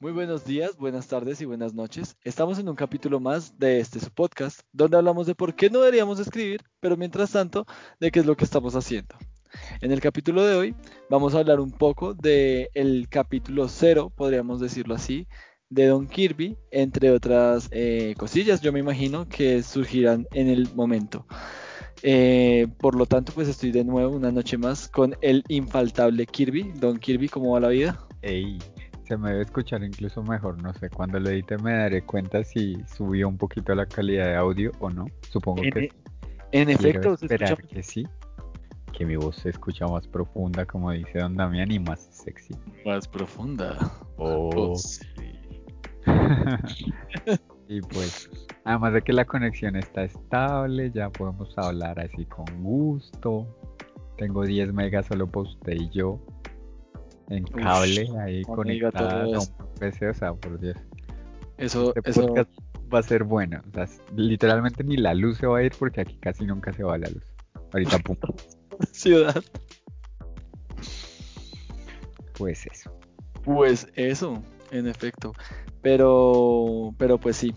Muy 0.00 0.12
buenos 0.12 0.44
días, 0.44 0.76
buenas 0.76 1.08
tardes 1.08 1.40
y 1.40 1.44
buenas 1.44 1.74
noches. 1.74 2.16
Estamos 2.22 2.60
en 2.60 2.68
un 2.68 2.76
capítulo 2.76 3.18
más 3.18 3.58
de 3.58 3.80
este 3.80 3.98
su 3.98 4.12
podcast, 4.12 4.60
donde 4.72 4.96
hablamos 4.96 5.26
de 5.26 5.34
por 5.34 5.56
qué 5.56 5.70
no 5.70 5.80
deberíamos 5.80 6.20
escribir, 6.20 6.60
pero 6.78 6.96
mientras 6.96 7.32
tanto, 7.32 7.66
de 7.98 8.12
qué 8.12 8.20
es 8.20 8.26
lo 8.26 8.36
que 8.36 8.44
estamos 8.44 8.76
haciendo. 8.76 9.16
En 9.80 9.90
el 9.90 10.00
capítulo 10.00 10.44
de 10.44 10.54
hoy 10.54 10.74
vamos 11.10 11.34
a 11.34 11.40
hablar 11.40 11.58
un 11.58 11.72
poco 11.72 12.14
del 12.14 12.68
el 12.74 13.08
capítulo 13.10 13.66
cero, 13.66 14.12
podríamos 14.14 14.60
decirlo 14.60 14.94
así, 14.94 15.26
de 15.68 15.86
Don 15.86 16.06
Kirby, 16.06 16.56
entre 16.70 17.10
otras 17.10 17.66
eh, 17.72 18.14
cosillas, 18.16 18.60
yo 18.60 18.72
me 18.72 18.78
imagino 18.78 19.28
que 19.28 19.64
surgirán 19.64 20.28
en 20.32 20.46
el 20.46 20.72
momento. 20.76 21.26
Eh, 22.04 22.68
por 22.78 22.94
lo 22.94 23.06
tanto, 23.06 23.32
pues 23.32 23.48
estoy 23.48 23.72
de 23.72 23.82
nuevo 23.82 24.14
una 24.14 24.30
noche 24.30 24.58
más 24.58 24.86
con 24.88 25.16
el 25.22 25.42
infaltable 25.48 26.24
Kirby. 26.24 26.70
Don 26.76 26.98
Kirby, 27.00 27.28
¿cómo 27.28 27.54
va 27.54 27.58
la 27.58 27.68
vida? 27.68 27.98
Ey, 28.22 28.58
se 29.08 29.16
me 29.16 29.30
debe 29.30 29.42
escuchar 29.42 29.82
incluso 29.82 30.22
mejor, 30.22 30.62
no 30.62 30.74
sé, 30.74 30.90
cuando 30.90 31.18
lo 31.18 31.30
edite 31.30 31.56
me 31.58 31.72
daré 31.72 32.02
cuenta 32.02 32.44
si 32.44 32.76
subió 32.94 33.26
un 33.26 33.38
poquito 33.38 33.74
la 33.74 33.86
calidad 33.86 34.26
de 34.26 34.36
audio 34.36 34.70
o 34.80 34.90
no. 34.90 35.06
Supongo 35.30 35.62
En, 35.64 35.72
que 35.72 35.84
e- 35.84 35.92
en 36.52 36.68
efecto, 36.68 37.16
se 37.16 37.24
esperar 37.24 37.52
escucha 37.52 37.74
que 37.74 37.82
sí. 37.82 38.06
Que 38.92 39.06
mi 39.06 39.16
voz 39.16 39.36
se 39.36 39.48
escucha 39.48 39.86
más 39.86 40.06
profunda, 40.06 40.66
como 40.66 40.90
dice 40.92 41.20
Don 41.20 41.36
Damián, 41.36 41.70
y 41.72 41.78
más 41.78 42.00
sexy. 42.10 42.54
más 42.84 43.08
profunda. 43.08 43.78
Oh. 44.18 44.50
Oh, 44.54 44.76
sí. 44.76 45.06
y 47.68 47.80
pues, 47.80 48.28
además 48.64 48.92
de 48.92 49.02
que 49.02 49.12
la 49.12 49.24
conexión 49.24 49.76
está 49.76 50.04
estable, 50.04 50.90
ya 50.90 51.08
podemos 51.10 51.56
hablar 51.56 51.98
así 51.98 52.26
con 52.26 52.44
gusto. 52.62 53.46
Tengo 54.18 54.44
10 54.44 54.72
megas 54.72 55.06
solo 55.06 55.26
para 55.26 55.48
usted 55.48 55.72
y 55.72 55.88
yo. 55.90 56.20
En 57.30 57.44
cable, 57.44 58.08
ahí 58.20 58.42
conectada 58.42 59.22
a 59.24 59.28
eso. 59.28 59.52
un 59.58 59.74
PC, 59.78 60.08
o 60.08 60.14
sea, 60.14 60.32
por 60.34 60.58
Dios. 60.58 60.76
Eso, 61.58 61.92
Este 61.96 62.10
eso, 62.10 62.26
podcast 62.26 62.50
va 62.92 63.00
a 63.00 63.02
ser 63.02 63.24
bueno. 63.24 63.60
O 63.68 63.74
sea, 63.74 63.84
s- 63.84 64.00
literalmente 64.16 64.82
ni 64.84 64.96
la 64.96 65.12
luz 65.14 65.38
se 65.38 65.46
va 65.46 65.58
a 65.58 65.62
ir 65.62 65.72
porque 65.78 66.00
aquí 66.00 66.16
casi 66.18 66.46
nunca 66.46 66.72
se 66.72 66.82
va 66.84 66.96
la 66.98 67.08
luz. 67.10 67.24
Ahorita, 67.72 67.98
pum, 67.98 68.16
ciudad. 68.92 69.42
pues 72.36 72.66
eso. 72.66 72.90
Pues 73.44 73.88
eso, 73.94 74.42
en 74.70 74.86
efecto. 74.86 75.32
Pero, 75.82 76.94
pero 76.98 77.18
pues 77.18 77.36
sí. 77.36 77.54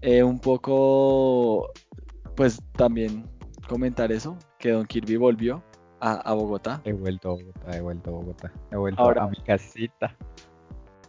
Eh, 0.00 0.22
un 0.22 0.38
poco, 0.40 1.70
pues 2.36 2.60
también 2.72 3.28
comentar 3.68 4.10
eso, 4.12 4.36
que 4.58 4.70
Don 4.72 4.86
Kirby 4.86 5.16
volvió 5.16 5.62
a, 6.02 6.14
a 6.30 6.32
Bogotá. 6.34 6.80
He 6.84 6.92
vuelto 6.92 7.28
a 7.30 7.32
Bogotá, 7.32 7.76
he 7.76 7.80
vuelto 7.80 8.10
a 8.10 8.12
Bogotá. 8.12 8.52
He 8.70 8.76
vuelto 8.76 9.00
Ahora- 9.02 9.22
a 9.24 9.28
mi 9.28 9.36
casita, 9.36 10.14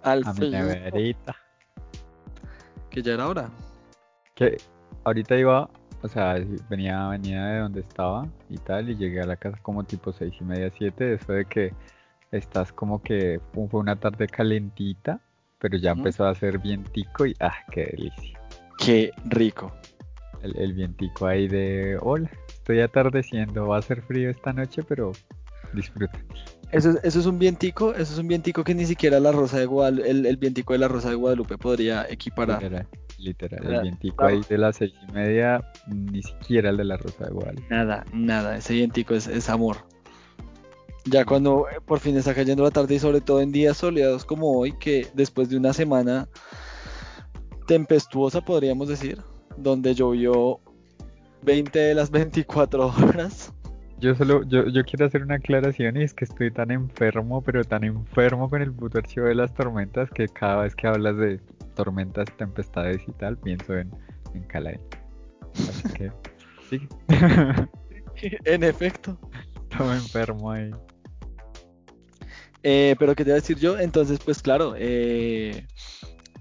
Al 0.03 0.22
a 0.25 0.33
mi 0.33 0.39
fin, 0.39 0.52
neverita. 0.52 1.35
que 2.89 3.02
ya 3.02 3.13
era 3.13 3.27
hora. 3.27 3.50
Que 4.35 4.58
ahorita 5.03 5.35
iba, 5.38 5.69
o 6.02 6.08
sea, 6.08 6.35
venía, 6.69 7.08
venía 7.09 7.44
de 7.45 7.59
donde 7.59 7.80
estaba 7.81 8.27
y 8.50 8.58
tal, 8.58 8.89
y 8.89 8.95
llegué 8.95 9.22
a 9.22 9.25
la 9.25 9.35
casa 9.35 9.58
como 9.61 9.83
tipo 9.83 10.11
seis 10.13 10.33
y 10.39 10.44
media, 10.44 10.72
siete. 10.77 11.13
Eso 11.16 11.33
de 11.33 11.45
que 11.45 11.73
estás 12.31 12.72
como 12.72 13.02
que 13.02 13.39
fu- 13.52 13.67
fue 13.67 13.80
una 13.80 13.95
tarde 13.95 14.28
calentita, 14.28 15.19
pero 15.59 15.78
ya 15.78 15.91
empezó 15.91 16.25
a 16.25 16.31
hacer 16.31 16.59
vientico 16.59 17.25
y 17.25 17.35
¡ah, 17.39 17.53
qué 17.72 17.85
delicia! 17.85 18.39
Qué 18.78 19.11
rico. 19.25 19.72
El, 20.41 20.57
el 20.57 20.73
vientico 20.73 21.25
ahí 21.25 21.47
de, 21.47 21.97
hola, 22.02 22.30
estoy 22.64 22.80
atardeciendo, 22.80 23.67
va 23.67 23.75
a 23.75 23.80
hacer 23.80 24.02
frío 24.03 24.30
esta 24.30 24.53
noche, 24.53 24.83
pero 24.83 25.11
disfruta. 25.73 26.17
Eso, 26.72 26.92
es- 26.92 27.00
eso 27.03 27.19
es 27.19 27.25
un 27.25 27.38
vientico, 27.38 27.92
eso 27.94 28.14
es 28.14 28.17
un 28.19 28.28
vientico 28.30 28.64
que 28.64 28.73
ni 28.73 28.86
siquiera 28.86 29.19
la 29.19 29.33
Rosa 29.33 29.59
de 29.59 29.66
Guadalupe, 29.66 30.09
el, 30.09 30.25
el 30.25 30.38
vientico 30.38 30.72
de 30.72 30.80
la 30.80 30.88
Rosa 30.88 31.09
de 31.09 31.16
Guadalupe 31.16 31.58
podría 31.58 32.08
equiparar. 32.09 32.64
Literal, 32.64 32.88
literal, 33.19 33.66
el 33.75 33.81
vientico 33.81 34.23
ahí 34.23 34.41
de 34.47 34.58
las 34.58 34.78
seis 34.78 34.94
y 35.08 35.11
media, 35.11 35.61
ni 35.88 36.23
siquiera 36.23 36.69
el 36.69 36.78
de 36.78 36.85
la 36.85 36.96
Rosa 36.97 37.25
de 37.25 37.31
Guadalupe. 37.31 37.68
Nada, 37.69 38.06
nada, 38.13 38.56
ese 38.57 38.73
vientico 38.75 39.13
es, 39.13 39.28
es 39.28 39.50
amor. 39.50 39.78
Ya 41.06 41.25
cuando 41.25 41.68
eh, 41.69 41.81
por 41.85 42.00
fin 42.00 42.16
está 42.16 42.34
cayendo 42.34 42.63
la 42.63 42.72
tarde 42.72 42.96
y 42.96 43.00
sobre 43.00 43.19
todo 43.19 43.41
en 43.41 43.52
días 43.52 43.75
soleados 43.75 44.23
como 44.23 44.57
hoy, 44.57 44.72
que 44.79 45.06
después 45.13 45.50
de 45.50 45.57
una 45.57 45.73
semana 45.73 46.29
tempestuosa 47.68 48.40
podríamos 48.41 48.88
decir, 48.88 49.22
donde 49.57 49.94
llovió 49.94 50.59
20 51.43 51.77
de 51.79 51.95
las 51.95 52.09
24 52.11 52.87
horas. 52.87 53.53
Yo 53.99 54.15
solo, 54.15 54.43
yo, 54.43 54.67
yo 54.67 54.83
quiero 54.83 55.05
hacer 55.05 55.23
una 55.23 55.35
aclaración 55.35 55.95
y 55.97 56.03
es 56.03 56.13
que 56.13 56.25
estoy 56.25 56.51
tan 56.51 56.71
enfermo, 56.71 57.41
pero 57.41 57.63
tan 57.63 57.83
enfermo 57.83 58.49
con 58.49 58.61
el 58.61 58.73
puto 58.73 58.97
archivo 58.97 59.27
de 59.27 59.35
las 59.35 59.53
tormentas 59.53 60.09
que 60.11 60.27
cada 60.27 60.63
vez 60.63 60.75
que 60.75 60.87
hablas 60.87 61.15
de 61.17 61.39
tormentas, 61.75 62.25
tempestades 62.37 63.01
y 63.07 63.11
tal, 63.13 63.37
pienso 63.37 63.77
en, 63.77 63.91
en 64.33 64.43
Calain. 64.43 64.81
Así 65.69 65.87
que, 65.93 66.11
sí, 66.69 66.87
en 68.45 68.63
efecto. 68.63 69.17
todo 69.69 69.93
enfermo 69.93 70.51
ahí. 70.51 70.71
Eh, 72.63 72.95
pero 72.97 73.15
qué 73.15 73.23
te 73.23 73.29
iba 73.31 73.37
a 73.37 73.41
decir 73.41 73.57
yo, 73.57 73.77
entonces 73.77 74.19
pues 74.23 74.41
claro, 74.41 74.73
eh, 74.77 75.65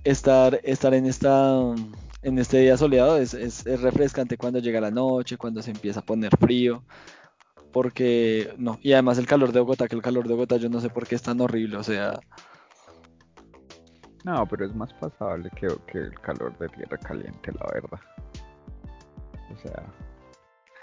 estar, 0.04 0.60
estar 0.62 0.94
en 0.94 1.06
esta 1.06 1.74
en 2.22 2.38
este 2.38 2.59
día 2.59 2.77
soleado 2.77 3.19
es, 3.19 3.34
es- 3.34 3.66
es 3.66 3.81
refrescante 3.83 4.37
cuando 4.37 4.59
llega 4.60 4.81
la 4.81 4.91
noche, 4.91 5.37
cuando 5.37 5.62
se 5.62 5.71
empieza 5.71 6.00
a 6.00 6.05
poner 6.05 6.37
frío, 6.38 6.84
porque 7.72 8.53
no, 8.59 8.78
y 8.83 8.93
además 8.93 9.19
el 9.19 9.27
calor 9.27 9.53
de 9.53 9.60
Bogotá, 9.60 9.88
que 9.88 9.97
el 9.97 10.03
calor 10.03 10.27
de 10.28 10.34
Bogotá 10.34 10.56
yo 10.56 10.69
no 10.69 10.81
sé 10.81 10.88
por 10.91 11.06
qué 11.06 11.15
es 11.15 11.22
tan 11.22 11.41
horrible, 11.41 11.77
o 11.77 11.82
sea, 11.82 12.21
No, 14.25 14.47
pero 14.47 14.65
es 14.66 14.75
más 14.75 14.93
pasable 14.94 15.50
que, 15.56 15.66
que 15.91 15.99
el 15.99 16.15
calor 16.21 16.56
de 16.59 16.69
tierra 16.69 16.97
caliente, 16.99 17.50
la 17.53 17.66
verdad. 17.75 18.00
O 19.53 19.56
sea, 19.56 19.82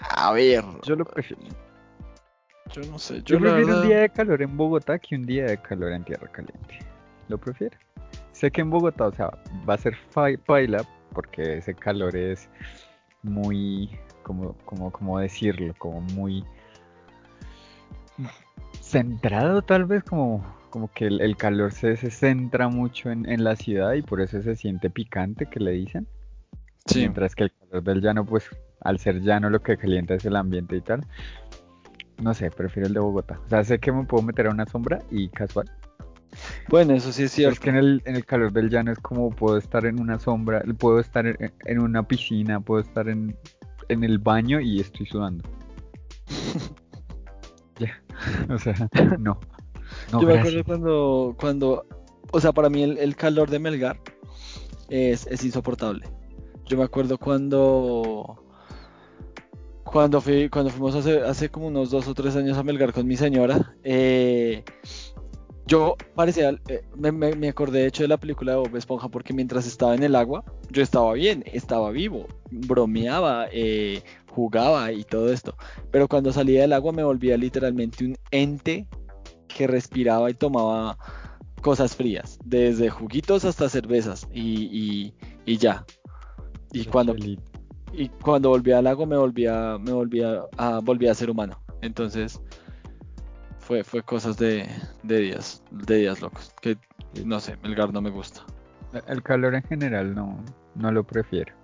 a 0.00 0.32
ver, 0.32 0.62
yo 0.84 0.94
lo 0.94 1.04
prefiero. 1.06 1.42
yo 2.74 2.82
no 2.90 2.98
sé, 2.98 3.22
Yo 3.22 3.38
prefiero 3.40 3.76
un 3.76 3.82
día 3.82 4.00
de 4.00 4.10
calor 4.10 4.42
en 4.42 4.56
Bogotá 4.56 4.98
que 4.98 5.16
un 5.16 5.24
día 5.24 5.46
de 5.46 5.56
calor 5.58 5.92
en 5.92 6.04
tierra 6.04 6.28
caliente. 6.30 6.78
Lo 7.28 7.38
prefiero. 7.38 7.76
Sé 8.32 8.50
que 8.50 8.60
en 8.60 8.68
Bogotá, 8.70 9.06
o 9.06 9.12
sea, 9.12 9.30
va 9.68 9.74
a 9.74 9.78
ser 9.78 9.96
paila 10.46 10.84
porque 11.12 11.58
ese 11.58 11.74
calor 11.74 12.16
es 12.16 12.48
muy, 13.22 13.90
como, 14.22 14.54
como, 14.64 14.90
como 14.90 15.18
decirlo, 15.18 15.74
como 15.78 16.00
muy 16.00 16.44
centrado 18.80 19.62
tal 19.62 19.84
vez, 19.84 20.02
como, 20.04 20.44
como 20.70 20.92
que 20.92 21.06
el, 21.06 21.20
el 21.20 21.36
calor 21.36 21.72
se, 21.72 21.96
se 21.96 22.10
centra 22.10 22.68
mucho 22.68 23.10
en, 23.10 23.28
en 23.28 23.44
la 23.44 23.56
ciudad 23.56 23.92
y 23.94 24.02
por 24.02 24.20
eso 24.20 24.42
se 24.42 24.56
siente 24.56 24.90
picante 24.90 25.46
que 25.46 25.60
le 25.60 25.72
dicen. 25.72 26.06
sí, 26.86 27.00
Mientras 27.00 27.34
que 27.34 27.44
el 27.44 27.52
calor 27.52 27.82
del 27.82 28.00
llano, 28.00 28.24
pues 28.24 28.48
al 28.80 28.98
ser 28.98 29.20
llano 29.20 29.50
lo 29.50 29.62
que 29.62 29.76
calienta 29.76 30.14
es 30.14 30.24
el 30.24 30.36
ambiente 30.36 30.76
y 30.76 30.80
tal. 30.80 31.06
No 32.22 32.34
sé, 32.34 32.50
prefiero 32.50 32.86
el 32.86 32.94
de 32.94 33.00
Bogotá. 33.00 33.40
O 33.46 33.48
sea, 33.48 33.64
sé 33.64 33.78
que 33.78 33.92
me 33.92 34.04
puedo 34.04 34.22
meter 34.22 34.46
a 34.46 34.50
una 34.50 34.66
sombra 34.66 35.00
y 35.10 35.28
casual. 35.28 35.70
Bueno, 36.68 36.94
eso 36.94 37.12
sí 37.12 37.24
es 37.24 37.32
cierto, 37.32 37.54
es 37.54 37.60
que 37.60 37.70
en 37.70 37.76
el, 37.76 38.02
en 38.04 38.16
el 38.16 38.24
calor 38.24 38.52
del 38.52 38.70
llano 38.70 38.92
es 38.92 38.98
como 38.98 39.30
puedo 39.30 39.56
estar 39.58 39.84
en 39.86 40.00
una 40.00 40.18
sombra, 40.18 40.62
puedo 40.78 41.00
estar 41.00 41.26
en, 41.26 41.52
en 41.66 41.80
una 41.80 42.06
piscina, 42.06 42.60
puedo 42.60 42.80
estar 42.80 43.08
en, 43.08 43.36
en 43.88 44.04
el 44.04 44.18
baño 44.18 44.60
y 44.60 44.80
estoy 44.80 45.06
sudando. 45.06 45.44
Ya. 47.78 48.02
O 48.54 48.58
sea, 48.58 48.74
no. 49.18 49.40
No, 50.12 50.20
yo 50.20 50.26
me 50.28 50.38
acuerdo 50.38 50.64
cuando, 50.64 51.36
cuando, 51.40 51.86
o 52.30 52.40
sea, 52.40 52.52
para 52.52 52.68
mí 52.68 52.82
el, 52.82 52.98
el 52.98 53.16
calor 53.16 53.50
de 53.50 53.58
Melgar 53.58 53.98
es, 54.88 55.26
es 55.26 55.44
insoportable. 55.44 56.06
Yo 56.66 56.76
me 56.76 56.84
acuerdo 56.84 57.18
cuando, 57.18 58.44
cuando 59.84 60.20
fui, 60.20 60.48
cuando 60.48 60.70
fuimos 60.70 60.94
hace, 60.94 61.20
hace 61.22 61.48
como 61.48 61.68
unos 61.68 61.90
dos 61.90 62.06
o 62.06 62.14
tres 62.14 62.36
años 62.36 62.56
a 62.58 62.62
Melgar 62.62 62.92
con 62.92 63.06
mi 63.06 63.16
señora, 63.16 63.74
eh, 63.82 64.64
yo 65.70 65.94
parecía, 66.16 66.50
eh, 66.66 66.82
me, 66.96 67.12
me- 67.12 67.36
me 67.36 67.48
acordé 67.48 67.78
de 67.82 67.86
hecho 67.86 68.02
de 68.02 68.08
la 68.08 68.16
película 68.16 68.52
de 68.52 68.58
Bob 68.58 68.76
Esponja 68.76 69.08
porque 69.08 69.32
mientras 69.32 69.66
estaba 69.68 69.94
en 69.94 70.02
el 70.02 70.16
agua, 70.16 70.44
yo 70.70 70.82
estaba 70.82 71.12
bien, 71.14 71.44
estaba 71.46 71.90
vivo, 71.92 72.26
bromeaba, 72.50 73.46
eh, 73.52 74.02
jugaba 74.28 74.90
y 74.92 75.04
todo 75.04 75.32
esto. 75.32 75.56
Pero 75.92 76.08
cuando 76.08 76.32
salía 76.32 76.62
del 76.62 76.72
agua 76.72 76.92
me 76.92 77.04
volvía 77.04 77.36
literalmente 77.36 78.04
un 78.04 78.16
ente 78.32 78.88
que 79.46 79.68
respiraba 79.68 80.28
y 80.28 80.34
tomaba 80.34 80.98
cosas 81.62 81.94
frías, 81.94 82.38
desde 82.44 82.90
juguitos 82.90 83.44
hasta 83.44 83.68
cervezas 83.68 84.26
y, 84.32 84.64
y- 84.64 85.14
y 85.46 85.56
ya. 85.56 85.84
Y 86.72 86.84
cuando, 86.86 87.14
y 87.92 88.08
cuando 88.22 88.48
volvía 88.48 88.78
al 88.78 88.84
lago 88.84 89.06
me 89.06 89.16
volvía, 89.16 89.78
me 89.78 89.92
volvía 89.92 90.42
a, 90.56 90.80
volvía 90.80 91.12
a 91.12 91.14
ser 91.14 91.30
humano. 91.30 91.62
Entonces 91.80 92.40
fue, 93.70 93.84
fue 93.84 94.02
cosas 94.02 94.36
de, 94.36 94.68
de 95.04 95.18
días, 95.20 95.62
de 95.70 95.98
días 95.98 96.20
locos. 96.20 96.52
Que 96.60 96.76
no 97.24 97.38
sé, 97.38 97.56
Melgar 97.62 97.92
no 97.92 98.00
me 98.02 98.10
gusta. 98.10 98.44
El 99.06 99.22
calor 99.22 99.54
en 99.54 99.62
general 99.62 100.12
no, 100.12 100.44
no 100.74 100.90
lo 100.90 101.04
prefiero. 101.04 101.54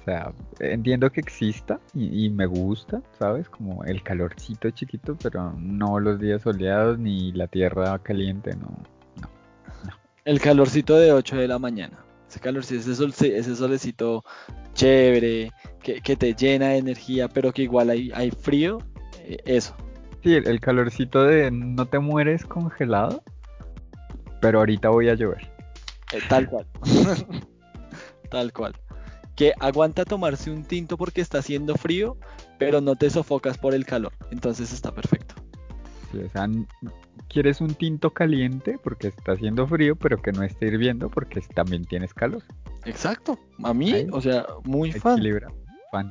O 0.00 0.04
sea, 0.04 0.32
entiendo 0.58 1.12
que 1.12 1.20
exista 1.20 1.78
y, 1.94 2.24
y 2.24 2.30
me 2.30 2.46
gusta, 2.46 3.00
¿sabes? 3.16 3.48
Como 3.48 3.84
el 3.84 4.02
calorcito 4.02 4.68
chiquito, 4.70 5.16
pero 5.22 5.52
no 5.56 6.00
los 6.00 6.18
días 6.18 6.42
soleados 6.42 6.98
ni 6.98 7.30
la 7.30 7.46
tierra 7.46 7.96
caliente, 8.00 8.56
no. 8.56 8.76
El 10.24 10.40
calorcito 10.40 10.96
de 10.96 11.12
8 11.12 11.36
de 11.36 11.46
la 11.46 11.60
mañana. 11.60 12.04
Ese 12.28 12.40
calorcito, 12.40 12.80
ese, 12.80 12.96
sol, 12.96 13.14
ese 13.20 13.54
solecito 13.54 14.24
chévere, 14.72 15.52
que, 15.80 16.00
que, 16.00 16.16
te 16.16 16.34
llena 16.34 16.70
de 16.70 16.78
energía, 16.78 17.28
pero 17.28 17.52
que 17.52 17.62
igual 17.62 17.90
hay, 17.90 18.10
hay 18.12 18.32
frío. 18.32 18.78
Eh, 19.20 19.36
eso. 19.44 19.76
Sí, 20.24 20.34
el, 20.34 20.58
calorcito 20.58 21.22
de 21.22 21.50
no 21.50 21.84
te 21.84 21.98
mueres 21.98 22.46
congelado, 22.46 23.22
pero 24.40 24.60
ahorita 24.60 24.88
voy 24.88 25.10
a 25.10 25.14
llover. 25.14 25.52
Eh, 26.12 26.20
tal 26.30 26.48
cual. 26.48 26.66
tal 28.30 28.50
cual. 28.54 28.74
Que 29.36 29.52
aguanta 29.60 30.06
tomarse 30.06 30.50
un 30.50 30.64
tinto 30.64 30.96
porque 30.96 31.20
está 31.20 31.38
haciendo 31.40 31.74
frío, 31.74 32.16
pero 32.58 32.80
no 32.80 32.96
te 32.96 33.10
sofocas 33.10 33.58
por 33.58 33.74
el 33.74 33.84
calor. 33.84 34.14
Entonces 34.30 34.72
está 34.72 34.94
perfecto. 34.94 35.34
Sí, 36.10 36.18
o 36.20 36.30
sea, 36.30 36.48
quieres 37.28 37.60
un 37.60 37.74
tinto 37.74 38.08
caliente 38.14 38.78
porque 38.82 39.08
está 39.08 39.32
haciendo 39.32 39.66
frío, 39.66 39.94
pero 39.94 40.22
que 40.22 40.32
no 40.32 40.42
esté 40.42 40.68
hirviendo 40.68 41.10
porque 41.10 41.42
también 41.54 41.84
tienes 41.84 42.14
calor. 42.14 42.42
Exacto. 42.86 43.38
A 43.62 43.74
mí, 43.74 44.06
o 44.10 44.22
sea, 44.22 44.46
muy 44.64 44.90
fan. 44.90 45.20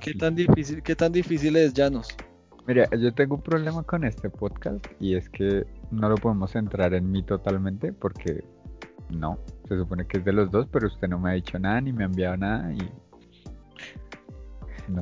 ¿Qué 0.02 0.14
tan 0.14 0.36
difícil, 0.36 0.84
qué 0.84 0.96
tan 0.96 1.12
difícil 1.12 1.56
es, 1.56 1.74
Llanos? 1.74 2.16
Mira, 2.66 2.88
yo 2.98 3.14
tengo 3.14 3.36
un 3.36 3.42
problema 3.42 3.84
con 3.84 4.06
este 4.06 4.30
podcast 4.30 4.86
y 5.00 5.16
es 5.16 5.30
que 5.30 5.66
no 5.92 6.08
lo 6.08 6.16
podemos 6.16 6.52
centrar 6.52 6.94
en 6.94 7.12
mí 7.12 7.22
totalmente 7.24 7.92
porque 7.92 8.44
no, 9.10 9.38
se 9.68 9.78
supone 9.78 10.08
que 10.08 10.20
es 10.20 10.26
de 10.26 10.32
los 10.32 10.50
dos, 10.50 10.68
pero 10.72 10.88
usted 10.88 11.10
no 11.10 11.20
me 11.20 11.32
ha 11.32 11.34
dicho 11.34 11.60
nada 11.60 11.82
ni 11.82 11.92
me 11.92 12.04
ha 12.04 12.08
enviado 12.08 12.38
nada 12.38 12.72
y 12.74 12.90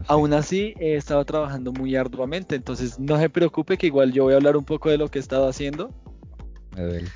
Aún 0.07 0.33
así, 0.33 0.73
he 0.79 0.95
estado 0.95 1.25
trabajando 1.25 1.71
muy 1.71 1.95
arduamente, 1.95 2.55
entonces 2.55 2.99
no 2.99 3.17
se 3.17 3.29
preocupe 3.29 3.77
que 3.77 3.87
igual 3.87 4.11
yo 4.11 4.23
voy 4.23 4.33
a 4.33 4.37
hablar 4.37 4.55
un 4.55 4.63
poco 4.63 4.89
de 4.89 4.97
lo 4.97 5.07
que 5.07 5.17
he 5.17 5.21
estado 5.21 5.47
haciendo. 5.47 5.89
En 6.77 7.01
mis 7.01 7.09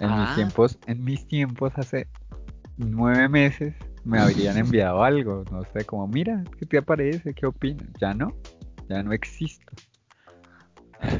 ah. 0.00 0.32
tiempos, 0.34 0.78
en 0.86 1.04
mis 1.04 1.26
tiempos 1.28 1.72
hace 1.76 2.08
nueve 2.78 3.28
meses 3.28 3.74
me 4.04 4.18
habrían 4.18 4.56
enviado 4.58 5.04
algo, 5.04 5.44
no 5.50 5.62
sé, 5.72 5.84
como 5.84 6.08
mira, 6.08 6.42
¿qué 6.58 6.66
te 6.66 6.82
parece? 6.82 7.34
¿Qué 7.34 7.46
opinas? 7.46 7.88
Ya 8.00 8.14
no, 8.14 8.34
ya 8.92 9.02
no 9.02 9.12
existo. 9.12 9.72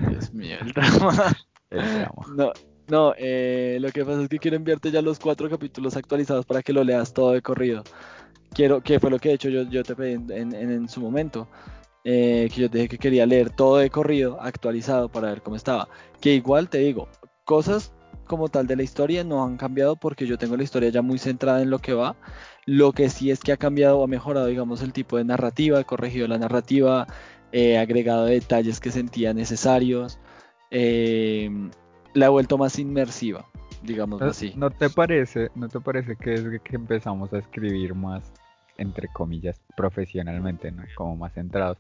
Dios 0.09 0.33
mío, 0.35 0.57
el 0.61 0.73
drama. 0.73 1.37
No, 2.37 2.53
no 2.89 3.15
eh, 3.17 3.79
lo 3.81 3.91
que 3.91 4.05
pasa 4.05 4.23
es 4.23 4.29
que 4.29 4.39
quiero 4.39 4.57
enviarte 4.57 4.91
ya 4.91 5.03
los 5.03 5.19
cuatro 5.19 5.49
capítulos 5.49 5.97
actualizados 5.97 6.45
para 6.45 6.63
que 6.63 6.73
lo 6.73 6.85
leas 6.85 7.13
todo 7.13 7.33
de 7.33 7.43
corrido 7.43 7.83
quiero, 8.53 8.83
que 8.83 9.01
fue 9.01 9.11
lo 9.11 9.19
que 9.19 9.31
de 9.31 9.35
hecho 9.37 9.49
yo, 9.49 9.63
yo 9.63 9.83
te 9.83 9.97
pedí 9.97 10.15
en, 10.33 10.89
su 10.89 11.01
momento, 11.01 11.49
eh, 12.05 12.49
que 12.53 12.63
yo 12.63 12.71
te 12.71 12.79
dije 12.79 12.89
que 12.89 12.99
quería 12.99 13.27
leer 13.27 13.51
todo 13.51 13.79
de 13.79 13.91
corrido, 13.91 14.41
actualizado, 14.41 15.09
para 15.09 15.29
ver 15.29 15.43
cómo 15.43 15.57
estaba. 15.57 15.89
Que 16.21 16.35
igual 16.35 16.69
te 16.69 16.79
digo, 16.79 17.09
cosas 17.45 17.93
como 18.27 18.49
tal 18.49 18.67
de 18.67 18.77
la 18.77 18.83
historia 18.83 19.25
no 19.25 19.45
han 19.45 19.57
cambiado 19.57 19.97
porque 19.97 20.27
yo 20.27 20.39
tengo 20.39 20.57
la 20.57 20.63
historia 20.63 20.89
ya 20.91 21.03
muy 21.03 21.19
centrada 21.19 21.63
en 21.63 21.71
lo 21.71 21.79
que 21.81 21.95
va. 21.95 22.17
Lo 22.65 22.93
que 22.93 23.11
sí 23.11 23.31
es 23.31 23.41
que 23.41 23.53
ha 23.53 23.57
cambiado 23.57 23.99
o 23.99 24.05
ha 24.05 24.09
mejorado, 24.09 24.47
digamos, 24.47 24.83
el 24.83 24.93
tipo 24.93 25.17
de 25.17 25.25
narrativa, 25.25 25.81
he 25.81 25.85
corregido 25.85 26.29
la 26.29 26.39
narrativa, 26.39 27.07
he 27.53 27.79
agregado 27.79 28.25
detalles 28.25 28.81
que 28.81 28.91
sentía 28.91 29.35
necesarios, 29.35 30.19
eh, 30.71 31.51
la 32.15 32.27
he 32.27 32.29
vuelto 32.29 32.59
más 32.59 32.79
inmersiva, 32.79 33.47
digamos 33.83 34.21
así. 34.23 34.53
¿No 34.57 34.71
te 34.71 34.91
parece, 34.91 35.51
no 35.55 35.69
te 35.69 35.81
parece 35.81 36.17
que 36.17 36.35
es 36.35 36.43
que 36.63 36.77
empezamos 36.77 37.33
a 37.33 37.39
escribir 37.39 37.95
más 37.95 38.33
entre 38.79 39.09
comillas, 39.09 39.61
profesionalmente, 39.77 40.71
¿no? 40.71 40.83
Como 40.95 41.17
más 41.17 41.33
centrados. 41.33 41.79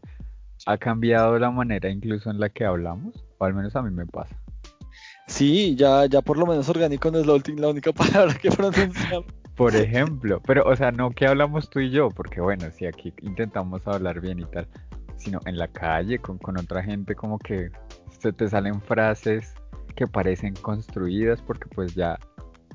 ¿Ha 0.66 0.78
cambiado 0.78 1.38
la 1.38 1.50
manera 1.50 1.90
incluso 1.90 2.30
en 2.30 2.38
la 2.38 2.48
que 2.48 2.64
hablamos? 2.64 3.24
O 3.38 3.44
al 3.44 3.54
menos 3.54 3.74
a 3.74 3.82
mí 3.82 3.90
me 3.90 4.06
pasa. 4.06 4.36
Sí, 5.26 5.74
ya, 5.76 6.06
ya 6.06 6.20
por 6.20 6.38
lo 6.38 6.46
menos 6.46 6.68
orgánico 6.68 7.10
no 7.10 7.18
es 7.18 7.26
la, 7.26 7.34
última, 7.34 7.62
la 7.62 7.68
única 7.68 7.92
palabra 7.92 8.34
que 8.34 8.50
pronunciamos. 8.50 9.26
Por 9.56 9.76
ejemplo, 9.76 10.40
pero 10.46 10.64
o 10.64 10.74
sea, 10.76 10.92
no 10.92 11.10
que 11.10 11.26
hablamos 11.26 11.68
tú 11.68 11.80
y 11.80 11.90
yo, 11.90 12.08
porque 12.10 12.40
bueno, 12.40 12.70
si 12.70 12.86
aquí 12.86 13.12
intentamos 13.22 13.86
hablar 13.86 14.20
bien 14.20 14.38
y 14.38 14.44
tal, 14.44 14.66
sino 15.22 15.40
en 15.46 15.56
la 15.56 15.68
calle 15.68 16.18
con, 16.18 16.38
con 16.38 16.58
otra 16.58 16.82
gente 16.82 17.14
como 17.14 17.38
que 17.38 17.70
se 18.18 18.32
te 18.32 18.48
salen 18.48 18.80
frases 18.80 19.54
que 19.94 20.06
parecen 20.06 20.54
construidas 20.54 21.40
porque 21.42 21.68
pues 21.74 21.94
ya 21.94 22.18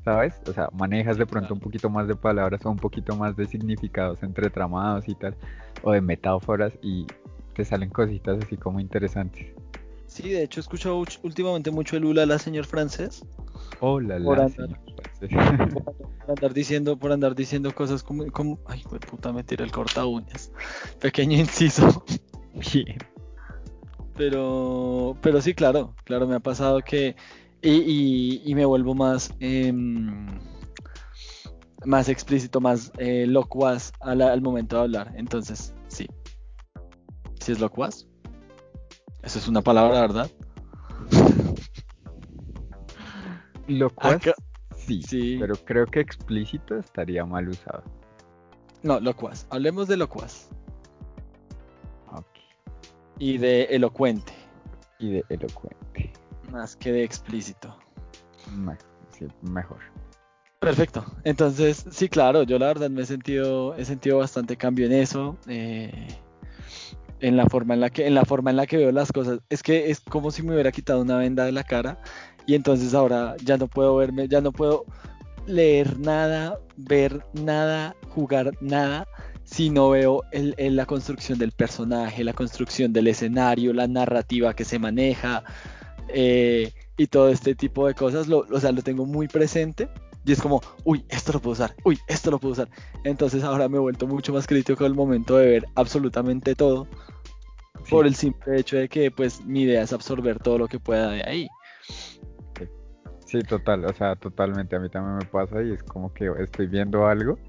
¿sabes? 0.08 0.42
O 0.48 0.54
sea, 0.54 0.70
manejas 0.72 1.18
de 1.18 1.26
pronto 1.26 1.54
un 1.54 1.60
poquito 1.60 1.90
más 1.90 2.08
de 2.08 2.16
palabras 2.16 2.66
o 2.66 2.72
un 2.72 2.78
poquito 2.78 3.18
más 3.18 3.36
de 3.36 3.46
significados 3.46 4.24
entretramados 4.24 5.10
y 5.10 5.16
tal, 5.16 5.36
o 5.84 5.92
de 5.92 6.00
metáforas 6.00 6.72
y 6.82 7.06
te 7.54 7.66
salen 7.66 7.90
cositas 7.90 8.38
así 8.42 8.56
como 8.56 8.80
interesantes. 8.80 9.54
Sí, 10.08 10.30
de 10.30 10.44
hecho 10.44 10.60
he 10.60 10.62
escuchado 10.62 11.04
últimamente 11.24 11.70
mucho 11.70 11.98
el 11.98 12.06
Ula 12.06 12.26
la 12.26 12.40
señor 12.40 12.66
francés. 12.66 13.26
Hola, 13.80 14.18
la, 14.18 14.32
andar, 14.32 14.52
señor 14.52 14.80
francés. 15.20 15.30
Por 16.28 16.32
andar 16.32 16.54
diciendo, 16.54 16.98
por 16.98 17.12
andar 17.12 17.36
diciendo 17.36 17.74
cosas 17.74 18.04
como, 18.04 18.26
como 18.32 18.60
ay, 18.68 18.84
puta, 19.10 19.32
me 19.32 19.44
tiré 19.44 19.64
el 19.64 19.72
corta 19.72 20.06
uñas. 20.06 20.52
Pequeño 21.00 21.38
inciso. 21.38 22.04
Bien. 22.74 22.98
Pero, 24.16 25.16
pero 25.22 25.42
sí, 25.42 25.54
claro, 25.54 25.96
claro, 26.04 26.28
me 26.28 26.36
ha 26.36 26.40
pasado 26.40 26.82
que 26.82 27.16
y, 27.62 28.54
me 28.56 28.66
vuelvo 28.66 28.96
más, 28.96 29.34
em, 29.40 30.28
más 31.86 32.10
explícito, 32.10 32.62
más 32.62 32.92
eh, 32.98 33.26
locuaz 33.28 33.92
al, 34.00 34.42
momento 34.42 34.78
de 34.78 34.82
hablar. 34.84 35.14
Entonces, 35.16 35.74
sí. 35.88 36.08
¿Sí 37.40 37.52
es 37.52 37.60
locuaz? 37.60 38.07
Eso 39.28 39.40
es 39.40 39.48
una 39.50 39.62
palabra, 39.62 40.00
¿verdad? 40.00 40.32
Locuaz, 43.68 44.22
sí, 44.74 45.04
sí, 45.04 45.36
pero 45.38 45.56
creo 45.66 45.86
que 45.86 46.00
explícito 46.00 46.78
estaría 46.78 47.26
mal 47.26 47.50
usado. 47.50 47.84
No, 48.84 49.02
locuaz. 49.02 49.46
Hablemos 49.50 49.90
de 49.90 49.98
locuaz. 49.98 50.48
Y 53.20 53.38
de 53.38 53.64
elocuente. 53.64 54.32
Y 54.98 55.12
de 55.12 55.26
elocuente 55.28 56.14
más 56.50 56.78
que 56.78 56.94
de 56.94 57.04
explícito. 57.04 57.76
Sí, 59.12 59.26
mejor. 59.42 59.80
Perfecto. 60.60 61.04
Entonces, 61.26 61.86
sí, 61.92 62.08
claro, 62.08 62.44
yo 62.44 62.58
la 62.58 62.68
verdad 62.68 62.90
me 62.90 63.02
he 63.02 63.06
sentido, 63.06 63.76
he 63.76 63.84
sentido 63.84 64.20
bastante 64.20 64.56
cambio 64.56 64.86
en 64.86 64.94
eso. 64.94 65.38
Eh, 65.48 66.18
en 67.22 67.38
la 67.38 67.46
forma 67.48 67.74
en 67.74 67.82
la 67.82 67.90
que, 67.90 68.08
en 68.08 68.16
la 68.16 68.26
forma 68.26 68.52
en 68.52 68.58
la 68.58 68.68
que 68.68 68.78
veo 68.78 68.92
las 68.92 69.12
cosas. 69.12 69.40
Es 69.50 69.64
que 69.64 69.90
es 69.92 70.02
como 70.02 70.32
si 70.32 70.44
me 70.44 70.54
hubiera 70.54 70.72
quitado 70.72 71.02
una 71.02 71.18
venda 71.18 71.46
de 71.46 71.52
la 71.52 71.64
cara. 71.64 72.00
Y 72.46 72.56
entonces 72.56 72.94
ahora 72.94 73.36
ya 73.44 73.58
no 73.58 73.68
puedo 73.68 73.96
verme, 73.98 74.28
ya 74.28 74.42
no 74.42 74.52
puedo 74.52 74.86
leer 75.46 76.00
nada, 76.00 76.60
ver 76.76 77.26
nada, 77.34 77.96
jugar 78.10 78.52
nada, 78.62 79.08
si 79.44 79.70
no 79.70 79.90
veo 79.90 80.24
el, 80.32 80.56
la 80.76 80.86
construcción 80.86 81.40
del 81.40 81.52
personaje, 81.52 82.24
la 82.24 82.34
construcción 82.34 82.94
del 82.94 83.08
escenario, 83.08 83.74
la 83.74 83.88
narrativa 83.88 84.54
que 84.54 84.66
se 84.66 84.80
maneja, 84.80 85.44
eh, 86.10 86.72
y 86.98 87.08
todo 87.08 87.30
este 87.30 87.56
tipo 87.56 87.88
de 87.88 87.94
cosas, 87.94 88.28
lo, 88.28 88.46
o 88.50 88.60
sea, 88.60 88.72
lo 88.72 88.82
tengo 88.82 89.06
muy 89.06 89.28
presente 89.28 89.90
y 90.28 90.34
es 90.34 90.42
como, 90.42 90.62
uy, 90.84 91.06
esto 91.08 91.32
lo 91.32 91.40
puedo 91.40 91.54
usar, 91.54 91.74
uy, 91.86 91.98
esto 92.06 92.30
lo 92.30 92.38
puedo 92.38 92.52
usar. 92.52 92.70
Entonces 93.06 93.46
ahora 93.46 93.70
me 93.70 93.78
he 93.78 93.80
vuelto 93.80 94.08
mucho 94.08 94.34
más 94.34 94.46
crítico 94.46 94.84
al 94.84 94.94
momento 94.94 95.38
de 95.38 95.48
ver 95.48 95.66
absolutamente 95.76 96.54
todo 96.54 96.86
por 97.90 98.06
el 98.06 98.14
simple 98.14 98.60
hecho 98.60 98.76
de 98.76 98.90
que 98.90 99.10
pues 99.10 99.46
mi 99.46 99.62
idea 99.62 99.84
es 99.84 99.94
absorber 99.94 100.38
todo 100.40 100.58
lo 100.58 100.68
que 100.68 100.80
pueda 100.80 101.12
de 101.12 101.24
ahí. 101.24 101.48
Sí, 103.26 103.40
total, 103.42 103.86
o 103.86 103.94
sea, 103.94 104.18
totalmente 104.18 104.76
a 104.76 104.80
mí 104.80 104.90
también 104.90 105.18
me 105.18 105.26
pasa 105.26 105.64
y 105.64 105.72
es 105.72 105.84
como 105.84 106.14
que 106.14 106.30
estoy 106.40 106.68
viendo 106.68 107.08
algo 107.08 107.40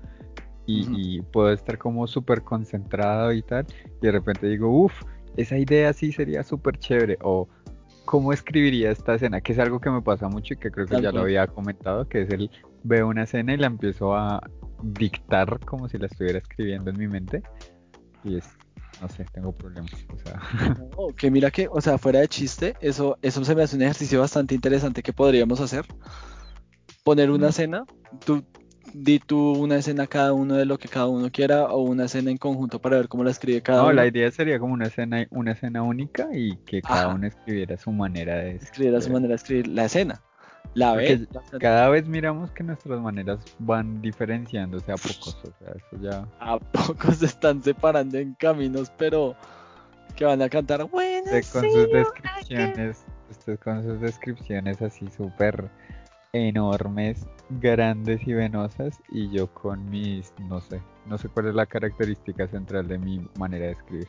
y, 0.65 1.17
y 1.19 1.23
puedo 1.23 1.53
estar 1.53 1.79
como 1.79 2.07
súper 2.07 2.43
concentrado 2.43 3.33
y 3.33 3.43
tal 3.43 3.67
y 4.01 4.07
de 4.07 4.13
repente 4.13 4.47
digo, 4.47 4.71
uff, 4.71 5.03
esa 5.37 5.59
idea 5.59 5.93
sí 5.93 6.13
sería 6.13 6.45
súper 6.45 6.79
chévere 6.79 7.19
o 7.23 7.49
cómo 8.09 8.33
escribiría 8.33 8.91
esta 8.91 9.17
escena, 9.17 9.43
que 9.43 9.53
es 9.53 9.59
algo 9.59 9.81
que 9.81 9.91
me 9.91 10.01
pasa 10.01 10.31
mucho 10.31 10.55
y 10.55 10.57
que 10.57 10.71
creo 10.71 10.87
que 10.87 11.03
ya 11.03 11.13
lo 11.13 11.21
había 11.21 11.47
comentado, 11.47 12.09
que 12.09 12.23
es 12.23 12.31
el 12.31 12.51
veo 12.83 13.07
una 13.07 13.25
escena 13.25 13.53
y 13.53 13.59
la 13.59 13.67
empiezo 13.67 14.17
a 14.17 14.41
dictar 14.83 15.61
como 15.67 15.91
si 15.91 15.99
la 15.99 16.07
estuviera 16.07 16.39
escribiendo 16.39 16.89
en 16.89 16.99
mi 16.99 17.07
mente 17.07 17.43
y 18.25 18.39
es 18.39 18.49
no 19.03 19.09
sé, 19.11 19.27
tengo 19.31 19.53
problemas. 19.53 19.93
O 20.11 20.19
sea. 20.19 20.41
que 21.19 21.31
mira 21.31 21.51
que, 21.51 21.69
o 21.71 21.83
sea, 21.83 21.99
fuera 21.99 22.21
de 22.21 22.29
chiste, 22.29 22.75
eso, 22.81 23.19
eso 23.21 23.45
se 23.45 23.55
me 23.55 23.63
hace 23.63 23.77
un 23.77 23.83
ejercicio 23.83 24.21
bastante 24.21 24.55
interesante 24.55 25.03
que 25.03 25.13
podríamos 25.13 25.61
hacer. 25.61 25.85
Poner 27.05 27.31
una 27.31 27.51
escena, 27.51 27.85
tú 28.25 28.43
di 28.93 29.19
tú 29.19 29.53
una 29.53 29.77
escena 29.77 30.07
cada 30.07 30.33
uno 30.33 30.55
de 30.55 30.65
lo 30.65 30.79
que 30.79 30.89
cada 30.89 31.07
uno 31.07 31.31
quiera 31.31 31.65
o 31.67 31.83
una 31.83 32.05
escena 32.05 32.31
en 32.31 32.37
conjunto 32.37 32.81
para 32.81 32.97
ver 32.97 33.09
cómo 33.09 33.25
la 33.25 33.31
escribe 33.31 33.63
cada 33.63 33.83
uno. 33.83 33.89
No, 33.89 33.95
la 33.95 34.07
idea 34.07 34.31
sería 34.31 34.59
como 34.59 34.75
una 34.75 34.87
escena, 34.87 35.27
una 35.31 35.53
escena 35.53 35.83
única 35.83 36.29
y 36.33 36.57
que 36.59 36.83
cada 36.83 37.09
uno 37.09 37.27
escribiera 37.27 37.77
su 37.77 37.91
manera 37.93 38.37
de 38.37 38.57
escribir. 38.57 38.63
Escribiera 38.63 39.01
su 39.01 39.11
manera 39.11 39.29
de 39.29 39.37
escribir 39.37 39.69
la 39.69 39.85
escena. 39.85 40.23
La 40.75 40.95
vez. 40.95 41.27
Cada 41.61 41.89
vez 41.89 42.07
miramos 42.07 42.51
que 42.53 42.63
nuestras 42.63 43.01
maneras 43.01 43.39
van 43.59 44.01
diferenciándose 44.03 44.93
a 44.93 44.97
pocos. 44.97 45.39
O 45.43 45.53
sea, 45.59 45.73
eso 45.75 46.03
ya. 46.03 46.29
A 46.41 46.59
pocos 46.59 47.17
se 47.17 47.27
están 47.27 47.63
separando 47.63 48.19
en 48.19 48.35
caminos, 48.35 48.93
pero 48.97 49.35
que 50.15 50.25
van 50.25 50.43
a 50.43 50.49
cantar 50.49 50.85
bueno. 50.85 51.31
con 51.53 51.63
sus 51.71 51.93
descripciones. 51.93 53.05
Usted 53.31 53.59
con 53.59 53.83
sus 53.83 54.01
descripciones 54.01 54.81
así 54.81 55.09
súper 55.11 55.71
enormes, 56.33 57.27
grandes 57.49 58.27
y 58.27 58.33
venosas 58.33 59.01
y 59.11 59.31
yo 59.31 59.53
con 59.53 59.89
mis, 59.91 60.33
no 60.49 60.61
sé, 60.61 60.81
no 61.07 61.19
sé 61.19 61.29
cuál 61.29 61.49
es 61.49 61.55
la 61.55 61.67
característica 61.67 62.47
central 62.49 62.89
de 62.89 62.99
mi 62.99 63.27
manera 63.39 63.67
de 63.67 63.73
escribir. 63.73 64.09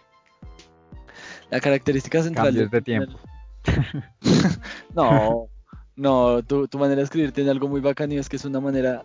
La 1.50 1.60
característica 1.60 2.22
central 2.22 2.48
Cambios 2.48 2.72
de 2.72 2.82
tiempo. 2.82 3.20
no, 4.96 5.48
no, 5.96 6.44
tu, 6.44 6.68
tu 6.68 6.78
manera 6.78 6.98
de 6.98 7.04
escribir 7.04 7.32
tiene 7.32 7.50
algo 7.50 7.68
muy 7.68 7.82
bacán 7.82 8.12
y 8.12 8.18
es 8.18 8.30
que 8.30 8.36
es 8.36 8.46
una 8.46 8.60
manera 8.60 9.04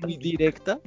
muy 0.00 0.16
directa, 0.16 0.80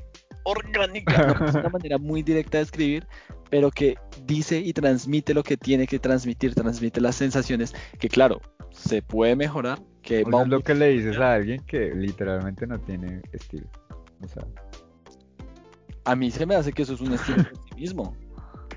orgánica, 0.43 1.35
no, 1.39 1.45
es 1.45 1.55
una 1.55 1.69
manera 1.69 1.97
muy 1.97 2.23
directa 2.23 2.57
de 2.57 2.63
escribir, 2.63 3.07
pero 3.49 3.71
que 3.71 3.97
dice 4.25 4.59
y 4.59 4.73
transmite 4.73 5.33
lo 5.33 5.43
que 5.43 5.57
tiene 5.57 5.87
que 5.87 5.99
transmitir, 5.99 6.55
transmite 6.55 7.01
las 7.01 7.15
sensaciones 7.15 7.73
que 7.99 8.09
claro, 8.09 8.41
se 8.71 9.01
puede 9.01 9.35
mejorar, 9.35 9.79
que 10.01 10.23
O 10.25 10.31
sea, 10.31 10.45
lo 10.45 10.61
que 10.61 10.75
le 10.75 10.89
dices 10.89 11.17
a 11.17 11.33
alguien 11.33 11.63
que 11.65 11.93
literalmente 11.93 12.65
no 12.67 12.79
tiene 12.79 13.21
estilo. 13.31 13.67
O 14.21 14.27
sea, 14.27 14.45
a 16.05 16.15
mí 16.15 16.31
se 16.31 16.45
me 16.45 16.55
hace 16.55 16.73
que 16.73 16.83
eso 16.83 16.93
es 16.93 17.01
un 17.01 17.13
estilo 17.13 17.43
de 17.43 17.49
sí 17.55 17.75
mismo. 17.75 18.15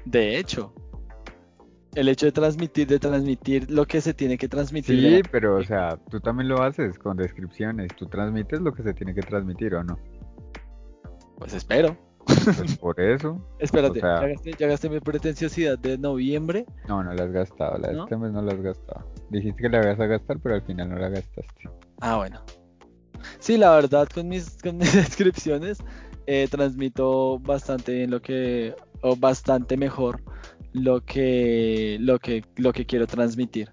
De 0.05 0.39
hecho, 0.39 0.75
el 1.95 2.09
hecho 2.09 2.27
de 2.27 2.33
transmitir, 2.33 2.87
de 2.87 2.99
transmitir 2.99 3.71
lo 3.71 3.87
que 3.87 4.01
se 4.01 4.15
tiene 4.15 4.39
que 4.39 4.49
transmitir. 4.49 4.99
sí, 5.01 5.29
pero 5.31 5.57
o 5.57 5.65
sea, 5.65 5.97
tú 6.11 6.21
también 6.21 6.49
lo 6.49 6.63
haces 6.63 6.99
con 6.99 7.17
descripciones. 7.17 7.89
Tú 7.97 8.07
transmites 8.07 8.61
lo 8.61 8.73
que 8.73 8.83
se 8.83 8.95
tiene 8.95 9.15
que 9.15 9.23
transmitir 9.23 9.75
o 9.75 9.85
no. 9.85 9.99
Pues 11.39 11.55
espero. 11.55 11.97
Pues 12.45 12.77
por 12.81 13.01
eso. 13.01 13.41
Espérate, 13.59 13.99
O 13.99 14.03
sea- 14.03 14.21
ya, 14.23 14.27
gasté, 14.29 14.53
ya 14.59 14.67
gasté 14.67 14.89
mi 14.91 15.01
pretenciosidad 15.01 15.79
de 15.79 15.99
noviembre. 15.99 16.67
No, 16.89 17.03
no 17.03 17.13
la 17.13 17.25
has 17.25 17.33
gastado. 17.33 17.79
La 17.79 17.89
de 17.89 17.95
¿No? 17.95 18.05
este 18.05 18.17
mes 18.17 18.33
no 18.33 18.43
la 18.43 18.53
has 18.53 18.61
gastado. 18.61 19.07
Dijiste 19.31 19.63
que 19.63 19.69
la 19.69 19.83
ibas 19.83 20.01
a 20.01 20.07
gastar, 20.07 20.39
pero 20.41 20.55
al 20.55 20.63
final 20.63 20.91
no 20.91 20.97
la 20.97 21.09
gastaste. 21.09 21.69
Ah, 22.01 22.17
bueno. 22.17 22.43
Sí, 23.39 23.57
la 23.57 23.71
verdad, 23.75 24.09
con 24.13 24.29
mis, 24.29 24.57
con 24.63 24.77
mis 24.79 24.93
descripciones 24.95 25.79
eh, 26.27 26.49
transmito 26.51 27.39
bastante 27.41 27.93
bien 27.93 28.11
lo 28.11 28.21
que, 28.23 28.75
o 29.03 29.17
bastante 29.17 29.77
mejor 29.77 30.23
lo 30.73 31.05
que, 31.05 31.99
lo 32.01 32.19
que, 32.19 32.45
lo 32.57 32.73
que 32.73 32.87
quiero 32.87 33.07
transmitir. 33.07 33.71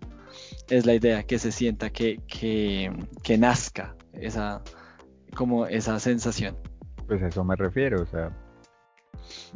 Es 0.70 0.86
la 0.86 0.94
idea, 0.94 1.24
que 1.24 1.40
se 1.40 1.52
sienta, 1.52 1.90
que, 1.90 2.20
que, 2.28 2.92
que 3.24 3.38
nazca 3.38 3.96
esa, 4.14 4.62
como 5.36 5.66
esa 5.66 6.00
sensación. 6.00 6.56
Pues 7.08 7.24
a 7.24 7.28
eso 7.28 7.44
me 7.44 7.56
refiero, 7.56 8.04
o 8.04 8.06
sea. 8.06 8.32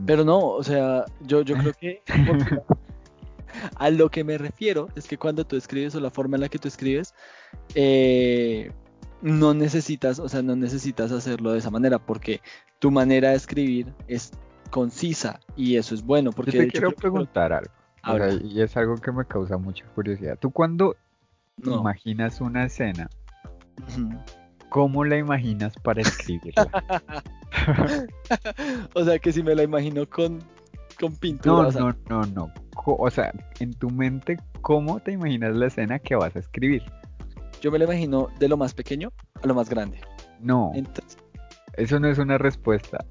Pero 0.05 0.23
no, 0.25 0.39
o 0.39 0.63
sea, 0.63 1.05
yo, 1.21 1.41
yo 1.41 1.55
creo 1.57 1.73
que 1.73 2.01
a 3.75 3.89
lo 3.89 4.09
que 4.09 4.23
me 4.23 4.37
refiero 4.37 4.87
es 4.95 5.07
que 5.07 5.17
cuando 5.17 5.45
tú 5.45 5.55
escribes 5.55 5.93
o 5.95 5.99
la 5.99 6.09
forma 6.09 6.37
en 6.37 6.41
la 6.41 6.49
que 6.49 6.59
tú 6.59 6.67
escribes, 6.67 7.13
eh, 7.75 8.71
no 9.21 9.53
necesitas, 9.53 10.19
o 10.19 10.27
sea, 10.27 10.41
no 10.41 10.55
necesitas 10.55 11.11
hacerlo 11.11 11.51
de 11.51 11.59
esa 11.59 11.69
manera 11.69 11.99
porque 11.99 12.41
tu 12.79 12.91
manera 12.91 13.29
de 13.29 13.35
escribir 13.35 13.93
es 14.07 14.31
concisa 14.69 15.39
y 15.55 15.77
eso 15.77 15.93
es 15.95 16.03
bueno 16.03 16.31
porque 16.31 16.51
Yo 16.51 16.57
te 16.59 16.63
hecho 16.65 16.71
quiero 16.71 16.87
creo 16.89 16.99
preguntar 16.99 17.53
algo. 17.53 17.71
O 18.05 18.17
sea, 18.17 18.25
Habla. 18.25 18.41
y 18.43 18.61
es 18.61 18.75
algo 18.75 18.97
que 18.97 19.11
me 19.11 19.23
causa 19.25 19.57
mucha 19.57 19.85
curiosidad. 19.95 20.37
Tú 20.39 20.51
cuando 20.51 20.95
No. 21.57 21.79
imaginas 21.79 22.41
una 22.41 22.65
escena. 22.65 23.09
¿Cómo 24.73 25.05
la 25.05 25.17
imaginas 25.17 25.71
para 25.83 26.01
escribirla? 26.01 26.67
o 28.95 29.05
sea 29.05 29.19
que 29.19 29.31
si 29.31 29.43
me 29.43 29.53
la 29.53 29.61
imagino 29.61 30.09
con, 30.09 30.39
con 30.99 31.15
pintura, 31.15 31.61
No, 31.61 31.67
o 31.67 31.71
sea, 31.71 31.81
no, 31.81 31.95
no, 32.09 32.25
no. 32.25 32.53
O 32.83 33.09
sea, 33.11 33.31
en 33.59 33.71
tu 33.75 33.91
mente, 33.91 34.37
¿cómo 34.61 34.99
te 34.99 35.11
imaginas 35.11 35.55
la 35.55 35.67
escena 35.67 35.99
que 35.99 36.15
vas 36.15 36.35
a 36.35 36.39
escribir? 36.39 36.81
yo 37.61 37.71
me 37.71 37.77
la 37.77 37.85
imagino 37.85 38.27
de 38.39 38.49
lo 38.49 38.57
más 38.57 38.73
pequeño 38.73 39.13
a 39.41 39.47
lo 39.47 39.53
más 39.53 39.69
grande. 39.69 40.01
No, 40.41 40.71
Entonces, 40.73 41.17
eso 41.77 41.99
no 41.99 42.09
es 42.09 42.17
una 42.17 42.37
respuesta. 42.37 43.05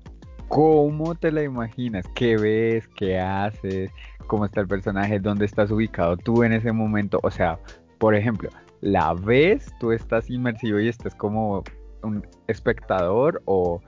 ¿Cómo 0.48 1.14
te 1.14 1.32
la 1.32 1.44
imaginas? 1.44 2.04
¿Qué 2.14 2.36
ves? 2.36 2.86
¿Qué 2.88 3.18
haces? 3.18 3.90
¿Cómo 4.26 4.44
está 4.44 4.60
el 4.60 4.66
personaje? 4.66 5.20
¿Dónde 5.20 5.46
estás 5.46 5.70
ubicado 5.70 6.16
tú 6.18 6.42
en 6.42 6.52
ese 6.52 6.72
momento? 6.72 7.18
O 7.22 7.30
sea, 7.30 7.58
por 7.98 8.14
ejemplo, 8.14 8.50
¿la 8.82 9.14
ves? 9.14 9.72
¿Tú 9.80 9.92
estás 9.92 10.28
inmersivo 10.28 10.78
y 10.80 10.88
estás 10.88 11.14
como 11.14 11.64
un 12.02 12.26
espectador? 12.48 13.40
¿O 13.46 13.80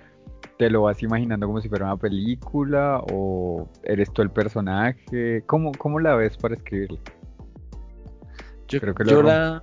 te 0.59 0.71
lo 0.71 0.83
vas 0.83 1.03
imaginando 1.03 1.47
como 1.47 1.61
si 1.61 1.69
fuera 1.69 1.85
una 1.85 1.97
película? 1.97 3.03
¿O 3.13 3.69
eres 3.83 4.11
tú 4.13 4.23
el 4.23 4.31
personaje? 4.31 5.43
¿Cómo, 5.47 5.73
cómo 5.73 6.01
la 6.01 6.15
ves 6.15 6.37
para 6.39 6.55
escribirla? 6.55 7.01
yo, 8.69 8.81
Creo 8.81 8.95
que 8.95 9.05
lo 9.05 9.11
yo 9.11 9.23
la... 9.23 9.63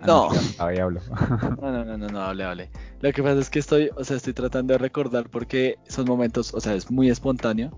Ah, 0.00 0.06
No. 0.06 0.28
hablo. 0.58 1.00
No, 1.62 1.72
no, 1.72 1.84
no, 1.84 1.96
no, 1.96 2.08
no, 2.08 2.20
hable, 2.20 2.44
hable. 2.44 2.70
Lo 3.00 3.12
que 3.12 3.22
pasa 3.22 3.38
es 3.38 3.48
que 3.48 3.60
estoy, 3.60 3.90
o 3.96 4.04
sea, 4.04 4.16
estoy 4.16 4.32
tratando 4.32 4.74
de 4.74 4.78
recordar 4.78 5.30
porque 5.30 5.76
son 5.88 6.06
momentos, 6.06 6.52
o 6.54 6.60
sea, 6.60 6.74
es 6.74 6.90
muy 6.90 7.08
espontáneo, 7.08 7.70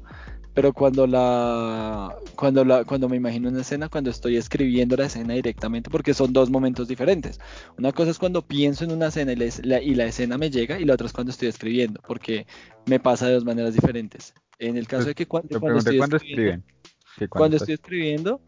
pero 0.58 0.72
cuando 0.72 1.06
la, 1.06 2.16
cuando 2.34 2.64
la, 2.64 2.84
cuando 2.84 3.08
me 3.08 3.16
imagino 3.16 3.48
una 3.48 3.60
escena, 3.60 3.88
cuando 3.88 4.10
estoy 4.10 4.36
escribiendo 4.36 4.96
la 4.96 5.04
escena 5.06 5.34
directamente, 5.34 5.88
porque 5.88 6.14
son 6.14 6.32
dos 6.32 6.50
momentos 6.50 6.88
diferentes. 6.88 7.38
Una 7.78 7.92
cosa 7.92 8.10
es 8.10 8.18
cuando 8.18 8.42
pienso 8.44 8.82
en 8.82 8.90
una 8.90 9.06
escena 9.06 9.34
y 9.34 9.36
la, 9.36 9.80
y 9.80 9.94
la 9.94 10.06
escena 10.06 10.36
me 10.36 10.50
llega, 10.50 10.80
y 10.80 10.84
la 10.84 10.94
otra 10.94 11.06
es 11.06 11.12
cuando 11.12 11.30
estoy 11.30 11.46
escribiendo, 11.46 12.00
porque 12.08 12.44
me 12.86 12.98
pasa 12.98 13.28
de 13.28 13.34
dos 13.34 13.44
maneras 13.44 13.72
diferentes. 13.72 14.34
En 14.58 14.76
el 14.76 14.88
caso 14.88 15.04
Pues, 15.04 15.06
de 15.06 15.14
que 15.14 15.24
Te 15.26 15.28
cuando, 15.28 15.48
pregunté 15.60 15.78
estoy 15.78 15.98
escribiendo- 16.00 16.16
escriben. 16.16 16.64
Cuando 17.30 17.56
estás- 17.56 17.68
estoy 17.68 17.74
escribiendo, 17.74 18.40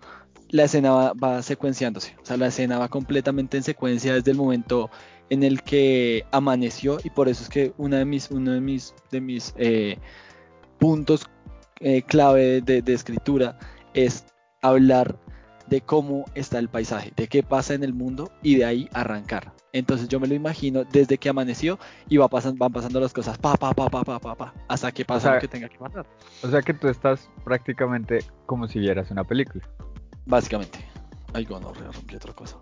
la 0.48 0.64
escena 0.64 0.90
va, 0.90 1.12
va 1.12 1.42
secuenciándose. 1.42 2.16
O 2.20 2.26
sea, 2.26 2.36
la 2.36 2.48
escena 2.48 2.80
va 2.80 2.88
completamente 2.88 3.56
en 3.56 3.62
secuencia 3.62 4.14
desde 4.14 4.32
el 4.32 4.36
momento 4.36 4.90
en 5.28 5.44
el 5.44 5.62
que 5.62 6.24
amaneció. 6.32 6.98
Y 7.04 7.10
por 7.10 7.28
eso 7.28 7.44
es 7.44 7.48
que 7.48 7.72
una 7.78 7.98
de 7.98 8.04
mis, 8.04 8.32
uno 8.32 8.50
de 8.50 8.60
mis, 8.60 8.96
de 9.12 9.20
mis 9.20 9.54
eh, 9.58 9.96
puntos 10.80 11.28
eh, 11.80 12.02
clave 12.02 12.60
de, 12.60 12.82
de 12.82 12.92
escritura 12.92 13.58
es 13.94 14.24
hablar 14.62 15.18
de 15.68 15.80
cómo 15.80 16.24
está 16.34 16.58
el 16.58 16.68
paisaje, 16.68 17.12
de 17.16 17.28
qué 17.28 17.42
pasa 17.42 17.74
en 17.74 17.84
el 17.84 17.94
mundo 17.94 18.30
y 18.42 18.56
de 18.56 18.64
ahí 18.64 18.88
arrancar. 18.92 19.52
Entonces 19.72 20.08
yo 20.08 20.18
me 20.18 20.26
lo 20.26 20.34
imagino 20.34 20.84
desde 20.84 21.16
que 21.16 21.28
amaneció 21.28 21.78
y 22.08 22.16
va 22.16 22.28
pasan, 22.28 22.58
van 22.58 22.72
pasando 22.72 22.98
las 22.98 23.12
cosas 23.12 23.38
pa, 23.38 23.54
pa, 23.54 23.72
pa, 23.72 23.88
pa, 23.88 24.02
pa, 24.02 24.18
pa, 24.18 24.34
pa, 24.34 24.54
hasta 24.66 24.90
que 24.90 25.04
pasa 25.04 25.28
sea, 25.28 25.34
lo 25.34 25.40
que 25.40 25.48
tenga 25.48 25.68
que 25.68 25.78
pasar. 25.78 26.06
O 26.42 26.48
sea 26.48 26.60
que 26.60 26.74
tú 26.74 26.88
estás 26.88 27.30
prácticamente 27.44 28.18
como 28.46 28.66
si 28.66 28.80
vieras 28.80 29.10
una 29.12 29.22
película. 29.22 29.64
Básicamente. 30.26 30.84
Ay, 31.32 31.44
gonorrea, 31.44 31.92
rompí 31.92 32.16
otra 32.16 32.32
cosa. 32.32 32.58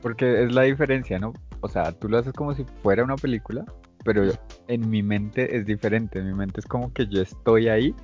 Porque 0.00 0.42
es 0.44 0.52
la 0.52 0.62
diferencia, 0.62 1.20
¿no? 1.20 1.32
O 1.60 1.68
sea, 1.68 1.92
tú 1.92 2.08
lo 2.08 2.18
haces 2.18 2.32
como 2.32 2.54
si 2.54 2.64
fuera 2.82 3.04
una 3.04 3.14
película, 3.14 3.64
pero 4.04 4.24
en 4.68 4.88
mi 4.90 5.02
mente 5.02 5.56
es 5.56 5.66
diferente. 5.66 6.18
En 6.18 6.26
mi 6.28 6.34
mente 6.34 6.60
es 6.60 6.66
como 6.66 6.92
que 6.92 7.06
yo 7.06 7.20
estoy 7.22 7.68
ahí 7.68 7.94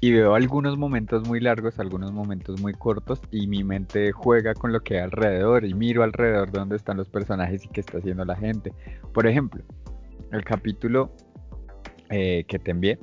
y 0.00 0.12
veo 0.12 0.34
algunos 0.34 0.76
momentos 0.76 1.26
muy 1.26 1.40
largos, 1.40 1.78
algunos 1.78 2.12
momentos 2.12 2.60
muy 2.60 2.72
cortos 2.74 3.20
y 3.30 3.46
mi 3.46 3.64
mente 3.64 4.12
juega 4.12 4.54
con 4.54 4.72
lo 4.72 4.80
que 4.80 4.96
hay 4.98 5.04
alrededor 5.04 5.64
y 5.64 5.74
miro 5.74 6.02
alrededor 6.02 6.50
de 6.52 6.58
dónde 6.58 6.76
están 6.76 6.96
los 6.98 7.08
personajes 7.08 7.64
y 7.64 7.68
qué 7.68 7.80
está 7.80 7.98
haciendo 7.98 8.24
la 8.24 8.36
gente. 8.36 8.72
Por 9.14 9.26
ejemplo, 9.26 9.62
el 10.32 10.44
capítulo 10.44 11.10
eh, 12.10 12.44
que 12.46 12.58
te 12.58 12.70
envié, 12.72 12.98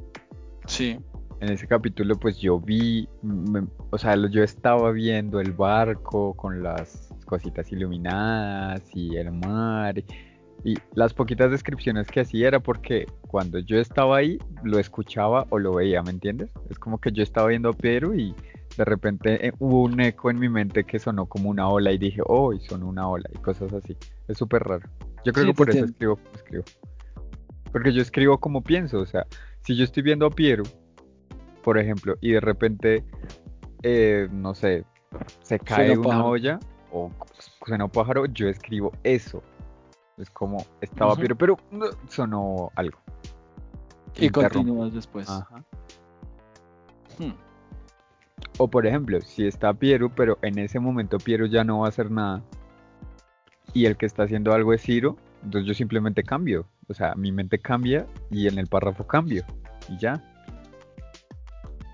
Sí. 0.68 0.98
en 1.42 1.50
ese 1.50 1.68
capítulo 1.68 2.16
pues 2.18 2.38
yo 2.40 2.60
vi, 2.60 3.10
me- 3.22 3.68
o 3.90 3.98
sea, 3.98 4.16
yo 4.30 4.44
estaba 4.44 4.92
viendo 4.92 5.40
el 5.42 5.52
barco 5.52 6.34
con 6.36 6.64
las 6.64 7.10
cositas 7.26 7.70
iluminadas 7.72 8.84
y 8.96 9.18
el 9.18 9.32
mar 9.32 9.98
y, 9.98 10.06
y 10.64 10.76
las 10.96 11.14
poquitas 11.14 11.52
descripciones 11.52 12.08
que 12.08 12.22
hacía 12.22 12.48
era 12.48 12.60
porque 12.60 13.06
cuando 13.28 13.60
yo 13.60 13.78
estaba 13.80 14.18
ahí 14.18 14.40
lo 14.64 14.80
escuchaba 14.80 15.46
o 15.50 15.60
lo 15.60 15.74
veía, 15.74 16.02
¿me 16.04 16.12
entiendes? 16.12 16.52
Es 16.70 16.80
como 16.80 17.00
que 17.00 17.12
yo 17.12 17.22
estaba 17.24 17.48
viendo 17.50 17.70
a 17.70 17.74
Pedro 17.74 18.14
y 18.16 18.34
de 18.78 18.86
repente 18.86 19.48
eh, 19.48 19.54
hubo 19.60 19.84
un 19.84 20.00
eco 20.00 20.32
en 20.32 20.40
mi 20.40 20.50
mente 20.50 20.84
que 20.86 21.00
sonó 21.00 21.26
como 21.28 21.50
una 21.50 21.68
ola 21.70 21.92
y 21.92 21.98
dije, 21.98 22.22
oh, 22.26 22.54
y 22.54 22.60
sonó 22.62 22.88
una 22.88 23.08
ola 23.08 23.30
y 23.34 23.38
cosas 23.40 23.74
así. 23.74 23.98
Es 24.28 24.38
súper 24.38 24.64
raro. 24.64 24.90
Yo 25.26 25.34
creo 25.34 25.46
Sí, 25.46 25.52
que 25.52 25.54
por 25.54 25.70
eso 25.70 25.86
escribo 25.86 26.16
como 26.18 26.36
escribo. 26.36 26.64
Porque 27.72 27.92
yo 27.94 28.02
escribo 28.02 28.40
como 28.40 28.62
pienso, 28.64 29.00
o 29.00 29.06
sea, 29.06 29.26
si 29.62 29.76
yo 29.76 29.84
estoy 29.84 30.04
viendo 30.04 30.26
a 30.26 30.30
Piero, 30.32 30.64
por 31.62 31.78
ejemplo, 31.78 32.16
y 32.22 32.32
de 32.32 32.40
repente, 32.42 33.04
eh, 33.84 34.28
no 34.32 34.54
sé, 34.56 34.86
se 35.42 35.60
cae 35.60 35.92
un 35.92 36.00
una 36.00 36.10
pájaro. 36.10 36.30
olla 36.30 36.60
o 36.92 37.12
suena 37.66 37.86
un 37.86 37.92
pájaro, 37.92 38.26
yo 38.28 38.48
escribo 38.50 38.92
eso. 39.04 39.44
Es 40.18 40.30
como 40.30 40.66
estaba. 40.82 41.16
Piero, 41.16 41.36
pero 41.36 41.58
sonó 42.08 42.72
algo. 42.76 43.00
Y 44.16 44.30
continúas 44.30 44.94
después. 44.94 45.30
Ajá. 45.30 45.64
Hmm. 47.18 47.34
O 48.58 48.68
por 48.68 48.86
ejemplo, 48.86 49.20
si 49.22 49.48
está 49.48 49.74
Piero, 49.74 50.10
pero 50.10 50.38
en 50.42 50.60
ese 50.60 50.80
momento 50.80 51.18
Piero 51.18 51.46
ya 51.48 51.64
no 51.64 51.80
va 51.80 51.88
a 51.88 51.90
hacer 51.90 52.12
nada 52.12 52.44
y 53.74 53.86
el 53.86 53.98
que 53.98 54.06
está 54.06 54.24
haciendo 54.24 54.54
algo 54.54 54.74
es 54.74 54.82
Ciro, 54.84 55.18
entonces 55.44 55.68
yo 55.68 55.74
simplemente 55.74 56.24
cambio. 56.24 56.68
O 56.88 56.94
sea, 56.94 57.16
mi 57.16 57.32
mente 57.32 57.60
cambia 57.60 58.06
y 58.30 58.48
en 58.48 58.60
el 58.60 58.68
párrafo 58.68 59.08
cambio 59.08 59.44
y 59.90 59.98
ya. 59.98 60.24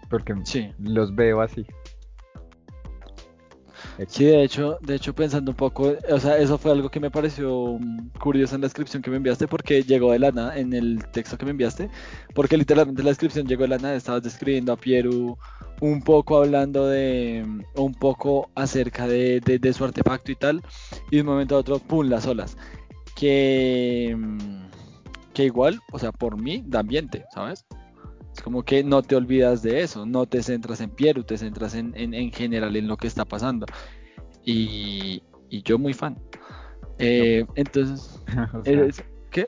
Porque 0.10 0.36
Sí. 0.44 0.74
los 0.80 1.16
veo 1.16 1.42
así. 1.42 1.66
Sí, 4.08 4.24
de 4.26 4.44
hecho, 4.44 4.78
de 4.82 4.96
hecho 4.96 5.14
pensando 5.14 5.52
un 5.52 5.58
poco, 5.58 5.94
o 6.10 6.20
sea, 6.20 6.38
eso 6.38 6.58
fue 6.58 6.72
algo 6.72 6.90
que 6.90 7.02
me 7.02 7.12
pareció 7.12 7.78
mm, 7.80 8.12
curioso 8.20 8.56
en 8.56 8.62
la 8.62 8.68
descripción 8.68 9.02
que 9.02 9.10
me 9.10 9.18
enviaste 9.18 9.48
porque 9.48 9.84
llegó 9.84 10.14
de 10.14 10.20
la 10.20 10.32
nada 10.32 10.58
en 10.58 10.74
el 10.74 11.06
texto 11.12 11.38
que 11.38 11.44
me 11.44 11.52
enviaste, 11.52 11.90
porque 12.34 12.56
literalmente 12.56 13.04
la 13.04 13.10
descripción 13.10 13.46
llegó 13.46 13.64
de 13.64 13.70
la 13.70 13.78
nada, 13.78 13.96
estabas 13.96 14.24
describiendo 14.24 14.72
a 14.72 14.78
Pieru 14.78 15.38
un 15.82 16.02
poco 16.02 16.38
hablando 16.38 16.88
de, 16.88 17.44
mm, 17.46 17.62
un 17.76 17.94
poco 17.94 18.50
acerca 18.56 19.06
de, 19.06 19.74
su 19.76 19.84
artefacto 19.84 20.32
y 20.32 20.36
tal, 20.36 20.62
y 21.12 21.18
de 21.18 21.22
un 21.22 21.28
momento 21.28 21.56
a 21.56 21.60
otro, 21.60 21.80
pum, 21.80 22.08
las 22.08 22.26
olas, 22.26 22.58
que, 23.16 24.16
mm, 24.18 24.70
que 25.34 25.44
igual, 25.44 25.82
o 25.92 26.00
sea, 26.00 26.12
por 26.14 26.42
mí, 26.42 26.64
da 26.66 26.80
ambiente, 26.80 27.26
¿sabes? 27.34 27.66
Como 28.44 28.64
que 28.64 28.84
no 28.84 29.02
te 29.02 29.16
olvidas 29.16 29.62
de 29.62 29.82
eso, 29.82 30.06
no 30.06 30.26
te 30.26 30.42
centras 30.44 30.82
en 30.82 30.90
Pieru, 30.90 31.24
te 31.24 31.38
centras 31.38 31.76
en, 31.76 31.94
en, 31.96 32.32
general 32.32 32.76
en 32.76 32.88
lo 32.88 32.98
que 32.98 33.08
está 33.08 33.26
pasando. 33.26 33.66
Y, 34.46 35.24
y 35.50 35.62
yo 35.64 35.78
muy 35.78 35.94
fan. 35.94 36.18
Eh, 36.98 37.46
entonces, 37.56 38.24
¿qué? 39.32 39.46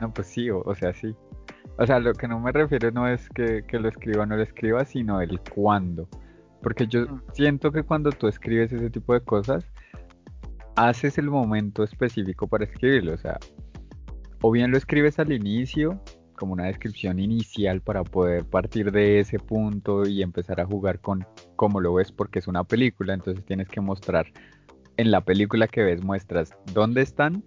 No, 0.00 0.12
pues 0.12 0.28
sí, 0.28 0.50
o, 0.50 0.74
sea, 0.74 0.92
sí. 0.92 1.14
O 1.78 1.86
sea, 1.86 1.98
lo 1.98 2.12
que 2.12 2.28
no 2.28 2.38
me 2.40 2.52
refiero 2.52 2.90
no 2.90 3.08
es 3.08 3.28
que, 3.30 3.64
que 3.66 3.78
lo 3.78 3.88
escriba 3.88 4.22
o 4.22 4.26
no 4.26 4.36
lo 4.36 4.42
escriba, 4.42 4.84
sino 4.84 5.20
el 5.20 5.40
cuándo. 5.40 6.08
Porque 6.62 6.86
yo 6.86 7.06
mm. 7.06 7.22
siento 7.32 7.72
que 7.72 7.82
cuando 7.82 8.10
tú 8.10 8.28
escribes 8.28 8.72
ese 8.72 8.90
tipo 8.90 9.12
de 9.14 9.20
cosas, 9.20 9.66
haces 10.76 11.18
el 11.18 11.30
momento 11.30 11.84
específico 11.84 12.46
para 12.48 12.64
escribirlo. 12.64 13.14
O 13.14 13.18
sea, 13.18 13.38
o 14.42 14.50
bien 14.50 14.70
lo 14.70 14.76
escribes 14.76 15.18
al 15.18 15.32
inicio 15.32 16.00
como 16.34 16.52
una 16.52 16.66
descripción 16.66 17.18
inicial 17.18 17.80
para 17.80 18.04
poder 18.04 18.44
partir 18.44 18.92
de 18.92 19.20
ese 19.20 19.38
punto 19.38 20.06
y 20.06 20.22
empezar 20.22 20.60
a 20.60 20.66
jugar 20.66 21.00
con 21.00 21.26
cómo 21.56 21.80
lo 21.80 21.94
ves 21.94 22.12
porque 22.12 22.38
es 22.38 22.48
una 22.48 22.64
película, 22.64 23.14
entonces 23.14 23.44
tienes 23.44 23.68
que 23.68 23.80
mostrar 23.80 24.26
en 24.96 25.10
la 25.10 25.20
película 25.22 25.66
que 25.68 25.82
ves 25.82 26.02
muestras 26.02 26.52
dónde 26.72 27.02
están, 27.02 27.42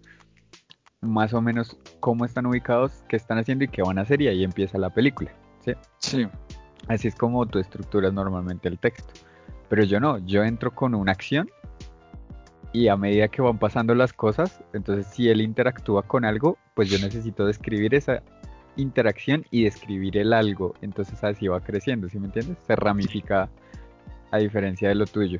más 1.01 1.33
o 1.33 1.41
menos 1.41 1.77
cómo 1.99 2.25
están 2.25 2.45
ubicados, 2.45 3.03
qué 3.07 3.15
están 3.15 3.37
haciendo 3.37 3.65
y 3.65 3.67
qué 3.67 3.81
van 3.81 3.99
a 3.99 4.01
hacer 4.01 4.21
y 4.21 4.27
ahí 4.27 4.43
empieza 4.43 4.77
la 4.77 4.89
película, 4.89 5.31
¿sí? 5.63 5.73
Sí. 5.99 6.27
Así 6.87 7.07
es 7.07 7.15
como 7.15 7.45
tú 7.45 7.59
estructuras 7.59 8.13
normalmente 8.13 8.67
el 8.67 8.79
texto. 8.79 9.13
Pero 9.69 9.83
yo 9.83 9.99
no, 9.99 10.19
yo 10.19 10.43
entro 10.43 10.73
con 10.73 10.95
una 10.95 11.11
acción 11.11 11.49
y 12.71 12.87
a 12.87 12.97
medida 12.97 13.27
que 13.27 13.41
van 13.41 13.57
pasando 13.57 13.95
las 13.95 14.13
cosas, 14.13 14.63
entonces 14.73 15.07
si 15.07 15.29
él 15.29 15.41
interactúa 15.41 16.03
con 16.03 16.25
algo, 16.25 16.57
pues 16.75 16.89
yo 16.89 16.99
necesito 16.99 17.45
describir 17.45 17.95
esa 17.95 18.21
interacción 18.77 19.45
y 19.51 19.63
describir 19.63 20.17
el 20.17 20.33
algo. 20.33 20.73
Entonces 20.81 21.23
así 21.23 21.47
va 21.47 21.59
creciendo, 21.61 22.07
¿sí 22.09 22.19
me 22.19 22.27
entiendes? 22.27 22.57
Se 22.65 22.75
ramifica 22.75 23.49
a 24.31 24.37
diferencia 24.37 24.89
de 24.89 24.95
lo 24.95 25.05
tuyo. 25.05 25.39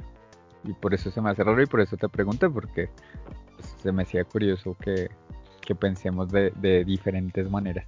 Y 0.64 0.74
por 0.74 0.94
eso 0.94 1.12
se 1.12 1.22
me 1.22 1.30
hace 1.30 1.44
raro 1.44 1.62
y 1.62 1.66
por 1.66 1.82
eso 1.82 1.96
te 1.98 2.10
pregunté, 2.10 2.50
porque 2.50 2.90
pues, 3.56 3.76
se 3.82 3.92
me 3.92 4.04
hacía 4.04 4.24
curioso 4.24 4.76
que, 4.80 5.10
pensemos 5.80 6.30
de, 6.32 6.84
diferentes 6.86 7.50
maneras. 7.50 7.86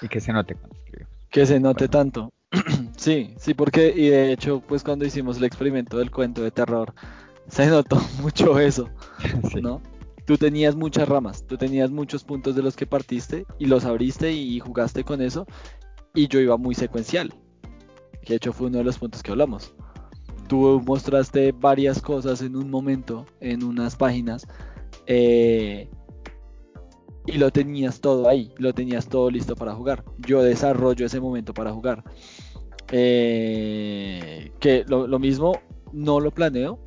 Y 0.00 0.08
que 0.08 0.20
se 0.20 0.32
note 0.32 0.54
cuando 0.54 0.76
escribimos. 0.76 1.12
Que 1.30 1.46
se 1.46 1.60
note 1.60 1.88
tanto. 1.88 2.32
sí, 2.96 3.34
sí, 3.36 3.54
porque, 3.54 3.92
y 3.94 4.08
de 4.08 4.32
hecho, 4.32 4.60
pues 4.60 4.82
cuando 4.84 5.04
hicimos 5.04 5.38
el 5.38 5.44
experimento 5.44 5.98
del 5.98 6.10
cuento 6.10 6.42
de 6.42 6.50
terror, 6.50 6.94
se 7.48 7.66
notó 7.66 8.00
mucho 8.22 8.58
eso, 8.58 8.90
¿no? 9.60 9.80
Tú 10.24 10.38
tenías 10.38 10.74
muchas 10.74 11.08
ramas, 11.08 11.46
tú 11.46 11.56
tenías 11.56 11.90
muchos 11.90 12.24
puntos 12.24 12.56
de 12.56 12.62
los 12.62 12.76
que 12.76 12.86
partiste 12.86 13.46
y 13.58 13.66
los 13.66 13.84
abriste 13.84 14.32
y 14.32 14.58
jugaste 14.58 15.04
con 15.04 15.20
eso 15.20 15.46
y 16.14 16.28
yo 16.28 16.40
iba 16.40 16.56
muy 16.56 16.74
secuencial, 16.74 17.34
que 18.22 18.34
de 18.34 18.36
hecho 18.36 18.52
fue 18.52 18.68
uno 18.68 18.78
de 18.78 18.84
los 18.84 18.98
puntos 18.98 19.22
que 19.22 19.32
hablamos. 19.32 19.74
Tú 20.48 20.82
mostraste 20.86 21.52
varias 21.52 22.00
cosas 22.00 22.42
en 22.42 22.56
un 22.56 22.70
momento, 22.70 23.26
en 23.40 23.64
unas 23.64 23.96
páginas, 23.96 24.46
eh, 25.06 25.88
y 27.26 27.38
lo 27.38 27.50
tenías 27.50 28.00
todo 28.00 28.28
ahí, 28.28 28.52
lo 28.58 28.74
tenías 28.74 29.08
todo 29.08 29.30
listo 29.30 29.56
para 29.56 29.74
jugar. 29.74 30.04
Yo 30.18 30.42
desarrollo 30.42 31.06
ese 31.06 31.20
momento 31.20 31.54
para 31.54 31.72
jugar. 31.72 32.04
Eh, 32.92 34.52
que 34.60 34.84
lo 34.86 35.18
mismo 35.18 35.58
no 35.92 36.20
lo 36.20 36.30
planeo, 36.30 36.80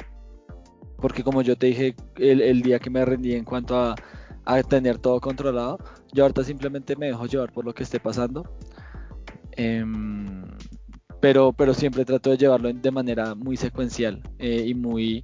porque 1.00 1.24
como 1.24 1.42
yo 1.42 1.56
te 1.56 1.68
dije 1.68 1.96
el, 2.18 2.62
día 2.62 2.80
que 2.80 2.90
me 2.90 3.04
rendí 3.06 3.34
en 3.34 3.44
cuanto 3.44 3.78
a, 3.80 3.96
tener 4.70 4.98
todo 4.98 5.20
controlado, 5.20 5.78
yo 6.14 6.24
ahorita 6.24 6.44
simplemente 6.44 6.96
me 6.96 7.08
dejo 7.08 7.26
llevar 7.26 7.52
por 7.52 7.66
lo 7.66 7.74
que 7.74 7.84
esté 7.84 8.00
pasando. 8.00 8.50
Em, 9.52 10.46
pero, 11.20 11.52
pero 11.52 11.74
siempre 11.74 12.06
trato 12.06 12.30
de 12.30 12.38
llevarlo 12.38 12.72
de 12.72 12.92
manera 12.92 13.36
muy 13.36 13.58
secuencial 13.58 14.22
eh, 14.40 14.64
y 14.68 14.74
muy 14.74 15.24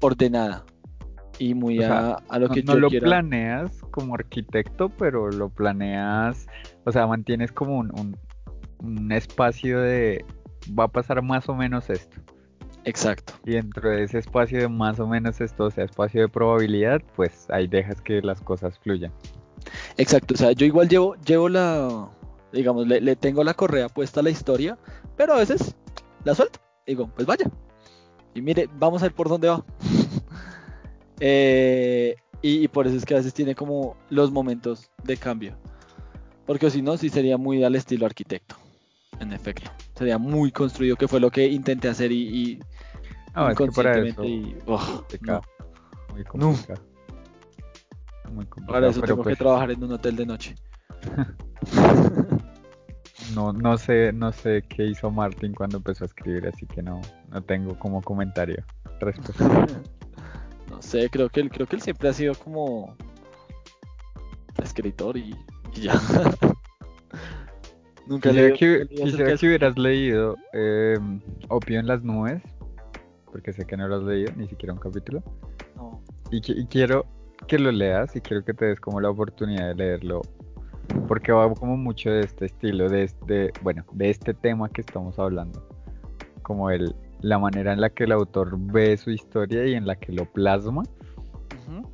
ordenada 0.00 0.64
y 1.38 1.54
muy 1.54 1.82
a, 1.82 2.16
lo 2.38 2.48
que 2.48 2.62
no, 2.62 2.74
no 2.74 2.80
lo 2.80 2.90
planeas 2.90 3.80
como 3.90 4.14
arquitecto, 4.14 4.88
pero 4.88 5.30
lo 5.30 5.50
planeas, 5.50 6.46
o 6.84 6.90
sea, 6.90 7.06
mantienes 7.06 7.52
como 7.52 7.78
un, 7.78 8.16
un 8.80 9.12
espacio 9.12 9.80
de 9.80 10.24
va 10.78 10.84
a 10.84 10.88
pasar 10.88 11.22
más 11.22 11.48
o 11.48 11.54
menos 11.54 11.90
esto. 11.90 12.20
Exacto. 12.88 13.34
Y 13.44 13.50
dentro 13.50 13.90
de 13.90 14.04
ese 14.04 14.16
espacio 14.16 14.60
de 14.60 14.68
más 14.68 14.98
o 14.98 15.06
menos 15.06 15.42
esto, 15.42 15.64
o 15.64 15.70
sea, 15.70 15.84
espacio 15.84 16.22
de 16.22 16.28
probabilidad, 16.28 17.02
pues 17.16 17.44
ahí 17.50 17.66
dejas 17.66 18.00
que 18.00 18.22
las 18.22 18.40
cosas 18.40 18.78
fluyan. 18.78 19.12
Exacto, 19.98 20.32
o 20.32 20.36
sea, 20.38 20.52
yo 20.52 20.64
igual 20.64 20.88
llevo, 20.88 21.14
llevo 21.16 21.50
la, 21.50 22.08
digamos, 22.50 22.86
le, 22.86 23.14
tengo 23.14 23.44
la 23.44 23.52
correa 23.52 23.90
puesta 23.90 24.20
a 24.20 24.22
la 24.22 24.30
historia, 24.30 24.78
pero 25.18 25.34
a 25.34 25.36
veces 25.36 25.76
la 26.24 26.34
suelto. 26.34 26.60
Digo, 26.86 27.10
pues 27.14 27.26
vaya. 27.26 27.50
Y 28.32 28.40
mire, 28.40 28.70
vamos 28.78 29.02
a 29.02 29.06
ver 29.06 29.14
por 29.14 29.28
dónde 29.28 29.48
va. 29.48 29.64
Eh, 31.20 32.14
y, 32.42 32.62
y, 32.62 32.68
por 32.68 32.86
eso 32.86 32.96
es 32.96 33.04
que 33.04 33.14
a 33.14 33.16
veces 33.16 33.34
tiene 33.34 33.56
como 33.56 33.96
los 34.08 34.30
momentos 34.30 34.88
de 35.02 35.16
cambio. 35.16 35.58
Porque 36.46 36.70
si 36.70 36.80
no, 36.80 36.96
sí 36.96 37.08
sería 37.08 37.36
muy 37.36 37.64
al 37.64 37.74
estilo 37.74 38.06
arquitecto. 38.06 38.54
En 39.18 39.32
efecto. 39.32 39.68
Sería 39.98 40.16
muy 40.16 40.52
construido, 40.52 40.96
que 40.96 41.08
fue 41.08 41.18
lo 41.18 41.30
que 41.30 41.48
intenté 41.48 41.88
hacer 41.88 42.12
y 42.12 42.60
no, 43.38 43.50
es 43.50 43.56
que 43.56 43.66
para 43.68 43.98
eso 43.98 44.24
y, 44.24 44.56
oh, 44.66 45.04
no. 45.20 45.40
Muy 46.12 46.24
complicado. 46.24 46.80
Muy 48.32 48.46
complicado. 48.46 48.72
Para 48.72 48.88
eso 48.88 49.00
tengo 49.00 49.18
que 49.18 49.30
pues 49.30 49.38
trabajar 49.38 49.70
en 49.70 49.84
un 49.84 49.92
hotel 49.92 50.16
de 50.16 50.26
noche. 50.26 50.56
no, 53.34 53.52
no 53.52 53.78
sé, 53.78 54.12
no 54.12 54.32
sé 54.32 54.64
qué 54.68 54.86
hizo 54.86 55.12
Martin 55.12 55.54
cuando 55.54 55.76
empezó 55.76 56.02
a 56.04 56.06
escribir, 56.06 56.48
así 56.48 56.66
que 56.66 56.82
no, 56.82 57.00
no 57.30 57.42
tengo 57.42 57.78
como 57.78 58.02
comentario 58.02 58.64
no 60.70 60.82
sé, 60.82 61.08
creo 61.08 61.28
que 61.28 61.38
él, 61.38 61.50
creo 61.50 61.68
que 61.68 61.76
él 61.76 61.82
siempre 61.82 62.08
ha 62.08 62.12
sido 62.12 62.34
como 62.34 62.96
escritor 64.60 65.16
y, 65.16 65.36
ya. 65.74 65.92
Nunca 68.08 68.30
quisiera, 68.30 68.56
que, 68.56 68.88
quisiera 68.88 69.36
que, 69.36 69.46
hubieras 69.46 69.78
leído 69.78 70.36
eh, 70.54 70.98
Opio 71.48 71.78
en 71.78 71.86
las 71.86 72.02
nubes 72.02 72.42
porque 73.30 73.52
sé 73.52 73.64
que 73.64 73.76
no 73.76 73.88
lo 73.88 73.96
has 73.96 74.02
leído, 74.02 74.32
ni 74.36 74.48
siquiera 74.48 74.72
un 74.72 74.80
capítulo. 74.80 75.22
No. 75.76 76.02
Y, 76.30 76.40
quiero 76.66 77.06
que 77.46 77.58
lo 77.58 77.70
leas 77.70 78.14
y 78.16 78.20
quiero 78.20 78.44
que 78.44 78.54
te 78.54 78.66
des 78.66 78.80
como 78.80 79.00
la 79.00 79.10
oportunidad 79.10 79.68
de 79.68 79.74
leerlo, 79.74 80.22
porque 81.06 81.32
va 81.32 81.52
como 81.54 81.76
mucho 81.76 82.10
de 82.10 82.20
este 82.20 82.46
estilo, 82.46 82.88
de 82.88 83.04
este, 83.04 83.52
bueno, 83.62 83.84
de 83.92 84.10
este 84.10 84.34
tema 84.34 84.68
que 84.68 84.80
estamos 84.80 85.18
hablando, 85.18 85.66
como 86.42 86.70
el, 86.70 86.94
la 87.20 87.38
manera 87.38 87.72
en 87.72 87.80
la 87.80 87.90
que 87.90 88.04
el 88.04 88.12
autor 88.12 88.56
ve 88.58 88.96
su 88.96 89.10
historia 89.10 89.66
y 89.66 89.74
en 89.74 89.86
la 89.86 89.96
que 89.96 90.12
lo 90.12 90.24
plasma, 90.24 90.82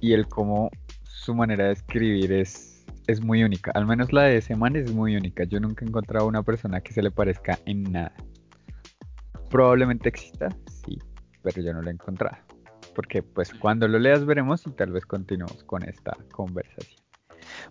y 0.00 0.12
el 0.12 0.28
cómo 0.28 0.70
su 1.02 1.34
manera 1.34 1.66
de 1.66 1.72
escribir 1.72 2.32
es, 2.32 2.73
es 3.06 3.22
muy 3.22 3.44
única, 3.44 3.70
al 3.72 3.86
menos 3.86 4.12
la 4.12 4.22
de 4.22 4.38
ese 4.38 4.56
man 4.56 4.76
es 4.76 4.92
muy 4.92 5.16
única, 5.16 5.44
yo 5.44 5.60
nunca 5.60 5.84
he 5.84 5.88
encontrado 5.88 6.26
una 6.26 6.42
persona 6.42 6.80
que 6.80 6.92
se 6.92 7.02
le 7.02 7.10
parezca 7.10 7.58
en 7.66 7.82
nada. 7.84 8.14
Probablemente 9.50 10.08
exista, 10.08 10.48
sí, 10.66 10.98
pero 11.42 11.62
yo 11.62 11.72
no 11.72 11.82
lo 11.82 11.88
he 11.88 11.92
encontrado. 11.92 12.36
Porque 12.94 13.22
pues 13.22 13.52
cuando 13.54 13.88
lo 13.88 13.98
leas 13.98 14.24
veremos 14.24 14.66
y 14.66 14.70
tal 14.70 14.92
vez 14.92 15.04
continuemos 15.04 15.62
con 15.64 15.82
esta 15.84 16.16
conversación. 16.32 17.00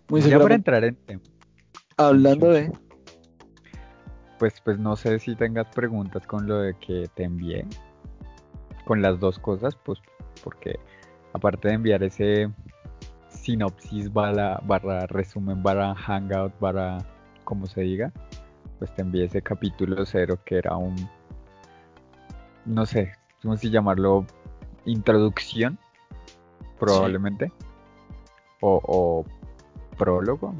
Muy 0.10 0.22
ya 0.22 0.39
para 0.39 0.56
entrar 0.56 0.84
en 0.84 0.96
tema. 0.96 1.22
Hablando 1.98 2.50
de... 2.50 2.72
Pues, 4.39 4.60
pues 4.62 4.78
no 4.78 4.96
sé 4.96 5.19
si 5.19 5.36
tengas 5.36 5.67
preguntas 5.74 6.28
con 6.28 6.48
lo 6.48 6.60
de 6.60 6.76
que 6.76 7.10
te 7.15 7.24
envié. 7.24 7.65
Con 8.86 9.02
las 9.02 9.19
dos 9.19 9.39
cosas, 9.39 9.78
pues 9.86 10.00
porque 10.43 10.78
aparte 11.32 11.69
de 11.69 11.76
enviar 11.76 12.04
ese 12.04 12.52
sinopsis 13.34 14.12
barra, 14.12 14.60
barra 14.63 15.08
resumen 15.08 15.62
barra 15.62 15.93
hangout 15.96 16.58
barra 16.60 17.00
como 17.43 17.65
se 17.67 17.82
diga, 17.82 18.12
pues 18.80 18.93
te 18.96 19.02
envié 19.02 19.26
ese 19.26 19.41
capítulo 19.41 20.06
cero 20.06 20.39
que 20.46 20.58
era 20.58 20.78
un 20.78 20.96
no 22.65 22.86
sé, 22.86 23.13
¿cómo 23.41 23.58
si 23.58 23.69
llamarlo? 23.69 24.26
Introducción, 24.86 25.78
probablemente. 26.80 27.52
O, 28.62 29.26
prólogo. 29.98 30.56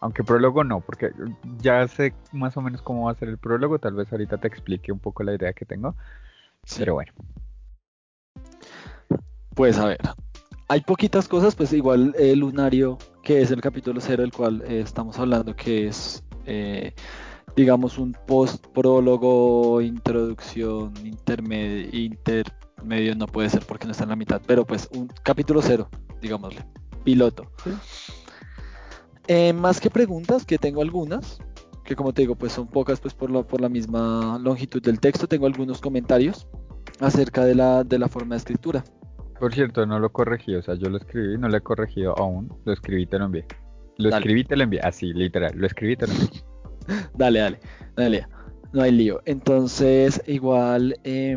Aunque 0.00 0.22
prólogo 0.22 0.64
no, 0.64 0.80
porque 0.80 1.12
ya 1.58 1.86
sé 1.88 2.12
más 2.32 2.56
o 2.56 2.60
menos 2.60 2.82
cómo 2.82 3.06
va 3.06 3.12
a 3.12 3.14
ser 3.14 3.28
el 3.28 3.38
prólogo. 3.38 3.78
Tal 3.78 3.94
vez 3.94 4.12
ahorita 4.12 4.38
te 4.38 4.48
explique 4.48 4.92
un 4.92 4.98
poco 4.98 5.22
la 5.22 5.34
idea 5.34 5.52
que 5.52 5.64
tengo. 5.64 5.94
Pero 6.76 6.94
bueno. 6.94 7.12
Pues 9.54 9.78
a 9.78 9.86
ver, 9.86 10.00
hay 10.72 10.80
poquitas 10.80 11.28
cosas, 11.28 11.54
pues 11.54 11.70
igual 11.74 12.14
el 12.18 12.38
lunario, 12.38 12.96
que 13.22 13.42
es 13.42 13.50
el 13.50 13.60
capítulo 13.60 14.00
cero 14.00 14.22
del 14.22 14.32
cual 14.32 14.62
eh, 14.66 14.80
estamos 14.80 15.18
hablando, 15.18 15.54
que 15.54 15.86
es, 15.88 16.24
eh, 16.46 16.94
digamos, 17.54 17.98
un 17.98 18.16
post, 18.26 18.66
prólogo, 18.68 19.82
introducción, 19.82 20.94
intermedio, 21.04 21.90
intermedio 21.92 23.14
no 23.14 23.26
puede 23.26 23.50
ser 23.50 23.66
porque 23.66 23.84
no 23.84 23.92
está 23.92 24.04
en 24.04 24.10
la 24.10 24.16
mitad, 24.16 24.40
pero 24.46 24.64
pues 24.64 24.88
un 24.94 25.08
capítulo 25.22 25.60
cero, 25.60 25.90
digámosle, 26.22 26.64
piloto. 27.04 27.50
Eh, 29.26 29.52
más 29.52 29.78
que 29.78 29.90
preguntas, 29.90 30.46
que 30.46 30.56
tengo 30.56 30.80
algunas, 30.80 31.38
que 31.84 31.94
como 31.94 32.14
te 32.14 32.22
digo, 32.22 32.34
pues 32.34 32.52
son 32.54 32.66
pocas, 32.66 32.98
pues 32.98 33.12
por, 33.12 33.28
lo, 33.28 33.46
por 33.46 33.60
la 33.60 33.68
misma 33.68 34.38
longitud 34.40 34.80
del 34.80 35.00
texto, 35.00 35.28
tengo 35.28 35.44
algunos 35.44 35.82
comentarios 35.82 36.46
acerca 36.98 37.44
de 37.44 37.56
la, 37.56 37.84
de 37.84 37.98
la 37.98 38.08
forma 38.08 38.36
de 38.36 38.38
escritura. 38.38 38.84
Por 39.42 39.52
cierto, 39.52 39.84
no 39.86 39.98
lo 39.98 40.12
corregí, 40.12 40.54
o 40.54 40.62
sea, 40.62 40.76
yo 40.76 40.88
lo 40.88 40.98
escribí, 40.98 41.36
no 41.36 41.48
lo 41.48 41.56
he 41.56 41.60
corregido 41.60 42.16
aún, 42.16 42.48
lo 42.64 42.72
escribí, 42.72 43.06
te 43.06 43.18
lo 43.18 43.24
envié. 43.24 43.44
Lo 43.96 44.08
escribí, 44.10 44.44
te 44.44 44.54
lo 44.54 44.62
envié, 44.62 44.80
así, 44.82 45.12
literal, 45.12 45.50
lo 45.56 45.66
escribí, 45.66 45.96
te 45.96 46.06
lo 46.06 46.12
envié. 46.12 46.28
dale, 47.16 47.40
dale, 47.40 47.60
dale, 47.96 48.26
no 48.72 48.82
hay 48.82 48.92
lío. 48.92 49.20
Entonces, 49.24 50.22
igual, 50.28 50.94
eh, 51.02 51.36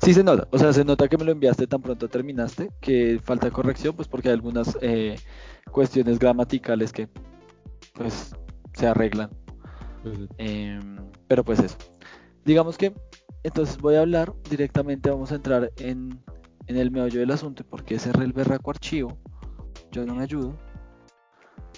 sí 0.00 0.14
se 0.14 0.22
nota, 0.22 0.46
o 0.52 0.58
sea, 0.60 0.72
se 0.72 0.84
nota 0.84 1.08
que 1.08 1.18
me 1.18 1.24
lo 1.24 1.32
enviaste 1.32 1.66
tan 1.66 1.82
pronto 1.82 2.06
terminaste, 2.06 2.70
que 2.80 3.20
falta 3.24 3.50
corrección, 3.50 3.96
pues 3.96 4.06
porque 4.06 4.28
hay 4.28 4.34
algunas 4.34 4.78
eh, 4.82 5.16
cuestiones 5.72 6.20
gramaticales 6.20 6.92
que, 6.92 7.08
pues, 7.94 8.36
se 8.72 8.86
arreglan. 8.86 9.30
Eh, 10.38 10.78
pero 11.26 11.42
pues 11.42 11.58
eso. 11.58 11.76
Digamos 12.44 12.78
que 12.78 12.94
entonces 13.42 13.78
voy 13.78 13.94
a 13.94 14.00
hablar 14.00 14.32
directamente, 14.50 15.10
vamos 15.10 15.32
a 15.32 15.36
entrar 15.36 15.70
en, 15.76 16.22
el 16.66 16.90
meollo 16.90 17.20
del 17.20 17.30
asunto, 17.30 17.64
porque 17.68 17.94
es 17.94 18.06
el 18.06 18.32
berraco 18.32 18.70
archivo. 18.70 19.16
Yo 19.90 20.04
no 20.04 20.14
me 20.14 20.22
ayudo. 20.22 20.54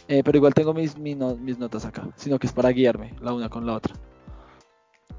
Eh, 0.08 0.22
pero 0.24 0.38
igual 0.38 0.54
tengo 0.54 0.74
mis, 0.74 0.98
mis, 0.98 1.16
notas 1.16 1.84
acá, 1.84 2.08
sino 2.16 2.38
que 2.38 2.48
es 2.48 2.52
para 2.52 2.70
guiarme 2.70 3.14
la 3.20 3.32
una 3.32 3.48
con 3.48 3.66
la 3.66 3.74
otra. 3.74 3.94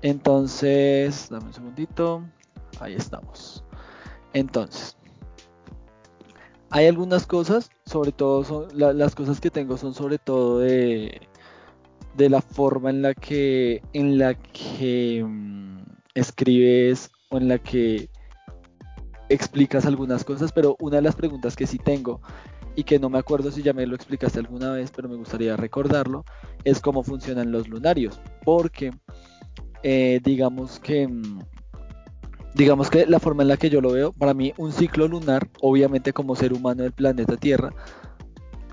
Entonces, 0.01 1.29
dame 1.29 1.45
un 1.45 1.53
segundito. 1.53 2.25
Ahí 2.79 2.95
estamos. 2.95 3.63
Entonces, 4.33 4.97
hay 6.69 6.87
algunas 6.87 7.27
cosas, 7.27 7.69
sobre 7.85 8.11
todo 8.11 8.43
son, 8.43 8.67
las 8.73 9.15
cosas 9.15 9.39
que 9.39 9.51
tengo 9.51 9.77
son 9.77 9.93
sobre 9.93 10.17
todo 10.17 10.59
de, 10.59 11.21
de 12.15 12.29
la 12.29 12.41
forma 12.41 12.89
en 12.89 13.01
la 13.01 13.13
que, 13.13 13.81
en 13.93 14.17
la 14.17 14.33
que 14.33 15.23
mm, 15.25 15.80
escribes 16.13 17.11
o 17.29 17.37
en 17.37 17.47
la 17.47 17.57
que 17.59 18.09
explicas 19.29 19.85
algunas 19.85 20.23
cosas, 20.23 20.51
pero 20.51 20.75
una 20.79 20.97
de 20.97 21.01
las 21.03 21.15
preguntas 21.15 21.55
que 21.55 21.67
sí 21.67 21.77
tengo 21.77 22.21
y 22.75 22.83
que 22.83 22.99
no 22.99 23.09
me 23.09 23.19
acuerdo 23.19 23.51
si 23.51 23.61
ya 23.63 23.73
me 23.73 23.85
lo 23.85 23.95
explicaste 23.95 24.39
alguna 24.39 24.71
vez, 24.71 24.91
pero 24.95 25.09
me 25.09 25.15
gustaría 25.15 25.57
recordarlo, 25.57 26.23
es 26.63 26.79
cómo 26.79 27.03
funcionan 27.03 27.51
los 27.51 27.67
lunarios, 27.67 28.19
porque 28.43 28.91
eh, 29.83 30.19
digamos 30.23 30.79
que 30.79 31.09
digamos 32.53 32.89
que 32.89 33.05
la 33.05 33.19
forma 33.19 33.43
en 33.43 33.49
la 33.49 33.57
que 33.57 33.69
yo 33.69 33.81
lo 33.81 33.91
veo, 33.91 34.11
para 34.11 34.33
mí 34.33 34.53
un 34.57 34.71
ciclo 34.71 35.07
lunar, 35.07 35.49
obviamente 35.61 36.13
como 36.13 36.35
ser 36.35 36.53
humano 36.53 36.83
del 36.83 36.91
planeta 36.91 37.37
Tierra, 37.37 37.73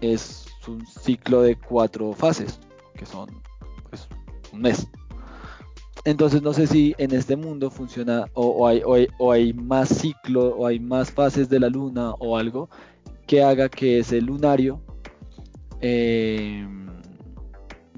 es 0.01 0.47
un 0.67 0.87
ciclo 0.87 1.43
de 1.43 1.57
cuatro 1.57 2.13
fases, 2.13 2.61
que 2.95 3.07
son 3.07 3.29
pues, 3.89 4.09
un 4.53 4.61
mes. 4.61 4.89
Entonces 6.05 6.43
no 6.43 6.53
sé 6.53 6.67
si 6.67 6.95
en 6.99 7.13
este 7.13 7.37
mundo 7.37 7.71
funciona 7.71 8.27
o, 8.35 8.67
hay, 8.67 9.53
más 9.53 9.89
ciclo 9.89 10.57
o 10.57 10.67
hay 10.67 10.79
más 10.79 11.11
fases 11.11 11.49
de 11.49 11.61
la 11.61 11.69
luna 11.69 12.13
o 12.19 12.37
algo 12.37 12.69
que 13.27 13.43
haga 13.43 13.69
que 13.69 13.99
ese 13.99 14.21
lunario 14.21 14.81
em, 15.81 16.89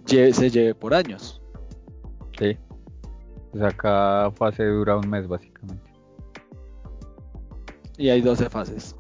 se 0.07 0.51
lleve 0.51 0.75
por 0.75 0.95
años. 0.95 1.41
Sí. 2.39 2.57
O 3.53 3.59
sea, 3.59 3.71
cada 3.71 4.31
fase 4.33 4.65
dura 4.65 4.97
un 4.97 5.09
mes 5.09 5.29
básicamente. 5.29 5.91
Y 7.97 8.09
hay 8.09 8.23
12 8.23 8.49
fases. 8.49 8.97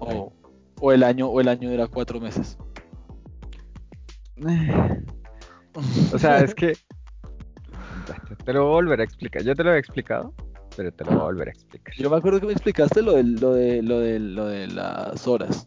O, 0.00 0.32
o 0.80 0.92
el 0.92 1.02
año 1.02 1.28
o 1.28 1.40
el 1.40 1.48
año 1.48 1.70
dura 1.70 1.86
cuatro 1.86 2.20
meses. 2.20 2.58
o 6.12 6.18
sea, 6.18 6.40
es 6.40 6.54
que 6.54 6.74
te 8.44 8.52
lo 8.52 8.64
voy 8.64 8.70
a 8.70 8.74
volver 8.74 9.00
a 9.00 9.04
explicar. 9.04 9.42
Yo 9.42 9.54
te 9.54 9.62
lo 9.62 9.70
había 9.70 9.80
explicado, 9.80 10.34
pero 10.76 10.92
te 10.92 11.04
lo 11.04 11.10
voy 11.12 11.20
a 11.20 11.24
volver 11.24 11.48
a 11.48 11.50
explicar. 11.52 11.94
Yo 11.96 12.10
me 12.10 12.16
acuerdo 12.16 12.40
que 12.40 12.46
me 12.46 12.52
explicaste 12.52 13.02
lo 13.02 13.12
de, 13.12 13.24
lo 13.24 13.54
de, 13.54 13.82
lo 13.82 14.00
de, 14.00 14.18
lo 14.18 14.46
de 14.46 14.66
las 14.68 15.26
horas. 15.26 15.66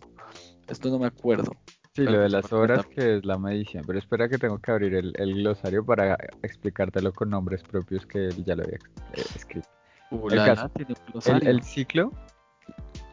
Esto 0.68 0.90
no 0.90 1.00
me 1.00 1.08
acuerdo. 1.08 1.52
Sí, 1.94 2.04
lo 2.04 2.20
de 2.20 2.30
las 2.30 2.54
horas 2.54 2.86
que 2.86 3.18
es 3.18 3.26
la 3.26 3.38
medición, 3.38 3.84
pero 3.86 4.00
espera 4.00 4.30
que 4.30 4.38
tengo 4.38 4.60
que 4.60 4.72
abrir 4.72 4.96
el, 4.96 5.34
glosario 5.36 5.86
para 5.86 6.18
explicártelo 6.42 7.12
con 7.12 7.30
nombres 7.30 7.64
propios 7.64 8.06
que 8.06 8.30
ya 8.46 8.56
lo 8.56 8.64
había 8.64 8.78
eh, 9.14 9.24
escrito. 9.36 9.68
Uh, 10.10 10.30
el, 10.30 11.48
el, 11.48 11.64
ciclo, 11.64 12.14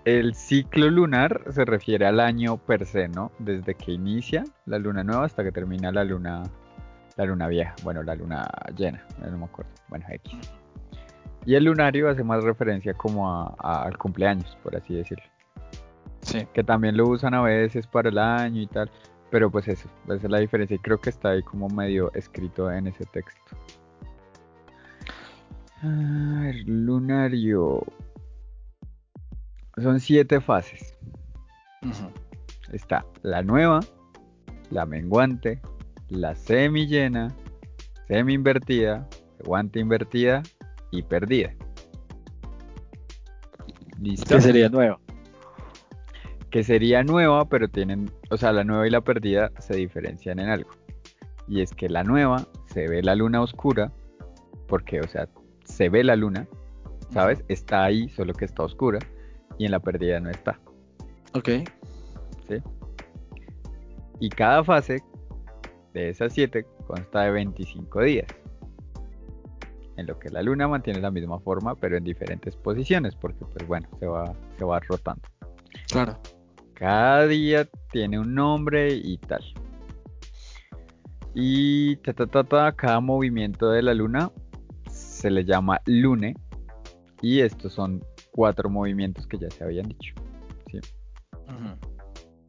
el 0.05 0.35
ciclo 0.35 0.91
lunar 0.91 1.43
se 1.51 1.64
refiere 1.64 2.07
al 2.07 2.21
año 2.21 2.57
per 2.57 2.87
se, 2.87 3.09
¿no? 3.09 3.33
Desde 3.41 3.75
que 3.75 3.93
inicia 3.93 4.45
la 4.67 4.79
luna 4.79 5.03
nueva 5.03 5.25
hasta 5.25 5.43
que 5.43 5.51
termina 5.51 5.91
la 5.91 6.05
luna 6.05 6.45
la 7.18 7.24
luna 7.24 7.48
vieja, 7.48 7.74
bueno, 7.83 8.02
la 8.04 8.14
luna 8.14 8.48
llena, 8.76 9.04
no 9.18 9.37
me 9.37 9.44
acuerdo, 9.44 9.72
bueno, 9.88 10.07
X. 10.09 10.38
Y 11.44 11.57
el 11.57 11.64
lunario 11.64 12.09
hace 12.09 12.22
más 12.22 12.44
referencia 12.44 12.94
como 12.94 13.28
a, 13.28 13.83
al 13.83 13.98
cumpleaños, 13.98 14.57
por 14.62 14.76
así 14.76 14.94
decirlo. 14.94 15.24
Sí. 16.20 16.46
Que 16.52 16.62
también 16.62 16.96
lo 16.96 17.09
usan 17.09 17.35
a 17.35 17.42
veces 17.42 17.88
para 17.88 18.09
el 18.09 18.18
año 18.18 18.62
y 18.62 18.68
tal, 18.68 18.88
pero 19.31 19.50
pues 19.50 19.66
eso, 19.66 19.88
esa 20.04 20.14
es 20.14 20.31
la 20.31 20.38
diferencia 20.38 20.76
y 20.76 20.78
creo 20.78 21.00
que 21.00 21.11
está 21.11 21.31
ahí 21.31 21.42
como 21.42 21.68
medio 21.68 22.12
escrito 22.14 22.70
en 22.70 22.87
ese 22.87 23.04
texto. 23.07 23.57
el 25.83 26.62
lunario. 26.66 27.83
Son 29.76 29.98
siete 29.98 30.40
fases. 30.40 30.96
Está 32.72 33.04
la 33.22 33.42
nueva, 33.42 33.81
la 34.70 34.87
menguante, 34.87 35.61
la 36.09 36.35
semi 36.35 36.87
llena, 36.87 37.35
semi 38.07 38.35
invertida, 38.35 39.09
guante 39.44 39.81
invertida 39.81 40.42
y 40.90 41.03
perdida. 41.03 41.55
¿Listo? 44.01 44.37
Que 44.37 44.40
sería 44.40 44.68
nueva. 44.68 44.99
Que 46.51 46.64
sería 46.64 47.03
nueva, 47.03 47.49
pero 47.49 47.68
tienen, 47.68 48.11
o 48.31 48.37
sea, 48.37 48.53
la 48.53 48.64
nueva 48.64 48.87
y 48.87 48.90
la 48.90 49.03
perdida 49.03 49.53
se 49.59 49.77
diferencian 49.77 50.38
en 50.38 50.49
algo. 50.49 50.71
Y 51.47 51.61
es 51.61 51.73
que 51.73 51.88
la 51.88 52.05
nueva 52.05 52.47
se 52.66 52.88
ve 52.88 53.03
la 53.03 53.14
luna 53.14 53.42
oscura, 53.42 53.92
porque, 54.66 55.01
o 55.01 55.09
sea, 55.09 55.29
se 55.64 55.88
ve 55.88 56.05
la 56.05 56.16
luna, 56.16 56.47
¿sabes? 57.11 57.44
Está 57.49 57.85
ahí, 57.85 58.09
solo 58.11 58.33
que 58.33 58.44
está 58.44 58.62
oscura, 58.62 58.99
y 59.59 59.64
en 59.66 59.73
la 59.73 59.81
perdida 59.81 60.21
no 60.21 60.31
está. 60.31 60.59
Ok. 61.35 61.49
¿Sí? 62.49 62.62
Y 64.21 64.31
cada 64.31 64.64
fase 64.64 65.03
de 65.94 66.11
esas 66.11 66.33
7 66.33 66.66
consta 66.87 67.22
de 67.22 67.31
25 67.31 68.03
días, 68.03 68.27
en 69.96 70.07
lo 70.07 70.18
que 70.18 70.31
la 70.31 70.42
luna 70.42 70.68
mantiene 70.68 71.01
la 71.01 71.11
misma 71.11 71.40
forma 71.40 71.74
pero 71.74 71.96
en 71.96 72.05
diferentes 72.05 72.57
posiciones, 72.57 73.14
porque 73.14 73.44
pues 73.44 73.66
bueno, 73.66 73.88
se 73.98 74.07
va, 74.07 74.33
se 74.57 74.64
va 74.64 74.81
rotando. 74.81 75.22
Claro. 75.90 76.18
Cada 76.74 77.27
día 77.27 77.68
tiene 77.90 78.20
un 78.20 78.35
nombre 78.35 78.94
y 78.94 79.18
tal. 79.18 79.42
Y 81.35 81.96
ta, 81.96 82.12
ta, 82.14 82.72
cada 82.72 83.01
movimiento 83.01 83.70
de 83.70 83.83
la 83.83 83.94
luna 83.94 84.31
se 84.88 85.31
le 85.31 85.44
llama 85.44 85.81
lune. 85.87 86.37
Y 87.20 87.40
estos 87.40 87.72
son 87.72 88.05
cuatro 88.31 88.70
movimientos 88.70 89.27
que 89.27 89.38
ya 89.38 89.51
se 89.51 89.64
habían 89.64 89.88
dicho. 89.88 90.14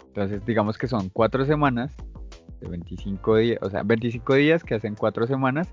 Entonces 0.07 0.45
digamos 0.45 0.77
que 0.77 0.87
son 0.87 1.09
cuatro 1.09 1.45
semanas 1.45 1.95
de 2.61 2.69
25 2.69 3.37
días, 3.37 3.59
o 3.61 3.69
sea, 3.69 3.83
25 3.83 4.35
días 4.35 4.63
que 4.63 4.75
hacen 4.75 4.95
4 4.95 5.27
semanas 5.27 5.67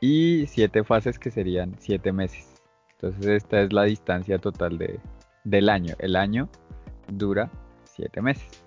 y 0.00 0.46
7 0.46 0.84
fases 0.84 1.18
que 1.18 1.30
serían 1.30 1.76
7 1.78 2.12
meses. 2.12 2.62
Entonces 2.92 3.26
esta 3.26 3.62
es 3.62 3.72
la 3.72 3.84
distancia 3.84 4.38
total 4.38 4.78
de, 4.78 5.00
del 5.44 5.68
año. 5.68 5.94
El 5.98 6.16
año 6.16 6.48
dura 7.08 7.50
7 7.84 8.20
meses. 8.22 8.62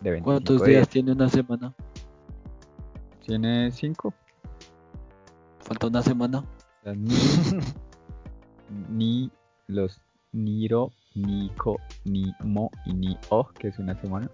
De 0.00 0.20
¿Cuántos 0.22 0.64
días. 0.64 0.88
tiene 0.88 1.12
una 1.12 1.28
semana? 1.28 1.74
Tiene 3.26 3.70
5. 3.70 4.14
Falta 5.60 5.86
una 5.88 6.02
semana. 6.02 6.44
Ni, 8.90 9.30
los 9.66 10.00
Niro, 10.32 10.92
Nico, 11.14 11.78
Ni 12.04 12.32
Mo 12.44 12.70
y 12.86 12.94
Ni 12.94 13.18
O, 13.28 13.48
que 13.48 13.68
es 13.68 13.78
una 13.78 14.00
semana. 14.00 14.30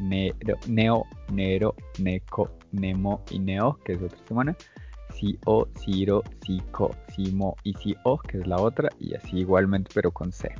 Nero, 0.00 0.58
Neo, 0.68 1.04
Nero, 1.32 1.74
Neco, 1.98 2.50
Nemo 2.72 3.22
y 3.30 3.38
Neo, 3.38 3.78
que 3.84 3.94
es 3.94 4.02
otra 4.02 4.18
semana. 4.26 4.56
Si-O, 5.14 5.68
Ciro, 5.78 6.22
Si-Co, 6.44 6.90
Si-Mo 7.14 7.56
y 7.64 7.74
Si-O, 7.74 8.18
que 8.18 8.38
es 8.38 8.46
la 8.46 8.56
otra, 8.56 8.88
y 8.98 9.14
así 9.14 9.38
igualmente, 9.38 9.90
pero 9.94 10.10
con 10.10 10.32
C. 10.32 10.50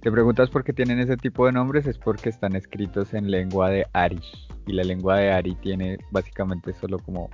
Te 0.00 0.10
preguntas 0.10 0.50
por 0.50 0.64
qué 0.64 0.72
tienen 0.72 0.98
ese 0.98 1.16
tipo 1.16 1.46
de 1.46 1.52
nombres, 1.52 1.86
es 1.86 1.98
porque 1.98 2.28
están 2.28 2.56
escritos 2.56 3.14
en 3.14 3.30
lengua 3.30 3.68
de 3.68 3.86
Ari. 3.92 4.20
Y 4.66 4.72
la 4.72 4.84
lengua 4.84 5.18
de 5.18 5.32
Ari 5.32 5.54
tiene 5.56 5.98
básicamente 6.10 6.72
solo 6.72 6.98
como 6.98 7.30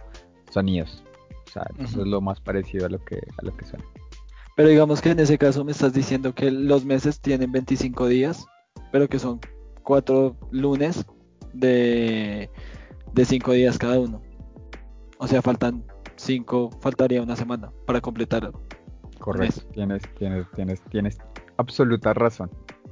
sonidos. 0.51 1.05
O 1.46 1.51
sea, 1.51 1.66
eso 1.79 2.03
es 2.03 2.07
lo 2.07 2.20
más 2.20 2.40
parecido 2.40 2.87
a 2.87 2.88
lo 2.88 3.03
que, 3.05 3.16
a 3.16 3.44
lo 3.44 3.57
que 3.57 3.64
suena. 3.64 3.85
Pero 4.57 4.68
digamos 4.68 5.01
que 5.01 5.11
en 5.11 5.20
ese 5.20 5.38
caso 5.38 5.64
me 5.64 5.72
estás 5.72 5.92
diciendo 5.92 6.35
que 6.35 6.51
los 6.51 6.85
meses 6.85 7.20
tienen 7.20 7.53
25 7.53 8.09
días, 8.09 8.44
pero 8.90 9.09
que 9.09 9.18
son 9.18 9.40
cuatro 9.88 10.37
lunes 10.51 11.07
de, 11.55 12.51
de 13.14 13.24
cinco 13.24 13.53
días 13.53 13.79
cada 13.79 13.98
uno. 13.98 14.20
O 15.16 15.27
sea, 15.27 15.40
faltan 15.40 15.83
cinco, 16.16 16.68
faltaría 16.83 17.22
una 17.22 17.35
semana 17.35 17.72
para 17.87 17.98
completar. 18.03 18.53
Correcto, 19.18 19.62
tienes, 19.72 20.03
tienes, 20.18 20.46
tienes, 20.55 20.83
tienes 20.90 21.16
absoluta 21.57 22.12
razón, 22.12 22.51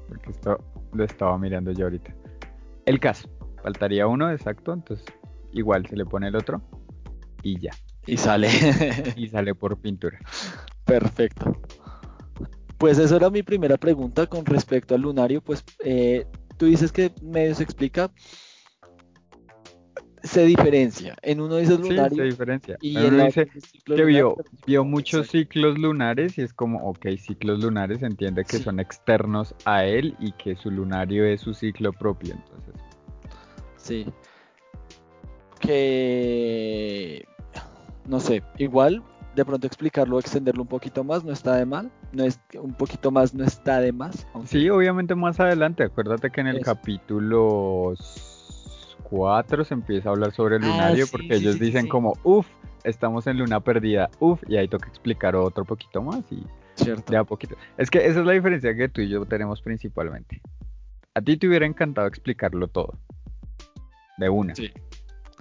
porque 0.08 0.30
esto 0.30 0.56
lo 0.94 1.04
estaba 1.04 1.36
mirando 1.36 1.70
yo 1.70 1.84
ahorita. 1.84 2.14
El 2.86 2.98
caso, 2.98 3.28
faltaría 3.62 4.06
uno, 4.06 4.30
exacto, 4.30 4.72
entonces 4.72 5.04
igual 5.52 5.86
se 5.86 5.96
le 5.96 6.06
pone 6.06 6.28
el 6.28 6.36
otro 6.36 6.62
y 7.42 7.60
ya. 7.60 7.72
Y 8.06 8.16
sale. 8.16 8.48
y 9.16 9.28
sale 9.28 9.54
por 9.54 9.76
pintura. 9.76 10.18
Perfecto. 10.86 11.60
Pues 12.78 12.98
eso 12.98 13.16
era 13.16 13.28
mi 13.28 13.42
primera 13.42 13.76
pregunta 13.76 14.26
con 14.26 14.46
respecto 14.46 14.94
al 14.94 15.02
lunario. 15.02 15.42
Pues 15.42 15.62
eh, 15.84 16.26
tú 16.56 16.66
dices 16.66 16.92
que 16.92 17.12
medio 17.22 17.54
se 17.54 17.62
explica. 17.62 18.10
Se 20.22 20.44
diferencia. 20.44 21.16
En 21.22 21.40
uno 21.40 21.56
dice 21.56 21.78
lunario. 21.78 22.10
Sí, 22.10 22.16
se 22.16 22.22
diferencia. 22.24 22.78
Y 22.80 22.96
en 22.96 23.14
uno 23.14 23.24
dice 23.26 23.48
que 23.84 24.04
vio, 24.04 24.36
vio 24.66 24.84
muchos 24.84 25.28
ciclos 25.28 25.78
lunares 25.78 26.36
y 26.38 26.42
es 26.42 26.52
como, 26.52 26.88
ok, 26.88 27.06
ciclos 27.16 27.62
lunares 27.62 28.02
entiende 28.02 28.44
que 28.44 28.58
son 28.58 28.80
externos 28.80 29.54
a 29.64 29.84
él 29.84 30.16
y 30.18 30.32
que 30.32 30.56
su 30.56 30.70
lunario 30.70 31.24
es 31.24 31.42
su 31.42 31.54
ciclo 31.54 31.92
propio. 31.92 32.34
Entonces. 32.34 32.74
Sí. 33.76 34.06
Que 35.60 37.24
no 38.06 38.20
sé, 38.20 38.42
igual 38.58 39.02
de 39.36 39.44
pronto 39.44 39.66
explicarlo, 39.66 40.18
extenderlo 40.18 40.62
un 40.62 40.68
poquito 40.68 41.04
más, 41.04 41.22
no 41.22 41.30
está 41.30 41.56
de 41.56 41.66
mal, 41.66 41.90
no 42.12 42.24
es 42.24 42.40
un 42.58 42.72
poquito 42.72 43.10
más 43.10 43.34
no 43.34 43.44
está 43.44 43.80
de 43.80 43.92
más. 43.92 44.26
Sí, 44.46 44.70
obviamente 44.70 45.14
más 45.14 45.38
adelante, 45.38 45.84
acuérdate 45.84 46.30
que 46.30 46.40
en 46.40 46.46
el 46.46 46.60
capítulo 46.60 47.92
4 49.02 49.64
se 49.64 49.74
empieza 49.74 50.08
a 50.08 50.12
hablar 50.12 50.32
sobre 50.32 50.56
el 50.56 50.64
ah, 50.64 50.68
lunario 50.68 51.06
porque 51.12 51.34
ellos 51.34 51.60
dicen 51.60 51.86
como, 51.86 52.14
uff, 52.24 52.46
estamos 52.82 53.26
en 53.26 53.38
luna 53.38 53.60
perdida, 53.60 54.08
uff, 54.20 54.42
y 54.48 54.56
ahí 54.56 54.68
toca 54.68 54.88
explicar 54.88 55.36
otro 55.36 55.66
poquito 55.66 56.00
más 56.00 56.20
y 56.30 56.42
Cierto. 56.76 57.12
de 57.12 57.18
a 57.18 57.24
poquito. 57.24 57.56
Es 57.76 57.90
que 57.90 58.06
esa 58.06 58.20
es 58.20 58.26
la 58.26 58.32
diferencia 58.32 58.74
que 58.74 58.88
tú 58.88 59.02
y 59.02 59.08
yo 59.10 59.26
tenemos 59.26 59.60
principalmente. 59.60 60.40
A 61.14 61.20
ti 61.20 61.36
te 61.36 61.46
hubiera 61.46 61.66
encantado 61.66 62.06
explicarlo 62.06 62.68
todo. 62.68 62.98
De 64.16 64.30
una. 64.30 64.54
Sí. 64.54 64.72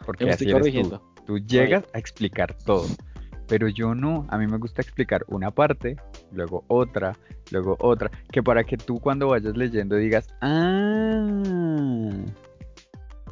Porque 0.06 0.30
así 0.30 0.50
eres 0.50 0.90
tú. 0.90 1.02
Tú 1.26 1.40
llegas 1.40 1.86
a 1.94 1.98
explicar 1.98 2.54
todo. 2.66 2.88
Pero 3.48 3.68
yo 3.68 3.94
no, 3.94 4.26
a 4.30 4.38
mí 4.38 4.48
me 4.48 4.58
gusta 4.58 4.82
explicar 4.82 5.24
una 5.28 5.52
parte, 5.52 5.98
luego 6.32 6.64
otra, 6.68 7.16
luego 7.52 7.78
otra, 7.80 8.10
que 8.32 8.42
para 8.42 8.64
que 8.64 8.78
tú 8.78 9.00
cuando 9.00 9.28
vayas 9.28 9.56
leyendo 9.56 9.96
digas, 9.96 10.28
ah, 10.42 12.12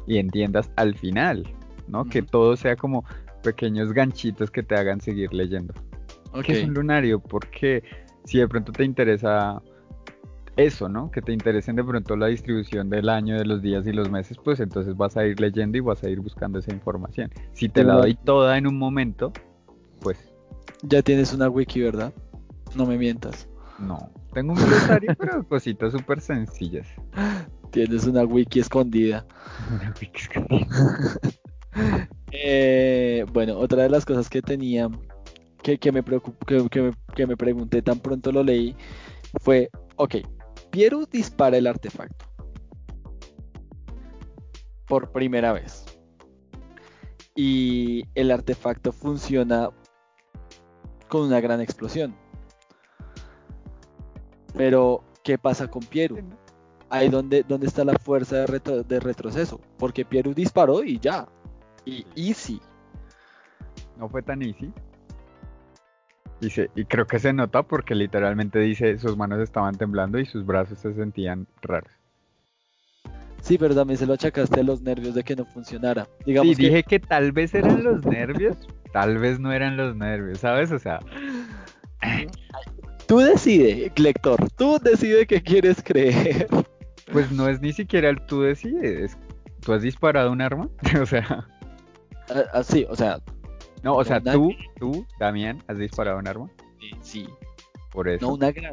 y 0.06 0.18
entiendas 0.18 0.70
al 0.76 0.94
final, 0.96 1.44
¿no? 1.88 2.04
Que 2.04 2.22
todo 2.22 2.56
sea 2.56 2.76
como 2.76 3.04
pequeños 3.42 3.92
ganchitos 3.92 4.50
que 4.50 4.62
te 4.62 4.74
hagan 4.76 5.00
seguir 5.00 5.32
leyendo. 5.34 5.74
¿Qué 6.44 6.52
es 6.52 6.64
un 6.64 6.74
lunario? 6.74 7.20
Porque 7.20 7.82
si 8.24 8.38
de 8.38 8.48
pronto 8.48 8.72
te 8.72 8.84
interesa 8.84 9.62
eso, 10.56 10.88
¿no? 10.88 11.10
Que 11.10 11.20
te 11.22 11.32
interesen 11.32 11.76
de 11.76 11.84
pronto 11.84 12.16
la 12.16 12.26
distribución 12.26 12.88
del 12.88 13.08
año, 13.08 13.36
de 13.36 13.44
los 13.44 13.62
días 13.62 13.86
y 13.86 13.92
los 13.92 14.10
meses, 14.10 14.38
pues 14.42 14.60
entonces 14.60 14.96
vas 14.96 15.16
a 15.16 15.26
ir 15.26 15.40
leyendo 15.40 15.78
y 15.78 15.80
vas 15.80 16.02
a 16.02 16.08
ir 16.08 16.20
buscando 16.20 16.58
esa 16.58 16.72
información. 16.72 17.30
Si 17.52 17.68
te 17.68 17.84
la 17.84 17.94
doy 17.94 18.14
toda 18.14 18.56
en 18.58 18.66
un 18.66 18.78
momento. 18.78 19.32
Ya 20.86 21.02
tienes 21.02 21.32
una 21.32 21.48
wiki, 21.48 21.80
¿verdad? 21.80 22.12
No 22.74 22.86
me 22.86 22.98
mientas. 22.98 23.48
No, 23.78 24.10
tengo 24.32 24.52
un 24.52 24.58
glosario, 24.58 25.14
pero 25.18 25.46
cositas 25.46 25.92
súper 25.92 26.20
sencillas. 26.20 26.86
Tienes 27.70 28.06
una 28.06 28.24
wiki 28.24 28.60
escondida. 28.60 29.26
Una 29.70 29.94
wiki 30.00 30.20
escondida. 30.20 30.66
Eh, 32.36 33.24
bueno, 33.32 33.58
otra 33.58 33.84
de 33.84 33.88
las 33.88 34.04
cosas 34.04 34.28
que 34.28 34.42
tenía, 34.42 34.88
que, 35.62 35.78
me 35.92 36.02
que, 36.02 36.68
que, 36.68 36.82
me, 36.82 36.92
que 37.14 37.26
me 37.26 37.36
pregunté 37.36 37.80
tan 37.80 37.98
pronto 38.00 38.30
lo 38.32 38.42
leí, 38.42 38.76
fue, 39.40 39.70
ok, 39.96 40.16
Pieru 40.70 41.06
dispara 41.06 41.56
el 41.56 41.68
artefacto. 41.68 42.26
Por 44.86 45.12
primera 45.12 45.52
vez. 45.52 45.84
Y 47.36 48.04
el 48.16 48.32
artefacto 48.32 48.92
funciona 48.92 49.70
con 51.14 51.28
una 51.28 51.40
gran 51.40 51.60
explosión. 51.60 52.12
Pero, 54.56 55.04
¿qué 55.22 55.38
pasa 55.38 55.68
con 55.68 55.84
Pieru? 55.84 56.18
Ahí 56.90 57.08
donde, 57.08 57.44
donde 57.44 57.68
está 57.68 57.84
la 57.84 57.96
fuerza 57.98 58.44
de, 58.44 58.84
de 58.86 59.00
retroceso. 59.00 59.60
Porque 59.78 60.04
Pieru 60.04 60.34
disparó 60.34 60.82
y 60.82 60.98
ya. 60.98 61.28
Y 61.84 62.04
easy. 62.16 62.60
No 63.96 64.08
fue 64.08 64.22
tan 64.22 64.42
easy. 64.42 64.72
Y 66.40 66.84
creo 66.84 67.06
que 67.06 67.20
se 67.20 67.32
nota 67.32 67.62
porque 67.62 67.94
literalmente 67.94 68.58
dice 68.58 68.98
sus 68.98 69.16
manos 69.16 69.40
estaban 69.40 69.76
temblando 69.76 70.18
y 70.18 70.26
sus 70.26 70.44
brazos 70.44 70.80
se 70.80 70.94
sentían 70.94 71.46
raros. 71.62 71.92
Sí, 73.40 73.56
pero 73.56 73.74
también 73.74 73.98
se 73.98 74.06
lo 74.06 74.14
achacaste 74.14 74.60
a 74.60 74.64
los 74.64 74.82
nervios 74.82 75.14
de 75.14 75.22
que 75.22 75.36
no 75.36 75.44
funcionara. 75.44 76.08
Digamos 76.26 76.56
sí, 76.56 76.64
dije 76.64 76.82
que 76.82 76.98
tal 76.98 77.30
vez 77.30 77.54
eran 77.54 77.84
los 77.84 78.04
nervios, 78.04 78.56
tal 78.94 79.18
vez 79.18 79.40
no 79.40 79.52
eran 79.52 79.76
los 79.76 79.96
nervios, 79.96 80.38
¿sabes? 80.38 80.70
O 80.70 80.78
sea. 80.78 81.00
Tú 83.06 83.18
decides, 83.18 83.92
lector, 83.98 84.38
tú 84.56 84.78
decides 84.82 85.26
qué 85.26 85.42
quieres 85.42 85.82
creer. 85.84 86.46
Pues 87.12 87.30
no 87.30 87.50
es 87.50 87.60
ni 87.60 87.70
siquiera 87.74 88.08
el 88.08 88.24
tú 88.24 88.40
decides. 88.40 89.18
¿Tú 89.60 89.74
has 89.74 89.82
disparado 89.82 90.32
un 90.32 90.40
arma? 90.40 90.70
o 91.02 91.04
sea. 91.04 91.46
Ah, 92.54 92.62
sí, 92.62 92.86
o 92.88 92.96
sea. 92.96 93.18
No, 93.82 93.96
o 93.96 94.04
sea, 94.04 94.20
tú, 94.20 94.52
tú, 94.80 95.06
Damián, 95.20 95.62
has 95.68 95.76
disparado 95.76 96.18
un 96.18 96.26
arma. 96.26 96.50
Sí. 97.02 97.28
Por 97.92 98.08
eso. 98.08 98.26
No 98.26 98.32
una 98.32 98.50
gran. 98.52 98.72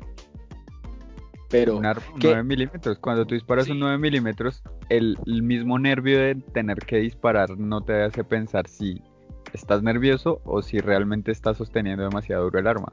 Pero. 1.49 1.75
Un 1.75 1.85
arma, 1.85 2.05
9 2.15 2.43
milímetros. 2.43 2.99
Cuando 2.99 3.25
tú 3.25 3.33
disparas 3.35 3.67
un 3.67 3.79
9 3.79 3.97
milímetros, 3.97 4.63
el, 4.87 5.17
mismo 5.25 5.77
nervio 5.77 6.17
de 6.19 6.35
tener 6.35 6.77
que 6.77 6.99
disparar 6.99 7.57
no 7.57 7.81
te 7.81 8.01
hace 8.01 8.23
pensar 8.23 8.69
si 8.69 9.01
estás 9.53 9.83
nervioso 9.83 10.41
o 10.45 10.61
si 10.61 10.79
realmente 10.79 11.31
estás 11.31 11.57
sosteniendo 11.57 12.03
demasiado 12.03 12.43
duro 12.43 12.59
el 12.59 12.67
arma. 12.67 12.91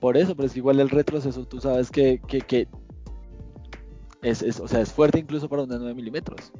Por 0.00 0.16
eso, 0.16 0.34
pero 0.34 0.46
es 0.46 0.56
igual 0.56 0.80
el 0.80 0.90
retroceso, 0.90 1.46
tú 1.46 1.60
sabes 1.60 1.90
que, 1.90 2.20
que, 2.26 2.40
que 2.40 2.68
es, 4.22 4.42
es, 4.42 4.60
o 4.60 4.68
sea, 4.68 4.80
es 4.80 4.92
fuerte 4.92 5.18
incluso 5.18 5.48
para 5.48 5.62
una 5.62 5.78
9 5.78 5.94
milímetros. 5.94 6.52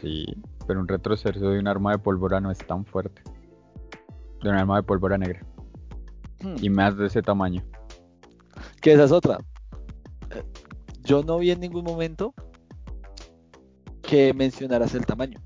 Sí, 0.00 0.26
pero 0.66 0.80
un 0.80 0.88
retroceso 0.88 1.50
de 1.50 1.58
un 1.58 1.68
arma 1.68 1.92
de 1.92 1.98
pólvora 1.98 2.40
no 2.40 2.50
es 2.50 2.58
tan 2.58 2.84
fuerte. 2.84 3.22
De 4.42 4.50
un 4.50 4.56
arma 4.56 4.76
de 4.76 4.82
pólvora 4.82 5.18
negra. 5.18 5.40
Hmm. 6.40 6.56
Y 6.60 6.70
más 6.70 6.96
de 6.96 7.06
ese 7.06 7.22
tamaño. 7.22 7.62
Que 8.80 8.92
esa 8.92 9.04
es 9.04 9.12
otra. 9.12 9.38
Eh, 10.30 10.42
yo 11.04 11.22
no 11.22 11.38
vi 11.38 11.50
en 11.50 11.60
ningún 11.60 11.84
momento 11.84 12.34
que 14.02 14.32
mencionaras 14.34 14.94
el 14.94 15.04
tamaño. 15.04 15.40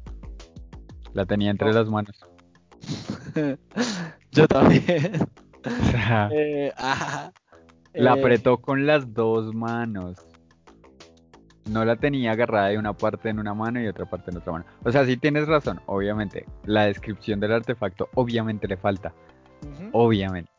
La 1.13 1.27
tenía 1.27 1.51
entre 1.51 1.73
las 1.73 1.89
manos. 1.89 2.27
yo 4.33 4.49
también. 4.49 5.13
Eh, 6.33 6.73
la 6.79 7.33
eh, 7.93 8.09
apretó 8.09 8.63
con 8.63 8.87
las 8.87 9.13
dos 9.13 9.55
manos 9.55 10.17
no 11.71 11.85
la 11.85 11.97
tenía 11.97 12.33
agarrada 12.33 12.69
de 12.69 12.79
una 12.79 12.93
parte 12.93 13.29
en 13.29 13.39
una 13.39 13.55
mano 13.55 13.81
y 13.81 13.87
otra 13.87 14.05
parte 14.05 14.31
en 14.31 14.39
otra 14.39 14.53
mano. 14.53 14.65
O 14.85 14.91
sea, 14.91 15.05
sí 15.07 15.17
tienes 15.17 15.47
razón, 15.47 15.81
obviamente. 15.87 16.45
La 16.65 16.85
descripción 16.85 17.41
del 17.41 17.53
artefacto 17.53 18.09
obviamente 18.15 18.67
le 18.67 18.77
falta. 18.77 19.15
Obviamente. 19.93 20.51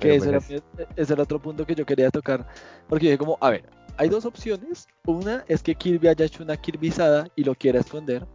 Que 0.00 0.16
ese, 0.16 0.30
pues 0.30 0.50
era, 0.50 1.14
el 1.14 1.20
otro 1.20 1.40
punto 1.40 1.64
que 1.64 1.74
yo 1.74 1.86
quería 1.86 2.10
tocar. 2.10 2.46
Porque 2.88 3.06
dije 3.06 3.18
como, 3.18 3.38
a 3.40 3.50
ver, 3.50 3.64
hay 3.96 4.08
dos 4.08 4.26
opciones. 4.26 4.88
Una 5.06 5.44
es 5.46 5.62
que 5.62 5.74
Kirby 5.74 6.08
haya 6.08 6.24
hecho 6.24 6.42
una 6.42 6.56
Kirbizada 6.56 7.28
y 7.36 7.44
lo 7.44 7.54
quiera 7.54 7.80
esconder. 7.80 8.26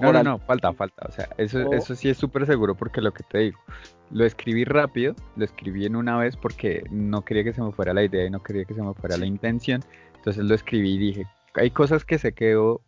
No, 0.00 0.12
no, 0.12 0.22
no, 0.22 0.38
falta, 0.38 0.72
falta. 0.72 1.06
O 1.08 1.12
sea, 1.12 1.28
eso, 1.38 1.72
eso 1.72 1.94
sí 1.94 2.08
es 2.08 2.18
súper 2.18 2.46
seguro 2.46 2.74
porque 2.74 3.00
lo 3.00 3.12
que 3.12 3.22
te 3.22 3.38
digo, 3.38 3.58
lo 4.10 4.24
escribí 4.24 4.64
rápido, 4.64 5.14
lo 5.36 5.44
escribí 5.44 5.86
en 5.86 5.96
una 5.96 6.16
vez 6.16 6.36
porque 6.36 6.84
no 6.90 7.24
quería 7.24 7.44
que 7.44 7.52
se 7.52 7.62
me 7.62 7.72
fuera 7.72 7.94
la 7.94 8.02
idea 8.02 8.26
y 8.26 8.30
no 8.30 8.42
quería 8.42 8.64
que 8.64 8.74
se 8.74 8.82
me 8.82 8.92
fuera 8.94 9.16
la 9.16 9.26
intención. 9.26 9.82
Entonces 10.16 10.44
lo 10.44 10.54
escribí 10.54 10.94
y 10.94 10.98
dije, 10.98 11.26
hay 11.54 11.70
cosas 11.70 12.04
que 12.04 12.18
se 12.18 12.32
quedó 12.32 12.80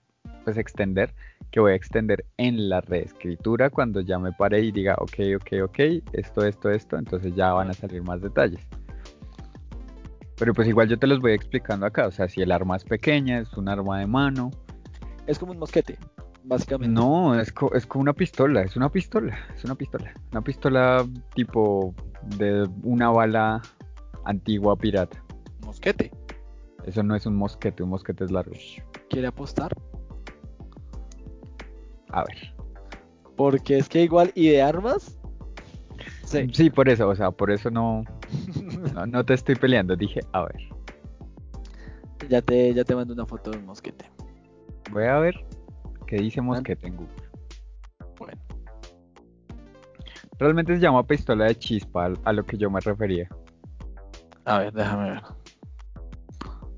pues 0.45 0.57
extender 0.57 1.15
que 1.51 1.61
voy 1.61 1.73
a 1.73 1.75
extender 1.75 2.25
en 2.37 2.69
la 2.69 2.81
reescritura 2.81 3.71
cuando 3.71 4.01
ya 4.01 4.19
me 4.19 4.33
pare 4.33 4.61
y 4.61 4.73
diga, 4.73 4.97
ok, 4.99 5.19
ok, 5.37 5.63
ok, 5.65 5.79
esto, 6.13 6.45
esto, 6.45 6.71
esto, 6.71 6.99
entonces 6.99 7.35
ya 7.35 7.53
van 7.53 7.71
a 7.71 7.73
salir 7.73 8.03
más 8.03 8.21
detalles. 8.21 8.67
Pero 10.37 10.53
pues 10.53 10.69
igual 10.69 10.89
yo 10.89 10.99
te 10.99 11.07
los 11.07 11.21
voy 11.21 11.33
explicando 11.33 11.87
acá, 11.87 12.07
o 12.07 12.11
sea, 12.11 12.29
si 12.29 12.43
el 12.43 12.53
arma 12.53 12.77
es 12.77 12.85
pequeña, 12.85 13.39
es 13.39 13.53
un 13.55 13.69
arma 13.69 14.01
de 14.01 14.07
mano. 14.07 14.51
Es 15.27 15.39
como 15.39 15.53
un 15.53 15.59
mosquete, 15.59 15.99
básicamente. 16.47 16.95
No, 16.95 17.39
es, 17.39 17.53
es 17.75 17.87
como 17.87 18.03
una 18.03 18.13
pistola, 18.13 18.63
es 18.63 18.77
una 18.77 18.91
pistola, 18.91 19.39
es 19.55 19.65
una 19.65 19.75
pistola. 19.75 20.15
Una 20.33 20.43
pistola 20.43 21.07
tipo 21.35 21.95
de 22.39 22.69
una 22.83 23.11
bala 23.11 23.63
antigua 24.25 24.77
pirata. 24.77 25.23
Mosquete. 25.65 26.11
Eso 26.85 27.03
no 27.03 27.17
es 27.17 27.27
un 27.27 27.35
mosquete, 27.35 27.83
un 27.83 27.91
mosquete 27.91 28.25
es 28.25 28.31
largo. 28.31 28.55
¿Quiere 29.11 29.27
apostar? 29.27 29.73
A 32.11 32.25
ver. 32.25 32.55
Porque 33.37 33.79
es 33.79 33.89
que 33.89 34.03
igual, 34.03 34.31
¿y 34.35 34.49
de 34.49 34.63
armas? 34.63 35.19
Sí. 36.25 36.49
sí, 36.53 36.71
por 36.71 36.89
eso, 36.89 37.09
o 37.09 37.15
sea, 37.15 37.31
por 37.31 37.51
eso 37.51 37.71
no, 37.71 38.05
no, 39.09 39.25
te 39.25 39.35
estoy 39.35 39.55
peleando, 39.55 39.95
dije, 39.97 40.21
a 40.33 40.43
ver. 40.43 40.61
Ya 42.29 42.43
te, 42.43 42.75
ya 42.75 42.85
te 42.85 42.95
mando 42.95 43.15
una 43.15 43.27
foto 43.27 43.51
de 43.51 43.59
un 43.59 43.67
mosquete. 43.67 44.11
Voy 44.91 45.05
a 45.05 45.19
ver 45.19 45.45
qué 46.07 46.17
dice 46.17 46.41
mosquete 46.41 46.87
en 46.87 46.97
Google. 46.97 47.15
Bueno. 48.19 48.43
Realmente 50.39 50.75
se 50.75 50.81
llama 50.81 51.07
pistola 51.07 51.47
de 51.47 51.55
chispa 51.57 52.13
a 52.25 52.33
lo 52.33 52.45
que 52.45 52.57
yo 52.57 52.71
me 52.71 52.81
refería. 52.81 53.29
A 54.45 54.59
ver, 54.59 54.73
déjame 54.73 55.11
ver. 55.11 55.23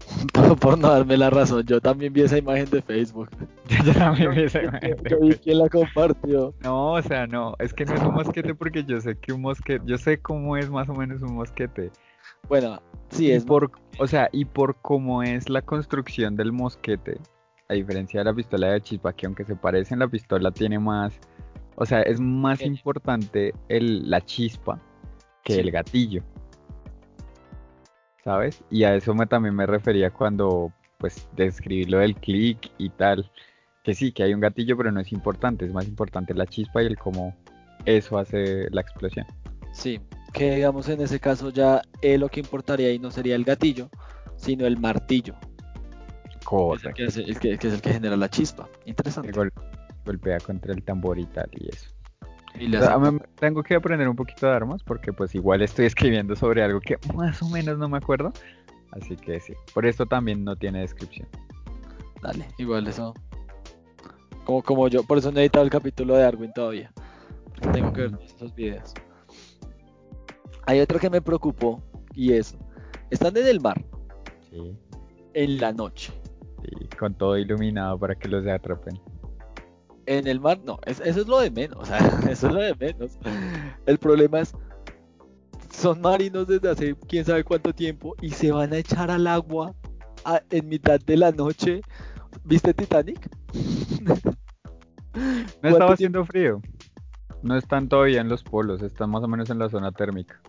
por 0.61 0.79
no 0.79 0.89
darme 0.89 1.17
la 1.17 1.31
razón, 1.31 1.65
yo 1.65 1.81
también 1.81 2.13
vi 2.13 2.23
esa 2.23 2.39
imagen 2.39 2.69
de 2.71 2.83
Facebook. 2.83 3.29
yo 3.85 3.93
también 3.95 4.31
vi 4.33 4.43
esa 4.45 4.63
imagen. 4.63 4.97
Yo 5.09 5.21
vi 5.21 5.35
quién 5.35 5.59
la 5.59 5.69
compartió. 5.69 6.55
No, 6.63 6.93
o 6.93 7.03
sea, 7.03 7.27
no, 7.27 7.55
es 7.59 7.73
que 7.73 7.85
no 7.85 7.95
es 7.95 8.03
un 8.03 8.15
mosquete 8.15 8.55
porque 8.55 8.85
yo 8.85 9.01
sé 9.01 9.17
que 9.17 9.33
un 9.33 9.43
mosquete, 9.43 9.85
yo 9.87 9.99
sé 9.99 10.19
cómo 10.19 10.57
es 10.57 10.71
más 10.71 10.89
o 10.89 10.95
menos 10.95 11.23
un 11.23 11.35
mosquete. 11.35 11.91
Bueno, 12.49 12.81
sí, 13.11 13.31
es 13.31 13.45
por, 13.45 13.71
o 13.99 14.07
sea, 14.07 14.29
y 14.33 14.45
por 14.45 14.77
cómo 14.81 15.23
es 15.23 15.49
la 15.49 15.63
construcción 15.63 16.37
del 16.37 16.53
mosquete, 16.53 17.19
a 17.69 17.75
diferencia 17.75 18.21
de 18.21 18.25
la 18.25 18.35
pistola 18.35 18.69
de 18.69 18.81
chispa, 18.81 19.13
que 19.13 19.27
aunque 19.27 19.45
se 19.45 19.57
parece 19.57 19.95
en 19.95 20.01
la 20.01 20.09
pistola 20.09 20.51
tiene 20.51 20.79
más, 20.79 21.13
o 21.77 21.85
sea, 21.87 22.03
es 22.03 22.21
más 22.21 22.61
importante 22.63 23.55
el, 23.69 24.09
la 24.09 24.21
chispa 24.21 24.81
que 25.45 25.61
el 25.61 25.71
gatillo. 25.71 26.23
¿sabes? 28.29 28.63
Y 28.71 28.85
a 28.85 28.95
eso 28.95 29.15
me, 29.15 29.27
también 29.27 29.55
me 29.55 29.65
refería 29.65 30.11
cuando, 30.11 30.71
pues, 30.99 31.27
describí 31.35 31.87
lo 31.87 31.99
del 31.99 32.15
clic 32.15 32.71
y 32.77 32.91
tal. 32.91 33.31
Que 33.83 33.95
sí, 33.95 34.13
que 34.13 34.23
hay 34.23 34.35
un 34.35 34.41
gatillo, 34.41 34.77
pero 34.77 34.93
no 34.93 35.01
es 35.01 35.13
importante, 35.13 35.65
es 35.65 35.73
más 35.73 35.89
importante 35.89 36.35
la 36.35 36.47
chispa 36.47 36.83
y 36.83 36.87
el 36.87 36.99
cómo 36.99 37.35
eso 37.87 38.19
hace 38.19 38.69
la 38.71 38.83
explosión. 38.83 39.25
Sí, 39.73 39.99
que 40.35 40.57
digamos 40.57 40.91
en 40.91 41.01
ese 41.01 41.21
caso 41.21 41.49
ya 41.49 41.81
eh, 42.03 42.19
lo 42.19 42.29
que 42.29 42.41
importaría 42.41 42.89
ahí 42.89 42.99
no 42.99 43.11
sería 43.11 43.35
el 43.35 43.45
gatillo, 43.45 43.89
sino 44.37 44.67
el 44.67 44.79
martillo. 44.79 45.35
Correcto. 46.49 47.03
Es, 47.03 47.17
el 47.17 47.39
que, 47.39 47.53
es 47.55 47.65
el 47.65 47.83
que 47.83 47.93
genera 47.93 48.17
la 48.17 48.29
chispa. 48.29 48.69
Interesante. 48.87 49.33
golpea 50.05 50.39
contra 50.41 50.73
el 50.73 50.83
tambor 50.83 51.19
y 51.19 51.27
tal 51.27 51.51
y 51.53 51.69
eso 51.69 51.91
tengo 53.39 53.63
que 53.63 53.75
aprender 53.75 54.09
un 54.09 54.17
poquito 54.17 54.47
de 54.47 54.53
armas 54.53 54.83
porque 54.83 55.13
pues 55.13 55.35
igual 55.35 55.63
estoy 55.63 55.87
escribiendo 55.87 56.35
sobre 56.37 56.63
algo 56.63 56.81
que 56.81 56.99
más 57.15 57.43
o 57.43 57.49
menos 57.49 57.79
no 57.79 57.89
me 57.89 57.99
acuerdo. 57.99 58.33
Así 58.93 59.17
que 59.17 59.39
sí, 59.39 59.53
por 59.75 59.85
esto 59.85 60.07
también 60.07 60.45
no 60.45 60.57
tiene 60.57 60.81
descripción. 60.81 61.29
Dale, 62.23 62.47
igual 62.57 62.87
eso. 62.87 63.15
Como, 64.45 64.63
como 64.63 64.89
yo, 64.89 65.03
por 65.03 65.19
eso 65.19 65.31
no 65.31 65.39
he 65.39 65.43
editado 65.43 65.65
el 65.65 65.71
capítulo 65.71 66.15
de 66.15 66.23
Darwin 66.23 66.53
todavía. 66.55 66.91
Porque 67.45 67.69
tengo 67.69 67.93
que 67.93 68.01
ver 68.03 68.19
esos 68.25 68.55
videos. 68.55 68.95
Hay 70.67 70.81
otro 70.81 70.99
que 70.99 71.11
me 71.11 71.21
preocupó 71.21 71.83
y 72.15 72.33
es, 72.33 72.57
están 73.11 73.37
en 73.37 73.47
el 73.47 73.61
mar. 73.61 73.85
Sí. 74.51 74.75
En 75.35 75.59
la 75.59 75.73
noche. 75.73 76.13
Con 76.99 77.15
todo 77.15 77.39
iluminado 77.39 77.99
para 77.99 78.15
que 78.15 78.29
los 78.29 78.47
atrapen 78.47 79.01
en 80.09 80.27
el 80.27 80.41
mar, 80.41 80.59
no, 80.65 80.81
eso 80.87 81.03
es 81.05 81.29
lo 81.29 81.39
de 81.39 81.51
menos, 81.51 81.79
o 81.83 81.85
sea, 81.85 81.99
eso 82.31 82.49
es 82.49 82.55
lo 82.55 82.61
de 82.61 82.75
menos. 82.75 83.19
El 83.87 83.99
problema 83.99 84.41
es, 84.41 84.55
son 85.71 86.01
marinos 86.01 86.49
desde 86.49 86.71
hace 86.71 86.97
quién 87.09 87.25
sabe 87.25 87.45
cuánto 87.45 87.73
tiempo 87.73 88.17
y 88.21 88.31
se 88.31 88.51
van 88.51 88.73
a 88.73 88.79
echar 88.79 89.11
al 89.11 89.27
agua 89.27 89.75
en 90.51 90.69
mitad 90.69 90.99
de 91.01 91.17
la 91.17 91.31
noche. 91.31 91.83
¿Viste 92.45 92.75
Titanic? 92.75 93.29
no 95.63 95.69
estaba 95.69 95.93
haciendo 95.93 96.25
frío. 96.25 96.61
No 97.43 97.57
están 97.57 97.89
todavía 97.89 98.21
en 98.21 98.29
los 98.29 98.43
polos, 98.43 98.83
están 98.83 99.11
más 99.11 99.23
o 99.23 99.29
menos 99.29 99.51
en 99.51 99.59
la 99.59 99.69
zona 99.69 99.93
térmica. 99.93 100.41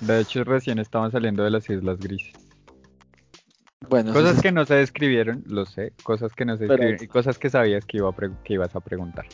De 0.00 0.20
hecho, 0.20 0.44
recién 0.44 0.78
estaban 0.78 1.10
saliendo 1.10 1.42
de 1.42 1.50
las 1.50 1.70
Islas 1.70 1.98
Grises. 1.98 2.45
Bueno, 3.88 4.12
cosas 4.12 4.40
que 4.40 4.52
no 4.52 4.64
se 4.64 4.74
describieron, 4.74 5.44
lo 5.46 5.66
sé, 5.66 5.92
cosas 6.02 6.32
que 6.34 6.44
no 6.44 6.56
se 6.56 6.66
describieron 6.66 7.02
y 7.02 7.06
cosas 7.06 7.38
que 7.38 7.50
sabías 7.50 7.84
que, 7.84 7.98
iba 7.98 8.14
que 8.44 8.54
ibas 8.54 8.74
a 8.74 8.80
preguntar. 8.80 9.26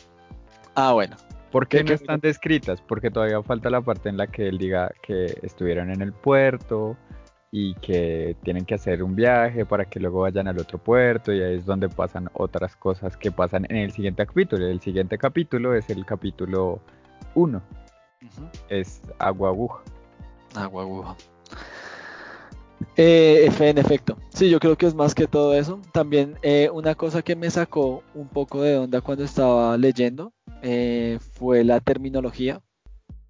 Ah, 0.75 0.93
bueno. 0.93 1.15
¿Por 1.51 1.67
qué 1.67 1.83
no 1.83 1.93
están 1.93 2.19
descritas? 2.19 2.81
Porque 2.81 3.11
todavía 3.11 3.41
falta 3.43 3.69
la 3.69 3.81
parte 3.81 4.09
en 4.09 4.17
la 4.17 4.25
que 4.25 4.47
él 4.47 4.57
diga 4.57 4.91
que 5.03 5.37
estuvieron 5.43 5.91
en 5.91 6.01
el 6.01 6.11
puerto 6.11 6.97
y 7.51 7.75
que 7.75 8.35
tienen 8.43 8.65
que 8.65 8.73
hacer 8.73 9.03
un 9.03 9.15
viaje 9.15 9.63
para 9.63 9.85
que 9.85 9.99
luego 9.99 10.21
vayan 10.21 10.47
al 10.47 10.57
otro 10.57 10.79
puerto 10.79 11.31
y 11.31 11.43
ahí 11.43 11.57
es 11.57 11.65
donde 11.67 11.87
pasan 11.89 12.27
otras 12.33 12.75
cosas 12.75 13.15
que 13.15 13.31
pasan 13.31 13.67
en 13.69 13.77
el 13.77 13.91
siguiente 13.91 14.25
capítulo. 14.25 14.65
El 14.65 14.81
siguiente 14.81 15.19
capítulo 15.19 15.75
es 15.75 15.87
el 15.91 16.03
capítulo 16.03 16.81
1. 17.35 17.61
Es 18.69 19.03
agua 19.19 19.49
aguja. 19.49 19.83
Agua 20.55 20.81
aguja. 20.81 21.15
Eh, 22.97 23.49
en 23.59 23.77
efecto, 23.77 24.17
sí, 24.33 24.49
yo 24.49 24.59
creo 24.59 24.77
que 24.77 24.85
es 24.85 24.95
más 24.95 25.15
que 25.15 25.27
todo 25.27 25.55
eso. 25.55 25.81
También 25.91 26.37
eh, 26.41 26.69
una 26.71 26.95
cosa 26.95 27.21
que 27.21 27.35
me 27.35 27.49
sacó 27.49 28.03
un 28.13 28.27
poco 28.27 28.61
de 28.61 28.77
onda 28.77 29.01
cuando 29.01 29.23
estaba 29.23 29.77
leyendo 29.77 30.33
eh, 30.61 31.19
fue 31.33 31.63
la 31.63 31.79
terminología. 31.79 32.61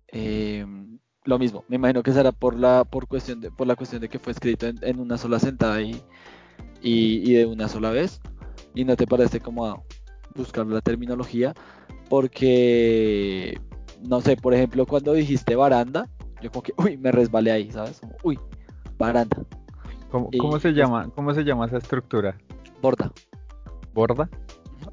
Em, 0.08 1.00
lo 1.26 1.40
mismo, 1.40 1.64
me 1.68 1.78
imagino 1.78 2.04
que 2.04 2.14
será 2.14 2.32
por 2.32 2.58
la 2.60 2.84
por 2.84 3.08
cuestión 3.08 3.40
de 3.42 3.50
por 3.50 3.66
la 3.66 3.76
cuestión 3.76 4.02
de 4.02 4.10
que 4.10 4.20
fue 4.20 4.34
escrito 4.34 4.68
en, 4.68 5.00
una 5.00 5.18
sola 5.18 5.40
sentada 5.40 5.82
y, 5.82 6.02
y, 6.82 7.34
de 7.34 7.46
una 7.46 7.68
sola 7.70 7.92
vez. 7.92 8.20
Y 8.76 8.86
no 8.86 8.96
te 8.96 9.08
parece 9.08 9.40
como 9.40 9.86
buscar 10.36 10.66
la 10.68 10.82
terminología, 10.82 11.54
porque 12.10 13.60
no 14.02 14.22
sé, 14.22 14.36
por 14.36 14.54
ejemplo, 14.54 14.86
cuando 14.86 15.14
dijiste 15.14 15.56
baranda, 15.56 16.10
yo 16.42 16.52
como 16.52 16.64
que 16.64 16.74
uy, 16.78 16.98
me 16.98 17.12
resbalé 17.12 17.52
ahí, 17.52 17.72
¿sabes? 17.72 18.02
uy, 18.24 18.38
baranda. 18.98 19.38
¿Cómo, 20.12 20.60
se 20.60 20.74
llama? 20.74 21.10
¿Cómo 21.16 21.34
se 21.34 21.44
llama 21.44 21.66
esa 21.66 21.78
estructura? 21.78 22.38
Borda. 22.82 23.12
¿Borda? 23.94 24.30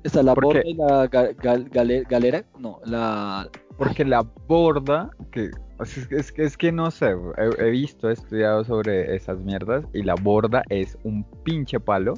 Está 0.03 0.23
la 0.23 0.33
borda 0.33 0.63
y 0.65 0.75
la 0.75 1.07
galera. 1.07 2.45
No, 2.59 2.81
la. 2.87 3.49
Porque 3.77 4.05
la 4.05 4.23
borda, 4.47 5.11
que 5.31 5.51
es, 5.81 6.33
es, 6.37 6.57
que 6.57 6.73
no 6.73 6.91
sé, 6.91 7.15
he, 7.37 7.71
visto, 7.71 8.09
he 8.11 8.13
estudiado 8.13 8.65
sobre 8.65 9.15
esas 9.15 9.39
mierdas 9.41 9.85
y 9.93 10.03
la 10.03 10.15
borda 10.15 10.63
es 10.69 10.99
un 11.05 11.25
pinche 11.45 11.81
palo 11.81 12.15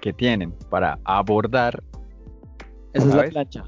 que 0.00 0.12
tienen 0.12 0.52
para 0.70 0.98
abordar. 1.04 1.82
Esa 2.92 3.08
es 3.08 3.14
la 3.14 3.24
plancha. 3.24 3.64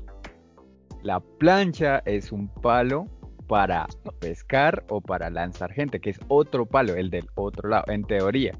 La 1.02 1.20
plancha 1.20 1.98
es 2.04 2.32
un 2.32 2.48
palo 2.48 3.06
para 3.52 3.86
pescar 4.18 4.82
o 4.88 5.02
para 5.02 5.28
lanzar 5.28 5.74
gente, 5.74 6.00
que 6.00 6.08
es 6.08 6.18
otro 6.28 6.64
palo, 6.64 6.94
el 6.94 7.10
del 7.10 7.26
otro 7.34 7.68
lado, 7.68 7.84
en 7.88 8.02
teoría. 8.02 8.58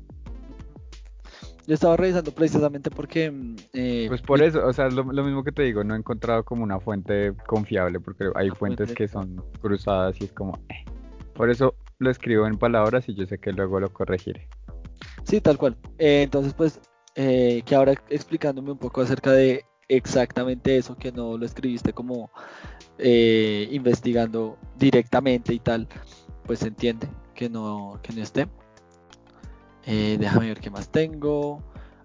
Yo 1.67 1.73
estaba 1.73 1.97
revisando 1.97 2.31
precisamente 2.31 2.91
porque... 2.91 3.31
Mm, 3.31 3.57
eh, 3.73 4.05
pues 4.09 4.21
por 4.21 4.43
eso, 4.43 4.67
o 4.67 4.71
sea, 4.75 4.91
lo, 4.91 5.05
lo, 5.05 5.25
mismo 5.25 5.45
que 5.45 5.51
te 5.51 5.63
digo, 5.63 5.83
no 5.83 5.95
he 5.95 5.99
encontrado 5.99 6.45
como 6.45 6.63
una 6.63 6.79
fuente 6.79 7.33
confiable, 7.47 8.01
porque 8.01 8.27
hay 8.35 8.51
fuentes 8.51 8.93
que 8.93 9.09
son 9.09 9.43
cruzadas 9.63 10.21
y 10.21 10.25
es 10.25 10.33
como... 10.35 10.59
Eh. 10.69 10.85
Por 11.33 11.49
eso 11.49 11.75
lo 11.99 12.11
escribo 12.11 12.47
en 12.47 12.59
palabras 12.59 13.09
y 13.09 13.15
yo 13.15 13.25
sé 13.25 13.39
que 13.39 13.55
luego 13.55 13.81
lo 13.81 13.91
corregiré. 13.95 14.47
Sí, 15.25 15.41
tal 15.41 15.57
cual. 15.57 15.75
Eh, 15.97 16.21
entonces, 16.25 16.53
pues, 16.53 16.83
que 17.15 17.75
ahora 17.75 17.95
explicándome 18.11 18.73
un 18.73 18.79
poco 18.79 19.01
acerca 19.01 19.33
de 19.33 19.65
exactamente 19.97 20.77
eso, 20.77 20.97
que 20.97 21.13
no 21.13 21.37
lo 21.39 21.45
escribiste 21.47 21.93
como 21.93 22.31
eh, 22.99 23.69
investigando 23.73 24.59
directamente 24.79 25.53
y 25.55 25.59
tal, 25.59 25.89
pues 26.45 26.61
se 26.61 26.69
entiende 26.69 27.09
que 27.35 27.49
no, 27.49 27.99
que 28.03 28.13
no 28.13 28.23
esté. 28.23 28.49
Eh, 29.87 30.17
déjame 30.19 30.49
ver 30.49 30.61
qué 30.61 30.71
más 30.71 30.89
tengo. 30.89 31.63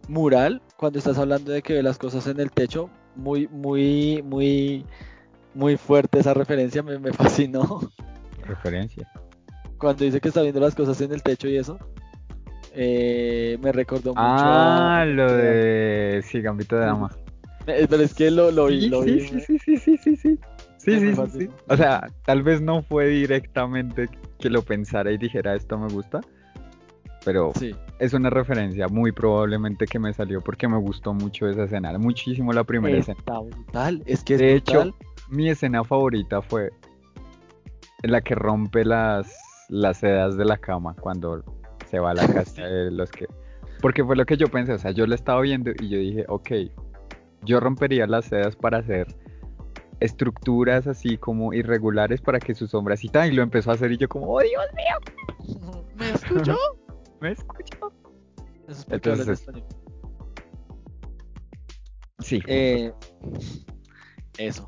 Mural, 0.07 0.61
cuando 0.77 0.99
estás 0.99 1.17
hablando 1.17 1.51
de 1.51 1.61
que 1.61 1.73
ve 1.73 1.83
las 1.83 1.97
cosas 1.97 2.25
en 2.27 2.39
el 2.39 2.51
techo, 2.51 2.89
muy, 3.15 3.47
muy, 3.49 4.21
muy, 4.23 4.85
muy 5.53 5.75
fuerte 5.77 6.19
esa 6.19 6.33
referencia, 6.33 6.81
me, 6.81 6.97
me 6.97 7.11
fascinó. 7.13 7.79
Referencia. 8.43 9.09
Cuando 9.77 10.05
dice 10.05 10.19
que 10.21 10.29
está 10.29 10.41
viendo 10.41 10.59
las 10.59 10.73
cosas 10.75 10.99
en 11.01 11.11
el 11.11 11.21
techo 11.21 11.47
y 11.47 11.57
eso. 11.57 11.77
Eh, 12.79 13.57
me 13.61 13.71
recordó 13.71 14.11
mucho 14.11 14.21
Ah, 14.21 15.01
a... 15.01 15.05
lo 15.05 15.31
de. 15.33 16.23
Sí, 16.25 16.41
Gambito 16.41 16.75
de 16.77 16.85
Dama. 16.85 17.09
Eh, 17.67 17.85
Pero 17.89 18.01
es 18.03 18.13
que 18.13 18.31
lo, 18.31 18.49
lo 18.51 18.67
vi, 18.67 18.81
Sí, 18.81 18.89
lo 18.89 19.03
sí, 19.03 19.11
vi. 19.11 19.19
sí, 19.21 19.39
sí, 19.39 19.59
sí, 19.59 19.77
sí, 19.77 19.97
sí, 19.97 20.15
sí. 20.15 20.39
Sí, 20.77 20.99
sí, 20.99 21.13
sí, 21.15 21.21
sí. 21.39 21.49
O 21.67 21.75
sea, 21.75 22.07
tal 22.23 22.43
vez 22.43 22.61
no 22.61 22.81
fue 22.81 23.07
directamente 23.07 24.07
que 24.39 24.49
lo 24.49 24.61
pensara 24.61 25.11
y 25.11 25.17
dijera 25.17 25.53
esto 25.55 25.77
me 25.77 25.87
gusta, 25.89 26.21
pero 27.25 27.51
Sí. 27.59 27.75
es 27.99 28.13
una 28.13 28.29
referencia 28.29 28.87
muy 28.87 29.11
probablemente 29.11 29.85
que 29.85 29.99
me 29.99 30.13
salió 30.13 30.39
porque 30.41 30.67
me 30.69 30.77
gustó 30.77 31.13
mucho 31.13 31.47
esa 31.49 31.63
escena, 31.65 31.97
muchísimo 31.97 32.53
la 32.53 32.63
primera 32.63 32.97
escena. 32.97 33.19
Está 33.19 33.39
brutal, 33.39 34.01
es 34.05 34.23
que 34.23 34.35
es 34.35 34.39
De 34.39 34.53
hecho, 34.55 34.83
brutal. 34.83 34.95
mi 35.29 35.49
escena 35.49 35.83
favorita 35.83 36.41
fue 36.41 36.69
en 38.03 38.11
la 38.11 38.21
que 38.21 38.35
rompe 38.35 38.85
las, 38.85 39.29
las 39.67 39.97
sedas 39.97 40.37
de 40.37 40.45
la 40.45 40.57
cama 40.57 40.95
cuando 40.97 41.43
se 41.89 41.99
va 41.99 42.11
a 42.11 42.13
la 42.13 42.27
casa 42.45 42.61
de 42.65 42.91
los 42.91 43.11
que... 43.11 43.25
Porque 43.81 44.05
fue 44.05 44.15
lo 44.15 44.25
que 44.25 44.37
yo 44.37 44.47
pensé, 44.47 44.73
o 44.73 44.79
sea, 44.79 44.91
yo 44.91 45.05
lo 45.05 45.15
estaba 45.15 45.41
viendo 45.41 45.71
y 45.79 45.89
yo 45.89 45.97
dije, 45.97 46.25
ok, 46.29 46.49
yo 47.43 47.59
rompería 47.59 48.07
las 48.07 48.25
sedas 48.25 48.55
para 48.55 48.79
hacer 48.79 49.07
estructuras 49.99 50.85
así 50.85 51.17
como 51.17 51.53
irregulares 51.53 52.21
para 52.21 52.39
que 52.39 52.53
su 52.53 52.67
sombra 52.67 52.93
así 52.93 53.09
tal, 53.09 53.31
y 53.31 53.35
lo 53.35 53.41
empezó 53.41 53.71
a 53.71 53.73
hacer 53.73 53.91
y 53.91 53.97
yo 53.97 54.07
como, 54.07 54.31
oh 54.31 54.41
Dios 54.41 54.65
mío, 54.75 55.77
¿Me 55.95 56.11
escuchó? 56.11 56.57
me 57.21 57.31
escuchó. 57.31 57.93
Es 58.67 58.85
Entonces. 58.89 59.45
Sí, 62.19 62.41
Eh, 62.47 62.91
eso. 64.37 64.65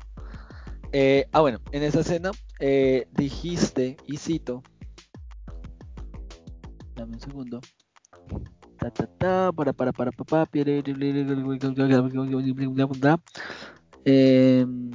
Eh, 0.92 1.26
ah, 1.32 1.40
bueno, 1.40 1.60
en 1.72 1.82
esa 1.82 2.00
escena 2.00 2.30
eh, 2.58 3.06
dijiste, 3.12 3.96
y 4.06 4.16
cito, 4.16 4.62
dame 6.94 7.14
un 7.14 7.20
segundo. 7.20 7.60
Ta, 8.80 8.90
ta, 8.90 9.06
ta, 9.06 9.52
para, 9.52 9.72
para, 9.72 9.92
para, 9.92 10.10
pa, 10.10 10.24
pa, 10.24 10.46
pire, 10.46 10.82
Em, 14.06 14.90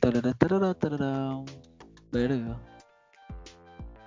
tarara, 0.00 0.32
tarara. 0.74 1.44
Verga. 2.10 2.58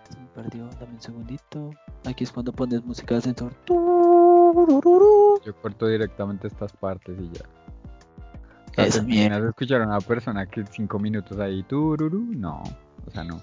Se 0.09 0.19
me 0.19 0.25
perdió, 0.33 0.67
dame 0.79 0.93
un 0.93 1.01
segundito. 1.01 1.69
Aquí 2.07 2.23
es 2.23 2.31
cuando 2.31 2.51
pones 2.51 2.83
música 2.83 3.15
de 3.15 3.19
ascensor. 3.19 3.53
yo 3.67 5.55
corto 5.61 5.87
directamente 5.87 6.47
estas 6.47 6.73
partes 6.73 7.19
y 7.19 7.29
ya. 7.29 7.43
O 8.71 8.73
sea, 8.73 8.85
Esa 8.85 8.99
¿te 9.05 9.05
imaginas 9.05 9.43
escuchar 9.43 9.81
a 9.81 9.85
una 9.87 9.99
persona 9.99 10.45
que 10.47 10.65
cinco 10.71 10.97
minutos 10.97 11.37
ahí, 11.39 11.61
tururú? 11.63 12.25
No, 12.35 12.63
o 13.05 13.11
sea, 13.11 13.23
no, 13.23 13.41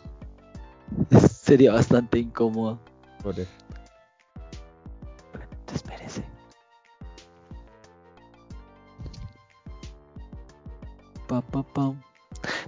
Sería 1.30 1.72
bastante 1.72 2.18
incómodo. 2.18 2.78
por 3.22 3.38
eso. 3.38 3.50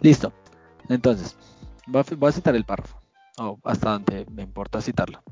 Listo. 0.08 0.32
Entonces, 0.88 1.36
voy 1.86 2.00
a, 2.00 2.32
citar 2.32 2.56
el 2.56 2.64
párrafo. 2.64 2.98
O 3.36 3.58
hasta 3.62 3.90
donde 3.90 4.24
me 4.30 4.42
importa 4.42 4.80
citarlo. 4.80 5.22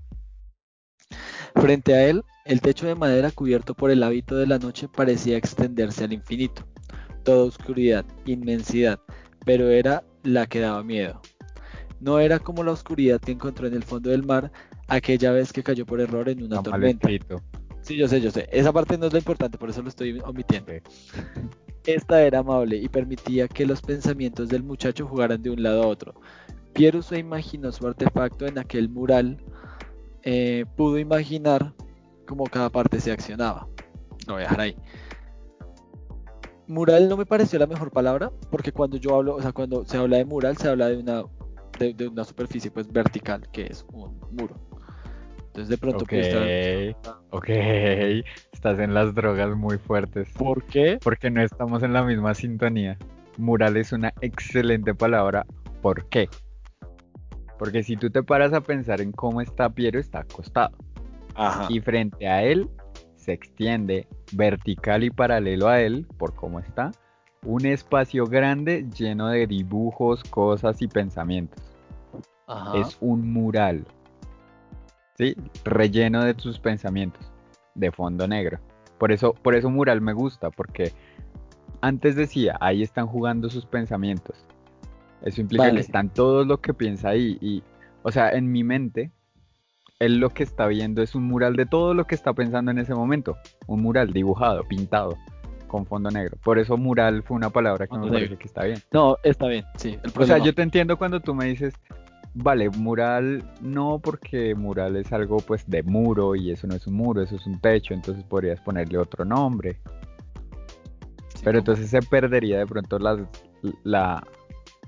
Frente 1.55 1.95
a 1.95 2.07
él, 2.07 2.23
el 2.45 2.61
techo 2.61 2.87
de 2.87 2.95
madera 2.95 3.31
cubierto 3.31 3.73
por 3.73 3.91
el 3.91 4.03
hábito 4.03 4.37
de 4.37 4.47
la 4.47 4.59
noche 4.59 4.87
parecía 4.87 5.39
extenderse 5.39 6.05
al 6.05 6.13
infinito. 6.13 6.69
Toda 7.25 7.47
oscuridad, 7.47 8.05
inmensidad, 8.27 9.01
pero 9.47 9.71
era 9.71 10.05
la 10.23 10.47
que 10.47 10.61
daba 10.61 10.83
miedo. 10.83 11.23
No 11.99 12.21
era 12.21 12.39
como 12.39 12.63
la 12.63 12.73
oscuridad 12.73 13.19
que 13.19 13.33
encontró 13.33 13.67
en 13.69 13.73
el 13.73 13.83
fondo 13.83 14.11
del 14.11 14.27
mar 14.27 14.53
aquella 14.89 15.33
vez 15.33 15.55
que 15.55 15.63
cayó 15.63 15.87
por 15.87 16.03
error 16.03 16.29
en 16.29 16.43
una 16.43 16.57
Está 16.57 16.71
tormenta. 16.71 17.09
Sí, 17.81 17.97
yo 17.97 18.09
sé, 18.09 18.21
yo 18.21 18.31
sé. 18.31 18.47
Esa 18.53 18.75
parte 18.75 18.99
no 18.99 19.07
es 19.07 19.13
lo 19.15 19.19
importante, 19.19 19.57
por 19.57 19.71
eso 19.71 19.81
lo 19.81 19.89
estoy 19.89 20.21
omitiendo. 20.21 20.71
Esta 21.87 22.23
era 22.23 22.41
amable 22.41 22.77
y 22.77 22.89
permitía 22.89 23.47
que 23.47 23.65
los 23.65 23.81
pensamientos 23.81 24.49
del 24.49 24.65
muchacho 24.65 25.07
jugaran 25.07 25.43
de 25.43 25.51
un 25.51 25.63
lado 25.63 25.85
a 25.85 25.87
otro. 25.87 26.15
Piero 26.73 27.01
se 27.01 27.19
imaginó 27.19 27.73
su 27.73 27.87
artefacto 27.87 28.47
en 28.47 28.59
aquel 28.59 28.89
mural. 28.89 29.39
eh, 30.23 30.65
pudo 30.77 30.99
imaginar 30.99 31.73
cómo 32.27 32.45
cada 32.45 32.69
parte 32.69 33.01
se 33.01 33.13
accionaba. 33.13 33.69
Lo 34.27 34.35
voy 34.35 34.43
a 34.43 34.47
dejar 34.47 34.61
ahí. 34.61 34.77
Mural 36.67 37.09
no 37.09 37.17
me 37.17 37.27
pareció 37.27 37.59
la 37.61 37.69
mejor 37.69 37.93
palabra, 37.93 38.33
porque 38.51 38.73
cuando 38.73 38.97
yo 38.97 39.15
hablo, 39.15 39.37
o 39.37 39.43
sea, 39.43 39.53
cuando 39.53 39.85
se 39.85 39.97
habla 39.97 40.17
de 40.17 40.25
mural, 40.25 40.57
se 40.57 40.69
habla 40.69 40.89
de 40.89 40.97
una, 40.97 41.23
de, 41.79 42.09
una 42.09 42.25
superficie 42.25 42.73
pues 42.73 42.91
vertical, 42.93 43.49
que 43.53 43.67
es 43.67 43.87
un 43.93 44.19
muro. 44.33 44.57
Entonces 45.57 45.71
de 45.71 45.79
pronto 45.79 46.05
Ok, 46.05 46.11
pudiste 46.11 46.37
haber- 46.37 46.97
ok, 47.31 47.49
estás 48.53 48.79
en 48.79 48.93
las 48.93 49.15
drogas 49.15 49.57
muy 49.57 49.79
fuertes. 49.79 50.29
¿Por 50.37 50.63
qué? 50.65 50.99
Porque 51.03 51.31
no 51.31 51.41
estamos 51.41 51.83
en 51.83 51.95
la 51.95 52.05
misma 52.05 52.35
sintonía. 52.35 52.99
Mural 53.39 53.79
es 53.79 53.91
una 53.93 54.13
excelente 54.21 54.95
palabra. 54.95 55.47
¿Por 55.81 56.11
qué? 56.11 56.29
Porque 57.59 57.83
si 57.83 57.97
tú 57.97 58.11
te 58.11 58.23
paras 58.23 58.53
a 58.53 58.61
pensar 58.61 59.01
en 59.01 59.13
cómo 59.13 59.41
está 59.41 59.71
Piero, 59.71 59.99
está 59.99 60.19
acostado. 60.21 60.77
Ajá. 61.35 61.69
Y 61.71 61.81
frente 61.81 62.29
a 62.29 62.43
él 62.43 62.69
se 63.15 63.33
extiende 63.33 64.07
vertical 64.33 65.05
y 65.05 65.11
paralelo 65.11 65.69
a 65.69 65.81
él, 65.81 66.07
por 66.19 66.35
cómo 66.35 66.61
está, 66.61 66.93
un 67.43 67.65
espacio 67.65 68.27
grande 68.27 68.87
lleno 68.95 69.29
de 69.29 69.47
dibujos, 69.47 70.23
cosas 70.25 70.83
y 70.83 70.87
pensamientos. 70.89 71.65
Ajá. 72.47 72.79
Es 72.79 72.99
un 73.01 73.33
mural. 73.33 73.87
¿Sí? 75.17 75.35
Relleno 75.65 76.25
de 76.25 76.35
tus 76.35 76.59
pensamientos. 76.59 77.31
De 77.75 77.91
fondo 77.91 78.27
negro. 78.27 78.59
Por 78.99 79.13
eso, 79.13 79.35
por 79.35 79.55
eso 79.55 79.71
mural 79.71 80.01
me 80.01 80.13
gusta, 80.13 80.51
porque 80.51 80.93
antes 81.81 82.17
decía, 82.17 82.57
ahí 82.61 82.83
están 82.83 83.07
jugando 83.07 83.51
sus 83.51 83.67
pensamientos. 83.67 84.37
Eso 85.23 85.41
implica 85.41 85.65
Vale. 85.65 85.75
que 85.77 85.81
están 85.81 86.09
todos 86.09 86.47
lo 86.47 86.61
que 86.61 86.73
piensa 86.75 87.11
ahí. 87.11 87.37
Y, 87.41 87.63
o 88.03 88.11
sea, 88.11 88.31
en 88.31 88.51
mi 88.51 88.65
mente, 88.65 89.11
él 89.99 90.19
lo 90.19 90.31
que 90.31 90.43
está 90.43 90.67
viendo 90.67 91.03
es 91.03 91.15
un 91.15 91.25
mural 91.25 91.57
de 91.57 91.67
todo 91.67 91.95
lo 91.95 92.07
que 92.07 92.15
está 92.15 92.33
pensando 92.33 92.71
en 92.71 92.79
ese 92.79 92.95
momento. 92.95 93.37
Un 93.67 93.83
mural 93.83 94.13
dibujado, 94.13 94.63
pintado, 94.65 95.17
con 95.67 95.87
fondo 95.87 96.11
negro. 96.11 96.37
Por 96.43 96.59
eso 96.59 96.77
mural 96.77 97.23
fue 97.23 97.37
una 97.37 97.51
palabra 97.51 97.87
que 97.87 97.91
Fondo 97.91 98.07
me 98.07 98.13
parece 98.13 98.31
negro. 98.31 98.39
que 98.39 98.47
está 98.47 98.65
bien. 98.65 98.79
No, 98.93 99.17
está 99.23 99.47
bien, 99.49 99.65
sí. 99.77 99.99
El 100.03 100.13
O 100.17 100.25
sea, 100.27 100.39
yo 100.39 100.55
te 100.55 100.63
entiendo 100.63 100.97
cuando 100.97 101.21
tú 101.21 101.35
me 101.35 101.47
dices, 101.47 101.75
vale, 102.37 102.71
mural 102.71 103.43
no, 103.61 103.99
porque 103.99 104.55
mural 104.55 104.97
es 104.97 105.13
algo 105.13 105.39
pues 105.39 105.65
de 105.69 105.83
muro 105.83 106.35
y 106.35 106.51
eso 106.53 106.67
no 106.67 106.75
es 106.75 106.87
un 106.87 106.95
muro, 106.95 107.23
eso 107.23 107.37
es 107.37 107.47
un 107.47 107.61
techo, 107.61 107.95
entonces 107.95 108.25
podrías 108.25 108.61
ponerle 108.61 108.99
otro 108.99 109.25
nombre. 109.25 109.81
Sí, 111.35 111.43
Pero 111.45 111.59
entonces 111.59 111.91
se 111.91 112.01
perdería 112.03 112.59
de 112.59 112.67
pronto 112.67 112.99
las- 112.99 113.21
la, 113.85 114.27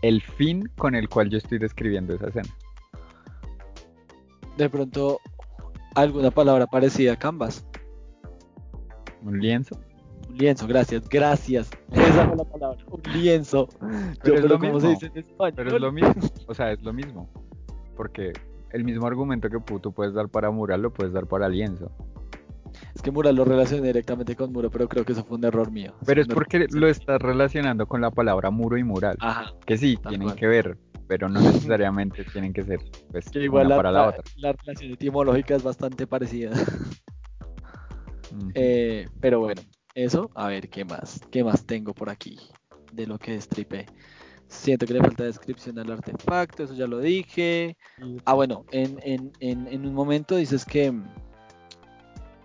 el 0.03 0.23
fin 0.23 0.69
con 0.77 0.95
el 0.95 1.09
cual 1.09 1.31
yo 1.31 1.39
estoy 1.39 1.59
describiendo 1.59 2.15
esa 2.15 2.29
escena. 2.29 2.49
de 4.57 4.69
pronto 4.69 5.21
alguna 5.95 6.31
palabra 6.33 6.67
parecida 6.67 7.13
a 7.13 7.17
canvas. 7.17 7.65
Un 9.23 9.39
lienzo. 9.41 9.79
Lienzo, 10.39 10.67
gracias, 10.69 11.09
gracias. 11.09 11.71
Esa 11.91 12.27
fue 12.29 12.37
la 12.37 12.45
palabra, 12.45 12.79
un 12.91 13.03
lienzo. 13.13 13.69
Pero 14.23 14.35
Yo, 14.37 14.41
es 14.41 14.45
lo 14.45 14.59
¿cómo 14.59 14.81
se 14.81 14.87
mismo, 14.89 14.91
dice 14.91 15.07
en 15.07 15.19
español? 15.27 15.53
Pero 15.57 15.75
es 15.77 15.81
lo 15.83 15.93
mismo. 15.93 16.15
O 16.47 16.55
sea, 16.55 16.73
es 16.73 16.83
lo 16.83 16.93
mismo. 16.93 17.29
Porque 17.97 18.33
el 18.71 18.85
mismo 18.85 19.07
argumento 19.07 19.49
que 19.51 19.59
tú 19.81 19.93
puedes 19.93 20.15
dar 20.15 20.29
para 20.29 20.51
mural 20.51 20.83
lo 20.83 20.93
puedes 20.93 21.13
dar 21.13 21.27
para 21.27 21.49
lienzo. 21.49 21.91
Es 22.95 23.03
que 23.03 23.11
mural 23.11 23.35
lo 23.35 23.45
relacioné 23.45 23.87
directamente 23.89 24.37
con 24.37 24.53
muro, 24.53 24.71
pero 24.71 24.89
creo 24.89 25.05
que 25.05 25.13
eso 25.13 25.25
fue 25.25 25.39
un 25.39 25.45
error 25.45 25.73
mío. 25.73 25.95
Pero 26.07 26.23
es 26.23 26.29
porque 26.29 26.67
lo 26.71 26.87
estás 26.87 27.21
relacionando 27.21 27.87
con 27.87 28.01
la 28.01 28.11
palabra 28.11 28.51
muro 28.51 28.77
y 28.77 28.85
mural. 28.85 29.17
Ajá. 29.21 29.53
Que 29.67 29.77
sí, 29.77 29.99
tienen 30.09 30.29
cual. 30.29 30.37
que 30.37 30.47
ver, 30.47 30.79
pero 31.09 31.29
no 31.29 31.41
necesariamente 31.41 32.23
tienen 32.33 32.53
que 32.53 32.63
ser 32.65 32.79
pues, 33.11 33.29
Que 33.31 33.43
igual 33.43 33.67
una 33.67 33.75
la, 33.75 33.77
para 33.83 33.91
la 33.93 34.01
la- 34.03 34.09
otra. 34.09 34.23
la 34.37 34.53
relación 34.53 34.93
etimológica 34.93 35.57
es 35.57 35.63
bastante 35.65 36.07
parecida. 36.07 36.51
Eh, 38.55 39.09
pero 39.21 39.41
bueno, 39.41 39.63
eso, 40.05 40.31
a 40.35 40.47
ver, 40.47 40.69
¿qué 40.69 40.85
más? 40.85 41.21
¿Qué 41.31 41.43
más 41.43 41.65
tengo 41.65 41.93
por 41.93 42.09
aquí 42.09 42.39
de 42.93 43.07
lo 43.07 43.19
que 43.19 43.33
destripé? 43.33 43.87
Siento 44.47 44.87
que 44.87 44.95
le 44.95 45.01
falta 45.01 45.25
descripción 45.25 45.77
al 45.79 45.91
artefacto, 45.91 46.63
eso 46.63 46.75
ya 46.75 46.87
lo 46.87 47.01
dije. 47.01 47.77
Ah, 48.25 48.35
bueno, 48.35 48.65
en, 48.71 48.99
en, 49.03 49.33
en, 49.41 49.85
un 49.85 49.95
momento 49.95 50.37
dices 50.37 50.65
que, 50.65 50.95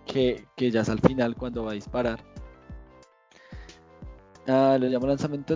que, 0.05 0.45
que 0.57 0.71
ya 0.71 0.81
es 0.81 0.89
al 0.89 0.99
final 0.99 1.35
cuando 1.35 1.63
va 1.63 1.71
a 1.71 1.75
disparar. 1.75 2.19
Ah, 4.47 4.77
lo 4.79 4.87
llamo 4.87 5.05
lanzamiento. 5.05 5.55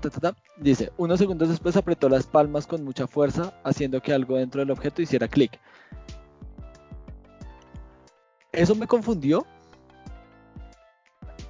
Dice, 0.58 0.92
unos 0.98 1.18
segundos 1.18 1.50
después 1.50 1.76
apretó 1.76 2.08
las 2.10 2.28
palmas 2.28 2.68
con 2.68 2.84
mucha 2.84 3.08
fuerza, 3.08 3.60
haciendo 3.64 4.02
que 4.02 4.14
algo 4.14 4.38
dentro 4.38 4.62
del 4.62 4.70
objeto 4.70 5.02
hiciera 5.02 5.28
clic. 5.28 5.60
Eso 8.52 8.76
me 8.76 8.86
confundió. 8.86 9.46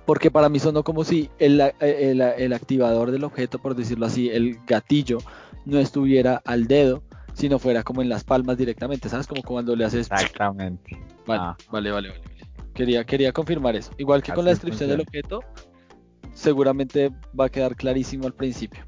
Porque 0.07 0.31
para 0.31 0.49
mí 0.49 0.57
sonó 0.57 0.83
como 0.83 1.03
si 1.03 1.29
el, 1.37 1.61
el- 1.81 2.21
el 2.21 2.53
activador 2.53 3.11
del 3.11 3.23
objeto, 3.25 3.59
por 3.59 3.75
decirlo 3.75 4.07
así, 4.07 4.29
el 4.29 4.57
gatillo, 4.65 5.19
no 5.65 5.77
estuviera 5.77 6.41
al 6.45 6.65
dedo, 6.65 7.03
sino 7.33 7.59
fuera 7.59 7.83
como 7.83 8.01
en 8.01 8.09
las 8.09 8.23
palmas 8.23 8.57
directamente, 8.57 9.09
¿sabes? 9.09 9.27
Como 9.27 9.43
cuando 9.43 9.75
le 9.75 9.85
haces... 9.85 10.09
Exactamente. 10.09 10.97
Vale, 11.27 11.41
Ah. 11.43 11.57
vale, 11.69 11.91
vale, 11.91 12.09
vale. 12.09 12.21
quería, 12.73 13.03
quería 13.03 13.31
confirmar 13.33 13.75
eso. 13.75 13.91
Igual 13.97 14.23
que 14.23 14.31
con 14.31 14.45
la 14.45 14.51
descripción 14.51 14.89
del 14.89 15.01
objeto, 15.01 15.41
seguramente 16.33 17.11
va 17.39 17.45
a 17.45 17.49
quedar 17.49 17.75
clarísimo 17.75 18.25
al 18.27 18.33
principio. 18.33 18.83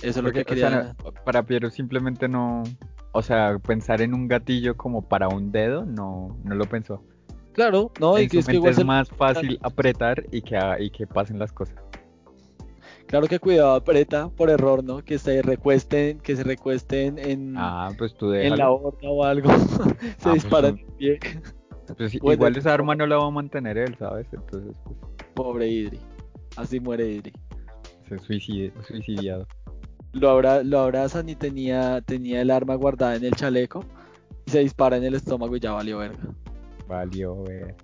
Eso 0.00 0.18
es 0.20 0.24
lo 0.24 0.32
que 0.32 0.40
o 0.40 0.44
sea, 0.44 0.44
quería. 0.44 0.94
no- 1.02 1.12
para 1.24 1.44
Piero 1.44 1.70
simplemente 1.70 2.28
no, 2.28 2.62
o 3.12 3.22
sea, 3.22 3.58
pensar 3.58 4.02
en 4.02 4.14
un 4.14 4.26
gatillo 4.28 4.76
como 4.76 5.08
para 5.08 5.28
un 5.28 5.52
dedo, 5.52 5.84
no, 5.84 6.36
no 6.44 6.54
lo 6.54 6.66
pensó. 6.66 7.02
Claro, 7.52 7.90
no, 8.00 8.18
y 8.18 8.28
que 8.28 8.38
es 8.38 8.46
que 8.46 8.54
igual 8.56 8.70
es 8.70 8.76
se- 8.76 8.84
más 8.84 9.08
fácil 9.10 9.58
apretar 9.62 10.24
y 10.32 10.40
que, 10.42 10.56
haga- 10.56 10.80
y 10.80 10.90
que 10.90 11.06
pasen 11.06 11.38
las 11.38 11.52
cosas. 11.52 11.76
Claro 13.06 13.26
que 13.26 13.38
cuidado, 13.38 13.74
aprieta 13.74 14.30
por 14.30 14.48
error, 14.48 14.82
¿no? 14.82 15.04
Que 15.04 15.18
se 15.18 15.42
recuesten, 15.42 16.18
que 16.20 16.34
se 16.34 16.44
recuesten 16.44 17.18
en, 17.18 17.54
Ah, 17.58 17.90
pues 17.98 18.14
tú 18.14 18.32
en 18.32 18.56
la 18.56 18.70
horda 18.70 19.08
o 19.10 19.22
algo. 19.24 19.50
se 20.18 20.22
pues 20.22 20.34
dispara 20.34 20.70
tú- 20.70 20.78
en 20.78 20.86
el 20.88 20.94
pie. 20.96 21.18
Pues 21.98 22.14
igual 22.14 22.56
esa 22.56 22.72
arma 22.72 22.94
no 22.94 23.06
la 23.06 23.16
va 23.18 23.26
a 23.26 23.30
mantener 23.30 23.76
él, 23.76 23.94
¿sabes? 23.98 24.26
Entonces, 24.32 24.72
pues, 24.84 24.96
Pobre 25.34 25.68
Idri. 25.68 25.98
Así 26.56 26.80
muere 26.80 27.06
Idri. 27.10 27.32
se 28.08 28.18
suicide, 28.18 28.72
suicidiado. 28.86 29.46
Lo, 30.12 30.30
abra- 30.30 30.62
lo 30.62 30.78
abrazan 30.80 31.28
y 31.28 31.34
tenía, 31.34 32.00
tenía 32.02 32.40
el 32.40 32.50
arma 32.50 32.74
guardada 32.76 33.16
en 33.16 33.24
el 33.24 33.32
chaleco. 33.32 33.84
Y 34.46 34.50
se 34.52 34.60
dispara 34.60 34.96
en 34.96 35.04
el 35.04 35.14
estómago 35.14 35.54
y 35.56 35.60
ya 35.60 35.72
valió 35.72 35.98
verga. 35.98 36.18
Valió 36.92 37.42
ver. 37.44 37.74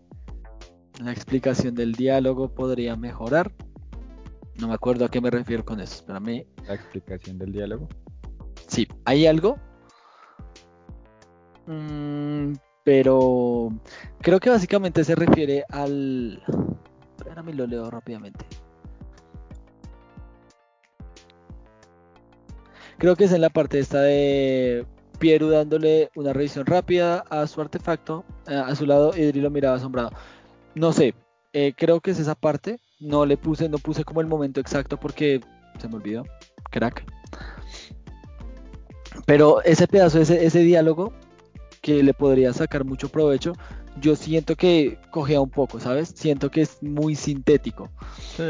La 1.02 1.12
explicación 1.12 1.74
del 1.74 1.92
diálogo 1.92 2.54
podría 2.54 2.94
mejorar. 2.94 3.50
No 4.60 4.68
me 4.68 4.74
acuerdo 4.74 5.06
a 5.06 5.08
qué 5.08 5.22
me 5.22 5.30
refiero 5.30 5.64
con 5.64 5.80
eso. 5.80 5.94
Espérame. 5.94 6.44
La 6.66 6.74
explicación 6.74 7.38
del 7.38 7.52
diálogo. 7.52 7.88
Sí, 8.66 8.86
hay 9.06 9.26
algo. 9.26 9.56
Mm, 11.66 12.52
pero 12.84 13.70
creo 14.20 14.40
que 14.40 14.50
básicamente 14.50 15.02
se 15.04 15.14
refiere 15.14 15.64
al. 15.70 16.42
Espérame, 17.16 17.54
lo 17.54 17.66
leo 17.66 17.90
rápidamente. 17.90 18.44
Creo 22.98 23.16
que 23.16 23.24
es 23.24 23.32
en 23.32 23.40
la 23.40 23.48
parte 23.48 23.78
esta 23.78 24.02
de 24.02 24.86
Pieru 25.18 25.48
dándole 25.50 26.10
una 26.14 26.32
revisión 26.32 26.66
rápida 26.66 27.24
a 27.30 27.46
su 27.46 27.60
artefacto. 27.60 28.24
eh, 28.46 28.54
A 28.54 28.74
su 28.74 28.86
lado, 28.86 29.16
Idri 29.16 29.40
lo 29.40 29.50
miraba 29.50 29.76
asombrado. 29.76 30.10
No 30.74 30.92
sé, 30.92 31.14
eh, 31.52 31.72
creo 31.76 32.00
que 32.00 32.10
es 32.12 32.18
esa 32.18 32.34
parte. 32.34 32.78
No 33.00 33.26
le 33.26 33.36
puse, 33.36 33.68
no 33.68 33.78
puse 33.78 34.04
como 34.04 34.20
el 34.20 34.26
momento 34.26 34.60
exacto 34.60 34.98
porque 34.98 35.40
se 35.80 35.88
me 35.88 35.96
olvidó. 35.96 36.24
Crack. 36.70 37.04
Pero 39.26 39.62
ese 39.62 39.86
pedazo, 39.86 40.20
ese, 40.20 40.44
ese 40.44 40.60
diálogo 40.60 41.12
que 41.80 42.02
le 42.02 42.14
podría 42.14 42.52
sacar 42.52 42.84
mucho 42.84 43.08
provecho, 43.08 43.52
yo 44.00 44.16
siento 44.16 44.56
que 44.56 44.98
cogea 45.10 45.40
un 45.40 45.50
poco, 45.50 45.80
¿sabes? 45.80 46.12
Siento 46.14 46.50
que 46.50 46.62
es 46.62 46.82
muy 46.82 47.14
sintético. 47.14 47.88
Sí, 48.36 48.42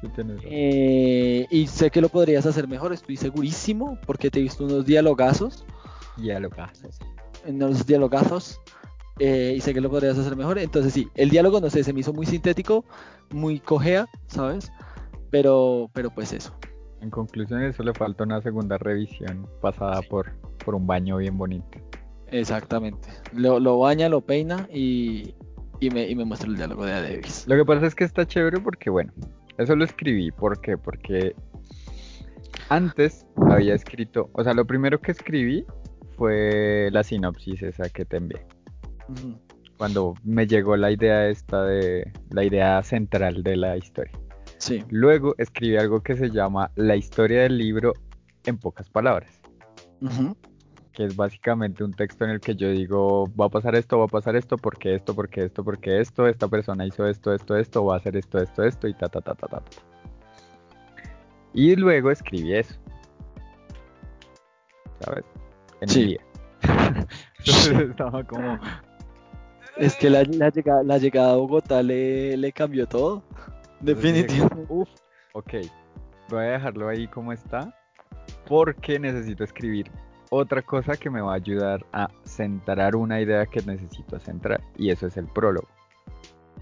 sí 0.00 0.08
tienes 0.14 0.36
razón. 0.36 0.50
Eh, 0.50 1.46
y 1.50 1.66
sé 1.66 1.90
que 1.90 2.00
lo 2.00 2.08
podrías 2.08 2.46
hacer 2.46 2.68
mejor, 2.68 2.92
estoy 2.92 3.16
segurísimo, 3.16 3.98
porque 4.06 4.30
te 4.30 4.38
he 4.38 4.42
visto 4.42 4.64
unos 4.64 4.86
dialogazos, 4.86 5.64
Dialogazos. 6.16 6.98
unos 7.46 7.86
dialogazos, 7.86 8.60
eh, 9.18 9.54
y 9.56 9.60
sé 9.60 9.74
que 9.74 9.80
lo 9.80 9.90
podrías 9.90 10.18
hacer 10.18 10.36
mejor. 10.36 10.58
Entonces 10.58 10.92
sí, 10.92 11.08
el 11.14 11.30
diálogo, 11.30 11.60
no 11.60 11.70
sé, 11.70 11.84
se 11.84 11.92
me 11.92 12.00
hizo 12.00 12.12
muy 12.12 12.26
sintético, 12.26 12.84
muy 13.30 13.60
cojea, 13.60 14.06
¿sabes? 14.26 14.72
Pero, 15.30 15.90
pero 15.92 16.10
pues 16.10 16.32
eso. 16.32 16.54
En 17.00 17.10
conclusión, 17.10 17.62
eso 17.62 17.82
le 17.82 17.92
falta 17.94 18.24
una 18.24 18.40
segunda 18.42 18.78
revisión 18.78 19.48
pasada 19.60 20.02
por, 20.02 20.32
por 20.64 20.74
un 20.74 20.86
baño 20.86 21.16
bien 21.16 21.36
bonito. 21.36 21.78
Exactamente. 22.28 23.08
Lo, 23.32 23.58
lo 23.58 23.78
baña, 23.78 24.08
lo 24.08 24.20
peina 24.20 24.68
y, 24.72 25.34
y, 25.80 25.90
me, 25.90 26.08
y 26.08 26.14
me 26.14 26.24
muestra 26.24 26.48
el 26.48 26.56
diálogo 26.56 26.84
de 26.84 26.92
Davis. 26.92 27.44
Lo 27.46 27.56
que 27.56 27.64
pasa 27.64 27.86
es 27.86 27.94
que 27.94 28.04
está 28.04 28.26
chévere 28.26 28.60
porque, 28.60 28.88
bueno, 28.88 29.12
eso 29.58 29.74
lo 29.74 29.84
escribí. 29.84 30.30
¿Por 30.30 30.60
qué? 30.60 30.78
Porque 30.78 31.34
antes 32.68 33.26
había 33.50 33.74
escrito, 33.74 34.30
o 34.32 34.44
sea, 34.44 34.54
lo 34.54 34.66
primero 34.66 35.00
que 35.00 35.12
escribí 35.12 35.66
fue 36.22 36.88
la 36.92 37.02
sinopsis 37.02 37.64
esa 37.64 37.88
que 37.88 38.04
te 38.04 38.18
envié. 38.18 38.46
Ujú. 39.08 39.36
Cuando 39.76 40.14
me 40.22 40.46
llegó 40.46 40.76
la 40.76 40.92
idea 40.92 41.28
esta 41.28 41.64
de 41.64 42.12
la 42.30 42.44
idea 42.44 42.80
central 42.84 43.42
de 43.42 43.56
la 43.56 43.76
historia. 43.76 44.12
Sí. 44.58 44.84
Luego 44.88 45.34
escribí 45.38 45.76
algo 45.76 46.00
que 46.00 46.16
se 46.16 46.30
llama 46.30 46.70
La 46.76 46.94
historia 46.94 47.42
del 47.42 47.58
libro 47.58 47.94
en 48.44 48.56
pocas 48.56 48.88
palabras. 48.88 49.40
Ujú. 50.00 50.36
que 50.92 51.06
es 51.06 51.16
básicamente 51.16 51.82
un 51.82 51.92
texto 51.92 52.24
en 52.24 52.30
el 52.30 52.40
que 52.40 52.54
yo 52.54 52.70
digo, 52.70 53.26
va 53.34 53.46
a 53.46 53.48
pasar 53.48 53.74
esto, 53.74 53.98
va 53.98 54.04
a 54.04 54.08
pasar 54.08 54.36
esto, 54.36 54.56
porque 54.56 54.94
esto, 54.94 55.14
porque 55.14 55.44
esto, 55.44 55.64
porque 55.64 56.00
esto, 56.00 56.28
esta 56.28 56.46
persona 56.46 56.86
hizo 56.86 57.06
esto, 57.08 57.32
esto, 57.32 57.56
esto, 57.56 57.84
va 57.84 57.94
a 57.94 57.96
hacer 57.96 58.16
esto, 58.16 58.38
esto, 58.38 58.62
esto, 58.62 58.86
y 58.86 58.94
ta, 58.94 59.08
ta, 59.08 59.20
ta, 59.20 59.34
ta, 59.34 59.48
ta. 59.48 59.58
ta. 59.58 59.70
Y 61.54 61.74
luego 61.76 62.10
escribí 62.10 62.54
eso. 62.54 62.76
¿Sabes? 65.00 65.24
En 65.82 65.88
Sí. 65.88 66.06
día. 66.06 66.20
Entonces 67.38 67.90
estaba 67.90 68.22
como, 68.24 68.58
Es 69.76 69.96
que 69.96 70.08
la, 70.08 70.22
la 70.22 70.48
llegada, 70.50 70.82
la 70.84 70.98
llegada 70.98 71.32
a 71.32 71.36
Bogotá 71.36 71.82
le, 71.82 72.36
le 72.36 72.52
cambió 72.52 72.86
todo. 72.86 73.22
Definitivamente. 73.80 74.64
Uf, 74.68 74.88
ok. 75.32 75.54
Voy 76.28 76.38
a 76.38 76.52
dejarlo 76.52 76.88
ahí 76.88 77.08
como 77.08 77.32
está. 77.32 77.74
Porque 78.46 78.98
necesito 78.98 79.42
escribir 79.44 79.90
otra 80.30 80.62
cosa 80.62 80.96
que 80.96 81.10
me 81.10 81.20
va 81.20 81.32
a 81.32 81.36
ayudar 81.36 81.84
a 81.92 82.08
centrar 82.24 82.94
una 82.96 83.20
idea 83.20 83.44
que 83.46 83.60
necesito 83.62 84.18
centrar. 84.20 84.60
Y 84.78 84.90
eso 84.90 85.06
es 85.08 85.16
el 85.16 85.26
prólogo. 85.26 85.68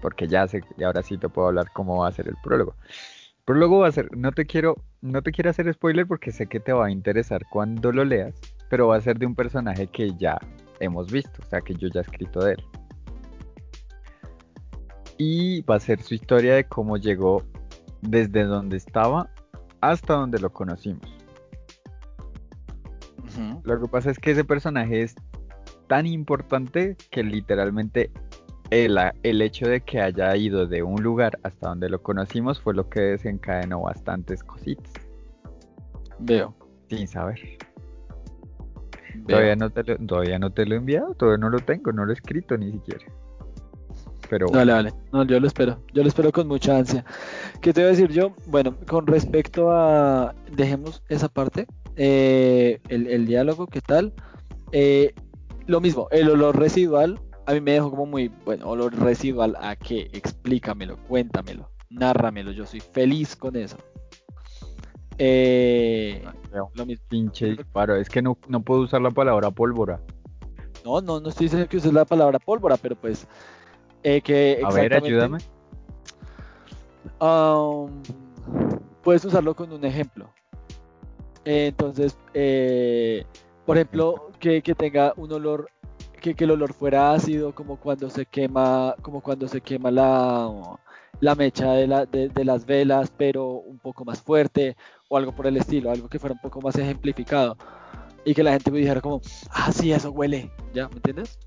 Porque 0.01 0.27
ya 0.27 0.47
sé, 0.47 0.61
y 0.77 0.83
ahora 0.83 1.03
sí 1.03 1.17
te 1.17 1.29
puedo 1.29 1.47
hablar 1.49 1.67
cómo 1.73 1.99
va 1.99 2.07
a 2.07 2.11
ser 2.11 2.27
el 2.27 2.35
prólogo. 2.43 2.73
El 2.89 3.45
prólogo 3.45 3.79
va 3.79 3.87
a 3.87 3.91
ser, 3.91 4.15
no 4.17 4.31
te 4.31 4.45
quiero, 4.45 4.77
no 5.01 5.21
te 5.21 5.31
quiero 5.31 5.51
hacer 5.51 5.71
spoiler 5.73 6.07
porque 6.07 6.31
sé 6.31 6.47
que 6.47 6.59
te 6.59 6.73
va 6.73 6.87
a 6.87 6.91
interesar 6.91 7.43
cuando 7.49 7.91
lo 7.91 8.03
leas. 8.03 8.33
Pero 8.71 8.87
va 8.87 8.95
a 8.95 9.01
ser 9.01 9.19
de 9.19 9.27
un 9.27 9.35
personaje 9.35 9.85
que 9.85 10.15
ya 10.17 10.39
hemos 10.79 11.11
visto. 11.11 11.43
O 11.43 11.45
sea, 11.45 11.61
que 11.61 11.75
yo 11.75 11.89
ya 11.89 11.99
he 11.99 12.03
escrito 12.03 12.39
de 12.43 12.53
él. 12.53 12.63
Y 15.19 15.61
va 15.61 15.75
a 15.75 15.79
ser 15.79 16.01
su 16.01 16.15
historia 16.15 16.55
de 16.55 16.63
cómo 16.63 16.97
llegó 16.97 17.43
desde 18.01 18.45
donde 18.45 18.77
estaba 18.77 19.29
hasta 19.81 20.13
donde 20.15 20.39
lo 20.39 20.51
conocimos. 20.51 21.07
Lo 23.63 23.79
que 23.79 23.87
pasa 23.87 24.11
es 24.11 24.19
que 24.19 24.31
ese 24.31 24.43
personaje 24.43 25.03
es 25.03 25.15
tan 25.87 26.05
importante 26.05 26.95
que 27.09 27.23
literalmente 27.23 28.11
el, 28.71 28.97
el 29.23 29.41
hecho 29.41 29.67
de 29.67 29.81
que 29.81 30.01
haya 30.01 30.35
ido 30.35 30.65
de 30.65 30.83
un 30.83 31.01
lugar 31.03 31.37
hasta 31.43 31.69
donde 31.69 31.89
lo 31.89 32.01
conocimos 32.01 32.61
fue 32.61 32.73
lo 32.73 32.89
que 32.89 33.01
desencadenó 33.01 33.81
bastantes 33.81 34.43
cositas, 34.43 34.93
Veo. 36.19 36.55
sin 36.89 37.07
saber. 37.07 37.39
Todavía 39.27 39.55
no, 39.55 39.69
te 39.69 39.83
lo, 39.83 39.97
todavía 39.99 40.39
no 40.39 40.51
te 40.51 40.65
lo 40.65 40.75
he 40.75 40.77
enviado, 40.77 41.13
todavía 41.15 41.37
no 41.39 41.49
lo 41.49 41.59
tengo, 41.59 41.91
no 41.91 42.05
lo 42.05 42.11
he 42.11 42.15
escrito 42.15 42.57
ni 42.57 42.71
siquiera. 42.71 43.05
Pero 44.29 44.47
Vale, 44.49 44.71
vale. 44.71 44.93
No, 45.11 45.23
yo 45.25 45.39
lo 45.39 45.47
espero. 45.47 45.83
Yo 45.93 46.03
lo 46.03 46.07
espero 46.07 46.31
con 46.31 46.47
mucha 46.47 46.77
ansia. 46.77 47.03
¿Qué 47.61 47.73
te 47.73 47.81
voy 47.81 47.87
a 47.87 47.91
decir 47.91 48.11
yo? 48.11 48.33
Bueno, 48.47 48.77
con 48.87 49.05
respecto 49.07 49.71
a. 49.71 50.33
Dejemos 50.55 51.03
esa 51.09 51.27
parte. 51.27 51.67
eh, 51.97 52.79
el, 52.87 53.07
el 53.07 53.25
diálogo, 53.25 53.67
¿qué 53.67 53.81
tal? 53.81 54.13
Eh, 54.71 55.13
lo 55.67 55.81
mismo, 55.81 56.07
el 56.11 56.29
olor 56.29 56.57
residual. 56.57 57.19
A 57.45 57.53
mí 57.53 57.59
me 57.61 57.73
dejó 57.73 57.89
como 57.89 58.05
muy. 58.05 58.29
Bueno, 58.45 58.67
olor 58.69 58.95
residual. 58.97 59.57
¿A 59.59 59.75
qué? 59.75 60.09
Explícamelo, 60.13 60.95
cuéntamelo, 61.09 61.69
nárramelo. 61.89 62.51
Yo 62.51 62.65
soy 62.65 62.79
feliz 62.79 63.35
con 63.35 63.57
eso. 63.57 63.77
Eh, 65.23 66.23
lo 66.73 66.85
mismo. 66.85 67.05
pinche 67.09 67.45
disparo, 67.51 67.95
es 67.95 68.09
que 68.09 68.23
no, 68.23 68.37
no 68.47 68.61
puedo 68.61 68.81
usar 68.81 69.01
la 69.01 69.11
palabra 69.11 69.51
pólvora. 69.51 69.99
No, 70.83 70.99
no, 70.99 71.19
no 71.19 71.29
estoy 71.29 71.45
diciendo 71.45 71.69
que 71.69 71.77
uses 71.77 71.93
la 71.93 72.05
palabra 72.05 72.39
pólvora, 72.39 72.75
pero 72.75 72.95
pues. 72.95 73.27
eh, 74.01 74.19
que 74.21 74.59
A 74.63 74.71
ver, 74.71 74.91
ayúdame. 74.95 75.37
Um, 77.19 78.01
puedes 79.03 79.23
usarlo 79.25 79.55
con 79.55 79.71
un 79.71 79.85
ejemplo. 79.85 80.33
Eh, 81.45 81.67
entonces, 81.67 82.17
eh, 82.33 83.23
por 83.67 83.77
ejemplo, 83.77 84.31
que, 84.39 84.63
que 84.63 84.73
tenga 84.73 85.13
un 85.17 85.31
olor, 85.31 85.69
que, 86.19 86.33
que 86.33 86.45
el 86.45 86.51
olor 86.51 86.73
fuera 86.73 87.13
ácido, 87.13 87.53
como 87.53 87.77
cuando 87.77 88.09
se 88.09 88.25
quema, 88.25 88.95
como 89.03 89.21
cuando 89.21 89.47
se 89.47 89.61
quema 89.61 89.91
la, 89.91 90.49
la 91.19 91.35
mecha 91.35 91.73
de, 91.73 91.85
la- 91.87 92.05
de- 92.07 92.29
de 92.29 92.45
las 92.45 92.65
velas, 92.65 93.11
pero 93.15 93.45
un 93.51 93.77
poco 93.77 94.03
más 94.03 94.21
fuerte, 94.21 94.75
o 95.11 95.17
algo 95.17 95.33
por 95.33 95.45
el 95.45 95.57
estilo, 95.57 95.91
algo 95.91 96.07
que 96.07 96.19
fuera 96.19 96.33
un 96.33 96.39
poco 96.39 96.61
más 96.61 96.77
ejemplificado. 96.77 97.57
Y 98.23 98.33
que 98.33 98.43
la 98.43 98.51
gente 98.53 98.71
me 98.71 98.79
dijera 98.79 99.01
como, 99.01 99.19
ah, 99.51 99.69
sí, 99.73 99.91
eso 99.91 100.09
huele, 100.11 100.49
¿ya? 100.73 100.87
¿Me 100.87 100.95
entiendes? 100.95 101.37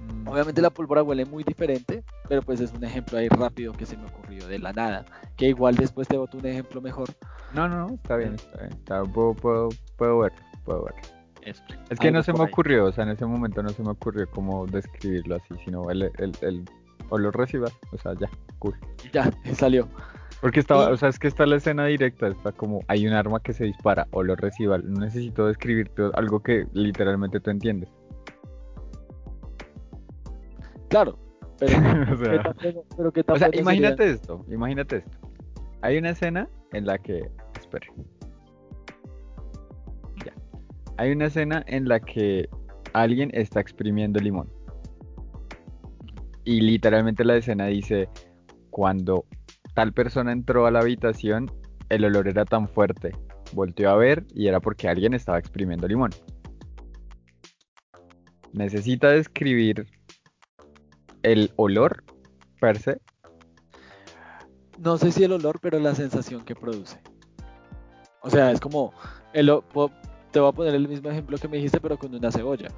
Mm, 0.00 0.28
Obviamente 0.28 0.62
la 0.62 0.70
pólvora 0.70 1.02
huele 1.02 1.26
muy 1.26 1.44
diferente, 1.44 2.02
pero 2.26 2.40
pues 2.40 2.60
es 2.60 2.72
un 2.72 2.82
ejemplo 2.84 3.18
ahí 3.18 3.28
rápido 3.28 3.72
que 3.74 3.84
se 3.84 3.98
me 3.98 4.06
ocurrió 4.06 4.46
de 4.46 4.58
la 4.58 4.72
nada. 4.72 5.04
Que 5.36 5.48
igual 5.48 5.74
después 5.74 6.08
te 6.08 6.16
boto 6.16 6.38
un 6.38 6.46
ejemplo 6.46 6.80
mejor. 6.80 7.10
No, 7.52 7.68
no, 7.68 7.86
no, 7.86 7.94
está 7.96 8.16
bien, 8.16 8.34
está 8.34 8.58
bien. 8.60 8.72
está- 8.72 9.02
puedo, 9.02 9.34
puedo, 9.34 9.68
puedo 9.96 10.18
verlo, 10.20 10.38
puedo 10.64 10.84
verlo. 10.84 11.00
Eso. 11.42 11.62
Es 11.90 11.98
que 11.98 12.10
no 12.10 12.22
se 12.22 12.32
me 12.32 12.40
ahí. 12.40 12.46
ocurrió, 12.46 12.86
o 12.86 12.92
sea, 12.92 13.04
en 13.04 13.10
ese 13.10 13.26
momento 13.26 13.62
no 13.62 13.68
se 13.68 13.82
me 13.82 13.90
ocurrió 13.90 14.26
cómo 14.30 14.66
describirlo 14.66 15.36
así, 15.36 15.54
sino 15.66 15.90
el, 15.90 16.02
el, 16.02 16.32
el 16.40 16.64
olor 17.10 17.36
residual. 17.36 17.72
O 17.92 17.98
sea, 17.98 18.14
ya, 18.18 18.30
cool. 18.58 18.74
Ya, 19.12 19.30
salió. 19.54 19.86
Porque 20.40 20.60
estaba, 20.60 20.90
o 20.90 20.96
sea, 20.96 21.08
es 21.08 21.18
que 21.18 21.28
está 21.28 21.46
la 21.46 21.56
escena 21.56 21.86
directa, 21.86 22.28
está 22.28 22.52
como 22.52 22.80
hay 22.88 23.06
un 23.06 23.14
arma 23.14 23.40
que 23.40 23.52
se 23.52 23.64
dispara, 23.64 24.06
olor 24.10 24.40
residual. 24.40 24.82
No 24.84 25.00
necesito 25.00 25.46
describirte 25.46 26.02
algo 26.14 26.40
que 26.40 26.66
literalmente 26.72 27.40
tú 27.40 27.50
entiendes. 27.50 27.88
Claro, 30.88 31.18
pero, 31.58 31.72
o 32.12 32.18
¿qué 32.18 32.24
sea, 32.24 32.54
pero 32.96 33.12
o 33.28 33.38
sea, 33.38 33.50
imagínate 33.52 34.10
esto, 34.10 34.44
imagínate 34.48 34.96
esto. 34.96 35.18
Hay 35.82 35.98
una 35.98 36.10
escena 36.10 36.48
en 36.72 36.86
la 36.86 36.98
que, 36.98 37.30
espere. 37.58 37.88
Ya. 40.24 40.32
Hay 40.98 41.12
una 41.12 41.26
escena 41.26 41.64
en 41.66 41.88
la 41.88 42.00
que 42.00 42.48
alguien 42.92 43.30
está 43.32 43.60
exprimiendo 43.60 44.20
limón. 44.20 44.50
Y 46.44 46.60
literalmente 46.60 47.24
la 47.24 47.36
escena 47.36 47.66
dice, 47.66 48.08
cuando 48.70 49.24
tal 49.76 49.92
persona 49.92 50.32
entró 50.32 50.66
a 50.66 50.70
la 50.70 50.80
habitación, 50.80 51.52
el 51.90 52.06
olor 52.06 52.28
era 52.28 52.46
tan 52.46 52.66
fuerte. 52.66 53.12
Volteó 53.52 53.90
a 53.90 53.96
ver 53.96 54.24
y 54.34 54.48
era 54.48 54.58
porque 54.58 54.88
alguien 54.88 55.12
estaba 55.12 55.38
exprimiendo 55.38 55.86
limón. 55.86 56.12
Necesita 58.54 59.10
describir 59.10 59.86
el 61.22 61.52
olor 61.56 62.04
per 62.58 62.78
se. 62.78 62.98
No 64.78 64.96
sé 64.96 65.12
si 65.12 65.24
el 65.24 65.32
olor, 65.32 65.60
pero 65.60 65.78
la 65.78 65.94
sensación 65.94 66.42
que 66.42 66.54
produce. 66.54 66.98
O 68.22 68.30
sea, 68.30 68.50
es 68.52 68.60
como, 68.60 68.94
el, 69.34 69.52
te 70.30 70.40
voy 70.40 70.48
a 70.48 70.52
poner 70.52 70.74
el 70.74 70.88
mismo 70.88 71.10
ejemplo 71.10 71.36
que 71.36 71.48
me 71.48 71.58
dijiste, 71.58 71.80
pero 71.80 71.98
con 71.98 72.14
una 72.14 72.32
cebolla. 72.32 72.68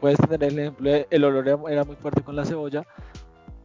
Puedes 0.00 0.18
tener 0.18 0.42
el 0.44 0.58
ejemplo, 0.58 0.90
el 1.10 1.24
olor 1.24 1.46
era 1.68 1.84
muy 1.84 1.96
fuerte 1.96 2.22
con 2.22 2.34
la 2.34 2.46
cebolla. 2.46 2.82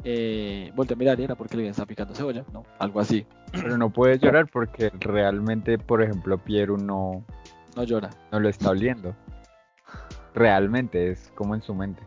Eh, 0.03 0.71
volteé 0.75 0.95
a 0.95 0.97
mirar 0.97 1.19
y 1.19 1.23
era 1.25 1.35
porque 1.35 1.55
alguien 1.55 1.71
estaba 1.71 1.85
picando 1.85 2.13
cebolla, 2.15 2.45
¿no? 2.53 2.63
Algo 2.79 2.99
así. 3.01 3.25
Pero 3.51 3.77
no 3.77 3.89
puede 3.89 4.17
llorar 4.17 4.47
porque 4.47 4.91
realmente, 4.99 5.77
por 5.77 6.01
ejemplo, 6.01 6.37
Pieru 6.37 6.77
no, 6.77 7.23
No 7.75 7.83
llora. 7.83 8.09
no 8.31 8.39
lo 8.39 8.47
está 8.49 8.69
oliendo. 8.69 9.13
Realmente 10.33 11.11
es 11.11 11.31
como 11.35 11.55
en 11.55 11.61
su 11.61 11.73
mente. 11.75 12.01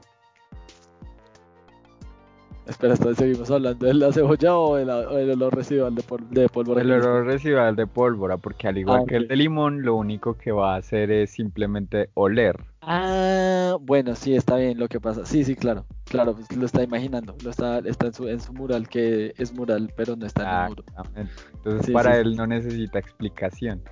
Espera, 2.67 2.95
entonces 2.95 3.19
seguimos 3.19 3.51
hablando 3.51 3.87
de 3.87 3.95
la 3.95 4.13
cebolla 4.13 4.57
o 4.57 4.77
de 4.77 4.85
del 4.85 5.31
olor 5.33 5.57
residual 5.57 5.95
de, 5.97 6.03
pol- 6.03 6.27
de 6.31 6.49
pólvora. 6.49 6.81
El 6.81 6.93
olor 6.93 7.27
residual 7.27 7.75
de 7.75 7.87
pólvora, 7.89 8.37
porque 8.37 8.69
al 8.69 8.79
igual 8.79 9.01
Ah, 9.03 9.05
que 9.09 9.17
el 9.17 9.27
de 9.29 9.35
limón, 9.37 9.83
lo 9.83 9.97
único 9.97 10.35
que 10.39 10.53
va 10.53 10.75
a 10.75 10.79
hacer 10.79 11.11
es 11.11 11.31
simplemente 11.31 12.11
oler. 12.15 12.57
Ah, 12.83 13.77
bueno, 13.81 14.15
sí, 14.15 14.35
está 14.37 14.57
bien 14.57 14.79
lo 14.79 14.87
que 14.89 15.01
pasa. 15.01 15.27
Sí, 15.27 15.43
sí, 15.45 15.57
claro. 15.57 15.85
Claro, 16.05 16.35
pues 16.35 16.55
lo 16.57 16.67
está 16.67 16.83
imaginando. 16.85 17.35
Lo 17.43 17.51
está, 17.51 17.79
está 17.81 18.07
en 18.07 18.15
su, 18.15 18.29
en 18.29 18.41
su 18.41 18.53
mural, 18.53 18.89
que 18.89 19.35
es 19.39 19.53
mural, 19.53 19.93
pero 19.97 20.15
no 20.15 20.27
está 20.27 20.43
en 20.43 20.63
el 20.65 20.69
muro. 20.71 20.85
Exactamente. 20.89 21.33
Entonces, 21.55 21.87
Sí, 21.87 21.93
para 21.93 22.15
sí, 22.15 22.21
él 22.21 22.31
sí. 22.33 22.37
no 22.37 22.47
necesita 22.47 22.99
explicación. 23.01 23.83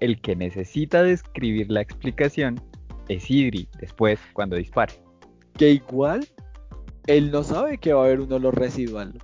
El 0.00 0.20
que 0.20 0.34
necesita 0.34 1.02
describir 1.02 1.70
la 1.70 1.80
explicación 1.82 2.60
es 3.08 3.30
Idri, 3.30 3.68
después, 3.80 4.18
cuando 4.32 4.56
dispare. 4.56 4.92
Que 5.54 5.70
igual, 5.70 6.26
él 7.08 7.32
no 7.32 7.42
sabe 7.42 7.78
que 7.78 7.92
va 7.92 8.02
a 8.02 8.04
haber 8.04 8.20
un 8.20 8.32
olor 8.32 8.56
residual. 8.56 9.18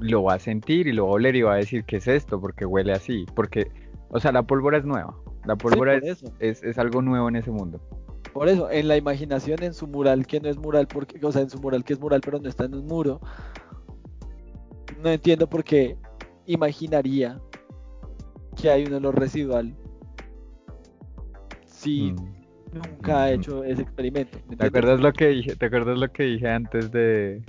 Lo 0.00 0.22
va 0.22 0.34
a 0.34 0.38
sentir 0.38 0.86
y 0.86 0.92
lo 0.92 1.04
va 1.06 1.10
a 1.10 1.14
oler 1.14 1.36
y 1.36 1.42
va 1.42 1.54
a 1.54 1.56
decir 1.56 1.84
qué 1.84 1.96
es 1.96 2.08
esto, 2.08 2.40
porque 2.40 2.64
huele 2.64 2.92
así. 2.92 3.26
Porque, 3.34 3.70
o 4.08 4.20
sea, 4.20 4.32
la 4.32 4.44
pólvora 4.44 4.78
es 4.78 4.84
nueva. 4.84 5.16
La 5.44 5.56
pólvora 5.56 5.96
es, 5.96 6.22
es 6.40 6.78
algo 6.78 7.02
nuevo 7.02 7.28
en 7.28 7.36
ese 7.36 7.50
mundo. 7.50 7.80
Por 8.32 8.48
eso, 8.48 8.70
en 8.70 8.86
la 8.86 8.96
imaginación, 8.96 9.62
en 9.64 9.74
su 9.74 9.88
mural, 9.88 10.26
que 10.26 10.40
no 10.40 10.48
es 10.48 10.56
mural, 10.56 10.86
porque, 10.86 11.18
o 11.26 11.32
sea, 11.32 11.42
en 11.42 11.50
su 11.50 11.58
mural 11.60 11.82
que 11.82 11.94
es 11.94 12.00
mural, 12.00 12.20
pero 12.24 12.38
no 12.38 12.48
está 12.48 12.66
en 12.66 12.74
un 12.74 12.86
muro, 12.86 13.20
no 15.02 15.10
entiendo 15.10 15.48
por 15.48 15.64
qué 15.64 15.96
imaginaría 16.46 17.40
que 18.54 18.70
hay 18.70 18.84
un 18.84 18.94
olor 18.94 19.18
residual 19.18 19.76
si 21.66 22.12
Mm. 22.12 22.37
Nunca 22.72 23.24
ha 23.24 23.32
hecho 23.32 23.64
ese 23.64 23.82
experimento. 23.82 24.38
¿me 24.48 24.56
¿Te 24.56 24.66
acuerdas 24.66 25.00
lo 25.00 25.12
que 25.12 25.28
dije? 25.28 25.56
¿Te 25.56 25.66
acuerdas 25.66 25.98
lo 25.98 26.08
que 26.08 26.24
dije 26.24 26.48
antes 26.48 26.90
de 26.90 27.42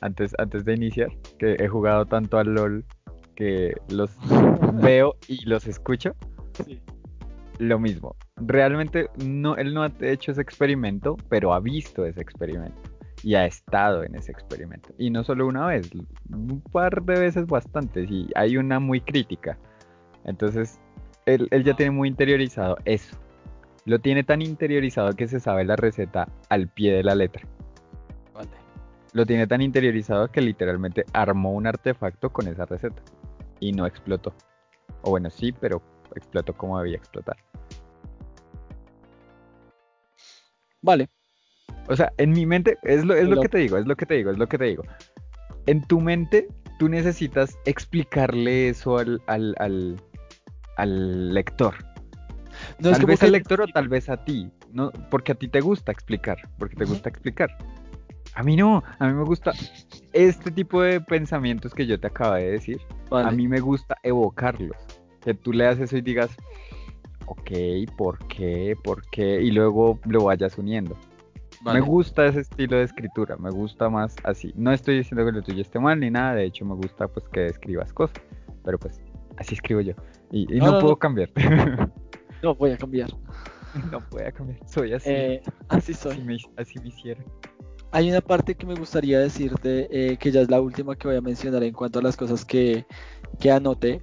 antes 0.00 0.32
antes 0.38 0.64
de 0.64 0.74
iniciar? 0.74 1.10
Que 1.38 1.56
he 1.58 1.68
jugado 1.68 2.06
tanto 2.06 2.38
al 2.38 2.54
LOL 2.54 2.84
que 3.34 3.74
los 3.88 4.10
veo 4.82 5.16
y 5.28 5.44
los 5.46 5.66
escucho. 5.66 6.14
Sí. 6.64 6.80
Lo 7.58 7.78
mismo. 7.78 8.16
Realmente 8.36 9.08
no 9.24 9.56
él 9.56 9.72
no 9.72 9.82
ha 9.82 9.92
hecho 10.00 10.32
ese 10.32 10.42
experimento, 10.42 11.16
pero 11.28 11.54
ha 11.54 11.60
visto 11.60 12.04
ese 12.04 12.20
experimento 12.20 12.80
y 13.22 13.34
ha 13.34 13.46
estado 13.46 14.04
en 14.04 14.14
ese 14.14 14.30
experimento. 14.30 14.90
Y 14.98 15.10
no 15.10 15.24
solo 15.24 15.46
una 15.46 15.66
vez, 15.66 15.90
un 16.30 16.60
par 16.60 17.02
de 17.02 17.18
veces 17.18 17.46
bastantes 17.46 18.10
y 18.10 18.28
hay 18.34 18.56
una 18.56 18.78
muy 18.78 19.00
crítica. 19.00 19.58
Entonces, 20.24 20.78
él, 21.24 21.48
él 21.50 21.64
ya 21.64 21.74
tiene 21.74 21.92
muy 21.92 22.08
interiorizado 22.08 22.76
eso. 22.84 23.16
Lo 23.86 24.00
tiene 24.00 24.24
tan 24.24 24.42
interiorizado 24.42 25.12
que 25.12 25.28
se 25.28 25.38
sabe 25.38 25.64
la 25.64 25.76
receta 25.76 26.28
al 26.48 26.68
pie 26.68 26.92
de 26.92 27.04
la 27.04 27.14
letra. 27.14 27.46
Vale. 28.34 28.50
Lo 29.12 29.24
tiene 29.24 29.46
tan 29.46 29.62
interiorizado 29.62 30.28
que 30.28 30.40
literalmente 30.40 31.06
armó 31.12 31.52
un 31.52 31.68
artefacto 31.68 32.30
con 32.30 32.48
esa 32.48 32.66
receta. 32.66 33.00
Y 33.60 33.72
no 33.72 33.86
explotó. 33.86 34.34
O 35.02 35.10
bueno, 35.10 35.30
sí, 35.30 35.52
pero 35.52 35.80
explotó 36.16 36.52
como 36.52 36.78
debía 36.78 36.96
explotar. 36.96 37.36
Vale. 40.82 41.08
O 41.88 41.94
sea, 41.94 42.12
en 42.18 42.30
mi 42.30 42.44
mente, 42.44 42.78
es 42.82 43.04
lo, 43.04 43.14
es 43.14 43.28
lo 43.28 43.40
que 43.40 43.48
te 43.48 43.58
digo, 43.58 43.76
es 43.76 43.86
lo 43.86 43.94
que 43.94 44.06
te 44.06 44.14
digo, 44.14 44.32
es 44.32 44.38
lo 44.38 44.48
que 44.48 44.58
te 44.58 44.64
digo. 44.64 44.82
En 45.66 45.86
tu 45.86 46.00
mente, 46.00 46.48
tú 46.80 46.88
necesitas 46.88 47.56
explicarle 47.64 48.68
eso 48.68 48.98
al, 48.98 49.22
al, 49.26 49.54
al, 49.58 49.96
al 50.76 51.32
lector. 51.32 51.74
No 52.78 52.90
tal 52.90 53.06
vez 53.06 53.22
al 53.22 53.32
le- 53.32 53.38
lector 53.38 53.60
o 53.62 53.66
tal 53.66 53.88
vez 53.88 54.08
a 54.08 54.16
ti, 54.24 54.50
¿no? 54.72 54.90
Porque 55.10 55.32
a 55.32 55.34
ti 55.34 55.48
te 55.48 55.60
gusta 55.60 55.92
explicar, 55.92 56.38
porque 56.58 56.76
te 56.76 56.84
gusta 56.84 57.08
explicar. 57.08 57.56
A 58.34 58.42
mí 58.42 58.56
no, 58.56 58.82
a 58.98 59.06
mí 59.06 59.14
me 59.14 59.24
gusta 59.24 59.52
este 60.12 60.50
tipo 60.50 60.82
de 60.82 61.00
pensamientos 61.00 61.72
que 61.72 61.86
yo 61.86 61.98
te 61.98 62.06
acabo 62.08 62.34
de 62.34 62.50
decir. 62.50 62.80
Vale. 63.10 63.28
A 63.28 63.30
mí 63.32 63.48
me 63.48 63.60
gusta 63.60 63.96
evocarlos. 64.02 64.76
Que 65.22 65.32
tú 65.34 65.52
leas 65.52 65.78
eso 65.80 65.96
y 65.96 66.02
digas, 66.02 66.30
ok, 67.26 67.50
¿por 67.96 68.18
qué? 68.28 68.76
¿Por 68.82 69.02
qué? 69.10 69.40
Y 69.42 69.50
luego 69.52 69.98
lo 70.04 70.24
vayas 70.24 70.58
uniendo. 70.58 70.96
Vale. 71.62 71.80
Me 71.80 71.86
gusta 71.86 72.26
ese 72.26 72.40
estilo 72.40 72.76
de 72.76 72.84
escritura, 72.84 73.36
me 73.38 73.50
gusta 73.50 73.88
más 73.88 74.14
así. 74.22 74.52
No 74.54 74.70
estoy 74.70 74.98
diciendo 74.98 75.24
que 75.24 75.32
lo 75.32 75.42
tuyo 75.42 75.62
esté 75.62 75.80
mal 75.80 75.98
ni 75.98 76.10
nada, 76.10 76.34
de 76.34 76.44
hecho 76.44 76.64
me 76.64 76.74
gusta 76.74 77.08
pues 77.08 77.26
que 77.28 77.46
escribas 77.46 77.92
cosas, 77.92 78.16
pero 78.62 78.78
pues 78.78 79.00
así 79.38 79.54
escribo 79.54 79.80
yo. 79.80 79.94
Y, 80.30 80.42
y 80.54 80.58
No, 80.58 80.66
no, 80.66 80.72
no, 80.72 80.80
puedo 80.80 80.96
cambiar. 80.96 81.30
No 82.42 82.54
voy 82.54 82.72
a 82.72 82.76
cambiar. 82.76 83.10
no 83.90 84.00
puedo 84.08 84.32
cambiar, 84.32 84.58
soy 84.68 84.92
así. 84.92 85.10
Eh, 85.10 85.42
así 85.68 85.92
así, 85.92 85.94
soy. 85.94 86.22
me, 86.22 86.36
así 86.56 86.78
me 86.80 86.88
hiciera. 86.88 87.22
Hay 87.92 88.10
una 88.10 88.20
parte 88.20 88.54
que 88.54 88.66
me 88.66 88.74
gustaría 88.74 89.18
decirte, 89.20 89.88
eh, 89.90 90.16
que 90.16 90.30
ya 90.30 90.40
es 90.40 90.50
la 90.50 90.60
última 90.60 90.96
que 90.96 91.08
voy 91.08 91.16
a 91.16 91.20
mencionar 91.20 91.62
en 91.62 91.72
cuanto 91.72 91.98
a 91.98 92.02
las 92.02 92.16
cosas 92.16 92.44
que, 92.44 92.84
que 93.38 93.50
anoté, 93.50 94.02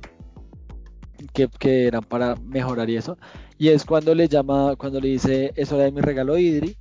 que, 1.34 1.48
que 1.60 1.88
eran 1.88 2.04
para 2.04 2.36
mejorar 2.36 2.90
y 2.90 2.96
eso. 2.96 3.18
Y 3.58 3.70
es 3.70 3.86
cuando 3.86 4.16
le 4.16 4.28
llama, 4.28 4.76
cuando 4.78 5.00
le 5.00 5.10
dice, 5.10 5.52
es 5.56 5.72
hora 5.72 5.84
de 5.84 5.92
mi 5.92 6.02
regalo 6.02 6.38
Idri, 6.38 6.78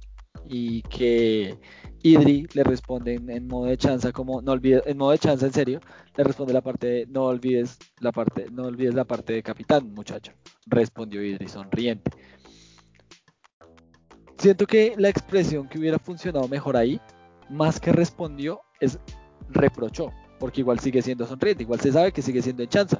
y 0.49 0.83
que 0.83 1.59
Idri 2.03 2.47
le 2.55 2.65
responde 2.65 3.15
en, 3.15 3.47
modo 3.47 3.67
de 3.67 3.77
chanza, 3.77 4.11
como, 4.13 4.43
no 4.43 4.53
olvides, 4.53 4.83
en 4.87 4.99
modo 4.99 5.13
de 5.13 5.19
chanza, 5.19 5.47
en 5.47 5.53
serio, 5.53 5.81
le 6.17 6.25
responde 6.25 6.53
la 6.53 6.61
parte 6.61 6.87
de, 6.87 7.07
no 7.07 7.27
olvides 7.27 7.79
la 8.01 8.11
parte, 8.11 8.47
no 8.51 8.65
olvides 8.65 8.95
la 8.95 9.05
parte 9.05 9.35
de 9.35 9.43
capitán, 9.43 9.93
muchacho. 9.95 10.33
Respondió 10.67 11.23
Idri 11.23 11.49
sonriente. 11.49 12.11
Siento 14.37 14.67
que 14.67 14.95
la 14.99 15.09
expresión 15.09 15.69
que 15.69 15.79
hubiera 15.79 16.01
funcionado 16.01 16.49
mejor 16.49 16.77
ahí, 16.77 17.01
más 17.49 17.79
que 17.79 17.93
respondió, 17.93 18.61
es 18.81 18.99
reprochó, 19.49 20.11
porque 20.41 20.63
igual 20.63 20.81
sigue 20.81 21.03
siendo 21.03 21.27
sonriente, 21.27 21.63
igual 21.63 21.81
se 21.81 21.93
sabe 21.93 22.11
que 22.11 22.23
sigue 22.23 22.43
siendo 22.43 22.65
en 22.65 22.69
chanza. 22.69 22.99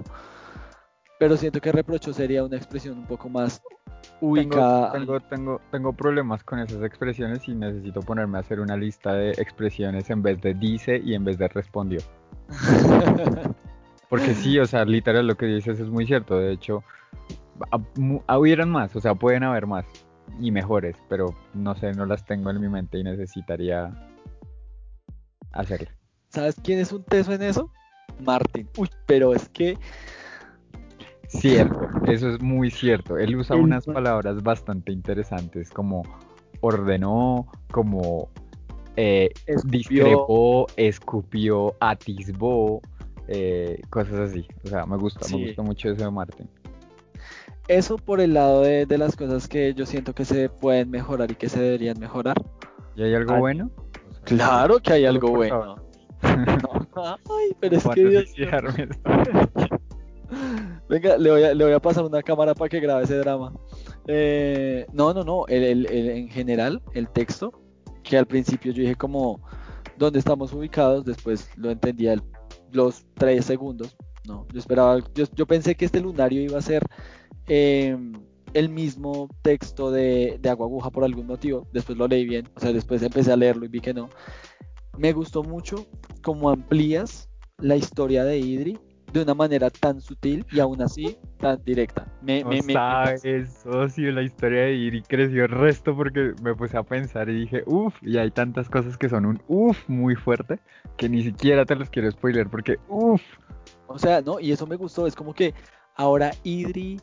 Pero 1.19 1.37
siento 1.37 1.61
que 1.61 1.73
reprochó 1.73 2.13
sería 2.13 2.45
una 2.45 2.57
expresión 2.57 2.99
un 2.99 3.07
poco 3.07 3.29
más 3.29 3.61
ubicada. 4.23 4.93
Tengo, 4.93 5.21
tengo, 5.21 5.29
tengo, 5.29 5.61
tengo 5.71 5.93
problemas 5.93 6.43
con 6.45 6.61
esas 6.61 6.83
expresiones 6.83 7.47
y 7.49 7.55
necesito 7.55 8.01
ponerme 8.01 8.39
a 8.39 8.41
hacer 8.41 8.61
una 8.61 8.77
lista 8.77 9.13
de 9.13 9.33
expresiones 9.33 10.09
en 10.11 10.23
vez 10.23 10.41
de 10.41 10.55
dice 10.55 11.03
y 11.05 11.15
en 11.15 11.25
vez 11.25 11.37
de 11.39 11.49
respondió. 11.49 12.01
Porque 14.09 14.35
sí, 14.35 14.59
o 14.59 14.67
sea, 14.67 14.85
literal 14.85 15.27
lo 15.27 15.37
que 15.37 15.47
dices 15.47 15.81
es 15.81 15.89
muy 15.89 16.07
cierto. 16.07 16.39
De 16.39 16.53
hecho, 16.53 16.85
hubieran 18.29 18.71
más, 18.71 18.95
o 18.95 19.01
sea, 19.01 19.15
pueden 19.15 19.43
haber 19.43 19.67
más 19.67 19.85
y 20.39 20.51
mejores, 20.51 20.97
pero 21.09 21.35
no 21.55 21.75
sé, 21.75 21.93
no 21.93 22.07
las 22.07 22.25
tengo 22.25 22.51
en 22.51 22.61
mi 22.61 22.69
mente 22.69 22.99
y 22.99 23.05
necesitaría 23.05 23.91
hacerla. 25.53 25.91
¿Sabes 26.29 26.57
quién 26.63 26.79
es 26.79 26.93
un 26.93 27.03
teso 27.05 27.33
en 27.33 27.43
eso? 27.43 27.71
Martin. 28.21 28.69
Uy, 28.77 28.89
pero 29.07 29.35
es 29.35 29.49
que 29.49 29.77
Cierto, 31.41 31.89
eso 32.07 32.29
es 32.29 32.41
muy 32.43 32.71
cierto. 32.71 33.17
Él 33.19 33.35
usa 33.37 33.57
unas 33.57 33.87
palabras 33.87 34.43
bastante 34.43 34.93
interesantes 34.93 35.71
como 35.71 36.03
ordenó, 36.61 37.47
como 37.71 38.29
eh, 38.97 39.31
Escupió. 39.47 39.79
discrepó, 39.79 40.67
escupió, 40.77 41.75
atisbó, 41.81 42.81
eh, 43.29 43.81
cosas 43.91 44.31
así. 44.31 44.47
O 44.65 44.69
sea, 44.69 44.85
me 44.87 44.97
gusta, 44.99 45.25
Sí. 45.25 45.37
me 45.39 45.47
gusta 45.47 45.63
mucho 45.63 45.89
eso 45.91 46.05
de 46.05 46.11
Martin. 46.11 46.49
Eso 47.69 47.97
por 47.97 48.21
el 48.21 48.35
lado 48.35 48.61
de, 48.63 48.85
de 48.87 48.99
las 48.99 49.17
cosas 49.17 49.49
que 49.49 49.73
yo 49.75 49.87
siento 49.87 50.15
que 50.15 50.25
se 50.25 50.49
pueden 50.51 50.91
mejorar 50.91 51.31
y 51.31 51.35
que 51.37 51.49
se 51.49 51.61
deberían 51.61 51.99
mejorar. 51.99 52.37
¿Y 52.95 53.03
hay 53.05 53.15
algo 53.15 53.35
Ah, 53.35 53.39
bueno? 53.39 53.71
O 53.77 54.29
sea, 54.29 54.37
Claro 54.37 54.79
que 54.81 54.93
hay 54.93 55.07
algo 55.07 55.31
bueno. 55.31 55.77
No. 56.23 56.87
Ay, 57.05 57.51
pero 57.59 57.77
es 57.77 57.83
que 57.83 57.89
¿cuándo 57.89 58.11
Dios 58.11 58.33
Venga, 60.93 61.17
le 61.17 61.55
voy, 61.55 61.73
a, 61.73 61.81
pasar 61.81 62.05
una 62.05 62.23
cámara 62.23 62.55
para 62.55 62.69
que 62.69 62.79
grabe 62.79 63.05
ese 63.05 63.17
drama. 63.17 63.51
Eh, 64.07 64.85
no, 64.93 65.15
no, 65.15 65.25
no. 65.25 65.47
En 65.49 66.29
general, 66.29 66.83
el 66.93 67.09
texto, 67.09 67.51
que 68.03 68.19
al 68.19 68.27
principio 68.27 68.73
yo 68.73 68.83
dije 68.83 68.95
como 68.95 69.41
dónde 69.97 70.19
estamos 70.19 70.53
ubicados, 70.53 71.07
después 71.07 71.49
lo 71.57 71.71
entendía 71.71 72.23
los 72.73 73.07
tres 73.15 73.47
segundos. 73.47 73.97
No, 74.29 74.47
yo 74.53 74.59
esperaba, 74.59 74.99
yo, 75.15 75.47
pensé 75.47 75.75
que 75.75 75.87
este 75.87 75.99
lunario 75.99 76.43
iba 76.43 76.59
a 76.59 76.63
ser 76.63 76.85
eh, 77.49 77.97
el 78.53 78.69
mismo 78.69 79.31
texto 79.41 79.91
de, 79.91 80.39
de 80.43 80.51
Agua 80.51 80.67
Aguja 80.67 80.91
por 80.91 81.05
algún 81.05 81.27
motivo. 81.27 81.67
Después 81.73 81.97
lo 81.97 82.07
leí 82.07 82.27
bien, 82.27 82.51
o 82.55 82.61
sea, 82.61 82.71
después 82.71 83.03
empecé 83.03 83.33
a 83.33 83.37
leerlo 83.37 83.65
y 83.65 83.69
vi 83.69 83.81
que 83.81 83.95
no. 83.95 84.11
Me 84.99 85.15
gustó 85.15 85.43
mucho 85.43 85.87
cómo 86.23 86.51
amplías 86.51 87.31
la 87.57 87.77
historia 87.77 88.25
de 88.25 88.41
Idri 88.41 88.79
de 89.13 89.23
una 89.23 89.35
manera 89.35 89.71
tan 89.71 90.01
sutil 90.01 90.45
y 90.51 90.61
aún 90.61 90.81
así 90.83 91.17
tan 91.39 91.63
directa. 91.65 92.07
Me, 92.23 92.43
No 92.43 92.51
me, 92.51 92.57
me- 92.57 92.63
me 92.63 92.73
sabes, 92.75 93.23
socio, 93.63 94.11
la 94.13 94.23
historia 94.23 94.63
de 94.63 94.75
Iri 94.75 95.03
creció 95.03 95.45
el 95.45 95.51
resto 95.51 95.95
porque 95.97 96.33
me 96.43 96.55
puse 96.55 96.77
a 96.77 96.83
pensar 96.83 97.29
y 97.29 97.41
dije, 97.41 97.63
uff, 97.67 97.95
y 98.03 98.17
hay 98.19 98.31
tantas 98.31 98.69
cosas 98.69 98.97
que 98.97 99.09
son 99.09 99.27
un 99.27 99.43
uff 99.49 99.79
muy 99.89 100.15
fuerte 100.17 100.59
que 100.97 101.09
ni 101.09 101.23
siquiera 101.23 101.65
te 101.65 101.75
los 101.77 101.91
quiero 101.91 102.11
spoiler 102.11 102.49
porque 102.49 102.77
uff, 102.89 103.23
O 103.87 103.99
sea, 103.99 104.21
no, 104.23 104.41
y 104.41 104.53
eso 104.53 104.67
me 104.67 104.77
gustó. 104.77 105.07
Es 105.07 105.15
como 105.15 105.35
que 105.35 105.53
ahora 105.97 106.31
Idri, 106.45 106.99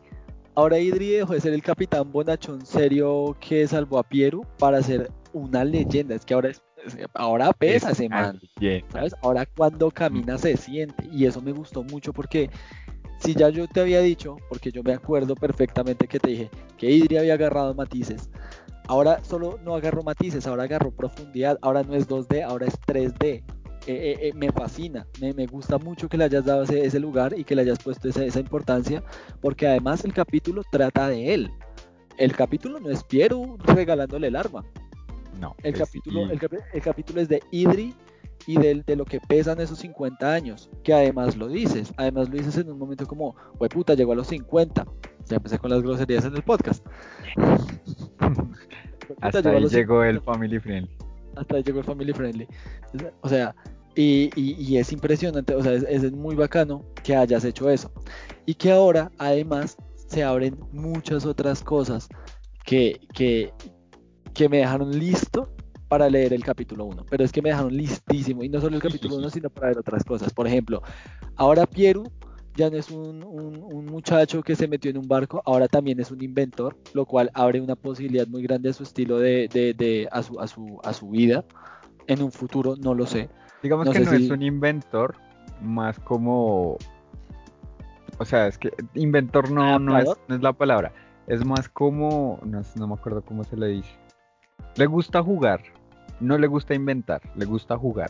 ahora 0.55 0.80
Idri 0.80 1.10
dejó 1.12 1.34
de 1.34 1.41
ser 1.41 1.53
el 1.53 1.62
capitán 1.62 2.12
bonachón 2.12 2.66
serio 2.66 3.38
que 3.39 3.68
salvó 3.68 3.99
a 3.99 4.03
Pieru 4.03 4.43
para 4.57 4.82
ser 4.82 5.12
una 5.34 5.64
leyenda. 5.64 6.16
Es 6.16 6.26
que 6.26 6.34
ahora 6.34 6.49
es- 6.49 6.64
ahora 7.13 7.51
pesa 7.53 7.91
ese 7.91 8.09
man. 8.09 8.39
¿Sabes? 8.91 9.15
Ahora 9.21 9.45
cuando 9.45 9.91
camina 9.91 10.38
se 10.38 10.57
siente. 10.57 11.07
Y 11.11 11.25
eso 11.25 11.41
me 11.41 11.51
gustó 11.51 11.84
mucho 11.84 12.13
porque 12.13 12.49
si 13.19 13.34
ya 13.34 13.49
yo 13.49 13.67
te 13.67 13.82
había 13.82 14.01
dicho, 14.01 14.38
porque 14.49 14.71
yo 14.71 14.82
me 14.84 14.93
acuerdo 14.93 15.36
perfectamente 15.36 16.07
que 16.07 16.19
te 16.19 16.30
dije 16.30 16.49
que 16.77 16.89
Idri 16.89 17.17
había 17.17 17.34
agarrado 17.34 17.73
matices. 17.73 18.30
Ahora 18.88 19.23
solo 19.23 19.59
no 19.63 19.75
agarró 19.75 20.01
matices, 20.03 20.47
ahora 20.47 20.63
agarró 20.63 20.91
profundidad. 20.91 21.59
Ahora 21.61 21.84
no 21.84 21.95
es 21.95 22.07
2D, 22.07 22.43
ahora 22.43 22.65
es 22.65 22.80
3D. 22.82 23.43
Eh, 23.88 23.93
eh, 24.11 24.17
eh, 24.21 24.32
me 24.36 24.51
fascina, 24.51 25.07
me, 25.21 25.34
me 25.34 25.47
gusta 25.47 25.77
mucho 25.77 26.09
que 26.09 26.17
le 26.17 26.25
hayas 26.25 26.45
dado 26.45 26.63
ese, 26.63 26.86
ese 26.86 26.99
lugar 26.99 27.34
y 27.38 27.43
que 27.43 27.55
le 27.55 27.61
hayas 27.61 27.80
puesto 27.80 28.09
esa, 28.09 28.23
esa 28.23 28.39
importancia, 28.39 29.03
porque 29.41 29.67
además 29.67 30.03
el 30.03 30.13
capítulo 30.13 30.63
trata 30.69 31.07
de 31.07 31.34
él. 31.34 31.51
El 32.17 32.36
capítulo 32.36 32.80
no 32.80 32.89
es 32.89 33.03
Piero 33.03 33.57
regalándole 33.59 34.27
el 34.27 34.36
arma. 34.36 34.65
No. 35.40 35.56
El 35.64 35.74
capítulo, 35.74 36.26
y- 36.28 36.32
el, 36.74 36.82
capítulo 36.82 37.22
es 37.22 37.30
de 37.30 37.42
Idri 37.52 37.94
y 38.48 38.58
del, 38.58 38.84
de 38.84 38.96
lo 38.96 39.06
que 39.06 39.20
pesan 39.20 39.60
esos 39.62 39.80
50 39.80 40.34
años, 40.34 40.70
que 40.84 40.94
además 40.94 41.36
lo 41.38 41.48
dices, 41.48 41.94
además 41.98 42.30
lo 42.30 42.36
dices 42.38 42.58
en 42.58 42.70
un 42.72 42.78
momento 42.80 43.06
como, 43.08 43.36
"Hue 43.60 43.70
puta, 43.70 43.94
llegó 43.94 44.12
a 44.14 44.16
los 44.16 44.28
50. 44.28 44.86
Ya 45.26 45.38
empecé 45.38 45.58
con 45.60 45.70
las 45.70 45.82
groserías 45.82 46.26
en 46.26 46.36
el 46.36 46.44
podcast. 46.44 46.86
Puta, 48.18 49.28
Hasta 49.28 49.42
llegó 49.42 49.58
ahí 49.58 49.64
llegó 49.68 50.02
50. 50.04 50.10
el 50.10 50.22
Family 50.22 50.60
Friend. 50.60 50.88
hasta 51.36 51.56
ahí 51.56 51.64
llegó 51.64 51.80
el 51.80 51.86
Family 51.86 52.14
Friendly. 52.14 52.48
O 53.22 53.30
sea, 53.30 53.56
y, 53.96 54.30
y- 54.36 54.56
y 54.60 54.78
es 54.78 54.92
impresionante, 54.92 55.56
o 55.56 55.64
sea, 55.64 55.74
es, 55.74 55.84
es 55.84 56.12
muy 56.12 56.36
bacano 56.36 56.84
que 57.04 57.16
hayas 57.16 57.44
hecho 57.46 57.70
eso. 57.70 57.92
Y 58.46 58.54
que 58.56 58.72
ahora, 58.72 59.12
además, 59.18 59.78
se 59.96 60.24
abren 60.24 60.58
muchas 60.72 61.26
otras 61.26 61.64
cosas 61.64 62.08
que, 62.66 63.00
que, 63.14 63.54
que 64.40 64.48
me 64.48 64.60
dejaron 64.60 64.98
listo 64.98 65.50
para 65.90 66.10
leer 66.10 66.32
el 66.32 66.46
capítulo 66.46 66.86
1. 66.86 67.06
Pero 67.10 67.26
es 67.26 67.32
que 67.34 67.42
me 67.42 67.50
dejaron 67.50 67.76
listísimo, 67.76 68.42
y 68.42 68.48
no 68.48 68.62
solo 68.62 68.78
el 68.78 68.82
capítulo 68.82 69.18
1, 69.18 69.30
sino 69.30 69.50
para 69.50 69.68
ver 69.68 69.80
otras 69.80 70.02
cosas. 70.06 70.34
Por 70.34 70.48
ejemplo, 70.48 70.82
ahora 71.36 71.66
Pieru 71.66 72.06
ya 72.56 72.70
no 72.70 72.78
es 72.78 72.90
un, 72.90 73.22
un- 73.22 73.62
un 73.62 73.86
muchacho 73.88 74.42
que 74.42 74.56
se 74.56 74.70
metió 74.70 74.90
en 74.92 74.98
un 74.98 75.10
barco, 75.10 75.42
ahora 75.46 75.68
también 75.68 76.00
es 76.00 76.10
un 76.10 76.22
inventor, 76.24 76.78
lo 76.94 77.06
cual 77.06 77.30
abre 77.34 77.60
una 77.60 77.76
posibilidad 77.76 78.28
muy 78.28 78.42
grande 78.42 78.70
a 78.70 78.74
su 78.74 78.84
estilo 78.84 79.18
de, 79.20 79.50
de- 79.52 79.74
de- 79.74 80.08
a, 80.10 80.24
su, 80.24 80.40
a, 80.40 80.48
su, 80.48 80.80
a 80.86 80.94
su 80.94 81.10
vida. 81.10 81.44
En 82.08 82.24
un 82.24 82.32
futuro, 82.32 82.76
no 82.78 82.94
lo 82.94 83.06
sé. 83.06 83.28
Digamos 83.62 83.88
No 83.88 83.92
que 83.92 84.00
no 84.00 84.12
si- 84.12 84.24
es 84.26 84.32
un 84.32 84.42
inventor, 84.42 85.16
más 85.62 86.00
como... 86.00 86.78
O 88.20 88.24
sea, 88.26 88.48
es 88.48 88.58
que 88.58 88.72
inventor 88.96 89.52
no, 89.52 89.80
no, 89.80 89.98
es, 89.98 90.10
no 90.30 90.36
es 90.36 90.42
la 90.42 90.54
palabra. 90.54 90.94
Es 91.28 91.46
más 91.46 91.68
como... 91.68 92.40
No, 92.46 92.62
no 92.76 92.88
me 92.88 92.94
acuerdo 92.94 93.22
cómo 93.22 93.44
se 93.44 93.58
le 93.58 93.68
dice. 93.68 93.90
Le 94.80 94.86
gusta 94.86 95.21
jugar. 95.21 95.61
No 96.21 96.38
le 96.38 96.47
gusta 96.47 96.73
inventar. 96.73 97.21
Le 97.36 97.43
gusta 97.43 97.77
jugar. 97.77 98.09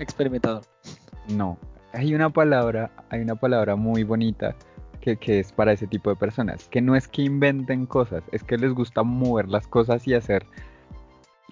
Experimentador. 0.00 0.64
No. 1.28 1.56
Hay 1.92 2.12
una 2.12 2.28
palabra, 2.28 2.90
hay 3.08 3.20
una 3.20 3.36
palabra 3.36 3.76
muy 3.76 4.02
bonita 4.02 4.56
que, 5.00 5.16
que 5.16 5.38
es 5.38 5.52
para 5.52 5.70
ese 5.70 5.86
tipo 5.86 6.10
de 6.10 6.16
personas. 6.16 6.66
Que 6.66 6.80
no 6.80 6.96
es 6.96 7.06
que 7.06 7.22
inventen 7.22 7.86
cosas, 7.86 8.24
es 8.32 8.42
que 8.42 8.58
les 8.58 8.72
gusta 8.72 9.04
mover 9.04 9.46
las 9.46 9.68
cosas 9.68 10.08
y 10.08 10.14
hacer 10.14 10.44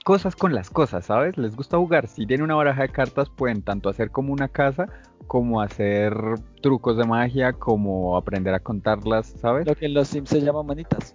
cosas 0.05 0.35
con 0.35 0.53
las 0.53 0.69
cosas, 0.69 1.07
¿sabes? 1.07 1.39
Les 1.39 1.55
gusta 1.55 1.77
jugar. 1.77 2.09
Si 2.09 2.27
tienen 2.27 2.43
una 2.43 2.57
baraja 2.57 2.83
de 2.83 2.89
cartas, 2.89 3.31
pueden 3.31 3.63
tanto 3.63 3.89
hacer 3.89 4.11
como 4.11 4.33
una 4.33 4.49
casa, 4.49 4.89
como 5.29 5.61
hacer 5.61 6.13
trucos 6.61 6.97
de 6.97 7.05
magia, 7.05 7.53
como 7.53 8.17
aprender 8.17 8.53
a 8.55 8.59
contarlas, 8.59 9.33
¿sabes? 9.41 9.65
Lo 9.69 9.77
que 9.77 9.87
en 9.87 9.95
los 9.95 10.09
Sims 10.09 10.31
se 10.31 10.41
llama 10.41 10.65
manitas. 10.65 11.15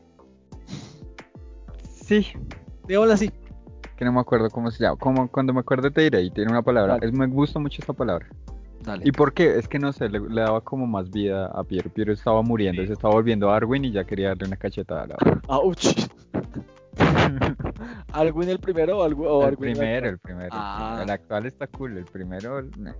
Sí, 1.91 2.27
Digámoslo 2.87 3.13
así. 3.13 3.31
que 3.97 4.03
no 4.05 4.11
me 4.11 4.19
acuerdo 4.19 4.49
cómo 4.49 4.69
se 4.71 4.83
llama. 4.83 4.97
Como 4.97 5.27
cuando 5.29 5.53
me 5.53 5.61
acuerde 5.61 5.89
te 5.91 6.01
diré 6.01 6.21
y 6.23 6.31
tiene 6.31 6.51
una 6.51 6.61
palabra. 6.61 6.93
Dale. 6.95 7.05
Es, 7.07 7.13
me 7.13 7.27
gusta 7.27 7.59
mucho 7.59 7.81
esa 7.81 7.93
palabra. 7.93 8.27
Dale. 8.83 9.03
¿Y 9.07 9.11
por 9.11 9.33
qué? 9.33 9.57
Es 9.57 9.67
que 9.67 9.79
no 9.79 9.91
sé, 9.93 10.09
le, 10.09 10.19
le 10.19 10.41
daba 10.41 10.61
como 10.61 10.85
más 10.85 11.09
vida 11.09 11.47
a 11.47 11.63
Piero. 11.63 11.89
Piero 11.89 12.13
estaba 12.13 12.41
muriendo, 12.43 12.85
se 12.85 12.93
estaba 12.93 13.13
volviendo 13.15 13.49
a 13.49 13.55
Arwin 13.55 13.85
y 13.85 13.91
ya 13.91 14.03
quería 14.03 14.29
darle 14.29 14.45
una 14.47 14.57
cachetada 14.57 15.03
a 15.03 15.07
la 15.07 15.15
otra. 15.15 15.41
Ouch. 15.47 15.95
¿Arwin 18.13 18.49
el 18.49 18.59
primero 18.59 18.99
o, 18.99 19.05
el 19.05 19.13
Arwin 19.13 19.69
el 19.69 19.75
primero, 19.77 20.09
el 20.09 20.19
primero. 20.19 20.45
el 20.45 20.51
Ah. 20.53 20.77
primero. 20.97 21.03
El 21.03 21.09
actual 21.11 21.45
está 21.45 21.67
cool, 21.67 21.97
el 21.97 22.05
primero. 22.05 22.61
nah. 22.77 22.93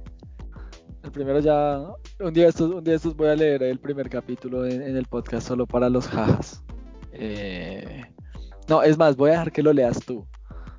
El 1.04 1.12
primero 1.12 1.40
ya. 1.40 1.80
Un 2.20 2.34
día, 2.34 2.46
de 2.46 2.50
estos, 2.50 2.72
un 2.74 2.84
día 2.84 2.96
estos 2.96 3.16
voy 3.16 3.28
a 3.28 3.36
leer 3.36 3.62
el 3.64 3.80
primer 3.80 4.10
capítulo 4.10 4.66
en, 4.66 4.82
en 4.82 4.98
el 4.98 5.06
podcast 5.06 5.48
solo 5.48 5.68
para 5.68 5.88
los 5.90 6.08
jajas. 6.08 6.64
Eh, 7.12 8.04
No, 8.68 8.82
es 8.82 8.98
más, 8.98 9.16
voy 9.16 9.30
a 9.30 9.34
dejar 9.34 9.52
que 9.52 9.62
lo 9.62 9.74
leas 9.74 10.00
tú. 10.06 10.26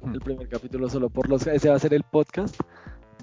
El 0.02 0.20
primer 0.20 0.48
capítulo 0.48 0.88
solo 0.88 1.08
por 1.08 1.28
los 1.28 1.46
Ese 1.46 1.68
va 1.68 1.76
a 1.76 1.78
ser 1.78 1.94
el 1.94 2.02
podcast 2.02 2.60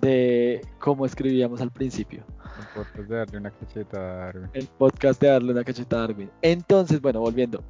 de 0.01 0.61
cómo 0.79 1.05
escribíamos 1.05 1.61
al 1.61 1.71
principio. 1.71 2.25
El 2.59 2.67
podcast 2.75 3.09
de 3.09 3.15
darle 3.15 3.37
una 3.37 3.51
cachetada 3.51 4.23
a 4.23 4.27
Arwin. 4.29 4.49
El 4.53 4.67
podcast 4.67 5.21
de 5.21 5.27
darle 5.27 5.51
una 5.51 5.63
cachetada 5.63 6.01
a 6.01 6.05
Arwin. 6.05 6.29
Entonces, 6.41 7.01
bueno, 7.01 7.19
volviendo. 7.19 7.63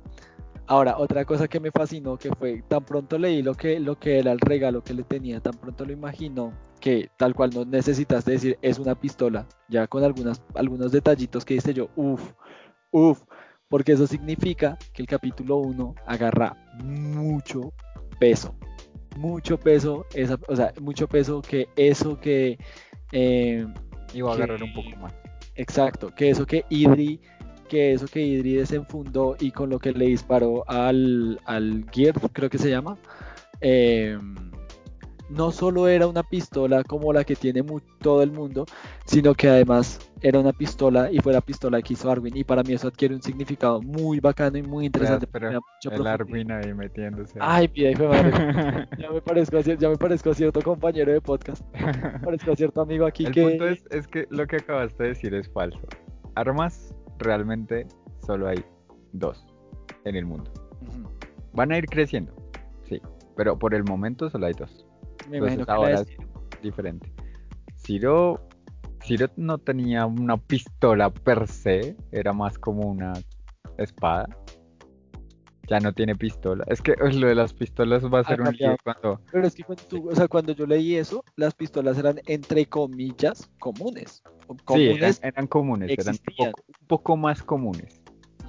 Ahora, 0.68 0.98
otra 0.98 1.26
cosa 1.26 1.48
que 1.48 1.60
me 1.60 1.72
fascinó 1.72 2.18
que 2.18 2.30
fue 2.36 2.64
tan 2.68 2.86
pronto 2.86 3.18
leí 3.18 3.42
lo 3.42 3.54
que, 3.54 3.80
lo 3.80 4.00
que 4.00 4.20
era 4.20 4.32
el 4.32 4.40
regalo 4.40 4.84
que 4.84 4.94
le 4.94 5.04
tenía, 5.04 5.42
tan 5.42 5.54
pronto 5.54 5.86
lo 5.86 5.92
imaginó, 5.92 6.54
que 6.80 7.10
tal 7.18 7.36
cual 7.36 7.52
no 7.54 7.66
necesitaste 7.66 8.32
decir 8.32 8.58
es 8.62 8.80
una 8.80 8.96
pistola, 8.96 9.46
ya 9.68 9.88
con 9.88 10.04
algunas, 10.04 10.42
algunos 10.56 10.92
detallitos 10.92 11.44
que 11.44 11.56
dice 11.56 11.74
yo, 11.74 11.90
uff, 11.96 12.32
uff, 12.92 13.24
porque 13.74 13.94
eso 13.94 14.06
significa 14.06 14.78
que 14.94 15.02
el 15.02 15.08
capítulo 15.08 15.58
1 15.58 15.96
agarra 16.06 16.56
mucho 16.84 17.74
peso, 18.20 18.54
mucho 19.18 19.60
peso, 19.60 20.06
esa, 20.14 20.38
o 20.48 20.56
sea, 20.56 20.72
mucho 20.80 21.08
peso 21.08 21.42
que 21.42 21.68
eso 21.76 22.20
que... 22.20 22.60
eh, 23.12 23.66
Iba 24.14 24.32
a 24.32 24.36
que- 24.38 24.44
agarrar 24.44 24.62
un 24.64 24.74
poco 24.76 24.96
más. 24.98 25.12
Exacto, 25.56 26.14
que 26.14 26.30
eso 26.30 26.46
que 26.46 26.66
Idri, 26.70 27.20
que 27.68 27.94
eso 27.94 28.06
que 28.06 28.22
Idri 28.22 28.54
desenfundó 28.54 29.36
y 29.40 29.50
con 29.50 29.72
lo 29.72 29.80
que 29.80 29.92
le 29.92 30.06
disparó 30.06 30.64
al, 30.70 31.42
al 31.46 31.84
Gear, 31.92 32.14
creo 32.32 32.52
que 32.52 32.60
se 32.60 32.70
llama, 32.70 33.00
eh, 33.60 34.20
no 35.34 35.52
solo 35.52 35.88
era 35.88 36.08
una 36.08 36.24
pistola 36.24 36.84
como 36.84 37.12
la 37.12 37.24
que 37.24 37.36
tiene 37.36 37.64
todo 38.00 38.22
el 38.22 38.32
mundo, 38.32 38.66
sino 39.06 39.34
que 39.34 39.50
además 39.50 40.00
era 40.22 40.40
una 40.40 40.54
pistola 40.54 41.12
y 41.12 41.20
fue 41.20 41.34
la 41.34 41.42
pistola 41.42 41.82
que 41.82 41.94
hizo 41.94 42.10
Arwin. 42.10 42.38
Y 42.38 42.44
para 42.44 42.64
mí 42.64 42.74
eso 42.74 42.88
adquiere 42.88 43.16
un 43.16 43.22
significado 43.22 43.82
muy 43.82 44.20
bacano 44.20 44.58
y 44.58 44.64
muy 44.64 44.86
interesante. 44.86 45.28
mucha 45.28 45.96
El. 45.96 46.08
Arwin 46.08 46.52
ahí 46.52 46.74
metiéndose. 46.74 47.38
Ay, 47.42 47.68
de 47.68 48.08
madre. 48.08 48.88
Ya 48.98 49.12
me 49.12 49.22
parezco 49.22 49.58
a, 49.58 49.62
ya 49.62 49.90
me 49.90 49.98
parezco 49.98 50.30
a 50.30 50.34
cierto 50.34 50.62
compañero 50.62 51.12
de 51.12 51.22
podcast. 51.22 51.64
Me 51.74 52.20
parezco 52.20 52.52
a 52.52 52.56
cierto 52.56 52.82
amigo 52.82 53.06
aquí 53.06 53.26
El 53.26 53.34
que... 53.34 53.44
punto 53.44 53.68
es, 53.68 53.84
es 53.90 54.08
que 54.08 54.28
lo 54.30 54.46
que 54.48 54.58
acabaste 54.58 55.04
de 55.04 55.10
decir 55.10 55.34
es 55.34 55.50
falso. 55.52 55.80
Armas 56.36 56.94
realmente 57.20 57.88
solo 58.26 58.48
hay 58.48 58.64
dos 59.14 59.46
en 60.06 60.16
el 60.16 60.26
mundo. 60.26 60.52
Van 61.54 61.72
a 61.72 61.78
ir 61.78 61.86
creciendo, 61.86 62.34
sí, 62.84 63.00
pero 63.36 63.58
por 63.60 63.76
el 63.76 63.84
momento 63.84 64.30
solo 64.30 64.48
hay 64.48 64.54
dos. 64.54 64.86
Me 65.30 65.38
Entonces 65.38 65.58
imagino 65.58 65.66
que 65.66 65.72
la 65.72 65.76
ahora 65.76 66.02
es 66.02 66.62
diferente. 66.62 67.12
Ciro, 67.78 68.48
Ciro 69.04 69.28
no 69.36 69.58
tenía 69.58 70.06
una 70.06 70.38
pistola 70.38 71.10
per 71.10 71.48
se, 71.48 71.96
era 72.12 72.34
más 72.34 72.58
como 72.58 72.88
una 72.88 73.14
espada. 73.78 74.28
Ya 75.70 75.80
no 75.80 75.94
tiene 75.94 76.16
pistola. 76.16 76.64
Es 76.68 76.82
que 76.82 76.94
lo 77.14 77.28
de 77.28 77.36
las 77.36 77.54
pistolas 77.54 78.04
va 78.06 78.20
a 78.20 78.24
ser 78.24 78.42
un 78.42 78.52
lío 78.54 78.76
cuando. 78.84 79.20
Pero 79.32 79.48
es 79.48 79.56
que 79.56 79.64
cuando, 79.64 79.84
tú- 79.86 80.10
o 80.10 80.16
sea, 80.16 80.28
cuando 80.28 80.54
yo 80.54 80.66
leí 80.66 80.96
eso, 80.96 81.24
las 81.36 81.54
pistolas 81.56 81.98
eran 81.98 82.20
entre 82.26 82.66
comillas 82.66 83.50
comunes. 83.60 84.24
O 84.48 84.56
Sí, 84.56 84.88
eran, 84.88 84.96
Comunes. 84.98 85.20
eran 85.24 85.48
comunes, 85.48 85.92
eran 85.98 86.16
un 86.16 86.36
poco, 86.36 86.62
un 86.82 86.88
poco 86.88 87.18
más 87.18 87.42
comunes. 87.44 88.02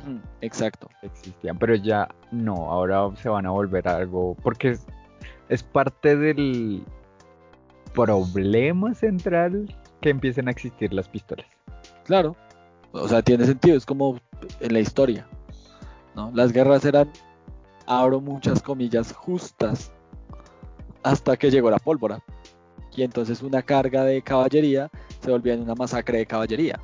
Ujú, 0.02 0.20
Exacto. 0.40 0.88
existían, 1.02 1.56
pero 1.58 1.76
ya 1.76 2.08
no, 2.32 2.70
ahora 2.70 3.08
se 3.16 3.28
van 3.28 3.46
a 3.46 3.50
volver 3.50 3.86
algo, 3.88 4.36
porque 4.42 4.76
es, 5.48 5.62
parte 5.62 6.16
del 6.16 6.84
problema 7.92 8.94
central 8.94 9.74
que 10.00 10.10
empiecen 10.10 10.48
a 10.48 10.50
existir 10.50 10.92
las 10.92 11.08
pistolas. 11.08 11.46
Claro. 12.04 12.36
O 12.92 13.08
sea, 13.08 13.22
tiene 13.22 13.44
sentido. 13.46 13.76
Es 13.76 13.86
como 13.86 14.20
en 14.60 14.72
la 14.72 14.80
historia. 14.80 15.26
¿no? 16.14 16.30
Las 16.34 16.52
guerras 16.52 16.84
eran, 16.84 17.10
abro 17.86 18.20
muchas 18.20 18.62
comillas, 18.62 19.12
justas. 19.12 19.92
Hasta 21.02 21.36
que 21.36 21.50
llegó 21.50 21.70
la 21.70 21.78
pólvora. 21.78 22.22
Y 22.96 23.02
entonces 23.02 23.42
una 23.42 23.62
carga 23.62 24.04
de 24.04 24.22
caballería 24.22 24.90
se 25.20 25.30
volvía 25.30 25.54
en 25.54 25.62
una 25.62 25.74
masacre 25.74 26.18
de 26.18 26.26
caballería. 26.26 26.80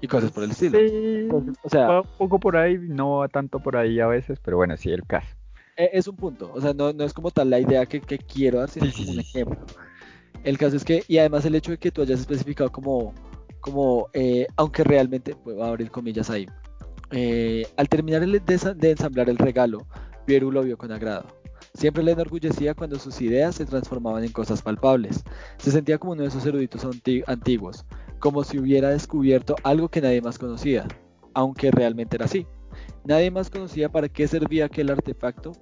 Y 0.00 0.08
cosas 0.08 0.30
por 0.32 0.44
el 0.44 0.50
estilo. 0.50 0.78
Sí, 0.78 0.86
Entonces, 0.92 1.56
o 1.62 1.68
sea, 1.68 1.86
va 1.86 2.00
un 2.02 2.08
poco 2.18 2.38
por 2.38 2.56
ahí, 2.56 2.76
no 2.78 3.18
va 3.18 3.28
tanto 3.28 3.60
por 3.60 3.76
ahí 3.76 4.00
a 4.00 4.06
veces, 4.06 4.38
pero 4.42 4.56
bueno, 4.56 4.76
sí, 4.76 4.90
el 4.90 5.06
caso. 5.06 5.34
E- 5.76 5.90
Es 5.92 6.06
un 6.08 6.16
punto, 6.16 6.50
o 6.54 6.60
sea, 6.60 6.72
no, 6.72 6.92
no 6.92 7.04
es 7.04 7.12
como 7.12 7.30
tal 7.30 7.50
la 7.50 7.58
idea 7.60 7.86
que, 7.86 8.00
que 8.00 8.18
quiero 8.18 8.58
dar, 8.60 8.70
sino 8.70 8.86
Sí, 8.86 8.92
como 8.92 9.10
un 9.12 9.20
ejemplo. 9.20 9.66
El 10.44 10.58
caso 10.58 10.76
es 10.76 10.84
que, 10.84 11.02
y 11.08 11.18
además 11.18 11.44
el 11.46 11.54
hecho 11.54 11.70
de 11.72 11.78
que 11.78 11.90
tú 11.90 12.02
hayas 12.02 12.20
especificado 12.20 12.70
como, 12.70 13.14
como 13.60 14.08
eh, 14.12 14.46
aunque 14.56 14.84
realmente, 14.84 15.34
pues, 15.34 15.56
voy 15.56 15.64
a 15.64 15.68
abrir 15.68 15.90
comillas 15.90 16.28
ahí, 16.30 16.46
eh, 17.10 17.66
al 17.76 17.88
terminar 17.88 18.22
el- 18.22 18.32
de, 18.44 18.74
de 18.76 18.90
ensamblar 18.90 19.28
el 19.30 19.38
regalo, 19.38 19.86
Pieru 20.26 20.50
lo 20.52 20.62
vio 20.62 20.76
con 20.76 20.92
agrado. 20.92 21.26
Siempre 21.74 22.02
le 22.04 22.12
enorgullecía 22.12 22.74
cuando 22.74 22.98
sus 22.98 23.20
ideas 23.20 23.56
se 23.56 23.64
transformaban 23.66 24.22
en 24.22 24.30
cosas 24.32 24.62
palpables. 24.62 25.24
Se 25.58 25.70
sentía 25.72 25.98
como 25.98 26.12
uno 26.12 26.22
de 26.22 26.28
esos 26.28 26.46
eruditos 26.46 26.84
anti- 26.84 27.24
antiguos, 27.26 27.84
como 28.20 28.44
si 28.44 28.58
hubiera 28.58 28.90
descubierto 28.90 29.56
algo 29.64 29.88
que 29.88 30.00
nadie 30.00 30.20
más 30.22 30.38
conocía, 30.38 30.86
aunque 31.32 31.70
realmente 31.72 32.16
era 32.16 32.26
así. 32.26 32.46
Nadie 33.04 33.30
más 33.30 33.50
conocía 33.50 33.88
para 33.88 34.08
qué 34.08 34.26
servía 34.26 34.66
aquel 34.66 34.90
artefacto, 34.90 35.52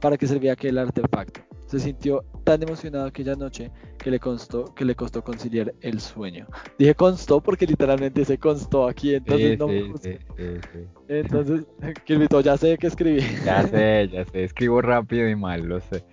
para 0.00 0.16
qué 0.16 0.26
servía 0.26 0.52
aquel 0.52 0.78
artefacto. 0.78 1.40
Se 1.66 1.80
sintió 1.80 2.24
tan 2.44 2.62
emocionado 2.62 3.06
aquella 3.06 3.34
noche 3.34 3.72
que 3.98 4.10
le 4.10 4.20
costó, 4.20 4.72
que 4.74 4.84
le 4.84 4.94
costó 4.94 5.22
conciliar 5.22 5.74
el 5.80 6.00
sueño. 6.00 6.46
Dije 6.78 6.94
constó 6.94 7.40
porque 7.40 7.66
literalmente 7.66 8.24
se 8.24 8.38
constó 8.38 8.86
aquí, 8.86 9.14
entonces 9.14 9.50
Sí, 9.52 9.56
no 9.58 9.66
me 9.66 9.80
sí, 9.80 9.88
gusta. 9.90 10.08
sí, 10.10 10.18
sí, 10.36 10.44
sí. 10.72 10.78
Entonces, 11.08 11.66
Kirbyto, 12.04 12.40
ya 12.40 12.56
sé 12.56 12.78
que 12.78 12.86
escribí. 12.86 13.20
Ya 13.44 13.62
sé, 13.68 14.08
ya 14.12 14.24
sé, 14.26 14.44
escribo 14.44 14.80
rápido 14.80 15.28
y 15.28 15.34
mal, 15.34 15.62
lo 15.62 15.80
sé. 15.80 16.04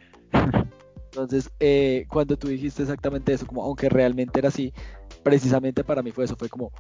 Entonces, 1.12 1.52
eh, 1.60 2.06
cuando 2.10 2.36
tú 2.36 2.48
dijiste 2.48 2.82
exactamente 2.82 3.34
eso, 3.34 3.46
como 3.46 3.64
aunque 3.64 3.88
realmente 3.90 4.40
era 4.40 4.48
así, 4.48 4.74
precisamente 5.22 5.84
para 5.84 6.02
mí 6.02 6.12
fue 6.12 6.26
eso, 6.26 6.36
fue 6.36 6.50
como, 6.50 6.72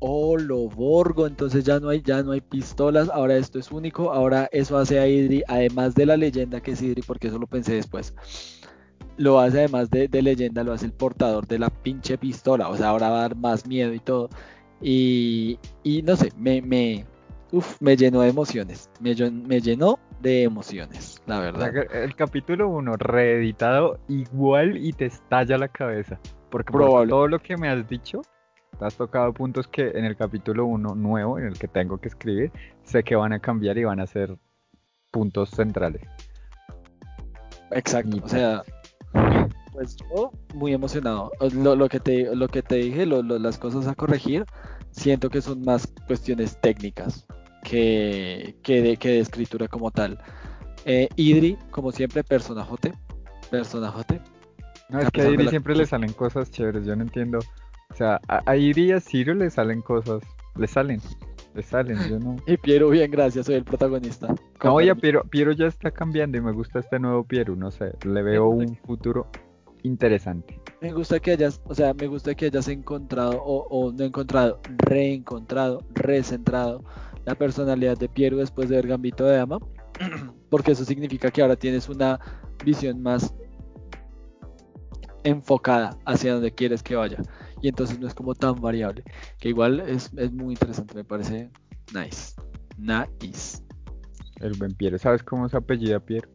oh, 0.00 0.36
lo 0.36 0.68
borgo, 0.68 1.26
entonces 1.26 1.64
ya 1.64 1.80
no 1.80 1.88
hay, 1.88 2.02
ya 2.02 2.22
no 2.22 2.32
hay 2.32 2.40
pistolas, 2.40 3.08
ahora 3.08 3.36
esto 3.36 3.58
es 3.58 3.70
único, 3.70 4.12
ahora 4.12 4.48
eso 4.52 4.76
hace 4.76 4.98
a 4.98 5.06
Idri, 5.06 5.42
además 5.48 5.94
de 5.94 6.06
la 6.06 6.16
leyenda 6.16 6.60
que 6.60 6.72
es 6.72 6.82
Idri, 6.82 7.02
porque 7.02 7.28
eso 7.28 7.38
lo 7.38 7.46
pensé 7.46 7.74
después, 7.74 8.14
lo 9.16 9.40
hace 9.40 9.58
además 9.58 9.90
de, 9.90 10.08
de 10.08 10.22
leyenda, 10.22 10.62
lo 10.64 10.72
hace 10.72 10.86
el 10.86 10.92
portador 10.92 11.46
de 11.46 11.58
la 11.58 11.70
pinche 11.70 12.18
pistola, 12.18 12.68
o 12.68 12.76
sea, 12.76 12.90
ahora 12.90 13.10
va 13.10 13.18
a 13.18 13.22
dar 13.22 13.36
más 13.36 13.66
miedo 13.66 13.92
y 13.94 14.00
todo, 14.00 14.28
y, 14.80 15.58
y 15.82 16.02
no 16.02 16.16
sé, 16.16 16.30
me, 16.36 16.60
me, 16.60 17.06
uf, 17.52 17.76
me 17.80 17.96
llenó 17.96 18.20
de 18.20 18.28
emociones, 18.28 18.90
me, 19.00 19.14
me 19.30 19.60
llenó 19.60 19.98
de 20.20 20.42
emociones, 20.42 21.22
la 21.26 21.40
verdad. 21.40 21.72
el 21.92 22.14
capítulo 22.14 22.68
1 22.68 22.96
reeditado 22.96 23.98
igual 24.08 24.76
y 24.76 24.92
te 24.92 25.06
estalla 25.06 25.58
la 25.58 25.68
cabeza. 25.68 26.18
Porque 26.50 26.72
por 26.72 27.08
todo 27.08 27.28
lo 27.28 27.38
que 27.38 27.56
me 27.56 27.68
has 27.68 27.86
dicho, 27.88 28.22
has 28.80 28.94
tocado 28.96 29.32
puntos 29.32 29.66
que 29.68 29.88
en 29.90 30.04
el 30.04 30.16
capítulo 30.16 30.66
1 30.66 30.94
nuevo, 30.94 31.38
en 31.38 31.46
el 31.46 31.58
que 31.58 31.68
tengo 31.68 31.98
que 31.98 32.08
escribir, 32.08 32.52
sé 32.82 33.02
que 33.04 33.16
van 33.16 33.32
a 33.32 33.40
cambiar 33.40 33.78
y 33.78 33.84
van 33.84 34.00
a 34.00 34.06
ser 34.06 34.36
puntos 35.10 35.50
centrales. 35.50 36.02
Exacto, 37.70 38.16
Y 38.16 38.20
o 38.20 38.28
sea, 38.28 38.62
pues 39.72 39.96
yo 39.96 40.30
muy 40.54 40.72
emocionado. 40.72 41.30
Lo, 41.54 41.74
lo 41.74 41.88
que 41.88 42.00
te, 42.00 42.34
lo 42.34 42.48
que 42.48 42.62
te 42.62 42.76
dije, 42.76 43.06
lo- 43.06 43.22
lo- 43.22 43.38
las 43.38 43.58
cosas 43.58 43.86
a 43.86 43.94
corregir, 43.94 44.44
siento 44.90 45.30
que 45.30 45.40
son 45.40 45.62
más 45.62 45.92
cuestiones 46.06 46.58
técnicas 46.60 47.26
que, 47.64 48.56
que, 48.62 48.82
de, 48.82 48.96
que 48.96 49.08
de 49.10 49.18
escritura 49.20 49.68
como 49.68 49.90
tal. 49.90 50.18
Eh, 50.84 51.08
Idri, 51.16 51.58
como 51.70 51.90
siempre, 51.90 52.22
personajote, 52.22 52.92
personajote. 53.50 54.20
No, 54.88 55.00
es 55.00 55.10
que 55.10 55.22
a 55.22 55.30
la- 55.30 55.50
siempre 55.50 55.74
le 55.74 55.84
salen 55.86 56.12
cosas 56.12 56.50
chéveres, 56.50 56.84
yo 56.86 56.94
no 56.94 57.02
entiendo. 57.02 57.40
O 57.90 57.94
sea, 57.94 58.20
a, 58.28 58.42
a 58.50 58.56
Iri 58.56 58.86
y 58.86 58.92
a 58.92 59.00
Ciro 59.00 59.34
le 59.34 59.50
salen 59.50 59.80
cosas, 59.82 60.22
le 60.56 60.66
salen, 60.66 61.00
le 61.54 61.62
salen, 61.62 61.98
yo 62.08 62.18
no... 62.18 62.36
Y 62.46 62.56
Piero, 62.56 62.90
bien, 62.90 63.10
gracias, 63.10 63.46
soy 63.46 63.56
el 63.56 63.64
protagonista. 63.64 64.28
No, 64.28 64.76
permiso. 64.76 64.96
Piero, 64.96 65.22
Piero 65.24 65.52
ya 65.52 65.66
está 65.66 65.90
cambiando 65.90 66.36
y 66.38 66.40
me 66.40 66.52
gusta 66.52 66.80
este 66.80 66.98
nuevo 66.98 67.24
Piero, 67.24 67.56
no 67.56 67.70
sé, 67.70 67.92
le 68.04 68.22
veo 68.22 68.48
un 68.48 68.76
futuro 68.76 69.28
interesante. 69.82 70.60
Me 70.80 70.92
gusta 70.92 71.20
que 71.20 71.32
hayas, 71.32 71.60
o 71.64 71.74
sea, 71.74 71.94
me 71.94 72.06
gusta 72.06 72.34
que 72.34 72.46
hayas 72.46 72.68
encontrado, 72.68 73.42
o, 73.42 73.66
o 73.68 73.92
no 73.92 74.04
encontrado, 74.04 74.60
reencontrado, 74.78 75.82
recentrado 75.94 76.84
la 77.24 77.34
personalidad 77.34 77.96
de 77.98 78.08
Piero 78.08 78.36
después 78.36 78.68
de 78.68 78.76
ver 78.76 78.86
Gambito 78.86 79.24
de 79.24 79.36
Dama, 79.36 79.58
porque 80.50 80.72
eso 80.72 80.84
significa 80.84 81.30
que 81.30 81.42
ahora 81.42 81.56
tienes 81.56 81.88
una 81.88 82.20
visión 82.64 83.02
más 83.02 83.34
enfocada 85.24 85.98
hacia 86.04 86.34
donde 86.34 86.52
quieres 86.52 86.82
que 86.82 86.94
vaya, 86.94 87.18
y 87.62 87.68
entonces 87.68 87.98
no 87.98 88.06
es 88.06 88.14
como 88.14 88.34
tan 88.34 88.60
variable, 88.60 89.02
que 89.38 89.48
igual 89.48 89.80
es, 89.80 90.10
es 90.16 90.32
muy 90.32 90.54
interesante, 90.54 90.94
me 90.94 91.04
parece 91.04 91.50
nice, 91.92 92.34
nice. 92.78 93.62
El 94.40 94.52
buen 94.58 94.74
Piero, 94.74 94.98
¿sabes 94.98 95.22
cómo 95.22 95.48
se 95.48 95.56
apellida 95.56 96.00
Piero? 96.00 96.28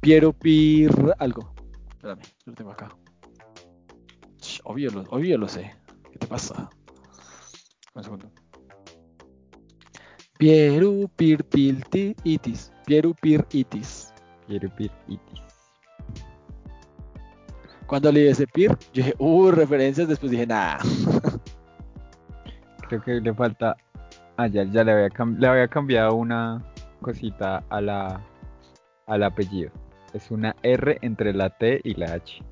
Piero 0.00 0.32
Pir 0.32 0.90
algo, 1.18 1.54
espérame, 1.88 2.22
lo 2.44 2.54
tengo 2.54 2.70
acá. 2.72 2.88
Obvio 4.64 4.90
lo, 4.90 5.02
obvio 5.10 5.38
lo 5.38 5.48
sé. 5.48 5.74
¿Qué 6.12 6.18
te 6.18 6.26
pasa? 6.26 6.68
Un 7.94 8.02
segundo. 8.02 8.32
Pieru 10.38 11.08
Pir 11.16 11.44
Pilti 11.44 12.14
Itis. 12.24 12.72
Pieru 12.84 13.14
Pir 13.14 13.46
Itis. 13.52 14.12
Piero 14.46 14.68
Pir 14.74 14.90
Itis. 15.08 15.45
Cuando 17.86 18.10
leí 18.10 18.28
ese 18.28 18.46
Pir, 18.46 18.70
yo 18.92 19.02
dije, 19.02 19.14
uh, 19.18 19.50
referencias. 19.50 20.08
Después 20.08 20.30
dije, 20.30 20.46
nah. 20.46 20.78
Creo 22.88 23.02
que 23.02 23.20
le 23.20 23.34
falta. 23.34 23.76
Ah, 24.36 24.48
ya, 24.48 24.64
ya 24.64 24.84
le 24.84 24.92
había, 24.92 25.08
le 25.38 25.46
había 25.46 25.68
cambiado 25.68 26.14
una 26.14 26.62
cosita 27.00 27.64
a 27.70 27.80
la 27.80 28.20
al 29.06 29.22
apellido. 29.22 29.70
Es 30.12 30.30
una 30.30 30.54
R 30.62 30.98
entre 31.02 31.32
la 31.32 31.50
T 31.50 31.80
y 31.84 31.94
la 31.94 32.14
H. 32.14 32.42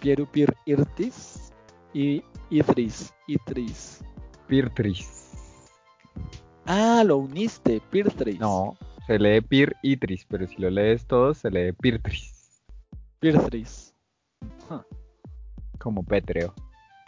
Pieru 0.00 0.26
Pir 0.26 0.54
Irtis. 0.64 1.52
Y 1.92 2.22
Itris. 2.50 3.12
Itris. 3.26 4.04
Pirtris. 4.46 5.32
Ah, 6.66 7.02
lo 7.04 7.18
uniste. 7.18 7.80
Pirtris. 7.90 8.38
No, 8.38 8.76
se 9.06 9.18
lee 9.18 9.40
Pir 9.40 9.74
Itris, 9.82 10.26
pero 10.28 10.46
si 10.46 10.56
lo 10.56 10.68
lees 10.68 11.06
todo, 11.06 11.32
se 11.32 11.50
lee 11.50 11.72
Pirtris. 11.72 12.62
Pirtris. 13.20 13.94
Como 15.86 16.02
pétreo. 16.02 16.52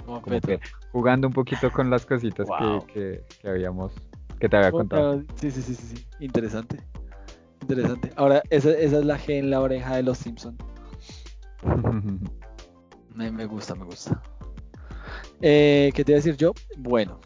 como 0.06 0.20
Como 0.22 0.40
que 0.40 0.60
jugando 0.92 1.26
un 1.26 1.32
poquito 1.32 1.68
con 1.72 1.90
las 1.90 2.06
cositas 2.06 2.46
que- 2.46 2.64
Wow. 2.64 2.86
que, 2.86 3.24
que 3.42 3.48
habíamos, 3.48 3.92
que 4.38 4.48
te 4.48 4.56
había 4.56 4.70
contado. 4.70 5.20
Sí, 5.34 5.50
sí, 5.50 5.62
sí, 5.62 5.74
sí, 5.74 5.96
sí. 5.96 6.06
Interesante. 6.20 6.78
Interesante. 7.60 8.12
Ahora, 8.14 8.40
esa, 8.50 8.70
esa 8.70 8.98
es 9.00 9.04
la 9.04 9.18
G 9.18 9.30
en 9.40 9.50
la 9.50 9.60
oreja 9.60 9.96
de 9.96 10.04
los 10.04 10.18
Simpson. 10.18 10.56
Me, 13.16 13.32
me 13.32 13.46
gusta, 13.46 13.74
me 13.74 13.84
gusta. 13.84 14.22
Eh, 15.40 15.90
¿Qué 15.92 16.04
te 16.04 16.12
iba 16.12 16.18
a 16.18 16.22
decir 16.22 16.36
yo? 16.36 16.52
Bueno, 16.76 17.18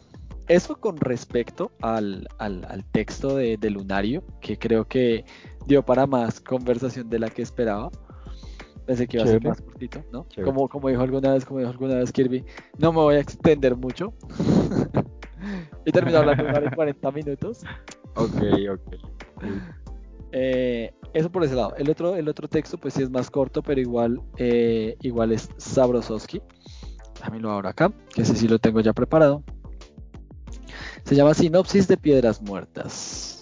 eso 0.47 0.75
con 0.79 0.97
respecto 0.97 1.71
al, 1.81 2.27
al- 2.39 2.65
al 2.67 2.83
texto 2.85 3.35
de, 3.35 3.57
de 3.57 3.69
Lunario, 3.69 4.23
que 4.41 4.57
creo 4.57 4.85
que 4.87 5.23
dio 5.67 5.83
para 5.83 6.07
más 6.07 6.39
conversación 6.39 7.11
de 7.11 7.19
la 7.19 7.29
que 7.29 7.43
esperaba. 7.43 7.91
Pensé 8.85 9.07
que 9.07 9.17
iba 9.17 9.23
a 9.23 9.27
ser 9.27 9.43
más 9.43 9.61
cortito, 9.61 10.03
¿no? 10.11 10.25
Chévere. 10.29 10.51
Como, 10.51 10.67
como 10.67 10.89
dijo 10.89 11.01
alguna 11.01 11.33
vez, 11.33 11.45
como 11.45 11.59
dijo 11.59 11.71
alguna 11.71 11.95
vez 11.95 12.11
Kirby, 12.11 12.43
no 12.77 12.91
me 12.91 12.99
voy 12.99 13.15
a 13.15 13.19
extender 13.19 13.75
mucho. 13.75 14.13
y 15.85 15.91
terminó 15.91 16.19
hablando 16.19 16.43
y 16.43 16.75
40 16.75 17.11
minutos. 17.13 17.61
ok, 18.15 18.41
ok. 18.71 18.93
Eh, 20.33 20.91
eso 21.13 21.31
por 21.31 21.43
ese 21.43 21.55
lado. 21.55 21.75
El 21.77 21.89
otro, 21.89 22.15
el 22.15 22.27
otro 22.27 22.47
texto, 22.47 22.77
pues 22.77 22.95
sí 22.95 23.03
es 23.03 23.09
más 23.09 23.29
corto, 23.29 23.61
pero 23.61 23.79
igual, 23.79 24.19
eh, 24.37 24.97
igual 25.01 25.31
es 25.31 25.49
Sabrosowski. 25.57 26.41
Déjame 27.15 27.39
lo 27.39 27.51
abro 27.51 27.69
acá, 27.69 27.93
que 28.13 28.23
ese 28.23 28.35
sí 28.35 28.47
lo 28.47 28.59
tengo 28.59 28.81
ya 28.81 28.93
preparado. 28.93 29.43
Se 31.05 31.15
llama 31.15 31.33
Sinopsis 31.33 31.87
de 31.87 31.97
Piedras 31.97 32.41
Muertas. 32.41 33.32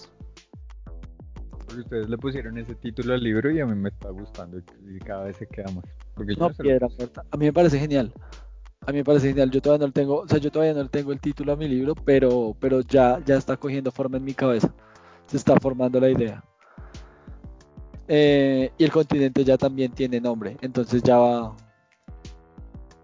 Porque 1.71 1.81
ustedes 1.83 2.09
le 2.09 2.17
pusieron 2.17 2.57
ese 2.57 2.75
título 2.75 3.13
al 3.13 3.23
libro 3.23 3.49
y 3.49 3.59
a 3.61 3.65
mí 3.65 3.75
me 3.75 3.89
está 3.89 4.09
gustando 4.09 4.57
y 4.59 4.99
cada 4.99 5.23
vez 5.23 5.37
se 5.37 5.47
queda 5.47 5.71
más. 5.71 5.85
Porque 6.15 6.35
yo 6.35 6.39
No, 6.41 6.47
no 6.49 6.53
sé 6.53 6.63
lo- 6.63 6.67
Piedra. 6.69 6.87
A 7.31 7.37
mí 7.37 7.45
me 7.45 7.53
parece 7.53 7.79
genial. 7.79 8.11
A 8.85 8.91
mí 8.91 8.97
me 8.97 9.03
parece 9.05 9.29
genial. 9.29 9.49
Yo 9.51 9.61
todavía 9.61 9.83
no 9.83 9.87
le 9.87 9.93
tengo, 9.93 10.19
o 10.21 10.27
sea, 10.27 10.37
yo 10.39 10.51
todavía 10.51 10.73
no 10.73 10.89
tengo 10.89 11.13
el 11.13 11.21
título 11.21 11.53
a 11.53 11.55
mi 11.55 11.67
libro, 11.69 11.95
pero, 11.95 12.55
pero 12.59 12.81
ya, 12.81 13.21
ya 13.25 13.35
está 13.35 13.55
cogiendo 13.55 13.91
forma 13.91 14.17
en 14.17 14.25
mi 14.25 14.33
cabeza. 14.33 14.73
Se 15.27 15.37
está 15.37 15.55
formando 15.59 15.99
la 15.99 16.09
idea. 16.09 16.43
Eh, 18.07 18.71
y 18.77 18.83
el 18.83 18.91
continente 18.91 19.43
ya 19.45 19.57
también 19.57 19.91
tiene 19.93 20.19
nombre, 20.19 20.57
entonces 20.61 21.01
ya 21.03 21.17
va. 21.17 21.55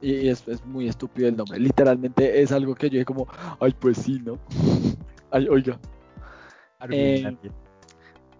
Y, 0.02 0.12
y 0.14 0.28
es, 0.30 0.46
es 0.48 0.66
muy 0.66 0.90
estúpido 0.90 1.30
el 1.30 1.38
nombre. 1.38 1.58
Literalmente 1.60 2.42
es 2.42 2.52
algo 2.52 2.76
que 2.76 2.88
yo 2.90 2.94
dije 2.96 3.06
como, 3.06 3.26
ay, 3.62 3.74
pues 3.80 3.98
sí, 4.00 4.20
¿no? 4.24 4.38
Ay, 5.32 5.48
oiga, 5.50 5.80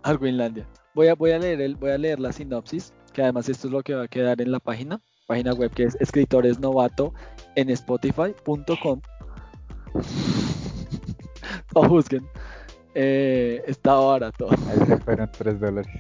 Argoinlandia. 0.08 0.64
Argoinlandia. 0.64 0.68
Voy 0.94 1.08
a, 1.10 1.16
voy 1.16 1.32
a 1.32 1.40
leer 1.40 1.62
el, 1.62 1.76
voy 1.76 1.92
a 1.92 1.98
leer 1.98 2.20
la 2.20 2.32
sinopsis, 2.32 2.94
que 3.14 3.22
además 3.22 3.50
esto 3.50 3.68
es 3.68 3.74
lo 3.74 3.84
que 3.84 3.94
va 3.94 4.04
a 4.04 4.08
quedar 4.08 4.42
en 4.42 4.52
la 4.52 4.60
página, 4.60 5.02
página 5.28 5.54
web 5.54 5.70
que 5.72 5.84
es 5.84 5.96
escritoresnovato 6.00 7.14
en 7.56 7.70
spotify.com. 7.70 9.02
no 11.76 11.90
juzguen. 11.90 12.28
Eh, 12.96 13.62
está 13.68 13.94
barato. 13.94 14.48
Ahí 14.50 14.88
se 14.88 14.98
fueron 14.98 15.32
3 15.32 15.60
dólares. 15.60 15.94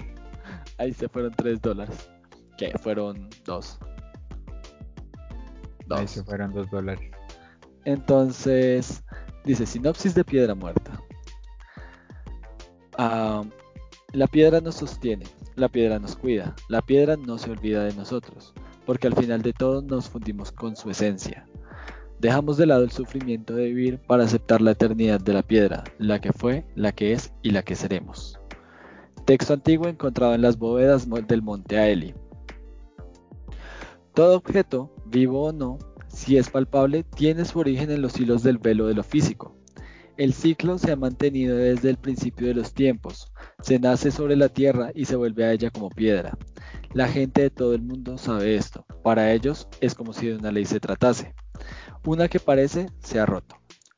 Ahí 0.77 0.93
se 0.93 1.09
fueron 1.09 1.31
3 1.33 1.61
dólares. 1.61 2.09
Que 2.57 2.71
fueron 2.79 3.29
2. 3.45 3.79
Ahí 5.91 6.07
se 6.07 6.23
fueron 6.23 6.53
2 6.53 6.71
dólares. 6.71 7.11
Entonces, 7.85 9.03
dice 9.45 9.65
sinopsis 9.65 10.15
de 10.15 10.23
piedra 10.23 10.55
muerta. 10.55 10.99
Ah, 12.97 13.43
la 14.17 14.25
piedra 14.25 14.61
nos 14.61 14.73
sostiene, 14.73 15.27
la 15.55 15.69
piedra 15.69 15.99
nos 15.99 16.15
cuida, 16.15 16.55
la 16.69 16.81
piedra 16.81 17.17
no 17.17 17.37
se 17.37 17.51
olvida 17.51 17.83
de 17.83 17.93
nosotros, 17.93 18.51
porque 18.83 19.05
al 19.05 19.13
final 19.13 19.43
de 19.43 19.53
todo 19.53 19.83
nos 19.83 20.09
fundimos 20.09 20.51
con 20.51 20.75
su 20.75 20.89
esencia. 20.89 21.45
Dejamos 22.17 22.57
de 22.57 22.65
lado 22.65 22.83
el 22.83 22.89
sufrimiento 22.89 23.53
de 23.53 23.65
vivir 23.65 23.99
para 23.99 24.23
aceptar 24.23 24.59
la 24.59 24.71
eternidad 24.71 25.21
de 25.21 25.33
la 25.33 25.43
piedra, 25.43 25.83
la 25.99 26.19
que 26.19 26.33
fue, 26.33 26.65
la 26.73 26.93
que 26.93 27.13
es 27.13 27.31
y 27.43 27.51
la 27.51 27.61
que 27.61 27.75
seremos. 27.75 28.39
Texto 29.25 29.53
antiguo 29.53 29.87
encontrado 29.87 30.33
en 30.33 30.41
las 30.41 30.57
bóvedas 30.57 31.07
del 31.27 31.43
monte 31.43 31.77
Aeli. 31.77 32.15
Todo 34.15 34.35
objeto, 34.35 34.95
vivo 35.05 35.43
o 35.43 35.53
no, 35.53 35.77
si 36.07 36.37
es 36.37 36.49
palpable, 36.49 37.03
tiene 37.03 37.45
su 37.45 37.59
origen 37.59 37.91
en 37.91 38.01
los 38.01 38.19
hilos 38.19 38.41
del 38.41 38.57
velo 38.57 38.87
de 38.87 38.95
lo 38.95 39.03
físico. 39.03 39.55
El 40.17 40.33
ciclo 40.33 40.79
se 40.79 40.91
ha 40.91 40.95
mantenido 40.95 41.55
desde 41.55 41.91
el 41.91 41.97
principio 41.97 42.47
de 42.47 42.55
los 42.55 42.73
tiempos. 42.73 43.31
Se 43.61 43.77
nace 43.77 44.09
sobre 44.09 44.35
la 44.35 44.49
tierra 44.49 44.89
y 44.95 45.05
se 45.05 45.15
vuelve 45.15 45.45
a 45.45 45.51
ella 45.51 45.69
como 45.69 45.89
piedra. 45.89 46.35
La 46.91 47.07
gente 47.07 47.41
de 47.41 47.49
todo 47.51 47.75
el 47.75 47.83
mundo 47.83 48.17
sabe 48.17 48.55
esto. 48.55 48.83
Para 49.03 49.31
ellos 49.31 49.67
es 49.79 49.93
como 49.93 50.13
si 50.13 50.25
de 50.25 50.37
una 50.37 50.51
ley 50.51 50.65
se 50.65 50.79
tratase. 50.79 51.35
Una 52.03 52.29
que 52.29 52.39
parece 52.39 52.87
se 52.99 53.19
ha 53.19 53.27
roto. 53.27 53.57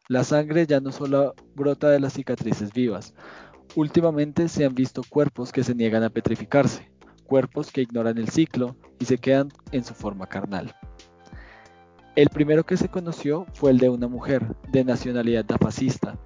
La 0.10 0.26
sangre 0.26 0.68
ya 0.68 0.82
no 0.82 0.92
solo 0.92 1.36
brota 1.56 1.90
de 1.90 2.02
las 2.02 2.14
cicatrices 2.14 2.74
vivas. 2.74 3.14
Últimamente 3.76 4.50
se 4.50 4.66
han 4.66 4.76
visto 4.76 5.04
cuerpos 5.08 5.54
que 5.54 5.64
se 5.64 5.74
niegan 5.74 6.04
a 6.04 6.10
petrificarse, 6.10 6.92
cuerpos 7.24 7.72
que 7.72 7.82
ignoran 7.82 8.18
el 8.18 8.28
ciclo 8.28 8.76
y 9.00 9.06
se 9.06 9.20
quedan 9.20 9.50
en 9.72 9.86
su 9.86 9.94
forma 9.94 10.28
carnal. 10.28 10.76
El 12.20 12.28
primero 12.28 12.66
que 12.66 12.76
se 12.76 12.90
conoció 12.90 13.46
fue 13.54 13.72
el 13.72 13.78
de 13.78 13.88
una 13.88 14.10
mujer 14.10 14.46
de 14.68 14.84
nacionalidad 14.84 15.46
dafasista. 15.46 16.18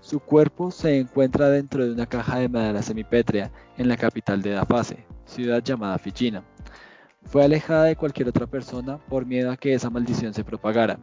Su 0.00 0.18
cuerpo 0.18 0.70
se 0.70 0.98
encuentra 0.98 1.50
dentro 1.50 1.84
de 1.84 1.92
una 1.92 2.06
caja 2.06 2.38
de 2.38 2.48
madera 2.48 2.80
semipétrea 2.80 3.52
en 3.76 3.86
la 3.86 3.98
capital 3.98 4.40
de 4.40 4.52
Dafase, 4.52 5.04
ciudad 5.26 5.62
llamada 5.62 5.98
Ficina. 5.98 6.42
Fue 7.26 7.44
alejada 7.44 7.84
de 7.84 7.96
cualquier 7.96 8.28
otra 8.28 8.46
persona 8.46 8.96
por 8.96 9.26
miedo 9.26 9.50
a 9.50 9.58
que 9.58 9.74
esa 9.74 9.90
maldición 9.90 10.32
se 10.32 10.42
propagara. 10.42 10.98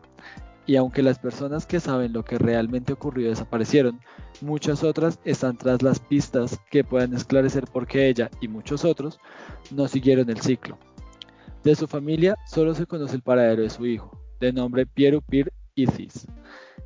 Y 0.65 0.77
aunque 0.77 1.03
las 1.03 1.19
personas 1.19 1.67
que 1.67 1.79
saben 1.79 2.11
lo 2.11 2.25
que 2.25 2.39
realmente 2.39 2.93
ocurrió 2.93 3.29
desaparecieron, 3.29 3.99
muchas 4.41 4.83
otras 4.83 5.19
están 5.25 5.59
tras 5.59 5.83
las 5.83 5.99
pistas 5.99 6.59
que 6.71 6.83
puedan 6.83 7.13
esclarecer 7.13 7.65
por 7.65 7.85
qué 7.85 8.07
ella 8.07 8.31
y 8.41 8.47
muchos 8.47 8.83
otros 8.83 9.19
no 9.69 9.87
siguieron 9.87 10.27
el 10.31 10.41
ciclo. 10.41 10.79
De 11.63 11.75
su 11.75 11.85
familia 11.85 12.35
solo 12.47 12.73
se 12.73 12.87
conoce 12.87 13.15
el 13.15 13.21
paradero 13.21 13.61
de 13.61 13.69
su 13.69 13.85
hijo, 13.85 14.22
de 14.43 14.53
nombre 14.53 14.85
Piero 14.85 15.21
Pir 15.21 15.51
Isis, 15.75 16.27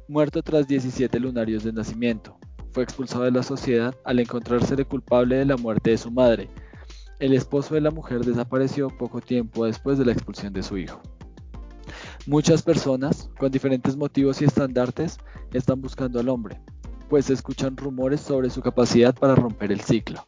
muerto 0.07 0.43
tras 0.43 0.67
17 0.67 1.19
lunarios 1.19 1.63
de 1.63 1.73
nacimiento. 1.73 2.37
Fue 2.71 2.83
expulsado 2.83 3.23
de 3.23 3.31
la 3.31 3.41
sociedad 3.41 3.95
al 4.05 4.19
encontrársele 4.19 4.85
culpable 4.85 5.37
de 5.37 5.45
la 5.45 5.57
muerte 5.57 5.89
de 5.89 5.97
su 5.97 6.11
madre. 6.11 6.49
El 7.19 7.33
esposo 7.33 7.73
de 7.73 7.81
la 7.81 7.89
mujer 7.89 8.23
desapareció 8.23 8.89
poco 8.89 9.21
tiempo 9.21 9.65
después 9.65 9.97
de 9.97 10.05
la 10.05 10.11
expulsión 10.11 10.53
de 10.53 10.61
su 10.61 10.77
hijo. 10.77 11.01
Muchas 12.27 12.61
personas, 12.61 13.29
con 13.39 13.51
diferentes 13.51 13.97
motivos 13.97 14.41
y 14.41 14.45
estandartes, 14.45 15.17
están 15.53 15.81
buscando 15.81 16.19
al 16.19 16.29
hombre, 16.29 16.61
pues 17.09 17.29
escuchan 17.31 17.75
rumores 17.75 18.21
sobre 18.21 18.51
su 18.51 18.61
capacidad 18.61 19.15
para 19.15 19.33
romper 19.33 19.71
el 19.71 19.81
ciclo. 19.81 20.27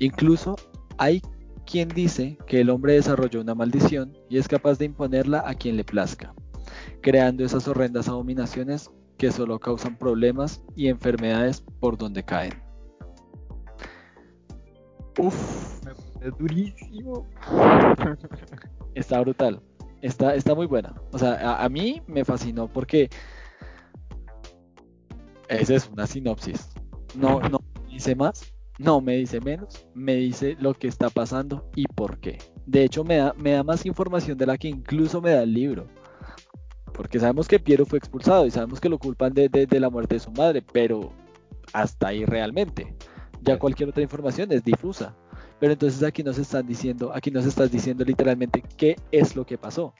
Incluso 0.00 0.56
hay 0.98 1.22
quien 1.66 1.88
dice 1.88 2.38
que 2.46 2.60
el 2.60 2.70
hombre 2.70 2.94
desarrolló 2.94 3.40
una 3.40 3.54
maldición 3.54 4.16
y 4.28 4.38
es 4.38 4.48
capaz 4.48 4.78
de 4.78 4.86
imponerla 4.86 5.44
a 5.46 5.54
quien 5.54 5.76
le 5.76 5.84
plazca, 5.84 6.34
creando 7.00 7.44
esas 7.44 7.66
horrendas 7.68 8.08
abominaciones 8.08 8.90
que 9.18 9.30
solo 9.30 9.58
causan 9.58 9.96
problemas 9.96 10.62
y 10.74 10.88
enfermedades 10.88 11.64
por 11.80 11.96
donde 11.96 12.22
caen. 12.24 12.52
Uf, 15.18 15.80
Es 16.20 16.36
durísimo. 16.38 17.26
está 18.94 19.20
brutal. 19.20 19.62
Está, 20.02 20.34
está 20.34 20.54
muy 20.54 20.66
buena. 20.66 20.94
O 21.12 21.18
sea, 21.18 21.34
a, 21.34 21.64
a 21.64 21.68
mí 21.68 22.02
me 22.06 22.24
fascinó 22.24 22.68
porque 22.68 23.08
esa 25.48 25.74
es 25.74 25.88
una 25.88 26.06
sinopsis. 26.06 26.68
No, 27.14 27.40
no 27.40 27.60
me 27.74 27.94
dice 27.94 28.14
más, 28.14 28.52
no 28.78 29.00
me 29.00 29.16
dice 29.16 29.40
menos, 29.40 29.86
me 29.94 30.14
dice 30.16 30.56
lo 30.60 30.74
que 30.74 30.88
está 30.88 31.08
pasando 31.08 31.68
y 31.74 31.86
por 31.86 32.18
qué. 32.18 32.38
De 32.66 32.84
hecho, 32.84 33.04
me 33.04 33.16
da, 33.16 33.32
me 33.38 33.52
da 33.52 33.62
más 33.62 33.86
información 33.86 34.36
de 34.36 34.46
la 34.46 34.58
que 34.58 34.68
incluso 34.68 35.20
me 35.20 35.30
da 35.30 35.42
el 35.42 35.54
libro. 35.54 35.86
Porque 36.92 37.18
sabemos 37.20 37.46
que 37.48 37.58
Piero 37.58 37.84
fue 37.84 37.98
expulsado 37.98 38.46
y 38.46 38.50
sabemos 38.50 38.80
que 38.80 38.88
lo 38.88 38.98
culpan 38.98 39.32
de, 39.34 39.48
de- 39.48 39.66
de 39.66 39.80
la 39.80 39.90
muerte 39.90 40.16
de 40.16 40.20
su 40.20 40.30
madre, 40.32 40.62
pero 40.72 41.12
hasta 41.72 42.08
ahí 42.08 42.24
realmente. 42.24 42.94
Ya 43.42 43.58
cualquier 43.58 43.90
otra 43.90 44.02
información 44.02 44.50
es 44.52 44.64
difusa. 44.64 45.14
Pero 45.60 45.72
entonces 45.72 46.02
aquí 46.02 46.22
nos 46.22 46.38
están 46.38 46.66
diciendo, 46.66 47.12
aquí 47.14 47.30
nos 47.30 47.44
estás 47.46 47.70
diciendo 47.70 48.04
literalmente 48.04 48.62
qué 48.76 48.96
es 49.10 49.36
lo 49.36 49.44
que 49.46 49.56
pasó. 49.58 49.94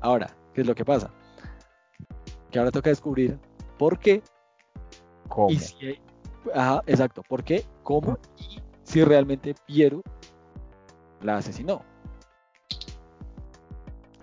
Ahora, 0.00 0.34
¿qué 0.54 0.62
es 0.62 0.66
lo 0.66 0.74
que 0.74 0.84
pasa? 0.84 1.12
Que 2.50 2.58
ahora 2.58 2.70
toca 2.70 2.88
descubrir 2.90 3.38
por 3.78 3.98
qué 3.98 4.22
¿Cómo? 5.28 5.50
y 5.50 5.58
si 5.58 5.76
hay- 5.86 6.00
ajá, 6.54 6.82
exacto, 6.86 7.22
por 7.28 7.44
qué, 7.44 7.64
cómo 7.82 8.18
y 8.38 8.60
si 8.82 9.04
realmente 9.04 9.54
Piero 9.66 10.02
la 11.20 11.36
asesinó. 11.36 11.82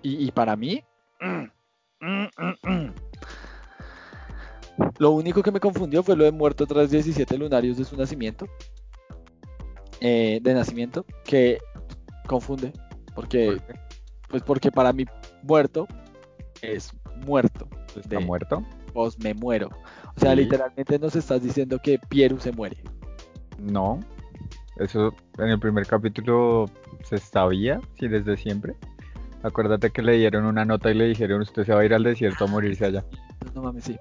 Y, 0.02 0.26
y 0.26 0.30
para 0.32 0.56
mí, 0.56 0.82
lo 4.98 5.10
único 5.10 5.42
que 5.42 5.50
me 5.50 5.60
confundió 5.60 6.02
fue 6.02 6.16
lo 6.16 6.24
de 6.24 6.32
muerto 6.32 6.66
tras 6.66 6.90
17 6.90 7.38
lunarios 7.38 7.76
de 7.76 7.84
su 7.84 7.96
nacimiento, 7.96 8.46
eh, 10.00 10.40
de 10.42 10.54
nacimiento, 10.54 11.04
que 11.24 11.58
confunde, 12.26 12.72
porque, 13.14 13.58
¿Por 13.66 13.76
pues 14.28 14.42
porque 14.42 14.70
para 14.70 14.92
mí 14.92 15.04
muerto 15.42 15.86
es 16.62 16.92
muerto, 17.26 17.68
¿Está 17.94 18.08
de- 18.08 18.18
muerto? 18.18 18.62
pues 18.92 19.18
me 19.18 19.34
muero. 19.34 19.68
O 20.16 20.20
sea, 20.20 20.30
Sí. 20.32 20.38
literalmente 20.38 20.98
nos 20.98 21.14
estás 21.16 21.42
diciendo 21.42 21.78
que 21.82 21.98
Piero 22.08 22.38
se 22.40 22.50
muere. 22.52 22.76
No. 23.58 24.00
Eso 24.78 25.14
en 25.38 25.48
el 25.48 25.58
primer 25.60 25.86
capítulo 25.86 26.66
se 27.04 27.16
sabía, 27.18 27.80
sí, 27.98 28.08
desde 28.08 28.36
siempre. 28.36 28.74
Acuérdate 29.46 29.90
que 29.90 30.02
le 30.02 30.12
dieron 30.14 30.44
una 30.44 30.64
nota 30.64 30.90
y 30.90 30.94
le 30.94 31.04
dijeron, 31.06 31.40
usted 31.42 31.64
se 31.64 31.72
va 31.72 31.80
a 31.80 31.84
ir 31.84 31.94
al 31.94 32.02
desierto 32.02 32.44
a 32.44 32.46
morirse 32.48 32.84
allá. 32.86 33.04
No, 33.46 33.52
no 33.54 33.62
mames, 33.62 33.84
sí. 33.84 33.96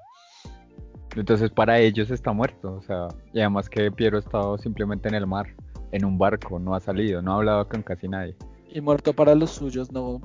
Entonces 1.15 1.49
para 1.51 1.79
ellos 1.79 2.09
está 2.11 2.33
muerto, 2.33 2.73
o 2.73 2.81
sea, 2.81 3.07
y 3.31 3.39
además 3.39 3.69
que 3.69 3.91
Piero 3.91 4.17
ha 4.17 4.19
estado 4.19 4.57
simplemente 4.57 5.07
en 5.07 5.15
el 5.15 5.25
mar, 5.27 5.47
en 5.91 6.03
un 6.03 6.17
barco, 6.17 6.59
no 6.59 6.75
ha 6.75 6.79
salido, 6.79 7.21
no 7.21 7.33
ha 7.33 7.35
hablado 7.35 7.67
con 7.69 7.83
casi 7.83 8.07
nadie. 8.09 8.35
Y 8.69 8.81
muerto 8.81 9.13
para 9.13 9.33
los 9.35 9.51
suyos, 9.51 9.91
no. 9.91 10.19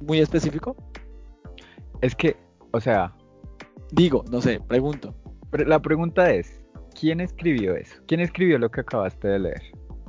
Muy 0.00 0.20
específico. 0.20 0.76
Es 2.02 2.14
que, 2.14 2.36
o 2.72 2.80
sea, 2.80 3.12
Digo, 3.90 4.22
no 4.30 4.40
sé, 4.42 4.60
pregunto. 4.60 5.14
pre- 5.50 5.64
la 5.66 5.80
pregunta 5.80 6.30
es, 6.30 6.60
¿quién 7.00 7.20
escribió 7.20 7.74
eso? 7.74 7.96
¿Quién 8.06 8.20
escribió 8.20 8.58
lo 8.58 8.70
que 8.70 8.82
acabaste 8.82 9.26
de 9.28 9.38
leer? 9.38 9.62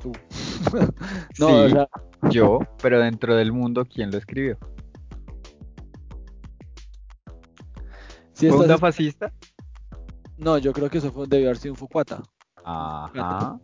no, 0.74 0.91
Sí. 1.34 1.43
o 1.43 1.70
sea, 1.70 1.88
Yo, 2.32 2.59
pero 2.82 2.99
dentro 2.99 3.36
del 3.36 3.51
mundo, 3.51 3.86
¿quién 3.86 4.11
lo 4.11 4.17
escribió? 4.17 4.57
si 8.34 8.49
¿Fue 8.49 8.65
un 8.67 8.80
fascista? 8.80 9.32
No, 10.38 10.57
yo 10.57 10.72
creo 10.72 10.89
que 10.89 10.99
eso 10.99 11.11
fue, 11.11 11.28
debió 11.28 11.47
haber 11.47 11.57
sido 11.57 11.74
un 11.74 11.78
Fukuata. 11.78 12.22
Ajá. 12.63 13.59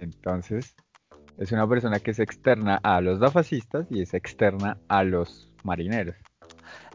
Entonces, 0.00 0.74
es 1.38 1.52
una 1.52 1.66
persona 1.66 2.00
que 2.00 2.10
es 2.10 2.18
externa 2.18 2.78
a 2.82 3.00
los 3.00 3.20
dafascistas 3.20 3.86
y 3.90 4.02
es 4.02 4.12
externa 4.14 4.78
a 4.88 5.04
los 5.04 5.50
marineros. 5.64 6.16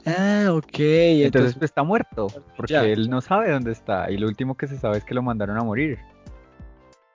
Ah, 0.06 0.50
ok. 0.52 0.66
Entonces, 0.80 1.26
Entonces, 1.26 1.54
pues, 1.56 1.72
está 1.72 1.84
muerto, 1.84 2.28
porque 2.58 2.74
Ya. 2.74 2.84
él 2.86 3.10
no 3.10 3.22
sabe 3.22 3.52
dónde 3.52 3.72
está. 3.72 4.12
Y 4.12 4.18
lo 4.18 4.28
último 4.28 4.56
que 4.56 4.68
se 4.68 4.78
sabe 4.78 4.98
es 4.98 5.06
que 5.06 5.14
lo 5.16 5.22
mandaron 5.24 5.58
a 5.58 5.64
morir. 5.64 5.98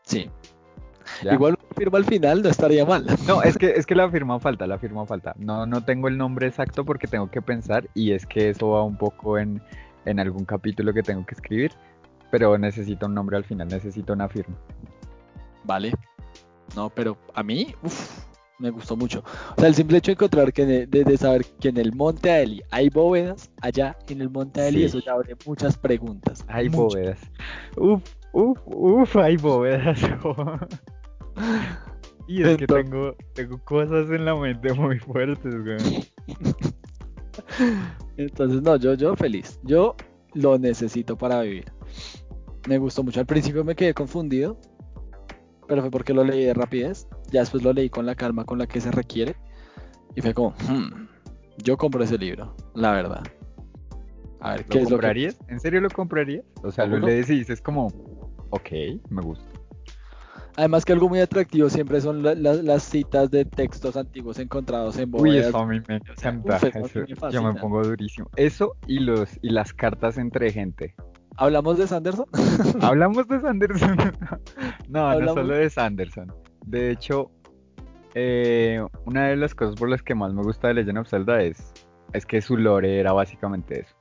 sí. 0.02 0.30
¿Ya? 1.22 1.34
Igual 1.34 1.56
una 1.60 1.74
firma 1.76 1.98
al 1.98 2.04
final 2.04 2.42
no 2.42 2.48
estaría 2.48 2.84
mal. 2.84 3.06
No, 3.26 3.42
es 3.42 3.56
que, 3.58 3.70
es 3.70 3.86
que 3.86 3.94
la 3.94 4.10
firma 4.10 4.38
falta, 4.40 4.66
la 4.66 4.78
firma 4.78 5.06
falta. 5.06 5.34
No, 5.38 5.66
no 5.66 5.82
tengo 5.84 6.08
el 6.08 6.16
nombre 6.18 6.46
exacto 6.46 6.84
porque 6.84 7.06
tengo 7.06 7.30
que 7.30 7.42
pensar 7.42 7.88
y 7.94 8.12
es 8.12 8.26
que 8.26 8.50
eso 8.50 8.70
va 8.70 8.82
un 8.82 8.96
poco 8.96 9.38
en, 9.38 9.60
en 10.04 10.20
algún 10.20 10.44
capítulo 10.44 10.92
que 10.92 11.02
tengo 11.02 11.24
que 11.26 11.34
escribir, 11.34 11.72
pero 12.30 12.56
necesito 12.58 13.06
un 13.06 13.14
nombre 13.14 13.36
al 13.36 13.44
final, 13.44 13.68
necesito 13.68 14.12
una 14.12 14.28
firma. 14.28 14.56
Vale. 15.64 15.92
No, 16.76 16.90
pero 16.90 17.16
a 17.34 17.42
mí, 17.42 17.74
uf, 17.82 18.24
me 18.58 18.70
gustó 18.70 18.96
mucho. 18.96 19.22
O 19.56 19.60
sea, 19.60 19.68
el 19.68 19.74
simple 19.74 19.98
hecho 19.98 20.10
de 20.10 20.14
encontrar 20.14 20.52
que 20.52 20.66
de, 20.66 20.86
de- 20.86 21.04
de 21.04 21.16
saber 21.16 21.44
que 21.60 21.68
en 21.68 21.76
el 21.78 21.92
Monte 21.94 22.30
Aeli 22.30 22.62
hay 22.70 22.88
bóvedas, 22.90 23.50
allá 23.62 23.96
en 24.08 24.20
el 24.20 24.28
Monte 24.30 24.60
Aeli, 24.60 24.80
Sí. 24.80 24.84
eso 24.84 24.98
ya 25.00 25.12
abre 25.12 25.34
muchas 25.46 25.78
preguntas. 25.78 26.44
Hay 26.48 26.68
muchas. 26.68 26.78
bóvedas. 26.78 27.18
Uf, 27.76 28.02
uf, 28.32 28.58
uf, 28.66 29.16
hay 29.16 29.36
bóvedas. 29.36 29.98
y 32.28 32.42
es 32.42 32.56
que 32.56 32.66
tengo, 32.66 33.14
tengo 33.34 33.58
cosas 33.64 34.10
en 34.10 34.24
la 34.24 34.34
mente 34.34 34.72
muy 34.72 34.98
fuertes, 34.98 35.54
güey. 35.64 36.08
Entonces, 38.16 38.62
no, 38.62 38.76
yo, 38.76 38.94
yo 38.94 39.14
feliz. 39.16 39.60
Yo 39.62 39.94
lo 40.34 40.58
necesito 40.58 41.16
para 41.16 41.40
vivir. 41.42 41.72
Me 42.68 42.78
gustó 42.78 43.02
mucho. 43.02 43.20
Al 43.20 43.26
principio 43.26 43.64
me 43.64 43.74
quedé 43.74 43.94
confundido, 43.94 44.58
pero 45.66 45.80
fue 45.82 45.90
porque 45.90 46.12
lo 46.12 46.24
leí 46.24 46.44
de 46.44 46.54
rapidez. 46.54 47.08
Ya 47.30 47.40
después 47.40 47.62
lo 47.62 47.72
leí 47.72 47.88
con 47.90 48.06
la 48.06 48.14
calma 48.14 48.44
con 48.44 48.58
la 48.58 48.66
que 48.66 48.80
se 48.80 48.90
requiere. 48.90 49.36
Y 50.14 50.20
fue 50.20 50.34
como, 50.34 50.50
"Hmm, 50.68 51.06
yo 51.62 51.76
compro 51.76 52.02
ese 52.02 52.18
libro, 52.18 52.54
la 52.74 52.92
verdad. 52.92 53.22
A 54.40 54.52
ver, 54.52 54.64
¿qué 54.66 54.78
¿Lo 54.78 54.84
es 54.84 54.90
lo 54.90 54.96
que... 54.96 55.02
comprarías? 55.02 55.38
¿En 55.48 55.60
serio 55.60 55.80
lo 55.80 55.90
comprarías? 55.90 56.44
O 56.62 56.70
sea, 56.70 56.86
lo 56.86 56.98
lees 56.98 57.28
y 57.30 57.38
dices 57.38 57.60
como, 57.60 57.86
ok, 58.50 58.70
me 59.10 59.22
gusta. 59.22 59.44
Además 60.58 60.84
que 60.84 60.92
algo 60.92 61.08
muy 61.08 61.20
atractivo 61.20 61.70
siempre 61.70 62.00
son 62.00 62.20
la- 62.20 62.34
la- 62.34 62.54
las 62.54 62.82
citas 62.82 63.30
de 63.30 63.44
textos 63.44 63.96
antiguos 63.96 64.40
encontrados 64.40 64.96
en 64.98 65.04
Uy, 65.14 65.20
bóvedas. 65.30 65.46
eso 65.50 65.58
a 65.58 65.66
mí 65.66 65.78
me 65.86 65.96
encanta. 65.96 66.56
eso 66.56 66.98
me 67.22 67.30
yo 67.32 67.42
me 67.44 67.54
pongo 67.60 67.80
durísimo. 67.84 68.28
Eso 68.34 68.74
y 68.88 68.98
los 68.98 69.38
y 69.40 69.50
las 69.50 69.72
cartas 69.72 70.18
entre 70.18 70.50
gente. 70.50 70.96
¿Hablamos 71.36 71.78
de 71.78 71.86
Sanderson? 71.86 72.26
¿Hablamos 72.82 73.28
de 73.28 73.40
Sanderson? 73.40 73.96
no, 74.88 75.00
no 75.00 75.08
Hablamos- 75.10 75.34
solo 75.36 75.54
de 75.54 75.70
Sanderson. 75.70 76.34
De 76.66 76.90
hecho, 76.90 77.30
eh, 78.14 78.84
una 79.04 79.28
de 79.28 79.36
las 79.36 79.54
cosas 79.54 79.76
por 79.76 79.88
las 79.88 80.02
que 80.02 80.16
más 80.16 80.34
me 80.34 80.42
gusta 80.42 80.66
de 80.66 80.74
Legend 80.74 80.98
of 80.98 81.08
Zelda 81.08 81.40
es, 81.40 81.72
es 82.12 82.26
que 82.26 82.40
su 82.42 82.56
lore 82.56 82.98
era 82.98 83.12
básicamente 83.12 83.82
eso. 83.82 83.94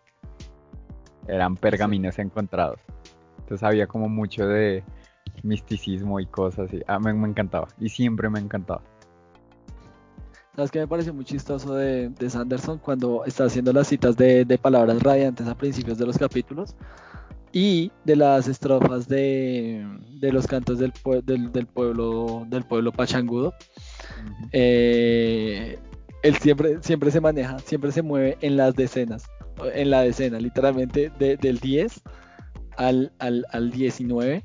Eran 1.27 1.55
pergaminos 1.55 2.17
encontrados. 2.17 2.79
Entonces 3.41 3.61
había 3.63 3.85
como 3.85 4.09
mucho 4.09 4.47
de 4.47 4.83
misticismo 5.43 6.19
y 6.19 6.25
cosas 6.25 6.67
así. 6.67 6.81
A 6.87 6.99
mí 6.99 7.13
me 7.13 7.27
encantaba. 7.27 7.67
Y 7.79 7.89
siempre 7.89 8.29
me 8.29 8.39
encantaba. 8.39 8.81
¿Sabes 10.55 10.71
qué 10.71 10.79
me 10.79 10.87
pareció 10.87 11.13
muy 11.13 11.23
chistoso 11.23 11.75
de, 11.75 12.09
de 12.09 12.29
Sanderson 12.29 12.79
cuando 12.79 13.23
está 13.25 13.43
haciendo 13.45 13.71
las 13.73 13.87
citas 13.87 14.17
de, 14.17 14.43
de 14.43 14.57
palabras 14.57 15.01
radiantes 15.03 15.45
a 15.47 15.55
principios 15.55 15.99
de 15.99 16.07
los 16.07 16.17
capítulos 16.17 16.75
y 17.53 17.91
de 18.05 18.15
las 18.15 18.47
estrofas 18.47 19.07
de, 19.07 19.87
de 20.19 20.31
los 20.31 20.47
cantos 20.47 20.79
del, 20.79 20.93
pue- 20.93 21.23
del, 21.23 21.51
del 21.51 21.67
pueblo 21.67 22.43
del 22.49 22.63
pueblo 22.63 22.91
pachangudo? 22.91 23.53
Eh, 24.51 25.77
él 26.23 26.35
siempre, 26.37 26.77
siempre 26.81 27.11
se 27.11 27.21
maneja, 27.21 27.59
siempre 27.59 27.91
se 27.91 28.01
mueve 28.01 28.37
en 28.41 28.57
las 28.57 28.75
decenas, 28.75 29.25
en 29.75 29.91
la 29.91 30.01
decena, 30.01 30.39
literalmente 30.39 31.11
de- 31.19 31.37
del 31.37 31.59
10 31.59 32.01
al, 32.77 33.11
al, 33.19 33.45
al 33.51 33.69
19. 33.69 34.43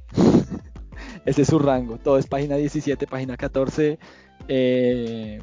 Ese 1.25 1.43
es 1.43 1.49
su 1.49 1.59
rango. 1.59 1.99
Todo 1.99 2.19
es 2.19 2.27
página 2.27 2.57
17, 2.57 3.07
página 3.07 3.37
14, 3.37 3.99
eh, 4.49 5.39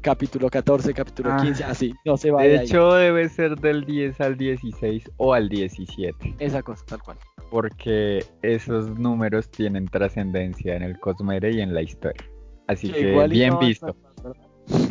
capítulo 0.00 0.48
14, 0.50 0.92
capítulo 0.94 1.30
Ah. 1.32 1.38
15, 1.42 1.64
así. 1.64 1.94
No 2.04 2.16
se 2.16 2.30
va 2.30 2.42
de, 2.42 2.48
De 2.50 2.58
ahí. 2.60 2.66
hecho, 2.66 2.92
debe 2.94 3.28
ser 3.28 3.56
del 3.56 3.84
10 3.84 4.20
al 4.20 4.36
16 4.36 5.10
o 5.16 5.34
al 5.34 5.48
17. 5.48 6.34
Esa 6.38 6.62
cosa, 6.62 6.84
tal 6.86 7.02
cual. 7.02 7.16
porque 7.50 8.22
esos 8.42 8.98
números 8.98 9.50
tienen 9.50 9.86
trascendencia 9.88 10.76
en 10.76 10.82
el 10.82 10.98
Cosmere 11.00 11.50
y 11.52 11.60
en 11.62 11.72
la 11.72 11.80
historia. 11.82 12.22
Así 12.66 12.90
Que 12.92 13.26
bien 13.28 13.54
no 13.54 13.58
visto, 13.60 13.96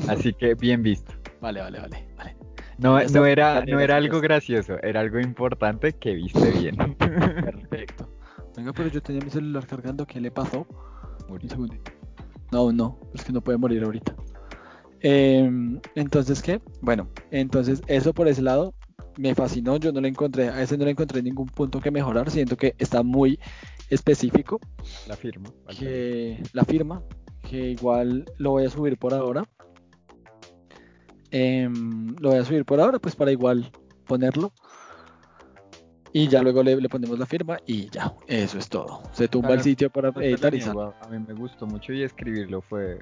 así 0.07 0.33
que 0.33 0.55
bien 0.55 0.81
visto. 0.81 1.13
Vale, 1.39 1.61
vale, 1.61 1.79
vale, 1.79 2.07
vale. 2.17 2.35
No, 2.79 2.99
no 2.99 3.25
era, 3.27 3.63
no 3.65 3.79
era 3.79 3.95
algo 3.97 4.19
gracioso, 4.21 4.77
era 4.81 5.01
algo 5.01 5.19
importante 5.19 5.93
que 5.93 6.13
viste 6.15 6.49
bien. 6.51 6.75
Perfecto. 6.97 8.06
Venga, 8.57 8.73
pero 8.73 8.89
yo 8.89 9.03
tenía 9.03 9.21
mi 9.21 9.29
celular 9.29 9.67
cargando, 9.67 10.07
¿qué 10.07 10.19
le 10.19 10.31
pasó? 10.31 10.65
Un 11.29 11.47
segundito. 11.47 11.91
No, 12.51 12.71
no, 12.71 12.99
es 13.13 13.23
que 13.23 13.31
no 13.31 13.39
puede 13.39 13.59
morir 13.59 13.83
ahorita. 13.83 14.15
Em, 15.01 15.79
entonces, 15.93 16.41
¿qué? 16.41 16.59
Bueno, 16.81 17.07
entonces 17.29 17.83
eso 17.85 18.15
por 18.15 18.27
ese 18.27 18.41
lado 18.41 18.73
me 19.15 19.35
fascinó. 19.35 19.77
Yo 19.77 19.91
no 19.91 20.01
le 20.01 20.07
encontré, 20.07 20.49
a 20.49 20.59
ese 20.63 20.75
no 20.75 20.85
le 20.85 20.91
encontré 20.91 21.21
ningún 21.21 21.45
punto 21.45 21.79
que 21.79 21.91
mejorar. 21.91 22.31
Siento 22.31 22.57
que 22.57 22.73
está 22.79 23.03
muy 23.03 23.39
específico. 23.91 24.59
La 25.07 25.15
firma. 25.15 25.51
Que 25.77 26.41
la 26.53 26.65
firma, 26.65 27.03
que 27.47 27.69
igual 27.69 28.25
lo 28.39 28.51
voy 28.51 28.65
a 28.65 28.71
subir 28.71 28.97
por 28.97 29.13
ahora. 29.13 29.47
Em, 31.29 32.15
lo 32.19 32.29
voy 32.31 32.39
a 32.39 32.43
subir 32.43 32.65
por 32.65 32.81
ahora, 32.81 32.97
pues 32.97 33.15
para 33.15 33.31
igual 33.31 33.71
ponerlo. 34.07 34.51
Y 36.13 36.27
ya 36.27 36.41
luego 36.41 36.63
le, 36.63 36.75
le 36.79 36.89
ponemos 36.89 37.17
la 37.19 37.25
firma 37.25 37.57
y 37.65 37.89
ya, 37.89 38.13
eso 38.27 38.57
es 38.57 38.69
todo. 38.69 39.03
Se 39.11 39.27
tumba 39.27 39.53
el 39.53 39.61
sitio 39.61 39.89
para 39.89 40.11
lo 40.11 40.21
editar 40.21 40.53
y 40.53 40.57
niego, 40.59 40.93
A 41.01 41.07
mí 41.09 41.19
me 41.19 41.33
gustó 41.33 41.65
mucho 41.67 41.93
y 41.93 42.03
escribirlo 42.03 42.61
fue, 42.61 42.97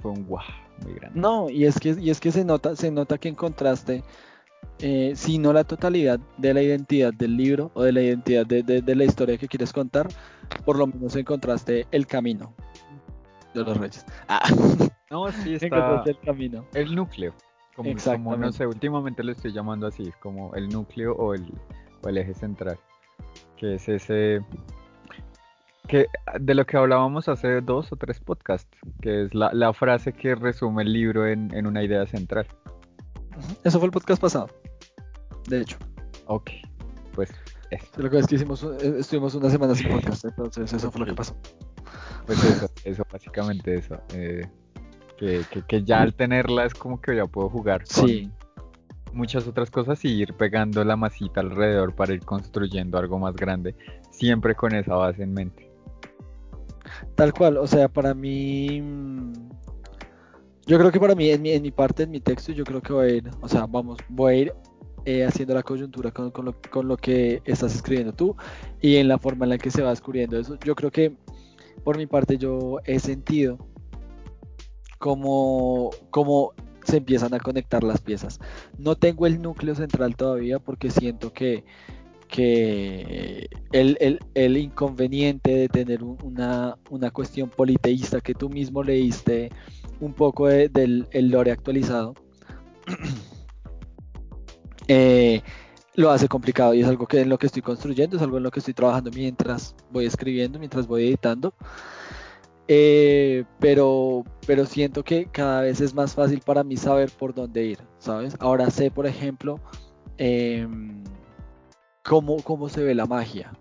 fue 0.00 0.12
un 0.12 0.24
guau 0.24 0.44
muy 0.84 0.94
grande. 0.94 1.18
No, 1.20 1.50
y 1.50 1.64
es 1.64 1.78
que, 1.78 1.96
y 1.98 2.10
es 2.10 2.20
que 2.20 2.30
se 2.32 2.44
nota, 2.44 2.76
se 2.76 2.90
nota 2.90 3.18
que 3.18 3.28
encontraste, 3.28 4.02
eh, 4.78 5.12
si 5.14 5.38
no 5.38 5.52
la 5.52 5.64
totalidad 5.64 6.18
de 6.38 6.54
la 6.54 6.62
identidad 6.62 7.12
del 7.12 7.36
libro 7.36 7.70
o 7.74 7.82
de 7.82 7.92
la 7.92 8.02
identidad 8.02 8.46
de, 8.46 8.62
de- 8.62 8.82
de 8.82 8.94
la 8.96 9.04
historia 9.04 9.36
que 9.36 9.48
quieres 9.48 9.72
contar, 9.72 10.08
por 10.64 10.76
lo 10.78 10.86
menos 10.86 11.14
encontraste 11.16 11.86
el 11.90 12.06
camino 12.06 12.54
de 13.52 13.64
los 13.64 13.76
reyes. 13.76 14.04
Ah, 14.28 14.42
No, 15.10 15.30
sí 15.32 15.54
está 15.54 15.66
encontraste 15.66 16.10
el 16.10 16.18
camino. 16.20 16.64
el 16.74 16.94
núcleo. 16.94 17.34
Como, 17.76 17.90
como, 18.04 18.36
no 18.36 18.52
sé, 18.52 18.66
últimamente 18.66 19.22
lo 19.24 19.32
estoy 19.32 19.52
llamando 19.52 19.86
así, 19.88 20.12
como 20.20 20.54
el 20.54 20.68
núcleo 20.68 21.12
o 21.14 21.34
el, 21.34 21.44
o 22.04 22.08
el 22.08 22.18
eje 22.18 22.34
central. 22.34 22.78
Que 23.56 23.74
es 23.76 23.88
ese 23.88 24.40
que 25.86 26.06
de 26.40 26.54
lo 26.54 26.64
que 26.64 26.76
hablábamos 26.78 27.28
hace 27.28 27.60
dos 27.60 27.92
o 27.92 27.96
tres 27.96 28.18
podcasts, 28.20 28.70
que 29.02 29.24
es 29.24 29.34
la, 29.34 29.52
la 29.52 29.72
frase 29.74 30.12
que 30.12 30.34
resume 30.34 30.82
el 30.82 30.92
libro 30.92 31.26
en, 31.26 31.52
en 31.54 31.66
una 31.66 31.82
idea 31.82 32.06
central. 32.06 32.46
Eso 33.64 33.78
fue 33.78 33.86
el 33.86 33.92
podcast 33.92 34.20
pasado. 34.20 34.48
De 35.48 35.60
hecho, 35.60 35.76
Ok, 36.26 36.50
pues 37.12 37.30
eso, 37.70 37.86
lo 38.00 38.08
que 38.08 38.18
es 38.18 38.26
que 38.26 38.36
hicimos, 38.36 38.62
eh, 38.64 38.94
estuvimos 38.98 39.34
una 39.34 39.50
semana 39.50 39.74
sin 39.74 39.88
podcast, 39.90 40.24
entonces 40.24 40.72
eso 40.72 40.90
fue 40.90 41.00
lo 41.00 41.06
que 41.06 41.12
pasó. 41.14 41.36
pues 42.24 42.42
eso, 42.44 42.66
eso 42.84 43.06
básicamente 43.12 43.74
eso. 43.76 44.00
eh, 44.14 44.48
que, 45.18 45.42
que, 45.50 45.62
que 45.62 45.82
ya 45.84 46.00
al 46.00 46.14
tenerla 46.14 46.64
es 46.64 46.72
como 46.74 47.00
que 47.00 47.14
ya 47.14 47.26
puedo 47.26 47.50
jugar 47.50 47.84
con 47.84 48.08
Sí. 48.08 48.30
Muchas 49.14 49.46
otras 49.46 49.70
cosas 49.70 50.04
y 50.04 50.08
ir 50.08 50.34
pegando 50.34 50.84
la 50.84 50.96
masita 50.96 51.40
alrededor 51.40 51.94
para 51.94 52.14
ir 52.14 52.24
construyendo 52.24 52.98
algo 52.98 53.18
más 53.18 53.34
grande, 53.34 53.74
siempre 54.10 54.54
con 54.54 54.74
esa 54.74 54.94
base 54.94 55.22
en 55.22 55.32
mente. 55.32 55.70
Tal 57.14 57.32
cual, 57.32 57.56
o 57.56 57.66
sea, 57.66 57.88
para 57.88 58.14
mí, 58.14 58.80
mm, 58.80 59.32
yo 60.66 60.78
creo 60.78 60.90
que 60.90 61.00
para 61.00 61.14
mí, 61.14 61.30
en 61.30 61.42
mi, 61.42 61.50
en 61.50 61.62
mi 61.62 61.70
parte, 61.70 62.04
en 62.04 62.10
mi 62.10 62.20
texto, 62.20 62.52
yo 62.52 62.64
creo 62.64 62.80
que 62.80 62.92
voy 62.92 63.06
a 63.06 63.14
ir, 63.16 63.30
o 63.40 63.48
sea, 63.48 63.66
vamos, 63.66 63.98
voy 64.08 64.32
a 64.32 64.36
ir 64.36 64.52
eh, 65.06 65.24
haciendo 65.24 65.54
la 65.54 65.62
coyuntura 65.62 66.10
con, 66.10 66.30
con 66.30 66.46
lo, 66.46 66.56
con 66.70 66.88
lo 66.88 66.96
que 66.96 67.42
estás 67.44 67.74
escribiendo 67.74 68.14
tú 68.14 68.34
y 68.80 68.96
en 68.96 69.08
la 69.08 69.18
forma 69.18 69.44
en 69.44 69.50
la 69.50 69.58
que 69.58 69.70
se 69.70 69.82
va 69.82 69.90
descubriendo 69.90 70.38
eso. 70.38 70.58
Yo 70.64 70.74
creo 70.74 70.90
que, 70.90 71.16
por 71.84 71.98
mi 71.98 72.06
parte, 72.06 72.38
yo 72.38 72.78
he 72.84 72.98
sentido 72.98 73.58
como, 74.98 75.90
como 76.08 76.54
se 76.84 76.98
empiezan 76.98 77.34
a 77.34 77.40
conectar 77.40 77.82
las 77.82 78.00
piezas. 78.00 78.38
No 78.78 78.96
tengo 78.96 79.26
el 79.26 79.40
núcleo 79.42 79.74
central 79.74 80.16
todavía 80.16 80.58
porque 80.58 80.90
siento 80.90 81.32
que, 81.32 81.64
que 82.28 83.48
el, 83.72 83.96
el- 84.00 84.20
el 84.34 84.56
inconveniente 84.56 85.54
de 85.54 85.68
tener 85.68 86.02
un- 86.04 86.18
una, 86.22 86.76
una 86.90 87.10
cuestión 87.10 87.50
politeísta 87.50 88.20
que 88.20 88.34
tú 88.34 88.48
mismo 88.48 88.82
leíste 88.82 89.50
un 90.00 90.14
poco 90.14 90.46
de- 90.48 90.68
del 90.68 91.06
el 91.12 91.28
lore 91.28 91.50
actualizado, 91.52 92.14
eh, 94.88 95.42
lo 95.94 96.10
hace 96.10 96.28
complicado 96.28 96.74
y 96.74 96.80
es 96.80 96.88
algo 96.88 97.06
que 97.06 97.20
en 97.20 97.28
lo 97.28 97.38
que 97.38 97.46
estoy 97.46 97.62
construyendo, 97.62 98.16
es 98.16 98.22
algo 98.22 98.38
en 98.38 98.42
lo 98.42 98.50
que 98.50 98.58
estoy 98.58 98.74
trabajando 98.74 99.10
mientras 99.14 99.74
voy 99.90 100.06
escribiendo, 100.06 100.58
mientras 100.58 100.86
voy 100.86 101.04
editando. 101.06 101.54
Eh, 102.66 103.44
pero, 103.60 104.24
pero 104.46 104.64
siento 104.64 105.04
que 105.04 105.26
cada 105.26 105.60
vez 105.62 105.80
es 105.80 105.92
más 105.94 106.14
fácil 106.14 106.40
para 106.40 106.64
mí 106.64 106.76
saber 106.76 107.10
por 107.10 107.34
dónde 107.34 107.64
ir, 107.64 107.78
¿sabes? 107.98 108.36
Ahora 108.40 108.70
sé, 108.70 108.90
por 108.90 109.06
ejemplo, 109.06 109.60
em, 110.16 111.04
cómo, 112.02 112.42
cómo 112.42 112.68
se 112.68 112.82
ve 112.82 112.94
la 112.94 113.06
magia. 113.06 113.52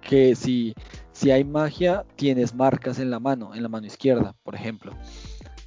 Que 0.00 0.34
si, 0.36 0.74
si 1.12 1.30
hay 1.30 1.44
magia, 1.44 2.04
tienes 2.16 2.54
marcas 2.54 2.98
en 2.98 3.10
la 3.10 3.18
mano, 3.18 3.54
en 3.54 3.62
la 3.62 3.68
mano 3.68 3.86
izquierda, 3.86 4.34
por 4.44 4.54
ejemplo. 4.54 4.92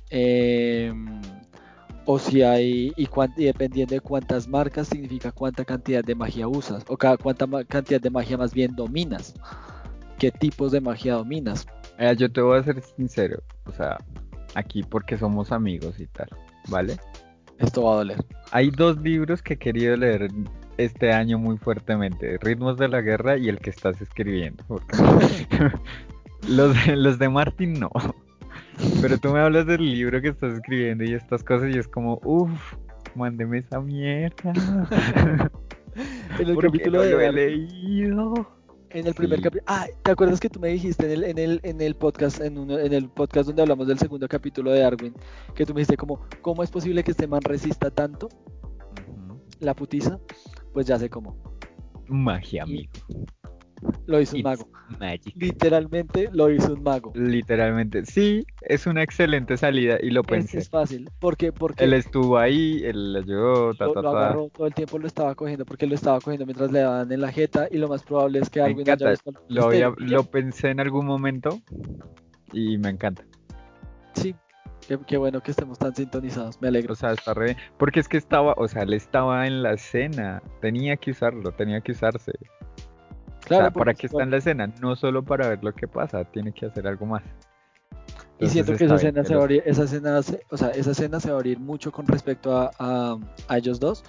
Em, 0.09 1.19
o 2.05 2.19
si 2.19 2.41
hay, 2.41 2.93
y, 2.95 3.05
cuán- 3.07 3.33
y 3.35 3.45
dependiendo 3.45 3.93
de 3.95 3.99
cuántas 4.01 4.47
marcas, 4.47 4.87
significa 4.87 5.31
cuánta 5.31 5.65
cantidad 5.65 6.03
de 6.03 6.15
magia 6.15 6.47
usas, 6.47 6.83
o 6.87 6.95
cada, 6.97 7.17
cuánta 7.17 7.45
cantidad 7.65 7.99
de 7.99 8.09
magia 8.09 8.37
más 8.37 8.53
bien 8.53 8.75
dominas. 8.75 9.33
¿Qué 10.17 10.31
tipos 10.31 10.71
de 10.71 10.81
magia 10.81 11.15
dominas? 11.15 11.67
Mira, 11.97 12.13
yo 12.13 12.31
te 12.31 12.41
voy 12.41 12.59
a 12.59 12.63
ser 12.63 12.81
sincero, 12.81 13.41
o 13.65 13.71
sea, 13.71 13.97
aquí 14.55 14.83
porque 14.83 15.17
somos 15.17 15.51
amigos 15.51 15.99
y 15.99 16.07
tal, 16.07 16.29
¿vale? 16.67 16.97
Esto 17.57 17.83
va 17.83 17.93
a 17.93 17.95
doler. 17.97 18.25
Hay 18.51 18.69
dos 18.69 18.97
libros 18.99 19.41
que 19.41 19.55
he 19.55 19.57
querido 19.57 19.95
leer 19.95 20.29
este 20.77 21.11
año 21.11 21.39
muy 21.39 21.57
fuertemente, 21.57 22.37
Ritmos 22.39 22.77
de 22.77 22.87
la 22.87 23.01
Guerra 23.01 23.37
y 23.37 23.49
el 23.49 23.59
que 23.59 23.71
estás 23.71 23.99
escribiendo. 24.01 24.63
porque 24.67 24.95
los, 26.47 26.85
de, 26.85 26.95
los 26.95 27.17
de 27.17 27.29
Martin 27.29 27.79
no. 27.79 27.89
Pero 29.01 29.17
tú 29.17 29.29
me 29.29 29.39
hablas 29.39 29.65
del 29.65 29.83
libro 29.83 30.21
que 30.21 30.29
estás 30.29 30.53
escribiendo 30.53 31.03
y 31.03 31.13
estas 31.13 31.43
cosas 31.43 31.73
y 31.73 31.79
es 31.79 31.87
como, 31.87 32.19
uff, 32.23 32.75
mándeme 33.15 33.59
esa 33.59 33.79
mierda. 33.81 34.53
En 36.39 36.47
el 36.49 36.57
capítulo 36.61 36.99
no 36.99 37.03
de 37.03 37.11
lo 37.11 37.21
he 37.21 37.31
leído. 37.31 38.56
En 38.89 39.05
el 39.05 39.13
primer 39.13 39.41
capítulo. 39.41 39.63
Ah, 39.67 39.87
¿te 40.03 40.11
acuerdas 40.11 40.39
que 40.39 40.49
tú 40.49 40.59
me 40.59 40.69
dijiste 40.69 41.05
en 41.05 41.11
el, 41.11 41.23
en 41.23 41.37
el, 41.37 41.59
en 41.63 41.81
el 41.81 41.95
podcast, 41.95 42.41
en, 42.41 42.57
uno, 42.57 42.79
en 42.79 42.93
el 42.93 43.09
podcast 43.09 43.47
donde 43.47 43.61
hablamos 43.61 43.87
del 43.87 43.99
segundo 43.99 44.27
capítulo 44.27 44.71
de 44.71 44.79
Darwin, 44.79 45.13
que 45.55 45.65
tú 45.65 45.73
me 45.73 45.81
dijiste 45.81 45.97
como, 45.97 46.21
¿cómo 46.41 46.63
es 46.63 46.71
posible 46.71 47.03
que 47.03 47.11
este 47.11 47.27
man 47.27 47.41
resista 47.41 47.91
tanto 47.91 48.29
la 49.59 49.73
putiza? 49.75 50.19
Pues 50.73 50.85
ya 50.85 50.97
sé 50.97 51.09
cómo. 51.09 51.35
Magia, 52.07 52.63
amigo. 52.63 52.91
Lo 54.05 54.21
hizo 54.21 54.35
un 54.37 54.41
mago. 54.43 54.67
magic. 54.99 55.33
Literalmente 55.35 56.29
lo 56.31 56.49
hizo 56.49 56.73
un 56.73 56.83
mago. 56.83 57.11
Literalmente, 57.15 58.05
sí, 58.05 58.45
es 58.61 58.87
una 58.87 59.03
excelente 59.03 59.57
salida 59.57 59.97
y 60.01 60.09
lo 60.11 60.21
Este 60.21 60.31
pensé. 60.35 60.57
es 60.59 60.69
fácil. 60.69 61.09
Porque, 61.19 61.51
porque 61.51 61.83
Él 61.83 61.93
estuvo 61.93 62.37
ahí, 62.37 62.81
él 62.85 63.13
le 63.13 63.19
ayudó, 63.19 63.73
ta, 63.73 63.85
lo, 63.85 63.93
ta, 63.93 64.01
lo 64.01 64.11
ta. 64.11 64.17
agarró 64.19 64.49
todo 64.49 64.67
el 64.67 64.73
tiempo, 64.73 64.97
lo 64.97 65.07
estaba 65.07 65.35
cogiendo, 65.35 65.65
porque 65.65 65.87
lo 65.87 65.95
estaba 65.95 66.19
cogiendo 66.21 66.45
mientras 66.45 66.71
le 66.71 66.79
daban 66.79 67.11
en 67.11 67.19
la 67.21 67.31
jeta 67.31 67.67
y 67.69 67.77
lo 67.77 67.89
más 67.89 68.03
probable 68.03 68.39
es 68.39 68.49
que 68.49 68.59
Darwin 68.61 68.89
haya 68.89 69.09
visto 69.09 69.31
lo, 69.49 69.63
había- 69.65 69.93
ya. 69.99 70.05
lo 70.07 70.23
pensé 70.23 70.69
en 70.69 70.79
algún 70.79 71.05
momento 71.05 71.59
y 72.53 72.77
me 72.77 72.89
encanta. 72.89 73.23
Sí, 74.13 74.33
qué, 74.87 74.97
qué 75.05 75.17
bueno 75.17 75.41
que 75.41 75.51
estemos 75.51 75.77
tan 75.77 75.93
sintonizados, 75.93 76.61
me 76.61 76.69
alegro. 76.69 76.93
O 76.93 76.95
sea, 76.95 77.11
está 77.11 77.33
re... 77.33 77.57
Porque 77.77 77.99
es 77.99 78.07
que 78.07 78.17
estaba, 78.17 78.53
o 78.57 78.67
sea, 78.67 78.83
él 78.83 78.93
estaba 78.93 79.45
en 79.47 79.61
la 79.63 79.73
escena, 79.73 80.41
tenía 80.61 80.95
que 80.97 81.11
usarlo, 81.11 81.51
tenía 81.51 81.81
que 81.81 81.91
usarse. 81.91 82.31
O 83.55 83.57
sea, 83.57 83.69
porque 83.71 83.79
¿para 83.79 83.93
qué 83.93 84.07
está 84.07 84.23
en 84.23 84.31
la 84.31 84.37
escena? 84.37 84.67
No 84.81 84.95
solo 84.95 85.23
para 85.23 85.49
ver 85.49 85.63
lo 85.63 85.73
que 85.73 85.87
pasa, 85.87 86.23
tiene 86.25 86.51
que 86.53 86.65
hacer 86.65 86.87
algo 86.87 87.05
más. 87.05 87.23
Y 88.39 88.47
siento 88.49 88.75
que 88.75 88.85
esa 88.85 88.95
escena 88.95 89.21
que 89.21 89.27
se 89.27 89.33
va 89.33 89.39
a 89.41 89.43
abrir, 89.43 89.63
esa 89.65 89.83
escena, 89.83 90.21
se- 90.21 90.41
o 90.51 90.57
sea, 90.57 90.69
esa 90.69 90.91
escena 90.91 91.19
se 91.19 91.29
va 91.29 91.35
a 91.35 91.37
abrir 91.39 91.59
mucho 91.59 91.91
con 91.91 92.05
respecto 92.05 92.55
a, 92.55 92.71
a- 92.77 93.17
a 93.47 93.57
ellos 93.57 93.79
dos. 93.79 94.03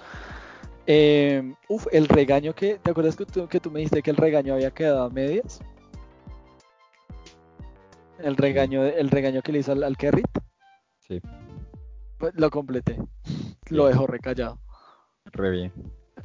Eh, 0.85 1.53
uf, 1.67 1.87
el 1.91 2.07
regaño 2.07 2.53
que, 2.53 2.79
¿te 2.79 2.91
acuerdas 2.91 3.15
que 3.15 3.25
tú, 3.25 3.47
que 3.47 3.59
tú 3.59 3.71
me 3.71 3.79
dijiste 3.79 4.01
que 4.01 4.11
el 4.11 4.17
regaño 4.17 4.53
había 4.53 4.71
quedado 4.71 5.03
a 5.03 5.09
medias? 5.09 5.59
El 8.19 8.35
regaño, 8.35 8.83
el 8.83 9.09
regaño 9.09 9.41
que 9.41 9.51
le 9.51 9.59
hizo 9.59 9.71
al, 9.71 9.83
al 9.83 9.97
Kerrit, 9.97 10.27
Sí, 10.99 11.19
pues, 12.17 12.33
lo 12.35 12.49
completé. 12.51 12.97
Lo 13.69 13.87
dejó 13.87 14.05
recallado. 14.05 14.59
re 15.25 15.49
bien. 15.51 15.73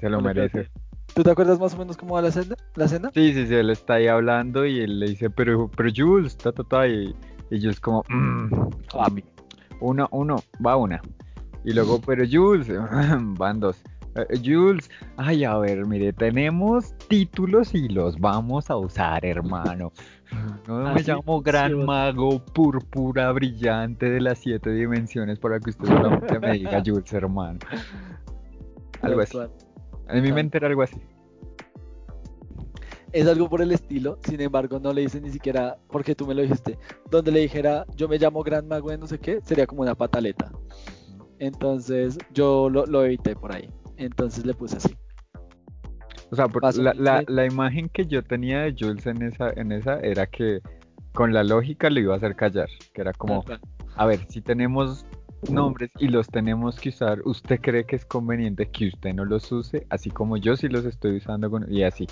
Se 0.01 0.09
lo 0.11 0.21
merece. 0.21 0.71
¿Tú 1.15 1.23
te 1.23 1.31
acuerdas 1.31 1.61
más 1.61 1.75
o 1.75 1.79
menos 1.79 1.97
cómo 1.97 2.15
va 2.15 2.23
la 2.23 2.29
escena? 2.29 2.57
¿La 2.75 2.87
escena? 2.87 3.11
Sí, 3.15 3.33
sí, 3.33 3.47
sí, 3.47 3.55
él 3.55 3.71
está 3.71 3.95
ahí 3.95 4.09
hablando 4.09 4.67
y 4.67 4.81
él 4.81 4.99
le 4.99 5.11
dice, 5.11 5.31
pero, 5.31 5.71
pero 5.77 5.89
Jules, 5.95 6.37
ta, 6.37 6.51
ta, 6.53 6.65
ta, 6.65 6.89
y, 6.89 7.15
y 7.51 7.61
Jules 7.61 7.79
como, 7.81 8.03
"Mm, 8.09 8.71
papi, 8.93 9.25
uno, 9.81 10.09
uno, 10.11 10.37
va 10.65 10.77
una. 10.77 11.01
Y 11.65 11.73
luego, 11.73 12.01
pero 12.01 12.25
Jules, 12.31 12.69
van 13.39 13.61
dos. 13.61 13.81
"Eh, 14.17 14.41
Jules, 14.45 14.91
ay, 15.17 15.45
a 15.45 15.57
ver, 15.59 15.87
mire, 15.87 16.13
tenemos 16.13 16.97
títulos 17.09 17.75
y 17.75 17.89
los 17.89 18.19
vamos 18.19 18.69
a 18.71 18.77
usar, 18.77 19.25
hermano. 19.25 19.93
No 20.67 20.93
me 20.95 21.01
llamo 21.03 21.43
Gran. 21.43 21.85
Mago 21.85 22.41
Púrpura 22.45 23.31
Brillante 23.31 24.11
de 24.11 24.21
las 24.21 24.39
siete 24.39 24.71
dimensiones 24.71 25.39
para 25.39 25.61
que 25.61 25.71
usted 25.71 25.87
solamente 25.87 26.41
me 26.41 26.53
diga 26.55 26.83
Jules, 26.85 27.13
hermano. 27.13 27.61
Algo 29.03 29.21
así. 29.21 29.39
En 30.09 30.23
mi 30.23 30.33
mente 30.33 30.59
era 30.59 30.67
algo 30.69 30.83
así. 30.83 30.97
Es 33.13 33.27
algo 33.29 33.49
por 33.49 33.63
el 33.63 33.71
estilo, 33.71 34.19
sin 34.27 34.41
embargo 34.41 34.81
no 34.81 34.93
le 34.93 35.03
dice 35.03 35.21
ni 35.21 35.31
siquiera, 35.31 35.77
porque 35.89 36.15
tú 36.17 36.27
me 36.27 36.35
lo 36.35 36.43
dijiste, 36.43 36.77
donde 37.11 37.31
le 37.31 37.41
dijera 37.41 37.87
yo 37.95 38.09
me 38.09 38.19
llamo 38.19 38.43
Gran 38.43 38.67
Mago 38.67 38.91
de 38.91 38.99
no 38.99 39.07
sé 39.07 39.19
qué, 39.21 39.41
sería 39.45 39.67
como 39.67 39.83
una 39.83 39.95
pataleta. 39.95 40.51
Entonces 41.39 42.19
yo 42.33 42.69
lo, 42.69 42.87
lo 42.87 43.05
evité 43.05 43.37
por 43.37 43.55
ahí. 43.55 43.69
Entonces 43.97 44.45
le 44.45 44.55
puse 44.55 44.77
así. 44.79 44.97
O 46.31 46.37
sea, 46.37 46.49
por- 46.49 46.63
la, 46.77 46.93
la, 46.95 47.21
dice- 47.21 47.33
la 47.33 47.47
imagen 47.47 47.89
que 47.89 48.07
yo 48.07 48.25
tenía 48.25 48.63
de 48.63 48.75
Jules 48.77 49.07
en 49.07 49.23
esa, 49.23 49.51
en 49.51 49.71
esa 49.71 50.01
era 50.01 50.27
que 50.27 50.61
con 51.13 51.33
la 51.33 51.45
lógica 51.45 51.91
lo 51.91 52.01
iba 52.01 52.15
a 52.15 52.17
hacer 52.17 52.35
callar, 52.35 52.69
que 52.93 53.01
era 53.01 53.13
como, 53.13 53.45
a 53.95 54.07
ver, 54.07 54.27
si 54.29 54.41
tenemos 54.41 55.07
nombres 55.51 55.91
y 55.99 56.09
los 56.09 56.29
tenemos 56.29 56.79
que 56.79 56.89
usar, 56.91 57.21
¿usted 57.25 57.61
cree 57.61 57.85
que 57.85 57.97
es 57.97 58.05
conveniente 58.05 58.67
que 58.71 58.89
usted 58.89 59.15
no 59.15 59.25
los 59.25 59.51
use? 59.53 59.87
Así 59.91 60.11
como 60.11 60.37
yo 60.37 60.57
sí 60.57 60.69
los 60.69 60.85
estoy 60.85 61.17
usando 61.17 61.51
con... 61.51 61.71
y 61.73 61.83
así, 61.83 62.07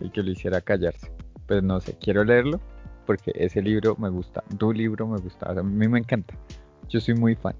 y 0.00 0.10
que 0.10 0.22
lo 0.22 0.30
hiciera 0.30 0.60
callarse. 0.60 1.10
Pues 1.46 1.62
no 1.62 1.80
sé, 1.80 1.96
quiero 2.00 2.24
leerlo 2.24 2.60
porque 3.06 3.32
ese 3.34 3.62
libro 3.62 3.94
me 3.98 4.08
gusta, 4.08 4.42
tu 4.58 4.72
libro 4.72 5.06
me 5.06 5.18
gusta, 5.18 5.48
o 5.48 5.52
sea, 5.52 5.60
a 5.60 5.64
mí 5.64 5.86
me 5.88 5.98
encanta. 5.98 6.34
Yo 6.88 7.00
soy 7.00 7.14
muy 7.14 7.34
fan. 7.36 7.54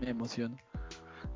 Me 0.00 0.10
emociono. 0.10 0.56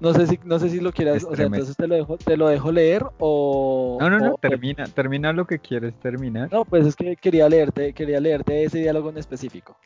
No 0.00 0.12
sé 0.12 0.26
si, 0.26 0.38
no 0.44 0.58
sé 0.58 0.68
si 0.68 0.80
lo 0.80 0.92
quieras, 0.92 1.24
o 1.24 1.34
sea, 1.34 1.46
entonces 1.46 1.76
te 1.76 1.86
lo 1.86 1.94
dejo, 1.94 2.18
te 2.18 2.36
lo 2.36 2.48
dejo 2.48 2.70
leer 2.70 3.06
o. 3.18 3.96
No, 4.00 4.10
no, 4.10 4.18
no, 4.18 4.32
o- 4.34 4.38
termina, 4.38 4.84
termina 4.86 5.32
lo 5.32 5.46
que 5.46 5.58
quieres 5.58 5.94
terminar. 6.00 6.52
No, 6.52 6.64
pues 6.64 6.86
es 6.86 6.96
que 6.96 7.16
quería 7.16 7.48
leerte, 7.48 7.92
quería 7.94 8.20
leerte 8.20 8.64
ese 8.64 8.78
diálogo 8.80 9.08
en 9.10 9.18
específico. 9.18 9.76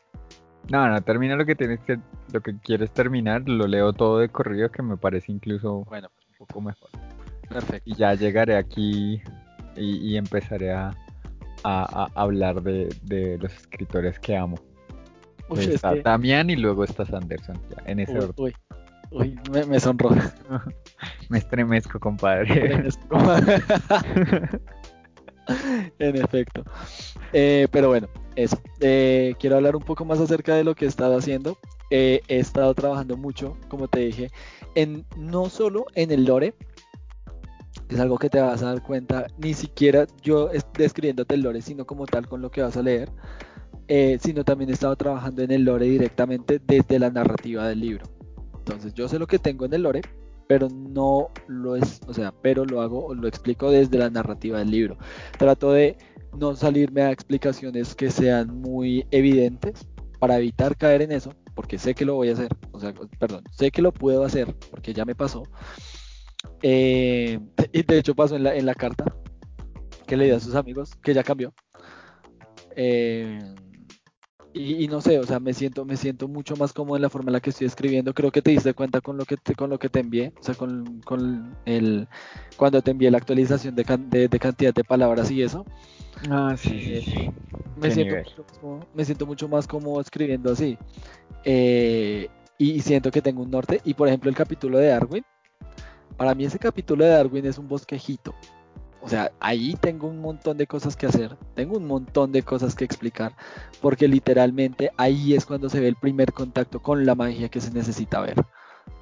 No, 0.69 0.87
no, 0.87 1.01
termina 1.01 1.35
lo 1.35 1.45
que 1.45 1.55
tienes 1.55 1.79
que, 1.81 1.99
lo 2.31 2.41
que 2.41 2.57
quieres 2.59 2.91
terminar, 2.91 3.41
lo 3.47 3.67
leo 3.67 3.91
todo 3.93 4.19
de 4.19 4.29
corrido 4.29 4.69
que 4.69 4.81
me 4.81 4.95
parece 4.97 5.31
incluso 5.31 5.83
Bueno, 5.89 6.09
un 6.29 6.45
poco 6.45 6.61
mejor. 6.61 6.89
perfecto. 7.49 7.89
Y 7.89 7.95
ya 7.95 8.13
llegaré 8.13 8.55
aquí 8.55 9.21
y, 9.75 9.97
y 10.11 10.17
empezaré 10.17 10.71
a, 10.71 10.91
a- 11.63 12.07
a 12.15 12.21
hablar 12.21 12.61
de, 12.61 12.87
de 13.03 13.37
los 13.39 13.53
escritores 13.53 14.17
que 14.19 14.37
amo. 14.37 14.57
Uy, 15.49 15.65
está 15.65 15.93
que- 15.95 16.01
Damián 16.03 16.49
y 16.49 16.55
luego 16.55 16.83
está 16.85 17.05
Sanderson, 17.05 17.59
ya, 17.69 17.83
en 17.91 17.99
ese 17.99 18.13
uy, 18.13 18.19
orden. 18.19 18.35
uy, 18.37 18.55
uy, 19.11 19.39
me, 19.51 19.65
me 19.65 19.79
sonroja. 19.79 20.33
Me 21.29 21.37
estremezco, 21.39 21.99
compadre. 21.99 22.91
en 25.99 26.15
efecto. 26.15 26.63
Eh, 27.33 27.67
pero 27.71 27.89
bueno, 27.89 28.07
eso. 28.35 28.59
Eh, 28.79 29.35
quiero 29.39 29.57
hablar 29.57 29.75
un 29.75 29.83
poco 29.83 30.05
más 30.05 30.19
acerca 30.19 30.55
de 30.55 30.63
lo 30.63 30.75
que 30.75 30.85
he 30.85 30.87
estado 30.87 31.17
haciendo. 31.17 31.57
Eh, 31.89 32.21
he 32.27 32.39
estado 32.39 32.73
trabajando 32.73 33.17
mucho, 33.17 33.57
como 33.67 33.87
te 33.87 33.99
dije, 33.99 34.31
no 35.17 35.49
solo 35.49 35.85
en 35.93 36.11
el 36.11 36.23
lore, 36.23 36.53
es 37.89 37.99
algo 37.99 38.17
que 38.17 38.29
te 38.29 38.39
vas 38.39 38.63
a 38.63 38.67
dar 38.67 38.81
cuenta, 38.81 39.27
ni 39.37 39.53
siquiera 39.53 40.07
yo 40.21 40.49
es- 40.51 40.65
describiéndote 40.77 41.35
el 41.35 41.41
lore, 41.41 41.61
sino 41.61 41.85
como 41.85 42.05
tal 42.05 42.27
con 42.27 42.41
lo 42.41 42.49
que 42.49 42.61
vas 42.61 42.77
a 42.77 42.81
leer, 42.81 43.09
sino 44.21 44.45
también 44.45 44.69
he 44.69 44.73
estado 44.73 44.95
trabajando 44.95 45.41
en 45.41 45.51
el 45.51 45.63
lore 45.65 45.85
directamente 45.85 46.61
desde 46.65 46.97
la 46.97 47.09
narrativa 47.09 47.67
del 47.67 47.81
libro. 47.81 48.05
Entonces 48.59 48.93
yo 48.93 49.09
sé 49.09 49.19
lo 49.19 49.27
que 49.27 49.39
tengo 49.39 49.65
en 49.65 49.73
el 49.73 49.81
lore, 49.83 50.01
pero 50.51 50.67
no 50.67 51.29
lo 51.47 51.77
es, 51.77 52.01
o 52.07 52.13
sea, 52.13 52.33
pero 52.41 52.65
lo 52.65 52.81
hago 52.81 53.15
lo 53.15 53.25
explico 53.25 53.71
desde 53.71 53.97
la 53.97 54.09
narrativa 54.09 54.59
del 54.59 54.69
libro. 54.69 54.97
Trato 55.37 55.71
de 55.71 55.95
no 56.37 56.57
salirme 56.57 57.03
a 57.03 57.11
explicaciones 57.11 57.95
que 57.95 58.11
sean 58.11 58.59
muy 58.59 59.07
evidentes 59.11 59.87
para 60.19 60.37
evitar 60.37 60.75
caer 60.75 61.03
en 61.03 61.13
eso, 61.13 61.33
porque 61.55 61.77
sé 61.77 61.95
que 61.95 62.03
lo 62.03 62.15
voy 62.15 62.31
a 62.31 62.33
hacer, 62.33 62.49
o 62.73 62.81
sea, 62.81 62.93
perdón, 63.17 63.45
sé 63.51 63.71
que 63.71 63.81
lo 63.81 63.93
puedo 63.93 64.25
hacer 64.25 64.53
porque 64.69 64.93
ya 64.93 65.05
me 65.05 65.15
pasó. 65.15 65.43
Eh, 66.61 67.39
y 67.71 67.83
de 67.83 67.97
hecho 67.97 68.13
pasó 68.13 68.35
en 68.35 68.43
la, 68.43 68.53
en 68.53 68.65
la 68.65 68.75
carta. 68.75 69.05
que 70.05 70.17
le 70.17 70.25
dio 70.25 70.35
a 70.35 70.41
sus 70.41 70.55
amigos, 70.55 70.97
que 71.01 71.13
ya 71.13 71.23
cambió. 71.23 71.53
Eh, 72.75 73.39
y, 74.53 74.87
no 74.89 74.99
sé, 74.99 75.17
o 75.17 75.23
sea, 75.23 75.39
me 75.39 75.53
siento, 75.53 75.85
me 75.85 75.95
siento 75.95 76.27
mucho 76.27 76.55
más 76.57 76.73
cómodo 76.73 76.97
en 76.97 77.01
la 77.01 77.09
forma 77.09 77.29
en 77.29 77.33
la 77.33 77.39
que 77.39 77.51
estoy 77.51 77.67
escribiendo. 77.67 78.13
Creo 78.13 78.31
que 78.31 78.41
te 78.41 78.51
diste 78.51 78.73
cuenta 78.73 78.99
con 78.99 79.17
lo 79.17 79.25
que 79.25 79.37
te, 79.37 79.55
con 79.55 79.69
lo 79.69 79.79
que 79.79 79.87
te 79.87 79.99
envié, 79.99 80.33
o 80.39 80.43
sea, 80.43 80.55
con, 80.55 81.01
con 81.01 81.55
el 81.65 82.07
cuando 82.57 82.81
te 82.81 82.91
envié 82.91 83.09
la 83.11 83.17
actualización 83.17 83.75
de, 83.75 84.27
de, 84.27 84.39
cantidad 84.39 84.73
de 84.73 84.83
palabras 84.83 85.31
y 85.31 85.41
eso. 85.41 85.65
Ah, 86.29 86.55
sí, 86.57 87.01
sí, 87.01 87.13
eh, 87.13 87.31
Me, 87.77 87.91
siento 87.91 88.15
mucho, 88.17 88.87
me 88.93 89.05
siento 89.05 89.25
mucho 89.25 89.47
más 89.47 89.67
cómodo 89.67 90.01
escribiendo 90.01 90.51
así. 90.51 90.77
Eh, 91.45 92.27
y 92.57 92.81
siento 92.81 93.09
que 93.09 93.21
tengo 93.21 93.43
un 93.43 93.51
norte. 93.51 93.79
Y 93.85 93.93
por 93.93 94.09
ejemplo, 94.09 94.29
el 94.29 94.35
capítulo 94.35 94.77
de 94.79 94.87
Darwin, 94.87 95.23
para 96.17 96.35
mí 96.35 96.43
ese 96.43 96.59
capítulo 96.59 97.05
de 97.05 97.11
Darwin 97.11 97.45
es 97.45 97.57
un 97.57 97.67
bosquejito. 97.69 98.35
O 99.03 99.09
sea, 99.09 99.31
ahí 99.39 99.75
tengo 99.81 100.07
un 100.07 100.19
montón 100.19 100.57
de 100.57 100.67
cosas 100.67 100.95
que 100.95 101.07
hacer, 101.07 101.35
tengo 101.55 101.77
un 101.77 101.87
montón 101.87 102.31
de 102.31 102.43
cosas 102.43 102.75
que 102.75 102.85
explicar, 102.85 103.35
porque 103.81 104.07
literalmente 104.07 104.91
ahí 104.95 105.33
es 105.33 105.45
cuando 105.45 105.69
se 105.69 105.79
ve 105.79 105.87
el 105.87 105.95
primer 105.95 106.33
contacto 106.33 106.81
con 106.81 107.03
la 107.05 107.15
magia 107.15 107.49
que 107.49 107.61
se 107.61 107.71
necesita 107.71 108.21
ver. 108.21 108.35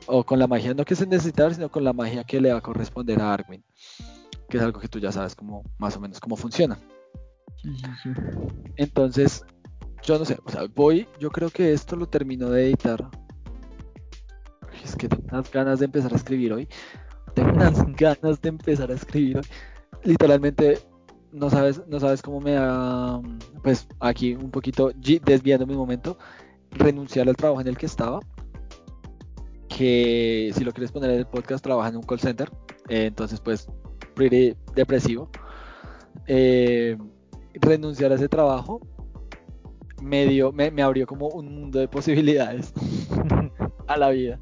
O 0.05 0.23
con 0.23 0.39
la 0.39 0.47
magia 0.47 0.73
no 0.73 0.85
que 0.85 0.95
se 0.95 1.05
necesita 1.05 1.43
ver, 1.43 1.55
sino 1.55 1.69
con 1.69 1.83
la 1.83 1.91
magia 1.91 2.23
que 2.23 2.39
le 2.39 2.51
va 2.51 2.59
a 2.59 2.61
corresponder 2.61 3.21
a 3.21 3.33
Arwin, 3.33 3.63
que 4.49 4.57
es 4.57 4.63
algo 4.63 4.79
que 4.79 4.87
tú 4.87 4.99
ya 4.99 5.11
sabes 5.11 5.35
cómo, 5.35 5.63
más 5.77 5.97
o 5.97 5.99
menos 5.99 6.19
cómo 6.21 6.37
funciona. 6.37 6.79
Entonces, 8.77 9.43
yo 10.03 10.17
no 10.17 10.23
sé, 10.23 10.37
o 10.45 10.49
sea, 10.49 10.63
voy, 10.73 11.07
yo 11.19 11.29
creo 11.29 11.49
que 11.49 11.73
esto 11.73 11.97
lo 11.97 12.07
termino 12.07 12.49
de 12.49 12.67
editar. 12.67 13.09
Es 14.81 14.95
que 14.95 15.09
tengo 15.09 15.23
unas 15.29 15.51
ganas 15.51 15.79
de 15.79 15.85
empezar 15.85 16.13
a 16.13 16.15
escribir 16.15 16.53
hoy. 16.53 16.69
Tengo 17.35 17.51
unas 17.51 17.85
ganas 17.97 18.41
de 18.41 18.47
empezar 18.47 18.91
a 18.91 18.95
escribir 18.95 19.39
hoy 19.39 19.45
literalmente 20.03 20.79
no 21.31 21.49
sabes, 21.49 21.81
no 21.87 21.99
sabes 21.99 22.21
cómo 22.21 22.41
me 22.41 22.55
ha, 22.57 23.21
pues 23.63 23.87
aquí 23.99 24.33
un 24.33 24.51
poquito 24.51 24.91
desviando 24.95 25.67
mi 25.67 25.75
momento, 25.75 26.17
renunciar 26.71 27.27
al 27.27 27.35
trabajo 27.35 27.61
en 27.61 27.67
el 27.67 27.77
que 27.77 27.85
estaba, 27.85 28.19
que 29.67 30.51
si 30.53 30.63
lo 30.63 30.71
quieres 30.71 30.91
poner 30.91 31.11
en 31.11 31.19
el 31.19 31.27
podcast, 31.27 31.63
trabaja 31.63 31.89
en 31.89 31.97
un 31.97 32.03
call 32.03 32.19
center, 32.19 32.49
eh, 32.89 33.05
entonces 33.05 33.39
pues 33.39 33.67
pretty 34.15 34.55
depresivo. 34.75 35.29
Eh, 36.27 36.97
renunciar 37.53 38.11
a 38.11 38.15
ese 38.15 38.27
trabajo 38.27 38.81
me, 40.01 40.71
me 40.71 40.81
abrió 40.81 41.07
como 41.07 41.27
un 41.29 41.53
mundo 41.53 41.79
de 41.79 41.87
posibilidades 41.87 42.73
a 43.87 43.97
la 43.97 44.09
vida. 44.09 44.39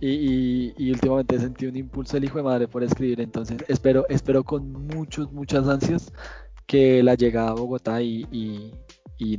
Y, 0.00 0.90
últimamente 0.90 1.38
sentí 1.38 1.66
un 1.66 1.76
impulso 1.76 2.16
el 2.16 2.24
hijo 2.24 2.38
de 2.38 2.44
madre 2.44 2.68
por 2.68 2.82
escribir, 2.82 3.20
entonces 3.20 3.64
espero, 3.68 4.06
espero 4.08 4.44
con 4.44 4.72
muchos, 4.72 5.32
muchas 5.32 5.66
ansias 5.68 6.12
que 6.66 7.02
la 7.02 7.14
llegada 7.14 7.50
a 7.50 7.54
Bogotá 7.54 8.00
y, 8.02 8.72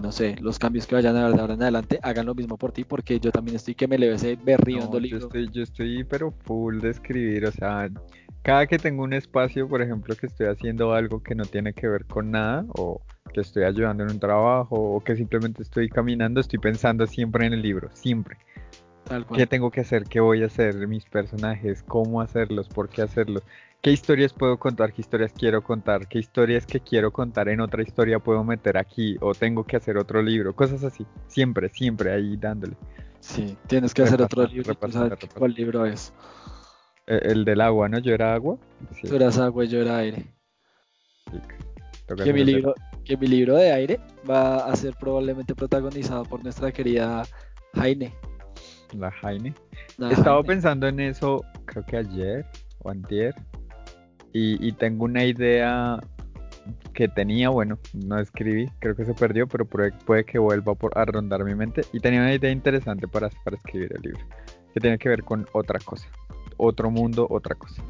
no 0.01 0.11
sé, 0.11 0.35
los 0.41 0.59
cambios 0.59 0.85
que 0.85 0.95
vayan 0.95 1.15
a 1.15 1.25
ver 1.25 1.35
de 1.35 1.41
ahora 1.41 1.53
en 1.53 1.61
adelante 1.61 1.99
hagan 2.01 2.25
lo 2.25 2.35
mismo 2.35 2.57
por 2.57 2.71
ti, 2.71 2.83
porque 2.83 3.19
yo 3.19 3.31
también 3.31 3.55
estoy 3.55 3.75
que 3.75 3.87
me 3.87 3.97
le 3.97 4.11
ese 4.11 4.35
berriendo 4.35 4.99
libro. 4.99 5.19
Yo 5.19 5.25
estoy, 5.27 5.49
yo 5.51 5.63
estoy 5.63 6.03
pero 6.03 6.31
full 6.31 6.79
de 6.79 6.89
escribir, 6.89 7.45
o 7.45 7.51
sea, 7.51 7.89
cada 8.41 8.67
que 8.67 8.77
tengo 8.77 9.03
un 9.03 9.13
espacio, 9.13 9.67
por 9.67 9.81
ejemplo, 9.81 10.15
que 10.15 10.27
estoy 10.27 10.47
haciendo 10.47 10.93
algo 10.93 11.21
que 11.21 11.35
no 11.35 11.45
tiene 11.45 11.73
que 11.73 11.87
ver 11.87 12.05
con 12.05 12.31
nada, 12.31 12.65
o 12.69 13.01
que 13.33 13.41
estoy 13.41 13.63
ayudando 13.63 14.03
en 14.03 14.11
un 14.11 14.19
trabajo, 14.19 14.75
o 14.75 15.03
que 15.03 15.15
simplemente 15.15 15.61
estoy 15.61 15.87
caminando, 15.89 16.39
estoy 16.39 16.59
pensando 16.59 17.05
siempre 17.05 17.45
en 17.45 17.53
el 17.53 17.61
libro, 17.61 17.89
siempre. 17.93 18.37
¿Qué 19.33 19.47
tengo 19.47 19.71
que 19.71 19.81
hacer? 19.81 20.03
¿Qué 20.03 20.19
voy 20.19 20.43
a 20.43 20.47
hacer? 20.47 20.87
Mis 20.87 21.05
personajes, 21.05 21.83
cómo 21.83 22.21
hacerlos, 22.21 22.67
por 22.69 22.89
qué 22.89 23.01
hacerlos. 23.01 23.43
¿Qué 23.81 23.91
historias 23.91 24.33
puedo 24.33 24.57
contar? 24.59 24.93
¿Qué 24.93 25.01
historias 25.01 25.33
quiero 25.33 25.63
contar? 25.63 26.07
¿Qué 26.07 26.19
historias 26.19 26.65
que 26.65 26.79
quiero 26.79 27.11
contar 27.11 27.49
en 27.49 27.61
otra 27.61 27.81
historia 27.81 28.19
puedo 28.19 28.43
meter 28.43 28.77
aquí? 28.77 29.17
¿O 29.21 29.33
tengo 29.33 29.63
que 29.63 29.77
hacer 29.77 29.97
otro 29.97 30.21
libro? 30.21 30.53
Cosas 30.53 30.83
así. 30.83 31.05
Siempre, 31.27 31.69
siempre 31.69 32.11
ahí 32.11 32.37
dándole. 32.37 32.75
Sí, 33.19 33.57
tienes 33.67 33.93
que 33.93 34.03
hacer 34.03 34.21
otro 34.21 34.45
libro. 34.45 34.75
¿Cuál 35.35 35.53
libro 35.53 35.85
es? 35.85 36.13
E, 37.07 37.17
el, 37.31 37.45
del 37.45 37.61
agua, 37.61 37.89
¿no? 37.89 37.99
Yo 37.99 38.13
era 38.13 38.33
agua. 38.33 38.57
Tú 39.07 39.15
eras 39.15 39.39
agua 39.39 39.65
y 39.65 39.69
yo 39.69 39.81
era 39.81 39.97
aire. 39.97 40.25
Que 42.23 42.33
mi, 42.33 42.43
libro, 42.43 42.75
que 43.05 43.17
mi 43.17 43.27
libro 43.27 43.55
de 43.55 43.71
aire 43.71 43.99
va 44.29 44.65
a 44.65 44.75
ser 44.75 44.95
probablemente 44.99 45.55
protagonizado 45.55 46.23
por 46.25 46.43
nuestra 46.43 46.71
querida 46.71 47.23
Jaime 47.75 48.13
la 48.93 49.11
Jaime. 49.11 49.53
Estaba 50.09 50.43
pensando 50.43 50.87
en 50.87 50.99
eso, 50.99 51.43
creo 51.65 51.85
que 51.85 51.97
ayer 51.97 52.45
o 52.79 52.89
antier, 52.89 53.35
y, 54.31 54.71
tengo 54.73 55.05
una 55.05 55.25
idea 55.25 55.99
que 56.93 57.07
tenía, 57.07 57.49
bueno, 57.49 57.79
no 57.93 58.19
escribí, 58.19 58.69
creo 58.79 58.95
que 58.95 59.05
se 59.05 59.15
perdió, 59.15 59.47
pero 59.47 59.65
puede, 59.65 60.23
que 60.23 60.37
vuelva 60.37 60.75
por, 60.75 60.95
a 60.97 61.05
rondar 61.05 61.43
mi 61.43 61.55
mente. 61.55 61.81
Y 61.93 61.99
tenía 61.99 62.19
una 62.19 62.33
idea 62.33 62.51
interesante 62.51 63.07
para, 63.07 63.29
para 63.43 63.57
escribir 63.57 63.91
el 63.95 64.01
libro, 64.03 64.21
que 64.73 64.79
tiene 64.79 64.99
que 64.99 65.09
ver 65.09 65.23
con 65.23 65.47
otra 65.53 65.79
cosa, 65.79 66.07
otro 66.57 66.91
mundo, 66.91 67.25
otra 67.29 67.55
cosa. 67.55 67.81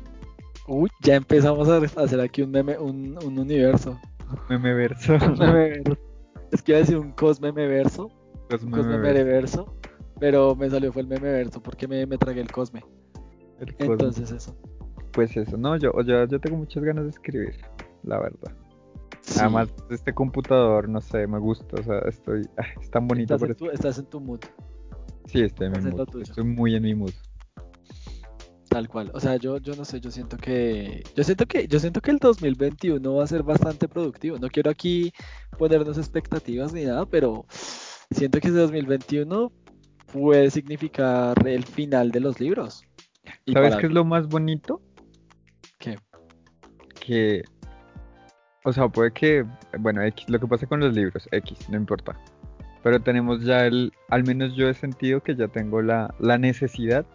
Uy, 0.68 0.90
ya 1.02 1.16
empezamos 1.16 1.68
a 1.68 1.78
hacer 2.02 2.22
aquí 2.22 2.42
un 2.42 2.52
meme, 2.52 2.78
un, 2.78 3.18
universo. 3.22 4.00
Meme 4.50 4.74
verso. 4.74 5.18
Es 6.52 6.64
que 6.64 6.72
iba 6.72 6.78
a 6.78 6.82
decir 6.82 6.98
un 6.98 7.12
cosmeme 7.12 7.68
verso. 7.68 8.12
Pero 10.20 10.56
me 10.56 10.70
salió 10.70 10.91
fue 10.91 11.02
el 11.02 11.08
meme 11.08 11.32
verso 11.32 11.62
porque 11.62 11.88
me, 11.88 12.06
me 12.06 12.18
tragué 12.18 12.41
el 12.41 12.52
cosme. 12.52 12.84
Entonces 13.60 14.32
eso. 14.32 14.56
Pues 15.12 15.36
eso, 15.36 15.58
no, 15.58 15.76
yo, 15.78 15.91
yo, 16.04 16.26
yo 16.26 16.40
tengo 16.40 16.58
muchas 16.58 16.84
ganas 16.84 17.06
de 17.06 17.10
escribir, 17.10 17.56
la 18.04 18.20
verdad. 18.20 18.54
Además, 19.40 19.70
este 19.90 20.14
computador, 20.14 20.88
no 20.88 21.02
sé, 21.02 21.28
me 21.28 21.40
gusta, 21.40 21.76
o 21.80 21.84
sea, 21.84 22.00
estoy, 22.08 22.48
es 22.82 22.90
tan 22.90 23.08
bonito. 23.08 23.36
Estás, 23.36 23.50
en 23.50 23.56
tu, 23.56 23.70
estás 23.70 23.98
en 24.00 24.06
tu 24.06 24.20
mood. 24.20 24.40
Sí, 25.26 25.41
estoy 25.41 25.68
en 25.68 25.84
mi 25.84 25.91
mood, 25.91 26.22
estoy 26.22 26.44
muy 26.44 26.76
en 26.76 26.84
mi 26.84 26.96
mood. 26.96 27.12
Tal 28.70 28.88
cual, 28.88 29.10
o 29.16 29.20
sea, 29.20 29.36
yo, 29.38 29.58
yo 29.58 29.76
no 29.76 29.84
sé, 29.84 30.00
yo 30.00 30.12
siento 30.12 30.38
que, 30.38 31.04
yo 31.16 31.24
siento 31.24 31.48
que, 31.48 31.68
yo 31.68 31.80
siento 31.80 32.02
que 32.02 32.12
el 32.12 32.20
2021 32.20 33.16
va 33.16 33.24
a 33.24 33.28
ser 33.28 33.41
bastante 33.41 33.88
productivo. 33.88 34.38
No 34.38 34.48
quiero 34.48 34.70
aquí 34.70 35.12
ponernos 35.58 35.98
expectativas 35.98 36.72
ni 36.72 36.86
nada, 36.86 37.08
pero 37.08 37.46
siento 38.12 38.40
que 38.40 38.50
ese 38.50 38.58
2021 38.58 39.52
puede 40.11 40.49
significar 40.49 41.36
el 41.48 41.64
final 41.65 42.11
de 42.11 42.19
los 42.19 42.40
libros. 42.40 42.84
¿Sabes 43.52 43.76
qué 43.77 43.88
es 43.88 43.91
lo 43.91 44.06
más 44.06 44.27
bonito? 44.27 44.81
¿Qué? 45.77 45.98
Que, 46.99 47.44
o 48.64 48.73
sea, 48.73 48.88
puede 48.88 49.11
que, 49.11 49.45
bueno, 49.80 50.03
X, 50.03 50.30
lo 50.30 50.40
que 50.40 50.48
pasa 50.48 50.68
con 50.68 50.80
los 50.80 50.94
libros, 50.94 51.27
X, 51.31 51.69
no 51.69 51.77
importa. 51.77 52.19
Pero 52.84 53.02
tenemos 53.02 53.44
ya 53.44 53.65
el, 53.65 53.91
al 54.10 54.23
menos 54.23 54.56
yo 54.56 54.69
he 54.69 54.73
sentido 54.73 55.22
que 55.22 55.36
ya 55.36 55.48
tengo 55.48 55.81
la, 55.81 56.14
la 56.19 56.38
necesidad, 56.38 57.06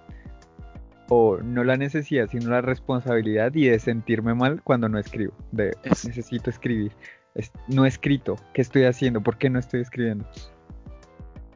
o 1.09 1.39
no 1.39 1.65
la 1.65 1.77
necesidad, 1.77 2.29
sino 2.29 2.51
la 2.51 2.61
responsabilidad 2.61 3.55
y 3.55 3.69
de 3.69 3.79
sentirme 3.79 4.35
mal 4.35 4.63
cuando 4.63 4.89
no 4.89 4.99
escribo. 4.99 5.35
De 5.53 5.77
necesito 5.85 6.51
escribir. 6.51 6.93
no 7.69 7.85
he 7.85 7.89
escrito. 7.89 8.37
¿Qué 8.53 8.63
estoy 8.63 8.85
haciendo? 8.85 9.21
¿Por 9.21 9.37
qué 9.37 9.51
no 9.51 9.59
estoy 9.59 9.81
escribiendo? 9.81 10.27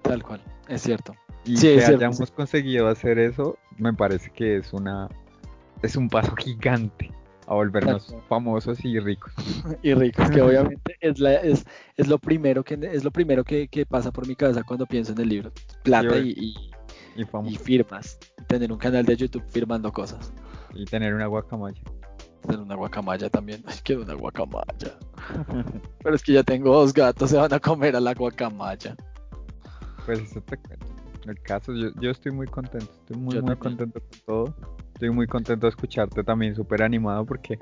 Tal 0.02 0.23
cual, 0.23 0.40
es 0.69 0.82
cierto. 0.82 1.15
Y 1.44 1.59
que 1.59 1.85
hayamos 1.85 2.31
conseguido 2.31 2.89
hacer 2.89 3.19
eso, 3.19 3.59
me 3.78 3.93
parece 3.93 4.31
que 4.31 4.56
es 4.56 4.73
una 4.73 5.09
es 5.82 5.97
un 5.97 6.09
paso 6.09 6.35
gigante 6.36 7.10
a 7.47 7.55
volvernos 7.55 8.15
famosos 8.28 8.85
y 8.85 8.98
ricos. 8.98 9.32
y 9.82 9.94
ricos, 9.94 10.31
que 10.31 10.43
obviamente 10.43 10.97
es, 11.01 11.19
la, 11.19 11.35
es, 11.35 11.65
es 11.97 12.06
lo 12.06 12.19
primero 12.19 12.62
que 12.62 12.78
es 12.93 13.05
lo 13.05 13.10
primero 13.10 13.43
que, 13.43 13.69
pasa 13.89 14.10
por 14.12 14.27
mi 14.27 14.36
cabeza 14.36 14.62
cuando 14.62 14.86
pienso 14.86 15.12
en 15.12 15.20
el 15.20 15.28
libro. 15.28 15.52
Plata 15.82 16.19
y, 16.19 16.55
y, 17.16 17.56
firmas. 17.56 18.19
Tener 18.47 18.70
un 18.70 18.78
canal 18.78 19.05
de 19.06 19.16
YouTube 19.16 19.44
firmando 19.48 19.90
cosas. 19.90 20.32
Y 20.74 20.85
tener 20.85 21.15
una 21.15 21.27
guacamaya. 21.27 21.82
Tener 22.43 22.60
una 22.60 22.74
guacamaya 22.74 23.31
también. 23.31 23.62
Ay, 23.66 23.77
quiero 23.82 24.02
una 24.02 24.15
guacamaya. 24.15 24.98
Pero 26.02 26.15
es 26.15 26.23
que 26.23 26.35
ya 26.35 26.43
tengo 26.43 26.73
dos 26.73 26.93
gatos, 26.93 27.31
se 27.31 27.36
van 27.36 27.52
a 27.52 27.59
comer 27.59 27.97
a 27.97 28.01
la 28.01 28.12
guacamaya. 28.12 28.94
Pues 30.05 30.20
eso 30.20 30.40
te 30.43 30.56
cuento 30.59 30.98
el 31.29 31.41
caso. 31.41 31.73
Yo, 31.75 31.89
yo 32.01 32.11
estoy 32.11 32.33
muy 32.33 32.47
contento, 32.47 32.91
estoy 32.93 33.17
muy, 33.17 33.41
muy 33.41 33.57
contento 33.57 34.01
con 34.01 34.21
todo. 34.27 34.57
Estoy 34.95 35.11
muy 35.11 35.27
contento 35.27 35.67
de 35.67 35.71
escucharte 35.71 36.25
también, 36.25 36.55
súper 36.55 36.83
animado 36.83 37.25
porque 37.25 37.59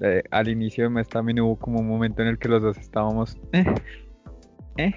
eh, 0.00 0.22
al 0.30 0.48
inicio 0.48 0.84
de 0.84 0.90
mes 0.90 1.08
también 1.08 1.40
hubo 1.40 1.56
como 1.56 1.80
un 1.80 1.88
momento 1.88 2.22
en 2.22 2.28
el 2.28 2.38
que 2.38 2.48
los 2.48 2.62
dos 2.62 2.76
estábamos... 2.76 3.36
Eh, 3.52 3.64
eh. 4.78 4.92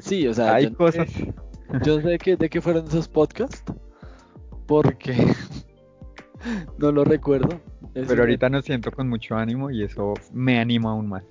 Sí, 0.00 0.26
o 0.26 0.34
sea, 0.34 0.54
hay 0.54 0.72
cosas. 0.72 1.08
yo 1.84 2.00
sé 2.00 2.18
que, 2.18 2.36
de 2.36 2.48
qué 2.48 2.60
fueron 2.60 2.86
esos 2.86 3.08
podcasts 3.08 3.62
porque 4.66 5.14
no 6.78 6.92
lo 6.92 7.04
recuerdo. 7.04 7.60
Pero 7.94 8.22
ahorita 8.22 8.48
nos 8.48 8.64
siento 8.64 8.90
con 8.90 9.08
mucho 9.08 9.36
ánimo 9.36 9.70
y 9.70 9.82
eso 9.82 10.14
me 10.32 10.58
anima 10.58 10.92
aún 10.92 11.08
más. 11.08 11.24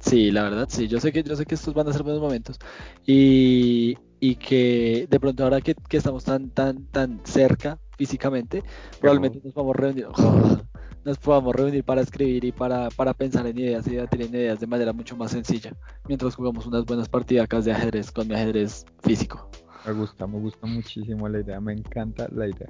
Sí, 0.00 0.30
la 0.30 0.44
verdad, 0.44 0.68
sí. 0.70 0.88
Yo 0.88 1.00
sé 1.00 1.12
que 1.12 1.22
yo 1.22 1.36
sé 1.36 1.44
que 1.44 1.54
estos 1.54 1.74
van 1.74 1.88
a 1.88 1.92
ser 1.92 2.02
buenos 2.02 2.22
momentos. 2.22 2.58
Y, 3.06 3.96
y 4.20 4.36
que 4.36 5.06
de 5.08 5.20
pronto 5.20 5.44
ahora 5.44 5.60
que, 5.60 5.74
estamos 5.90 6.24
tan 6.24 6.50
tan 6.50 6.84
tan 6.86 7.20
cerca 7.24 7.78
físicamente, 7.96 8.62
probablemente 9.00 9.40
nos 9.44 9.54
vamos 9.54 9.76
reuniendo. 9.76 10.12
nos 11.04 11.18
podamos 11.18 11.54
reunir 11.54 11.84
para 11.84 12.02
escribir 12.02 12.44
y 12.44 12.52
para, 12.52 12.90
para 12.90 13.14
pensar 13.14 13.46
en 13.46 13.58
ideas 13.58 13.86
y 13.86 13.92
debatir 13.92 14.22
en 14.22 14.34
ideas 14.34 14.60
de 14.60 14.66
manera 14.66 14.92
mucho 14.92 15.16
más 15.16 15.30
sencilla, 15.30 15.72
mientras 16.06 16.34
jugamos 16.34 16.66
unas 16.66 16.84
buenas 16.84 17.08
partidas 17.08 17.64
de 17.64 17.72
ajedrez 17.72 18.10
con 18.10 18.28
mi 18.28 18.34
ajedrez 18.34 18.84
físico. 19.02 19.48
Me 19.86 19.92
gusta, 19.92 20.26
me 20.26 20.38
gusta 20.38 20.66
muchísimo 20.66 21.28
la 21.28 21.40
idea, 21.40 21.60
me 21.60 21.72
encanta 21.72 22.28
la 22.30 22.46
idea. 22.46 22.68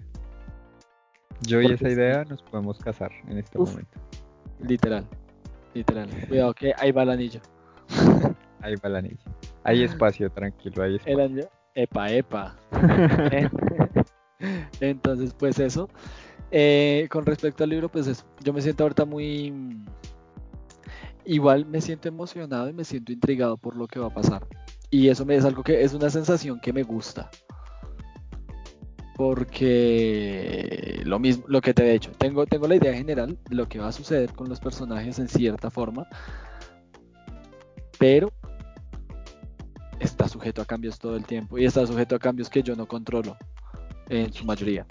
Yo 1.40 1.60
y 1.60 1.72
esa 1.72 1.88
idea 1.88 2.24
nos 2.24 2.42
podemos 2.42 2.78
casar 2.78 3.10
en 3.28 3.38
este 3.38 3.58
momento. 3.58 3.98
Literal, 4.60 5.04
literal. 5.74 6.08
Cuidado 6.28 6.54
que 6.54 6.72
ahí 6.78 6.92
va 6.92 7.02
el 7.02 7.10
anillo. 7.10 7.40
Ahí 8.60 8.74
va 8.74 8.88
el 8.88 8.96
anillo. 8.96 9.37
Hay 9.64 9.82
espacio, 9.82 10.30
tranquilo, 10.30 10.82
hay 10.82 10.96
espacio. 10.96 11.48
Epa, 11.74 12.10
epa. 12.10 12.56
Entonces, 14.80 15.34
pues 15.34 15.58
eso. 15.58 15.88
Eh, 16.50 17.06
con 17.10 17.26
respecto 17.26 17.64
al 17.64 17.70
libro, 17.70 17.88
pues 17.88 18.06
eso. 18.06 18.24
Yo 18.42 18.52
me 18.52 18.62
siento 18.62 18.84
ahorita 18.84 19.04
muy... 19.04 19.52
Igual 21.24 21.66
me 21.66 21.80
siento 21.80 22.08
emocionado 22.08 22.68
y 22.68 22.72
me 22.72 22.84
siento 22.84 23.12
intrigado 23.12 23.58
por 23.58 23.76
lo 23.76 23.86
que 23.86 24.00
va 24.00 24.06
a 24.06 24.14
pasar. 24.14 24.46
Y 24.90 25.08
eso 25.08 25.26
me 25.26 25.36
es 25.36 25.44
algo 25.44 25.62
que 25.62 25.82
es 25.82 25.92
una 25.92 26.08
sensación 26.08 26.58
que 26.60 26.72
me 26.72 26.82
gusta. 26.82 27.30
Porque 29.14 31.02
lo 31.04 31.18
mismo, 31.18 31.44
lo 31.48 31.60
que 31.60 31.74
te 31.74 31.86
he 31.86 31.92
dicho, 31.92 32.12
tengo, 32.12 32.46
tengo 32.46 32.66
la 32.66 32.76
idea 32.76 32.94
general 32.94 33.36
de 33.48 33.56
lo 33.56 33.68
que 33.68 33.78
va 33.78 33.88
a 33.88 33.92
suceder 33.92 34.32
con 34.32 34.48
los 34.48 34.60
personajes 34.60 35.18
en 35.18 35.28
cierta 35.28 35.70
forma. 35.70 36.06
Pero 37.98 38.32
está 40.00 40.28
sujeto 40.28 40.62
a 40.62 40.64
cambios 40.64 40.98
todo 40.98 41.16
el 41.16 41.24
tiempo 41.24 41.58
y 41.58 41.64
está 41.64 41.86
sujeto 41.86 42.16
a 42.16 42.18
cambios 42.18 42.48
que 42.48 42.62
yo 42.62 42.76
no 42.76 42.86
controlo 42.86 43.36
en 44.08 44.32
su 44.32 44.44
mayoría. 44.44 44.86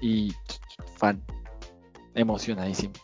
Y 0.00 0.32
fan, 0.96 1.22
emocionadísimo. 2.14 2.94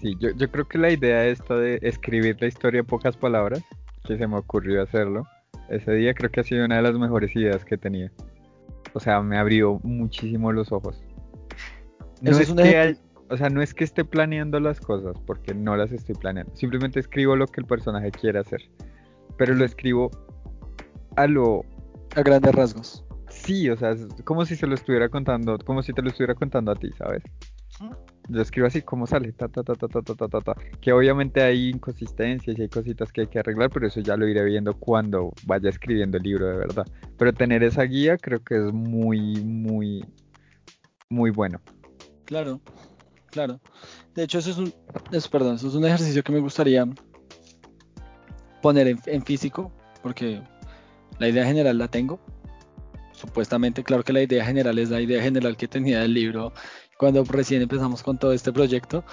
Sí, 0.00 0.16
yo, 0.20 0.30
yo 0.30 0.50
creo 0.50 0.66
que 0.66 0.78
la 0.78 0.90
idea 0.90 1.26
esta 1.26 1.56
de 1.56 1.78
escribir 1.82 2.36
la 2.40 2.46
historia 2.46 2.80
en 2.80 2.86
pocas 2.86 3.16
palabras, 3.16 3.62
que 4.06 4.16
se 4.16 4.26
me 4.26 4.36
ocurrió 4.36 4.82
hacerlo, 4.82 5.26
ese 5.68 5.92
día 5.92 6.14
creo 6.14 6.30
que 6.30 6.40
ha 6.40 6.44
sido 6.44 6.64
una 6.64 6.76
de 6.76 6.82
las 6.82 6.94
mejores 6.94 7.34
ideas 7.34 7.64
que 7.64 7.76
tenía. 7.76 8.10
O 8.94 9.00
sea, 9.00 9.20
me 9.20 9.38
abrió 9.38 9.80
muchísimo 9.82 10.52
los 10.52 10.72
ojos. 10.72 11.02
No 12.22 12.30
es, 12.30 12.52
que 12.52 12.96
o 13.28 13.36
sea, 13.36 13.50
no 13.50 13.60
es 13.60 13.74
que 13.74 13.84
esté 13.84 14.04
planeando 14.04 14.58
las 14.60 14.80
cosas, 14.80 15.16
porque 15.26 15.54
no 15.54 15.76
las 15.76 15.92
estoy 15.92 16.14
planeando. 16.14 16.54
Simplemente 16.56 16.98
escribo 16.98 17.36
lo 17.36 17.46
que 17.46 17.60
el 17.60 17.66
personaje 17.66 18.10
quiere 18.10 18.38
hacer 18.38 18.62
pero 19.38 19.54
lo 19.54 19.64
escribo 19.64 20.10
a 21.16 21.26
lo... 21.26 21.64
A 22.16 22.22
grandes 22.22 22.54
rasgos. 22.54 23.04
Sí, 23.30 23.70
o 23.70 23.76
sea, 23.76 23.92
es 23.92 24.06
como 24.24 24.44
si 24.44 24.56
se 24.56 24.66
lo 24.66 24.74
estuviera 24.74 25.08
contando, 25.08 25.56
como 25.58 25.82
si 25.82 25.92
te 25.92 26.02
lo 26.02 26.08
estuviera 26.08 26.34
contando 26.34 26.72
a 26.72 26.74
ti, 26.74 26.90
¿sabes? 26.98 27.22
Yo 28.28 28.42
escribo 28.42 28.66
así 28.66 28.82
como 28.82 29.06
sale, 29.06 29.32
ta, 29.32 29.48
ta, 29.48 29.62
ta, 29.62 29.74
ta, 29.74 29.88
ta, 29.88 30.02
ta, 30.02 30.28
ta, 30.28 30.40
ta, 30.40 30.54
que 30.80 30.92
obviamente 30.92 31.40
hay 31.42 31.70
inconsistencias 31.70 32.58
y 32.58 32.62
hay 32.62 32.68
cositas 32.68 33.12
que 33.12 33.22
hay 33.22 33.26
que 33.28 33.38
arreglar, 33.38 33.70
pero 33.70 33.86
eso 33.86 34.00
ya 34.00 34.16
lo 34.16 34.26
iré 34.26 34.44
viendo 34.44 34.74
cuando 34.74 35.32
vaya 35.46 35.70
escribiendo 35.70 36.16
el 36.16 36.24
libro 36.24 36.46
de 36.46 36.56
verdad. 36.56 36.86
Pero 37.16 37.32
tener 37.32 37.62
esa 37.62 37.84
guía 37.84 38.16
creo 38.16 38.42
que 38.42 38.56
es 38.56 38.72
muy, 38.72 39.42
muy, 39.44 40.04
muy 41.08 41.30
bueno. 41.30 41.60
Claro, 42.24 42.60
claro. 43.30 43.60
De 44.14 44.24
hecho, 44.24 44.40
eso 44.40 44.50
es 44.50 44.58
un, 44.58 44.74
perdón, 45.30 45.54
eso 45.54 45.68
es 45.68 45.74
un 45.74 45.84
ejercicio 45.84 46.22
que 46.22 46.32
me 46.32 46.40
gustaría 46.40 46.86
poner 48.60 48.96
en, 49.06 49.22
físico, 49.22 49.72
porque 50.02 50.40
la 51.18 51.28
idea 51.28 51.44
general 51.44 51.78
la 51.78 51.88
tengo. 51.88 52.20
Supuestamente, 53.12 53.82
claro 53.82 54.04
que 54.04 54.12
la 54.12 54.22
idea 54.22 54.44
general 54.44 54.78
es 54.78 54.90
la 54.90 55.00
idea 55.00 55.20
general 55.22 55.56
que 55.56 55.66
tenía 55.66 56.00
del 56.00 56.14
libro 56.14 56.52
cuando 56.98 57.24
recién 57.24 57.62
empezamos 57.62 58.02
con 58.02 58.18
todo 58.18 58.32
este 58.32 58.52
proyecto. 58.52 59.04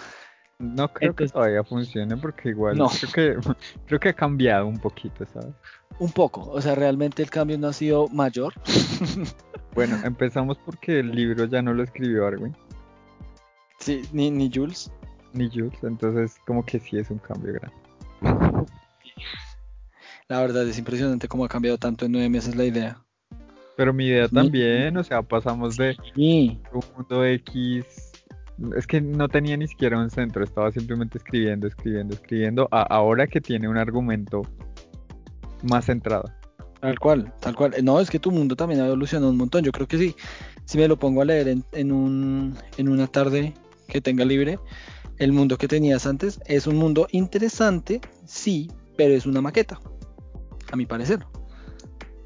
No 0.58 0.88
creo 0.94 1.14
que 1.16 1.28
todavía 1.28 1.64
funcione 1.64 2.16
porque 2.16 2.50
igual 2.50 2.78
no. 2.78 2.88
creo, 3.12 3.42
que, 3.42 3.56
creo 3.88 4.00
que 4.00 4.10
ha 4.10 4.14
cambiado 4.14 4.68
un 4.68 4.80
poquito, 4.80 5.26
¿sabes? 5.26 5.54
Un 6.00 6.12
poco, 6.12 6.50
o 6.50 6.62
sea, 6.62 6.76
realmente 6.76 7.24
el 7.24 7.30
cambio 7.30 7.58
no 7.58 7.68
ha 7.68 7.74
sido 7.74 8.08
mayor. 8.10 8.54
bueno, 9.76 9.98
empezamos 10.04 10.58
porque 10.60 11.00
el 11.00 11.12
libro 11.12 11.46
ya 11.46 11.62
no 11.62 11.74
lo 11.74 11.84
escribió 11.84 12.26
Arwin. 12.26 12.56
Sí, 13.80 14.04
ni, 14.14 14.32
ni 14.32 14.50
Jules. 14.54 14.92
Ni 15.34 15.50
Jules, 15.50 15.78
entonces 15.84 16.38
como 16.46 16.66
que 16.66 16.80
sí 16.80 16.98
es 16.98 17.10
un 17.10 17.20
cambio 17.20 17.54
grande. 17.54 17.85
La 20.28 20.42
verdad 20.42 20.68
es 20.68 20.80
impresionante 20.80 21.28
cómo 21.28 21.46
ha 21.46 21.48
cambiado 21.48 21.78
tanto 21.78 22.06
en 22.06 22.12
nueve 22.12 22.30
meses 22.30 22.56
la 22.56 22.66
idea. 22.66 23.00
Pero 23.78 23.94
mi 23.94 24.08
idea 24.08 24.28
también, 24.28 24.98
o 24.98 25.04
sea, 25.04 25.22
pasamos 25.22 25.78
de 25.78 25.96
un 26.16 26.84
mundo 26.96 27.24
X. 27.24 27.86
Es 28.76 28.88
que 28.88 29.02
no 29.02 29.28
tenía 29.28 29.56
ni 29.56 29.68
siquiera 29.68 30.00
un 30.00 30.10
centro, 30.10 30.44
estaba 30.44 30.72
simplemente 30.72 31.20
escribiendo, 31.20 31.68
escribiendo, 31.68 32.16
escribiendo. 32.16 32.68
A 32.72 32.82
ahora 32.82 33.28
que 33.28 33.40
tiene 33.40 33.68
un 33.68 33.78
argumento 33.78 34.42
más 35.62 35.86
centrado. 35.86 36.24
Tal 36.80 36.98
cual, 36.98 37.32
tal 37.40 37.56
cual. 37.56 37.76
No, 37.84 38.00
es 38.00 38.10
que 38.10 38.18
tu 38.18 38.32
mundo 38.32 38.56
también 38.56 38.82
ha 38.82 38.88
evolucionado 38.88 39.30
un 39.32 39.38
montón. 39.38 39.64
Yo 39.64 39.72
creo 39.72 39.88
que 39.88 40.00
sí. 40.00 40.16
Si 40.66 40.80
me 40.80 40.88
lo 40.88 40.98
pongo 40.98 41.22
a 41.22 41.26
leer 41.26 41.56
en, 41.74 41.92
un, 41.92 42.58
en 42.78 42.90
una 42.90 43.06
tarde 43.06 43.54
que 43.88 44.02
tenga 44.02 44.26
libre, 44.26 44.58
el 45.20 45.34
mundo 45.34 45.60
que 45.60 45.68
tenías 45.68 46.08
antes 46.08 46.40
es 46.48 46.66
un 46.66 46.78
mundo 46.78 47.08
interesante, 47.12 48.02
sí, 48.26 48.72
pero 48.98 49.14
es 49.14 49.28
una 49.28 49.42
maqueta 49.42 49.80
a 50.72 50.76
mi 50.76 50.86
parecer. 50.86 51.20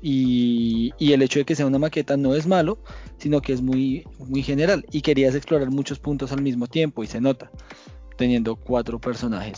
Y, 0.01 0.93
el 0.99 1.21
hecho 1.21 1.39
de 1.39 1.45
que 1.45 1.55
sea 1.55 1.65
una 1.65 1.79
maqueta 1.79 2.15
no 2.15 2.33
es 2.33 2.47
malo, 2.47 2.79
sino 3.17 3.41
que 3.41 3.53
es 3.53 3.61
muy, 3.61 4.05
muy 4.17 4.43
general. 4.43 4.85
Y 4.91 5.01
querías 5.01 5.35
explorar 5.35 5.69
muchos 5.71 5.99
puntos 5.99 6.31
al 6.31 6.41
mismo 6.41 6.67
tiempo 6.67 7.03
y 7.03 7.07
se 7.07 7.19
nota, 7.19 7.51
teniendo 8.17 8.55
cuatro 8.55 8.99
personajes. 8.99 9.57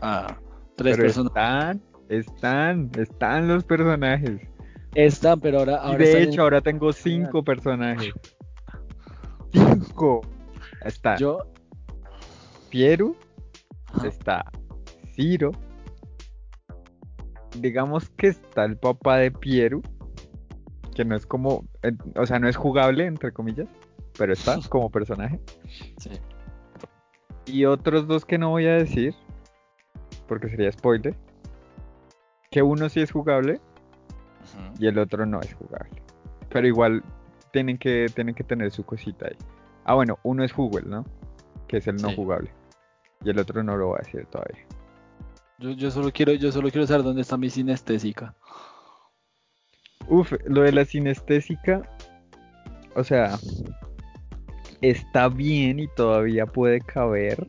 a 0.00 0.38
tres 0.76 0.96
personajes. 0.96 1.82
Están, 2.08 2.90
están, 2.90 2.90
están 2.98 3.48
los 3.48 3.64
personajes. 3.64 4.40
Están, 4.94 5.40
pero 5.40 5.60
ahora... 5.60 5.96
de 5.96 6.22
hecho, 6.22 6.42
ahora 6.42 6.60
tengo 6.60 6.92
cinco 6.92 7.42
personajes. 7.42 8.12
Cinco. 9.52 10.22
Está. 10.84 11.16
Yo. 11.16 11.38
Pieru. 12.70 13.16
Está. 14.02 14.44
Ciro 15.14 15.52
digamos 17.58 18.10
que 18.10 18.28
está 18.28 18.64
el 18.64 18.76
papá 18.76 19.18
de 19.18 19.30
Pieru, 19.30 19.82
que 20.94 21.04
no 21.04 21.16
es 21.16 21.26
como, 21.26 21.64
o 22.16 22.26
sea, 22.26 22.38
no 22.38 22.48
es 22.48 22.56
jugable, 22.56 23.06
entre 23.06 23.32
comillas, 23.32 23.68
pero 24.18 24.32
está 24.32 24.58
como 24.68 24.90
personaje. 24.90 25.40
Sí. 25.98 26.10
Y 27.46 27.64
otros 27.64 28.06
dos 28.06 28.24
que 28.24 28.38
no 28.38 28.50
voy 28.50 28.66
a 28.66 28.74
decir, 28.74 29.14
porque 30.28 30.48
sería 30.48 30.70
spoiler, 30.70 31.16
que 32.50 32.62
uno 32.62 32.88
sí 32.88 33.00
es 33.00 33.10
jugable 33.10 33.60
y 34.78 34.86
el 34.86 34.98
otro 34.98 35.26
no 35.26 35.40
es 35.40 35.54
jugable. 35.54 36.02
Pero 36.50 36.66
igual 36.66 37.02
tienen 37.52 37.78
que, 37.78 38.06
tienen 38.14 38.34
que 38.34 38.44
tener 38.44 38.70
su 38.70 38.84
cosita 38.84 39.26
ahí. 39.26 39.36
Ah, 39.84 39.94
bueno, 39.94 40.18
uno 40.22 40.44
es 40.44 40.52
jugable, 40.52 40.88
¿no? 40.88 41.04
Que 41.66 41.78
es 41.78 41.86
el 41.86 41.96
no 41.96 42.12
jugable. 42.14 42.52
Y 43.24 43.30
el 43.30 43.38
otro 43.38 43.62
no 43.62 43.76
lo 43.76 43.88
voy 43.88 43.98
a 44.00 44.04
decir 44.04 44.26
todavía. 44.26 44.66
Yo, 45.62 45.90
solo 45.92 46.10
quiero, 46.12 46.32
yo 46.32 46.50
solo 46.50 46.70
quiero 46.70 46.86
saber 46.86 47.04
dónde 47.04 47.22
está 47.22 47.36
mi 47.36 47.48
sinestésica. 47.48 48.34
Uf, 50.08 50.32
lo 50.46 50.62
de 50.62 50.72
la 50.72 50.84
sinestésica, 50.84 51.82
o 52.96 53.04
sea, 53.04 53.38
está 54.80 55.28
bien 55.28 55.78
y 55.78 55.86
todavía 55.86 56.46
puede 56.46 56.80
caber, 56.80 57.48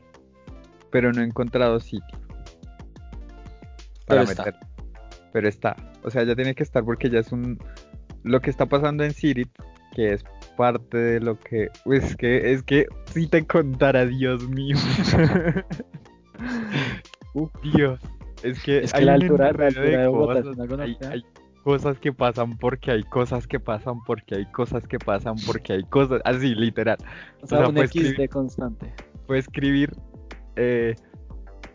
pero 0.91 1.11
no 1.11 1.21
he 1.21 1.25
encontrado 1.25 1.79
sitio 1.79 2.19
para 4.05 4.25
meter. 4.25 4.55
Pero 5.31 5.47
está, 5.47 5.75
o 6.03 6.11
sea, 6.11 6.23
ya 6.23 6.35
tiene 6.35 6.53
que 6.53 6.61
estar 6.61 6.85
porque 6.85 7.09
ya 7.09 7.19
es 7.19 7.31
un 7.31 7.57
lo 8.21 8.39
que 8.39 8.51
está 8.51 8.67
pasando 8.67 9.03
en 9.03 9.11
Sirit, 9.11 9.49
que 9.95 10.13
es 10.13 10.23
parte 10.55 10.97
de 10.97 11.19
lo 11.19 11.39
que, 11.39 11.71
es 11.85 12.15
que 12.15 12.53
es 12.53 12.61
que 12.61 12.85
si 13.11 13.27
te 13.27 13.45
contara, 13.47 14.05
Dios 14.05 14.47
mío. 14.47 14.77
Uf, 17.33 17.51
Dios. 17.75 17.99
Es 18.43 18.61
que, 18.61 18.79
es 18.79 18.91
que 18.91 18.99
hay 18.99 19.05
la 19.05 19.13
altura, 19.13 19.51
de 19.53 20.07
cosas, 20.11 20.45
hay, 20.79 21.23
cosas 21.63 21.97
que 21.99 22.11
pasan 22.11 22.57
porque 22.57 22.91
hay 22.91 23.03
cosas 23.03 23.47
que 23.47 23.59
pasan 23.59 24.03
porque 24.05 24.35
hay 24.35 24.45
cosas 24.51 24.85
que 24.85 24.99
pasan 24.99 25.35
porque 25.45 25.73
hay 25.73 25.83
cosas. 25.83 26.21
Así, 26.25 26.53
literal. 26.53 26.97
O 27.41 27.47
sea, 27.47 27.67
un 27.67 27.77
X 27.77 28.17
de 28.17 28.27
constante. 28.27 28.93
Puede 29.27 29.39
escribir. 29.39 29.91
Eh, 30.55 30.95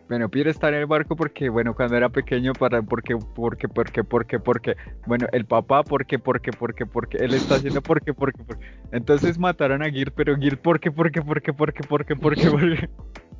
bueno, 0.09 0.27
Pierre 0.29 0.49
está 0.49 0.69
en 0.69 0.75
el 0.75 0.85
barco 0.87 1.15
porque, 1.15 1.49
bueno, 1.49 1.75
cuando 1.75 1.95
era 1.95 2.09
pequeño, 2.09 2.53
para, 2.53 2.81
porque, 2.81 3.15
porque, 3.35 3.67
porque, 3.67 4.03
porque, 4.03 4.39
porque, 4.39 4.75
bueno, 5.05 5.27
el 5.31 5.45
papá, 5.45 5.83
porque, 5.83 6.17
porque, 6.17 6.51
porque, 6.51 6.87
porque, 6.87 7.17
él 7.17 7.35
está 7.35 7.55
haciendo 7.55 7.81
porque, 7.81 8.15
porque, 8.15 8.43
porque. 8.43 8.65
Entonces 8.91 9.37
mataron 9.37 9.83
a 9.83 9.89
Gir, 9.91 10.11
pero 10.13 10.35
Gir, 10.35 10.59
porque, 10.59 10.91
porque, 10.91 11.21
porque, 11.21 11.53
porque, 11.53 11.83
porque, 11.83 12.15
porque, 12.15 12.49
porque. 12.49 12.89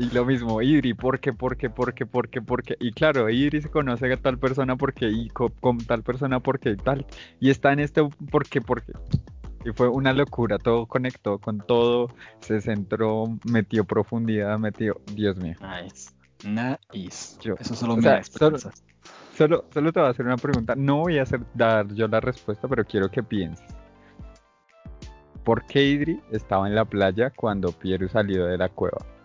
Y 0.00 0.08
lo 0.12 0.24
mismo, 0.24 0.62
Idri, 0.62 0.94
¿por 0.94 1.20
qué, 1.20 1.34
por 1.34 1.58
qué, 1.58 1.68
por 1.68 1.92
qué, 1.92 2.06
por 2.06 2.30
qué, 2.30 2.40
por 2.40 2.62
qué? 2.62 2.74
Y 2.80 2.90
claro, 2.92 3.28
Idri 3.28 3.60
se 3.60 3.68
conoce 3.68 4.10
a 4.10 4.16
tal 4.16 4.38
persona 4.38 4.74
porque, 4.74 5.10
y 5.10 5.28
con, 5.28 5.52
tal 5.86 6.02
persona 6.02 6.40
porque 6.40 6.70
y 6.70 6.76
tal. 6.78 7.04
Y 7.38 7.50
está 7.50 7.70
en 7.74 7.80
este, 7.80 8.08
¿por 8.30 8.48
qué, 8.48 8.62
por 8.62 8.82
qué? 8.82 8.94
Y 9.62 9.72
fue 9.74 9.88
una 9.88 10.14
locura, 10.14 10.56
todo 10.56 10.86
conectó 10.86 11.36
con 11.36 11.58
todo, 11.58 12.08
se 12.40 12.62
centró, 12.62 13.24
metió 13.44 13.84
profundidad, 13.84 14.58
metió, 14.58 15.02
Dios 15.14 15.36
mío. 15.36 15.56
Nice. 15.60 16.12
Nice. 16.48 17.36
Yo- 17.42 17.56
Eso 17.58 17.74
solo 17.74 17.96
me 17.96 18.02
sea, 18.02 18.12
da 18.12 18.18
esperanza. 18.20 18.70
Solo, 19.36 19.66
solo 19.70 19.92
te 19.92 20.00
voy 20.00 20.06
a 20.06 20.12
hacer 20.12 20.24
una 20.24 20.38
pregunta, 20.38 20.74
no 20.76 21.00
voy 21.00 21.18
a 21.18 21.24
hacer, 21.24 21.42
dar 21.52 21.86
yo 21.92 22.08
la 22.08 22.20
respuesta, 22.20 22.66
pero 22.68 22.86
quiero 22.86 23.10
que 23.10 23.22
pienses. 23.22 23.66
¿Por 25.44 25.66
qué 25.66 25.84
Idri 25.84 26.22
estaba 26.30 26.66
en 26.68 26.74
la 26.74 26.86
playa 26.86 27.28
cuando 27.36 27.70
Piero 27.70 28.08
salió 28.08 28.46
de 28.46 28.56
la 28.56 28.70
cueva? 28.70 29.19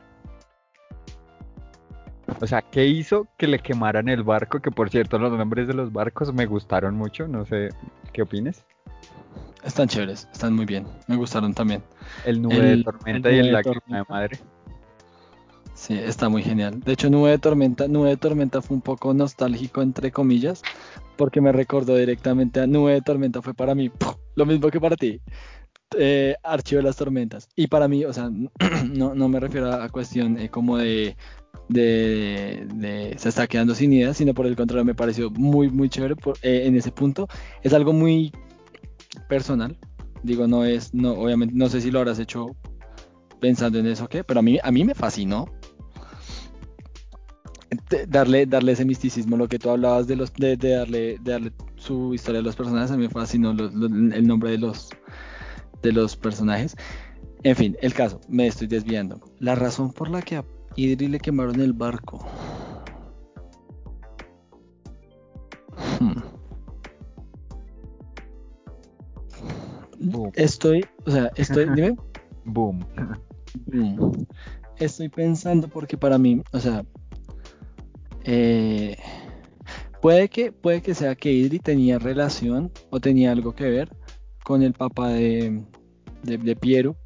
O 2.41 2.47
sea, 2.47 2.61
¿qué 2.61 2.85
hizo 2.85 3.27
que 3.37 3.47
le 3.47 3.59
quemaran 3.59 4.09
el 4.09 4.23
barco? 4.23 4.59
Que 4.59 4.71
por 4.71 4.89
cierto, 4.89 5.17
los 5.17 5.31
nombres 5.31 5.67
de 5.67 5.73
los 5.73 5.91
barcos 5.91 6.33
me 6.33 6.45
gustaron 6.45 6.95
mucho, 6.95 7.27
no 7.27 7.45
sé 7.45 7.69
qué 8.13 8.21
opines. 8.21 8.63
Están 9.63 9.87
chéveres, 9.87 10.27
están 10.31 10.53
muy 10.53 10.65
bien. 10.65 10.85
Me 11.07 11.15
gustaron 11.15 11.53
también. 11.53 11.81
El 12.25 12.41
nube 12.41 12.55
El- 12.73 12.77
de 12.79 12.83
tormenta 12.83 13.29
el 13.29 13.35
y 13.35 13.39
el 13.39 13.51
lágrima 13.53 13.97
de 13.97 14.03
madre. 14.07 14.39
Sí, 15.73 15.93
está 15.93 16.29
muy 16.29 16.41
genial. 16.41 16.79
De 16.79 16.93
hecho, 16.93 17.09
Nube 17.09 17.31
de 17.31 17.37
Tormenta, 17.37 17.87
Nube 17.89 18.07
de 18.09 18.15
Tormenta 18.17 18.61
fue 18.61 18.75
un 18.75 18.81
poco 18.81 19.13
nostálgico, 19.13 19.81
entre 19.81 20.09
comillas, 20.09 20.61
porque 21.17 21.41
me 21.41 21.51
recordó 21.51 21.97
directamente 21.97 22.61
a 22.61 22.67
Nube 22.67 22.93
de 22.93 23.01
Tormenta. 23.01 23.41
Fue 23.41 23.53
para 23.53 23.75
mí 23.75 23.89
¡puf! 23.89 24.15
lo 24.35 24.45
mismo 24.45 24.69
que 24.69 24.79
para 24.79 24.95
ti. 24.95 25.19
Eh, 25.97 26.35
Archivo 26.43 26.79
de 26.79 26.83
las 26.87 26.95
Tormentas. 26.95 27.49
Y 27.57 27.67
para 27.67 27.89
mí, 27.89 28.05
o 28.05 28.13
sea, 28.13 28.29
no, 28.89 29.13
no 29.15 29.27
me 29.27 29.39
refiero 29.41 29.69
a, 29.69 29.83
a 29.83 29.89
cuestión 29.89 30.37
eh, 30.39 30.49
como 30.49 30.77
de, 30.77 31.17
de, 31.69 32.67
de 32.73 33.15
se 33.17 33.29
está 33.29 33.47
quedando 33.47 33.75
sin 33.75 33.93
ideas, 33.93 34.17
sino 34.17 34.33
por 34.33 34.45
el 34.45 34.55
contrario, 34.55 34.85
me 34.85 34.95
pareció 34.95 35.29
muy, 35.31 35.69
muy 35.69 35.89
chévere 35.89 36.15
eh, 36.41 36.63
en 36.65 36.75
ese 36.75 36.91
punto. 36.91 37.27
Es 37.63 37.73
algo 37.73 37.93
muy 37.93 38.31
personal. 39.27 39.77
Digo, 40.23 40.47
no 40.47 40.65
es, 40.65 40.93
no, 40.93 41.13
obviamente, 41.13 41.53
no 41.55 41.69
sé 41.69 41.81
si 41.81 41.91
lo 41.91 41.99
habrás 41.99 42.19
hecho 42.19 42.55
pensando 43.39 43.79
en 43.79 43.85
eso 43.85 44.05
o 44.05 44.07
qué, 44.07 44.23
pero 44.23 44.39
a 44.39 44.43
mí, 44.43 44.57
a 44.63 44.71
mí 44.71 44.83
me 44.83 44.95
fascinó 44.95 45.45
darle, 48.07 48.45
darle 48.45 48.71
ese 48.71 48.85
misticismo, 48.85 49.37
lo 49.37 49.47
que 49.47 49.59
tú 49.59 49.69
hablabas 49.69 50.07
de 50.07 50.15
los, 50.15 50.33
de, 50.33 50.57
darle, 50.57 51.19
de 51.19 51.31
darle 51.31 51.51
su 51.75 52.13
historia 52.13 52.39
a 52.39 52.43
los 52.43 52.55
personajes, 52.55 52.91
a 52.91 52.97
mí 52.97 53.03
me 53.03 53.09
fascinó 53.09 53.51
el 53.51 54.27
nombre 54.27 54.51
de 54.51 54.57
los, 54.57 54.89
de 55.81 55.91
los 55.91 56.15
personajes. 56.15 56.75
En 57.43 57.55
fin, 57.55 57.77
el 57.81 57.93
caso, 57.93 58.19
me 58.27 58.47
estoy 58.47 58.67
desviando. 58.67 59.21
La 59.39 59.53
razón 59.53 59.91
por 59.91 60.09
la 60.09 60.21
que 60.21 60.43
Idri 60.75 61.07
le 61.07 61.19
quemaron 61.19 61.59
el 61.61 61.73
barco. 61.73 62.25
Hmm. 65.99 66.19
Boom. 69.99 70.31
Estoy, 70.35 70.85
o 71.05 71.11
sea, 71.11 71.31
estoy, 71.35 71.67
dime. 71.73 71.95
Boom. 72.45 72.85
Mm. 73.67 74.11
Estoy 74.77 75.09
pensando 75.09 75.67
porque 75.69 75.97
para 75.97 76.17
mí, 76.17 76.41
o 76.51 76.59
sea, 76.59 76.85
eh, 78.25 78.97
puede 80.01 80.27
que 80.29 80.51
puede 80.51 80.81
que 80.81 80.93
sea 80.93 81.15
que 81.15 81.31
Idri 81.31 81.59
tenía 81.59 81.97
relación 81.97 82.71
o 82.89 82.99
tenía 82.99 83.31
algo 83.31 83.55
que 83.55 83.69
ver 83.69 83.89
con 84.43 84.61
el 84.61 84.73
papá 84.73 85.09
de, 85.09 85.63
de, 86.23 86.37
de 86.37 86.55
Piero 86.55 86.97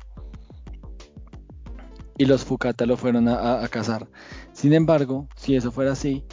y 2.20 2.26
los 2.26 2.46
Fukata 2.46 2.86
lo 2.86 2.96
fueron 2.98 3.28
a, 3.28 3.36
a- 3.36 3.64
a 3.66 3.68
cazar. 3.70 4.08
Sin 4.52 4.74
embargo, 4.74 5.28
si 5.36 5.56
eso 5.56 5.72
fuera 5.72 5.94
así, 5.94 6.24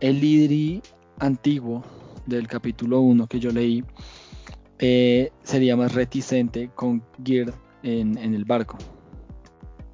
el 0.00 0.22
Idri 0.22 0.82
antiguo 1.20 1.82
del 2.26 2.46
capítulo 2.48 3.00
1 3.00 3.26
que 3.26 3.40
yo 3.40 3.50
leí 3.50 3.84
eh, 4.80 5.30
sería 5.42 5.76
más 5.76 5.94
reticente 5.94 6.70
con 6.74 7.02
Gird 7.24 7.54
en, 7.82 8.18
en 8.18 8.34
el 8.34 8.44
barco. 8.44 8.76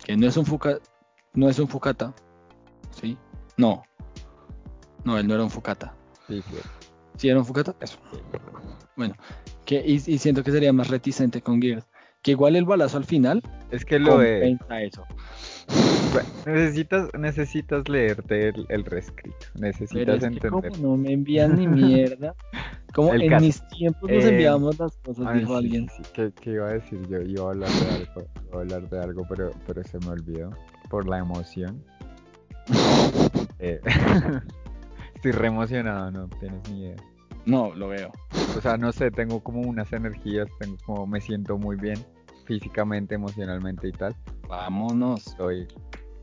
Que 0.05 0.17
no 0.17 0.27
es 0.27 0.37
un 0.37 0.47
Fuka, 0.47 0.79
no 1.35 1.49
es 1.49 1.59
un 1.59 1.69
Fukata. 1.69 2.15
¿Sí? 3.01 3.17
No. 3.57 3.83
No, 5.05 5.19
él 5.19 5.29
no 5.29 5.35
era 5.35 5.45
un 5.45 5.51
Fukata. 5.51 5.95
Sí, 6.27 6.43
sí. 6.43 6.57
¿Sí 7.17 7.29
era 7.29 7.39
un 7.39 7.45
Fukata? 7.45 7.75
Eso. 7.81 7.99
Bueno. 8.97 9.15
Que, 9.67 9.85
y, 9.87 9.95
y 9.95 10.19
siento 10.19 10.43
que 10.43 10.51
sería 10.51 10.73
más 10.73 10.89
reticente 10.89 11.43
con 11.43 11.61
Gird. 11.61 11.85
Que 12.23 12.33
igual 12.33 12.55
el 12.57 12.65
balazo 12.67 12.99
al 12.99 13.05
final 13.05 13.43
Es 13.71 13.85
que 13.85 13.99
lo 13.99 14.19
de... 14.19 14.41
compensa 14.41 14.83
eso. 14.83 15.05
Bueno, 16.13 16.29
Necesitas, 16.47 17.09
necesitas 17.19 17.89
leerte 17.89 18.49
el, 18.49 18.67
el 18.69 18.85
reescrito. 18.85 19.37
Pero 19.55 19.67
Necesitas 19.69 20.19
que 20.21 20.27
entender. 20.27 20.51
como 20.73 20.77
no 20.77 20.97
me 20.97 21.13
envían 21.13 21.57
ni 21.57 21.67
mierda. 21.67 22.35
Como 22.93 23.15
El 23.15 23.23
en 23.23 23.31
caso. 23.31 23.45
mis 23.45 23.69
tiempos 23.69 24.11
nos 24.11 24.25
Eh, 24.25 24.29
enviábamos 24.31 24.77
las 24.81 24.97
cosas, 24.97 25.25
Ay, 25.29 25.39
dijo 25.39 25.55
alguien. 25.55 25.89
sí, 25.91 26.03
sí. 26.03 26.11
¿Qué, 26.13 26.33
qué 26.41 26.51
iba 26.55 26.67
a 26.69 26.73
decir 26.73 27.01
yo? 27.09 27.21
Iba 27.23 27.45
a 27.47 27.51
hablar 27.51 27.71
de 27.71 27.89
algo, 27.95 28.27
iba 28.49 28.57
a 28.59 28.61
hablar 28.63 28.91
de 28.91 28.99
algo, 29.01 29.23
pero, 29.29 29.53
pero 29.65 29.85
se 29.85 29.99
me 30.01 30.09
olvidó 30.09 30.51
por 30.91 31.09
la 31.09 31.19
emoción. 31.19 31.85
Eh, 33.63 33.79
Estoy 35.15 35.33
re 35.33 35.49
emocionado, 35.49 36.11
no 36.11 36.29
tienes 36.41 36.69
ni 36.71 36.81
idea. 36.81 36.97
No, 37.51 37.75
lo 37.75 37.89
veo. 37.89 38.13
O 38.57 38.61
sea, 38.61 38.77
no 38.77 38.93
sé, 38.93 39.11
tengo 39.11 39.43
como 39.43 39.63
unas 39.63 39.93
energías, 39.93 40.49
tengo 40.61 40.77
como 40.87 41.07
me 41.07 41.21
siento 41.21 41.59
muy 41.59 41.77
bien 41.77 41.99
físicamente, 42.45 43.17
emocionalmente 43.17 43.89
y 43.89 43.93
tal. 43.93 44.15
Vámonos. 44.49 45.27
Estoy 45.27 45.67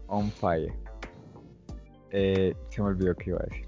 on 0.08 0.32
fire. 0.32 0.74
Eh, 2.12 2.56
se 2.70 2.82
me 2.82 2.88
olvidó 2.90 3.14
qué 3.16 3.32
iba 3.32 3.40
a 3.40 3.44
decir. 3.44 3.66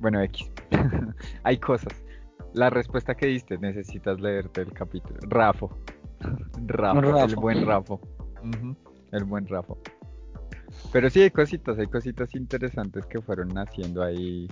Bueno, 0.00 0.20
X. 0.22 0.50
Hay 1.42 1.58
cosas. 1.58 1.92
La 2.52 2.70
respuesta 2.70 3.16
que 3.16 3.26
diste, 3.26 3.58
necesitas 3.58 4.20
leerte 4.20 4.62
el 4.62 4.72
capítulo. 4.72 5.18
Rafo. 5.22 5.76
Rafo, 6.66 7.24
el 7.24 7.36
buen 7.36 7.66
Rafo. 7.66 8.00
El 9.10 9.24
buen 9.24 9.46
Rafo. 9.46 9.76
Pero 10.92 11.10
sí 11.10 11.20
hay 11.22 11.30
cositas, 11.30 11.78
hay 11.78 11.86
cositas 11.86 12.34
interesantes 12.34 13.06
que 13.06 13.20
fueron 13.20 13.56
haciendo 13.58 14.02
ahí, 14.02 14.48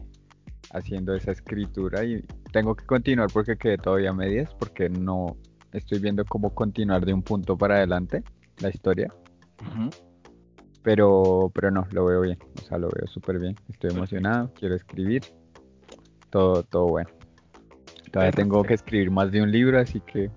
haciendo 0.72 1.14
esa 1.14 1.32
escritura 1.32 2.04
y 2.04 2.22
tengo 2.52 2.74
que 2.74 2.84
continuar 2.86 3.28
porque 3.32 3.56
quedé 3.56 3.78
todavía 3.78 4.10
a 4.10 4.14
medias, 4.14 4.54
porque 4.54 4.88
no 4.88 5.36
estoy 5.72 5.98
viendo 5.98 6.24
cómo 6.24 6.54
continuar 6.54 7.04
de 7.04 7.14
un 7.14 7.22
punto 7.22 7.56
para 7.56 7.76
adelante 7.76 8.22
la 8.60 8.68
historia. 8.68 9.12
Pero, 10.82 11.50
pero 11.54 11.70
no, 11.70 11.86
lo 11.92 12.04
veo 12.04 12.20
bien, 12.20 12.38
o 12.58 12.62
sea, 12.62 12.78
lo 12.78 12.88
veo 12.88 13.06
súper 13.06 13.38
bien. 13.38 13.56
Estoy 13.70 13.90
emocionado, 13.90 14.52
quiero 14.54 14.74
escribir. 14.74 15.22
Todo, 16.30 16.62
todo 16.64 16.88
bueno. 16.88 17.10
Todavía 18.10 18.32
tengo 18.32 18.62
que 18.62 18.74
escribir 18.74 19.10
más 19.10 19.32
de 19.32 19.42
un 19.42 19.50
libro, 19.50 19.78
así 19.80 20.00
que 20.00 20.30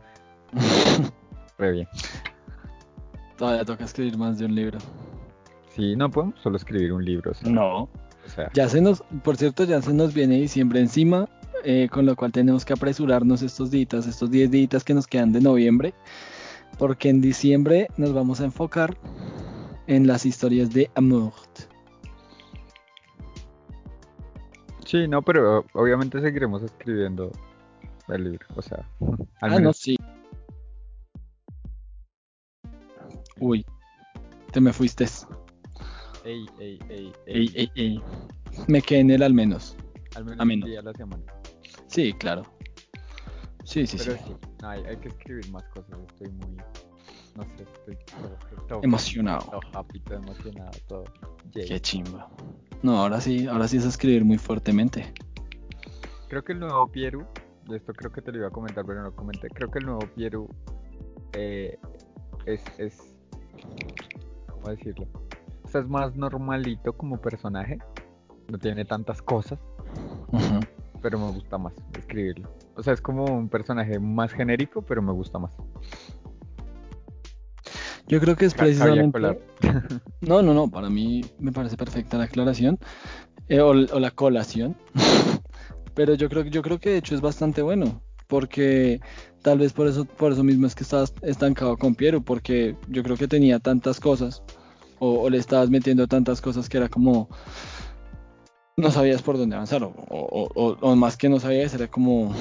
re 1.57 1.71
bien. 1.71 1.87
Todavía 3.37 3.65
toca 3.65 3.83
escribir 3.83 4.17
más 4.17 4.39
de 4.39 4.45
un 4.45 4.55
libro. 4.55 4.79
Sí, 5.77 5.95
no 5.95 6.09
podemos 6.11 6.39
solo 6.41 6.57
escribir 6.57 6.91
un 6.91 7.05
libro, 7.05 7.31
No. 7.45 7.83
o 7.83 7.89
sea, 8.35 8.49
Ya 8.53 8.67
se 8.67 8.81
nos, 8.81 9.03
por 9.23 9.37
cierto, 9.37 9.63
ya 9.63 9.81
se 9.81 9.93
nos 9.93 10.13
viene 10.13 10.35
diciembre 10.41 10.79
encima, 10.81 11.29
eh, 11.63 11.87
con 11.91 12.05
lo 12.05 12.15
cual 12.15 12.31
tenemos 12.31 12.65
que 12.65 12.73
apresurarnos 12.73 13.41
estos 13.43 13.71
días, 13.71 14.07
estos 14.07 14.29
10 14.31 14.49
días 14.51 14.83
que 14.83 14.93
nos 14.95 15.05
quedan 15.07 15.31
de 15.33 15.39
noviembre, 15.41 15.93
porque 16.79 17.09
en 17.09 17.21
diciembre 17.21 17.87
nos 17.95 18.11
vamos 18.13 18.41
a 18.41 18.45
enfocar 18.45 18.97
en 19.87 20.07
las 20.07 20.25
historias 20.25 20.71
de 20.73 20.89
Amour. 20.95 21.31
sí, 24.85 25.07
no, 25.07 25.21
pero 25.21 25.65
obviamente 25.73 26.19
seguiremos 26.21 26.63
escribiendo 26.63 27.31
el 28.07 28.23
libro, 28.23 28.47
o 28.55 28.61
sea, 28.61 28.87
al 28.99 29.17
Ah, 29.41 29.47
no, 29.49 29.55
menos 29.57 29.77
sí. 29.77 29.95
Uy, 33.39 33.65
te 34.51 34.59
me 34.61 34.73
fuiste. 34.73 35.05
Ey, 36.27 36.45
ey, 36.59 36.79
ey, 36.89 37.13
Ey, 37.25 37.51
ey, 37.55 37.71
ey. 37.75 38.01
Me 38.67 38.81
quedé 38.81 38.99
en 38.99 39.11
él 39.11 39.23
al 39.23 39.33
menos. 39.33 39.75
al 40.15 40.25
menos 40.25 40.67
día 40.69 40.79
a 40.79 40.83
la 40.83 40.93
semana. 40.93 41.23
Sí, 41.87 42.13
claro. 42.13 42.43
Sí, 43.63 43.85
sí, 43.87 43.97
Pero 43.97 44.13
sí. 44.17 44.23
sí, 44.27 44.35
no, 44.61 44.69
hay, 44.69 44.83
hay 44.85 44.97
que 44.97 45.09
escribir 45.09 45.49
más 45.51 45.63
cosas, 45.69 45.97
estoy 46.09 46.29
muy, 46.31 46.55
no 47.35 47.43
sé, 47.57 47.63
estoy 47.63 47.97
todo, 48.67 48.81
Emocionado. 48.81 49.45
todo 49.49 49.59
happy, 49.73 49.99
todo 50.01 50.17
emocionado, 50.19 50.71
todo. 50.87 51.03
yay. 51.51 51.67
Qué 51.67 51.79
chimba. 51.81 52.29
No, 52.81 52.97
ahora 53.01 53.19
sí, 53.19 53.45
ahora 53.47 53.67
sí 53.67 53.77
es 53.77 53.85
escribir 53.85 54.23
muy 54.23 54.37
fuertemente. 54.37 55.13
Creo 56.29 56.43
que 56.43 56.53
el 56.53 56.59
nuevo 56.59 56.87
Pieru, 56.91 57.25
y 57.67 57.75
esto 57.75 57.93
creo 57.93 58.11
que 58.11 58.21
te 58.21 58.31
lo 58.31 58.37
iba 58.39 58.47
a 58.47 58.51
comentar, 58.51 58.85
pero 58.85 58.99
no 58.99 59.09
lo 59.09 59.15
comenté. 59.15 59.49
Creo 59.49 59.69
que 59.69 59.79
el 59.79 59.85
nuevo 59.85 59.99
Pieru 60.15 60.47
eh, 61.33 61.77
es, 62.45 62.61
es. 62.77 62.97
¿Cómo 64.49 64.69
decirlo? 64.69 65.07
O 65.67 65.69
sea, 65.69 65.81
es 65.81 65.87
más 65.89 66.15
normalito 66.15 66.93
como 66.93 67.19
personaje. 67.19 67.77
No 68.49 68.57
tiene 68.57 68.85
tantas 68.85 69.21
cosas, 69.21 69.59
pero 71.01 71.19
me 71.19 71.29
gusta 71.31 71.57
más 71.57 71.73
escribirlo. 71.97 72.49
O 72.77 72.83
sea, 72.83 72.93
es 72.93 73.01
como 73.01 73.25
un 73.25 73.49
personaje 73.49 73.99
más 73.99 74.31
genérico, 74.31 74.81
pero 74.81 75.01
me 75.01 75.11
gusta 75.11 75.39
más. 75.39 75.51
Yo 78.07 78.21
creo 78.21 78.37
que 78.37 78.45
es 78.45 78.53
precisamente. 78.53 79.19
No, 80.21 80.41
no, 80.41 80.53
no, 80.53 80.69
para 80.69 80.89
mí 80.89 81.25
me 81.39 81.51
parece 81.51 81.75
perfecta 81.75 82.17
la 82.17 82.23
aclaración 82.23 82.79
eh, 83.49 83.59
o, 83.59 83.71
o 83.71 83.99
la 83.99 84.11
colación. 84.11 84.77
pero 85.93 86.13
yo 86.13 86.29
creo, 86.29 86.45
yo 86.45 86.61
creo 86.61 86.79
que 86.79 86.91
de 86.91 86.97
hecho 86.97 87.13
es 87.13 87.21
bastante 87.21 87.61
bueno, 87.61 88.01
porque 88.27 89.01
tal 89.41 89.59
vez 89.59 89.73
por 89.73 89.87
eso, 89.87 90.05
por 90.05 90.31
eso 90.31 90.43
mismo 90.43 90.67
es 90.67 90.75
que 90.75 90.83
estabas 90.83 91.13
estancado 91.23 91.75
con 91.75 91.95
Piero, 91.95 92.21
porque 92.21 92.77
yo 92.87 93.03
creo 93.03 93.17
que 93.17 93.27
tenía 93.27 93.59
tantas 93.59 93.99
cosas, 93.99 94.41
o, 94.99 95.29
le 95.29 95.37
estabas 95.37 95.69
metiendo 95.69 96.07
tantas 96.07 96.41
cosas 96.41 96.69
que 96.69 96.77
era 96.77 96.89
como, 96.89 97.29
no 98.77 98.91
sabías 98.91 99.21
por 99.21 99.37
dónde 99.37 99.55
avanzar, 99.55 99.81
o, 99.83 100.95
más 100.95 101.17
que 101.17 101.29
no 101.29 101.39
sabías, 101.39 101.73
era 101.73 101.87
como, 101.87 102.33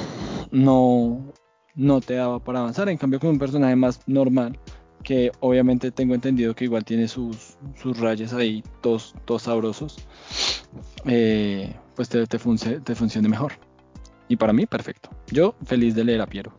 no, 0.51 1.33
no 1.75 2.01
te 2.01 2.15
daba 2.15 2.41
para 2.41 2.61
avanzar, 2.61 2.89
en 2.89 2.99
cambio 2.99 3.21
con 3.21 3.31
un 3.31 3.39
personaje 3.39 3.77
más 3.77 4.01
normal, 4.07 4.59
que 5.03 5.31
obviamente 5.41 5.93
tengo 5.93 6.15
entendido 6.15 6.55
que 6.55 6.65
igual 6.65 6.85
tiene 6.85 7.07
sus, 7.07 7.57
sus 7.81 7.99
rayas 7.99 8.33
ahí, 8.33 8.65
todos, 8.81 9.15
todos 9.25 9.43
sabrosos, 9.43 9.97
eh, 11.05 11.75
pues 11.95 12.09
te, 12.09 12.27
te, 12.27 12.39
funcione 12.39 13.29
mejor. 13.29 13.53
Y 14.29 14.37
para 14.37 14.53
mí, 14.53 14.67
perfecto. 14.67 15.11
Yo 15.31 15.55
feliz 15.65 15.95
de 15.95 16.05
leer 16.05 16.21
a 16.21 16.27
Piero 16.27 16.53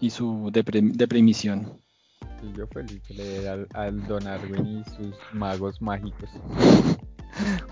y 0.00 0.10
su 0.10 0.50
depre- 0.52 0.92
deprimición. 0.92 1.81
Y 2.42 2.52
yo 2.56 2.66
feliz 2.66 3.00
de 3.08 3.14
leer 3.14 3.48
al, 3.48 3.68
al 3.74 4.06
Don 4.06 4.26
Arwin 4.26 4.80
y 4.80 4.84
sus 4.90 5.14
magos 5.32 5.80
mágicos. 5.80 6.30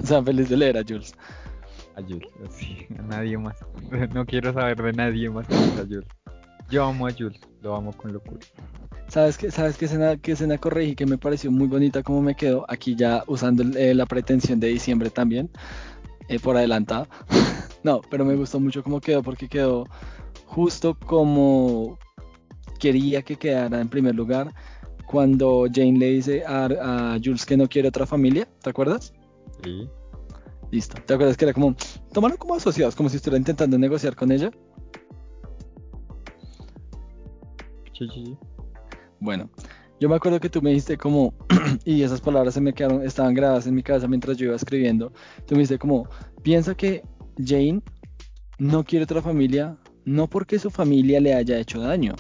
O 0.03 0.07
sea, 0.07 0.23
feliz 0.23 0.49
de 0.49 0.57
leer 0.57 0.79
a 0.79 0.83
Jules. 0.87 1.13
A 1.97 2.03
Jules, 2.03 2.31
sí, 2.51 2.87
a 2.99 3.03
nadie 3.03 3.37
más. 3.37 3.57
No 4.15 4.25
quiero 4.25 4.53
saber 4.53 4.81
de 4.81 4.93
nadie 4.93 5.29
más 5.29 5.47
que 5.47 5.55
a 5.55 5.85
Jules. 5.85 6.09
Yo 6.71 6.85
amo 6.85 7.09
a 7.09 7.13
Jules, 7.13 7.41
lo 7.63 7.75
amo 7.75 7.93
con 7.93 8.13
locura. 8.13 8.41
¿Sabes 9.09 9.37
qué, 9.37 9.51
¿Sabes 9.51 9.77
qué 9.77 9.87
escena, 9.87 10.17
qué 10.19 10.33
escena 10.33 10.57
corregí 10.57 10.95
que 10.95 11.05
me 11.05 11.19
pareció 11.19 11.51
muy 11.51 11.67
bonita 11.67 12.05
como 12.05 12.23
me 12.23 12.37
quedó? 12.37 12.65
Aquí 12.69 12.95
ya 12.95 13.25
usando 13.27 13.65
eh, 13.77 13.93
la 13.93 14.07
pretensión 14.07 14.61
de 14.61 14.69
diciembre 14.69 15.11
también, 15.11 15.51
eh, 16.29 16.39
por 16.39 16.57
adelantado. 16.57 17.09
no, 17.83 18.03
pero 18.09 18.25
me 18.25 18.37
gustó 18.37 18.61
mucho 18.61 18.85
cómo 18.85 19.01
quedó 19.01 19.25
porque 19.25 19.49
quedó 19.49 19.85
justo 20.47 20.97
como 20.97 21.99
quería 22.81 23.23
que 23.23 23.37
quedara 23.37 23.81
en 23.81 23.89
primer 23.89 24.17
lugar 24.17 24.53
cuando 25.07 25.67
Jane 25.73 25.99
le 25.99 26.07
dice 26.07 26.45
a, 26.45 26.65
a 27.15 27.19
Jules 27.23 27.47
que 27.47 27.57
no 27.57 27.69
quiere 27.69 27.89
otra 27.89 28.07
familia, 28.07 28.49
¿te 28.63 28.71
acuerdas? 28.71 29.13
Sí, 29.63 29.89
Listo. 30.71 31.03
¿Te 31.05 31.15
acuerdas 31.15 31.37
que 31.37 31.45
era 31.47 31.55
como, 31.55 31.75
tómalo 32.13 32.37
como 32.37 32.55
asociados, 32.55 32.95
como 32.95 33.09
si 33.09 33.17
estuviera 33.17 33.39
intentando 33.39 33.77
negociar 33.77 34.15
con 34.15 34.31
ella? 34.31 34.51
sí, 37.99 38.09
sí, 38.15 38.25
sí. 38.25 38.39
Bueno, 39.19 39.51
yo 39.99 40.09
me 40.09 40.15
acuerdo 40.15 40.41
que 40.41 40.49
tú 40.49 40.63
me 40.63 40.71
dijiste 40.71 40.97
como, 40.97 41.35
y 41.85 42.03
esas 42.03 42.21
palabras 42.21 42.55
se 42.55 42.61
me 42.61 42.73
quedaron, 42.73 43.03
estaban 43.03 43.35
grabadas 43.35 43.67
en 43.67 43.75
mi 43.75 43.83
cabeza 43.83 44.09
mientras 44.09 44.37
yo 44.37 44.47
iba 44.47 44.57
escribiendo. 44.57 45.13
Tú 45.47 45.55
me 45.55 45.59
dijiste 45.59 45.79
como, 45.79 46.09
piensa 46.43 46.75
que 46.75 47.03
Jane 47.45 47.83
no 48.59 48.85
quiere 48.85 49.05
otra 49.05 49.21
familia, 49.21 49.77
no 50.05 50.29
porque 50.29 50.59
su 50.59 50.71
familia 50.71 51.21
le 51.21 51.35
haya 51.35 51.59
hecho 51.59 51.81
daño, 51.81 52.15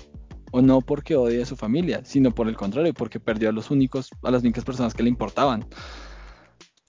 o 0.52 0.60
no 0.62 0.80
porque 0.80 1.16
odie 1.16 1.42
a 1.42 1.46
su 1.46 1.56
familia, 1.56 2.00
sino 2.04 2.30
por 2.32 2.48
el 2.48 2.56
contrario, 2.56 2.92
porque 2.94 3.20
perdió 3.20 3.48
a 3.48 3.52
los 3.52 3.70
únicos, 3.70 4.10
a 4.22 4.30
las 4.30 4.42
únicas 4.42 4.64
personas 4.64 4.94
que 4.94 5.02
le 5.02 5.08
importaban. 5.08 5.64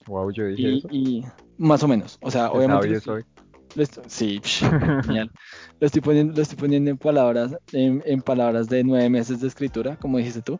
Wow, 0.06 0.30
yo 0.32 0.46
dije 0.46 0.62
Y, 0.62 0.78
eso. 0.78 0.88
y 0.90 1.24
más 1.58 1.82
o 1.82 1.88
menos, 1.88 2.18
o 2.22 2.30
sea, 2.30 2.50
obviamente... 2.50 2.88
lo 2.88 2.96
estoy- 2.96 3.22
soy. 3.22 3.44
lo 3.76 3.82
estoy- 3.84 4.04
sí, 4.08 4.40
psh, 4.42 4.64
genial. 5.06 5.30
Lo 5.78 5.86
estoy 5.86 6.00
poniendo, 6.00 6.34
lo 6.34 6.42
estoy 6.42 6.58
poniendo 6.58 6.90
en 6.90 6.98
palabras, 6.98 7.56
en, 7.72 8.02
en 8.04 8.20
palabras 8.20 8.68
de 8.68 8.82
nueve 8.84 9.08
meses 9.08 9.40
de 9.40 9.48
escritura, 9.48 9.96
como 9.96 10.18
dijiste 10.18 10.42
tú. 10.42 10.58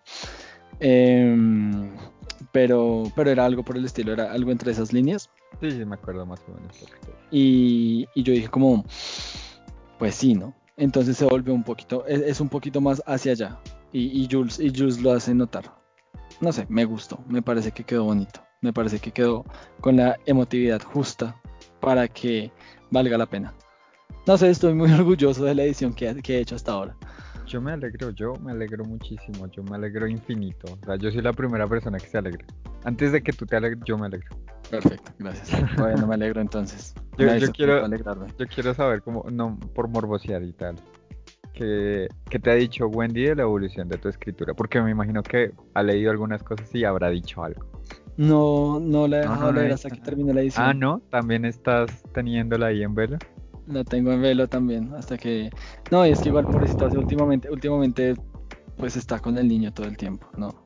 Em, 0.81 1.91
pero, 2.53 3.05
pero 3.15 3.31
era 3.31 3.45
algo 3.45 3.63
por 3.63 3.77
el 3.77 3.85
estilo, 3.85 4.13
era 4.13 4.33
algo 4.33 4.51
entre 4.51 4.73
esas 4.73 4.93
líneas. 4.93 5.29
Sí, 5.61 5.71
sí, 5.71 5.85
me 5.85 5.95
acuerdo 5.95 6.25
más 6.27 6.41
o 6.49 6.53
menos. 6.55 6.77
Y, 7.31 8.07
y 8.15 8.23
yo 8.23 8.33
dije 8.33 8.49
como, 8.49 8.85
pues 9.99 10.15
sí, 10.15 10.35
¿no? 10.35 10.55
Entonces 10.77 11.17
se 11.17 11.27
vuelve 11.27 11.53
un 11.53 11.63
poquito, 11.63 12.07
es, 12.07 12.21
es 12.21 12.41
un 12.41 12.49
poquito 12.49 12.81
más 12.81 13.03
hacia 13.07 13.33
allá. 13.33 13.59
Y, 13.93 14.27
Jules, 14.31 14.59
y 14.59 14.71
Jules 14.71 15.03
lo 15.03 15.13
hace 15.13 15.35
notar. 15.35 15.65
No 16.41 16.51
sé, 16.51 16.67
me 16.71 16.87
gustó, 16.87 17.23
me 17.29 17.43
parece 17.43 17.73
que 17.73 17.85
quedó 17.85 18.05
bonito. 18.05 18.41
Me 18.63 18.73
parece 18.73 19.01
que 19.01 19.13
quedó 19.13 19.45
con 19.81 19.97
la 19.97 20.19
emotividad 20.25 20.81
justa 20.83 21.37
para 21.81 22.09
que 22.09 22.51
valga 22.91 23.19
la 23.19 23.27
pena. 23.27 23.53
No 24.27 24.39
sé, 24.39 24.49
estoy 24.51 24.73
muy 24.73 24.91
orgulloso 24.93 25.45
de 25.45 25.55
la 25.55 25.65
edición 25.65 25.93
que, 25.93 26.15
que 26.23 26.37
he 26.37 26.41
hecho 26.41 26.55
hasta 26.55 26.73
ahora. 26.73 26.97
Yo 27.47 27.61
me 27.61 27.73
alegro, 27.73 28.11
yo 28.11 28.35
me 28.37 28.53
alegro 28.53 28.85
muchísimo, 28.85 29.47
yo 29.49 29.63
me 29.65 29.77
alegro 29.77 30.07
infinito. 30.07 30.73
O 30.81 30.87
sea, 30.87 30.97
yo 30.97 31.11
soy 31.11 31.21
la 31.21 31.33
primera 31.33 31.67
persona 31.67 31.99
que 31.99 32.07
se 32.07 32.17
alegra. 32.17 32.47
Antes 32.85 33.13
de 33.13 33.23
que 33.23 33.33
tú 33.33 33.45
te 33.45 33.57
alegres, 33.57 33.83
yo 33.85 33.99
me 33.99 34.07
alegro. 34.07 34.37
Perfecto, 34.73 35.13
gracias. 35.19 35.51
Bueno, 35.77 36.07
me 36.07 36.15
alegro 36.15 36.41
entonces. 36.41 36.95
Yo- 37.19 37.27
quiero-. 37.53 37.87
Yo 38.39 38.47
quiero 38.49 38.73
saber 38.73 39.03
cómo, 39.03 39.23
no 39.31 39.59
por 39.75 39.87
morbosear 39.87 40.43
y 40.43 40.55
tal, 40.55 40.77
que, 41.53 42.09
que 42.31 42.39
te 42.39 42.51
ha 42.51 42.55
dicho 42.55 42.87
Wendy 42.87 43.25
de 43.27 43.37
la 43.37 43.43
evolución 43.43 43.87
de 43.87 43.99
tu 43.99 44.09
escritura, 44.09 44.55
porque 44.55 44.81
me 44.81 44.91
imagino 44.91 45.23
que 45.23 45.53
ha 45.75 45.83
leído 45.83 46.11
algunas 46.11 46.43
cosas 46.43 46.75
y 46.75 46.85
habrá 46.85 47.11
dicho 47.11 47.45
algo. 47.45 47.67
No, 48.17 48.81
no 48.81 49.07
la 49.09 49.19
he 49.19 49.25
No, 49.27 49.33
dejado 49.33 49.41
no, 49.41 49.53
no 49.53 49.61
leer 49.61 49.73
hasta 49.73 49.91
que 49.91 50.01
termine 50.01 50.33
la 50.33 50.41
edición. 50.41 50.67
Ah, 50.67 50.73
no, 50.73 51.01
también 51.11 51.45
estás 51.45 52.03
teniéndola 52.15 52.69
ahí 52.69 52.83
en 52.83 52.95
velo. 52.95 53.19
La 53.67 53.85
tengo 53.85 54.11
en 54.11 54.23
velo 54.23 54.49
también, 54.49 54.95
hasta 54.95 55.19
que... 55.19 55.51
No, 55.91 56.07
y 56.07 56.11
es 56.13 56.21
que 56.23 56.31
igual 56.31 56.47
pobrecito, 56.47 56.87
hace 56.87 56.97
últimamente, 56.97 57.51
últimamente, 57.51 58.15
pues 58.79 58.97
está 58.97 59.19
con 59.21 59.37
el 59.37 59.49
niño 59.49 59.71
todo 59.75 59.87
el 59.87 59.99
tiempo, 59.99 60.27
¿no? 60.39 60.65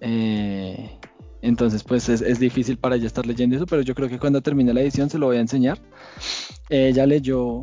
Eh, 0.00 0.98
entonces, 1.46 1.82
pues 1.84 2.08
es, 2.08 2.20
es 2.20 2.38
difícil 2.38 2.76
para 2.76 2.96
ella 2.96 3.06
estar 3.06 3.26
leyendo 3.26 3.56
eso, 3.56 3.66
pero 3.66 3.82
yo 3.82 3.94
creo 3.94 4.08
que 4.08 4.18
cuando 4.18 4.40
termine 4.40 4.72
la 4.74 4.80
edición 4.80 5.08
se 5.10 5.18
lo 5.18 5.26
voy 5.26 5.36
a 5.36 5.40
enseñar. 5.40 5.78
Ella 6.68 7.06
leyó 7.06 7.62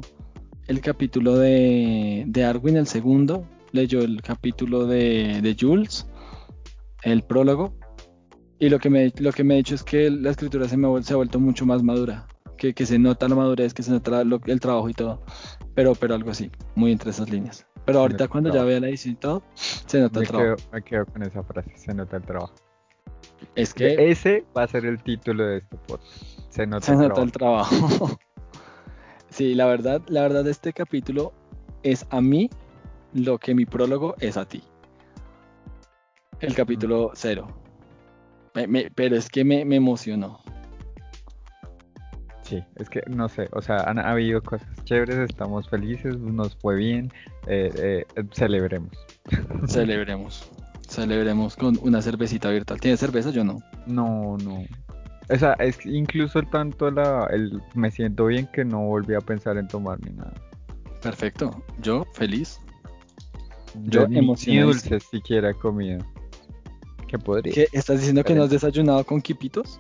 el 0.68 0.80
capítulo 0.81 1.38
de, 1.38 2.23
de 2.27 2.43
Arwin, 2.45 2.77
el 2.77 2.88
segundo, 2.88 3.45
leyó 3.72 4.01
el 4.01 4.22
capítulo 4.22 4.85
de, 4.88 5.39
de 5.41 5.57
Jules, 5.60 6.07
el 7.03 7.23
prólogo, 7.23 7.76
y 8.60 8.69
lo 8.69 8.80
que 8.80 8.89
me, 8.89 9.11
lo 9.18 9.31
que 9.34 9.43
me 9.43 9.55
ha 9.55 9.57
dicho 9.57 9.76
es 9.76 9.84
que 9.84 10.10
la 10.10 10.30
escritura 10.31 10.69
se, 10.69 10.77
me 10.77 11.03
se 11.03 11.14
ha 11.14 11.18
vuelto 11.18 11.39
mucho 11.39 11.65
más 11.65 11.84
madura, 11.84 12.27
que, 12.57 12.73
que 12.73 12.85
se 12.85 12.97
nota 12.97 13.27
la 13.27 13.35
madurez, 13.35 13.73
que 13.73 13.84
se 13.84 13.91
nota 13.91 14.23
lo- 14.23 14.39
el 14.45 14.60
trabajo 14.61 14.88
y 14.89 14.93
todo, 14.93 15.22
pero, 15.76 15.93
pero 15.95 16.15
algo 16.15 16.31
así, 16.31 16.49
muy 16.76 16.91
entre 16.93 17.10
esas 17.11 17.30
líneas. 17.30 17.65
Pero 17.85 17.99
ahorita 17.99 18.30
cuando 18.30 18.49
ya 18.53 18.64
vea 18.64 18.80
la 18.80 18.88
edición 18.88 19.15
y 19.15 19.18
todo, 19.18 19.43
se 19.55 19.99
nota 19.99 20.19
Me 20.19 20.23
el 20.26 20.31
trabajo. 20.31 20.55
quedo, 20.55 20.69
me 20.72 20.81
quedo 20.84 21.05
con 21.07 21.23
esa 21.23 21.43
frase, 21.43 21.73
se 21.76 21.93
nota 21.93 22.15
el 22.15 22.23
trabajo. 22.23 22.53
Es 23.56 23.74
Que 23.74 24.11
ese 24.11 24.45
va 24.56 24.64
a 24.64 24.68
ser 24.68 24.86
el 24.86 25.02
título 25.02 25.45
de 25.45 25.57
este 25.57 25.78
podcast. 25.78 26.11
Se 26.49 26.65
nota 26.68 26.86
se 26.86 26.91
el 26.94 26.98
nota 26.99 27.14
trabajo. 27.14 27.26
el 27.26 27.32
trabajo. 27.32 28.20
sí, 29.30 29.53
la 29.56 29.65
verdad, 29.65 30.02
la 30.07 30.22
verdad 30.22 30.48
este 30.48 30.74
capítulo 30.74 31.34
es 31.84 32.06
a 32.10 32.22
mí 32.22 32.49
lo 33.14 33.38
que 33.38 33.53
mi 33.56 33.65
prólogo 33.65 34.15
es 34.20 34.38
a 34.38 34.45
ti. 34.48 34.64
El 36.40 36.56
capítulo 36.56 37.11
cero. 37.14 37.48
Me- 38.53 38.68
me- 38.68 38.91
pero 38.94 39.15
es 39.15 39.30
que 39.30 39.44
me, 39.44 39.65
me 39.65 39.76
emocionó. 39.78 40.40
Sí, 42.41 42.61
es 42.76 42.90
que 42.90 43.02
no 43.07 43.30
sé, 43.30 43.48
o 43.53 43.61
sea, 43.61 43.78
han 43.78 43.98
habido 43.99 44.44
cosas 44.44 44.68
chéveres, 44.84 45.18
estamos 45.18 45.70
felices, 45.70 46.18
nos 46.20 46.56
fue 46.57 46.76
bien, 46.76 47.10
eh, 47.48 48.03
eh, 48.15 48.24
celebremos. 48.34 48.91
Celebremos. 49.68 50.52
Celebremos 50.88 51.55
con 51.55 51.77
una 51.81 52.01
cervecita 52.01 52.49
virtual. 52.49 52.80
¿Tienes 52.80 52.99
cerveza? 52.99 53.31
Yo 53.31 53.43
no. 53.43 53.60
No, 53.88 54.38
no. 54.38 54.64
O 55.30 55.35
sea, 55.38 55.53
es 55.53 55.85
incluso 55.85 56.43
tanto 56.43 56.91
la, 56.91 57.27
el 57.31 57.61
me 57.76 57.89
siento 57.91 58.26
bien 58.26 58.47
que 58.51 58.65
no 58.65 58.81
volví 58.81 59.15
a 59.15 59.22
pensar 59.22 59.57
en 59.57 59.68
tomar 59.68 59.99
ni 60.05 60.11
nada. 60.15 60.34
Perfecto. 61.01 61.64
Yo 61.81 62.05
feliz. 62.14 62.60
Yo 63.76 64.07
Yo 64.07 64.19
emocionadísimo. 64.19 64.65
dulces 64.65 65.03
siquiera 65.10 65.51
he 65.51 65.55
comido. 65.55 66.05
¿Qué 67.07 67.18
podría? 67.18 67.53
¿Qué, 67.53 67.68
¿Estás 67.72 67.97
diciendo 67.97 68.23
que 68.23 68.35
no 68.35 68.43
has 68.43 68.49
desayunado 68.49 69.03
con 69.05 69.22
quipitos? 69.22 69.80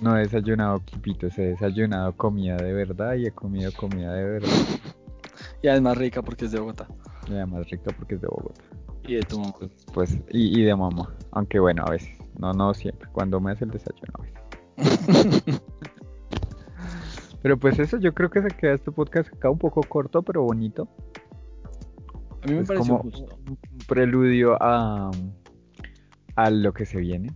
No 0.00 0.16
he 0.16 0.20
desayunado 0.20 0.80
quipitos, 0.84 1.36
he 1.38 1.42
desayunado 1.48 2.14
comida 2.16 2.56
de 2.56 2.72
verdad 2.72 3.14
y 3.14 3.26
he 3.26 3.30
comido 3.30 3.72
comida 3.72 4.12
de 4.14 4.24
verdad. 4.24 4.48
Y 5.62 5.68
además 5.68 5.96
rica 5.98 6.22
porque 6.22 6.44
es 6.44 6.52
de 6.52 6.60
Bogotá. 6.60 6.86
Y 7.28 7.32
además 7.32 7.68
rica 7.68 7.90
porque 7.96 8.14
es 8.14 8.20
de 8.20 8.28
Bogotá. 8.28 8.62
Y 9.06 9.14
de 9.14 9.22
tu 9.22 9.38
mamá. 9.38 9.54
Pues, 9.58 9.70
pues, 9.92 10.20
y, 10.30 10.60
y 10.60 10.64
de 10.64 10.74
mamá. 10.74 11.14
Aunque 11.32 11.58
bueno, 11.58 11.84
a 11.86 11.90
veces. 11.90 12.16
No, 12.38 12.52
no 12.52 12.74
siempre. 12.74 13.08
Cuando 13.12 13.40
me 13.40 13.52
hace 13.52 13.64
el 13.64 13.70
desayuno 13.70 14.12
a 14.14 14.22
veces. 14.22 15.62
Pero 17.42 17.58
pues 17.58 17.78
eso, 17.78 17.98
yo 17.98 18.12
creo 18.12 18.28
que 18.28 18.42
se 18.42 18.48
queda 18.48 18.74
este 18.74 18.90
podcast 18.90 19.32
acá 19.32 19.48
un 19.48 19.58
poco 19.58 19.80
corto, 19.82 20.20
pero 20.22 20.42
bonito. 20.42 20.88
A 22.42 22.46
mí 22.48 22.54
me 22.54 22.62
es 22.62 22.72
como 22.72 22.98
justo. 22.98 23.38
un 23.48 23.56
preludio 23.86 24.60
a, 24.60 25.12
a 26.34 26.50
lo 26.50 26.72
que 26.72 26.84
se 26.84 26.98
viene. 26.98 27.32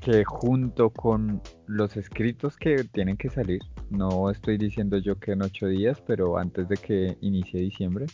Que 0.00 0.24
junto 0.24 0.88
con 0.88 1.42
los 1.66 1.98
escritos 1.98 2.56
que 2.56 2.84
tienen 2.84 3.18
que 3.18 3.28
salir, 3.28 3.60
no 3.90 4.30
estoy 4.30 4.56
diciendo 4.56 4.96
yo 4.96 5.16
que 5.16 5.32
en 5.32 5.42
ocho 5.42 5.66
días, 5.66 6.00
pero 6.06 6.38
antes 6.38 6.68
de 6.70 6.76
que 6.78 7.18
inicie 7.20 7.60
diciembre, 7.60 8.06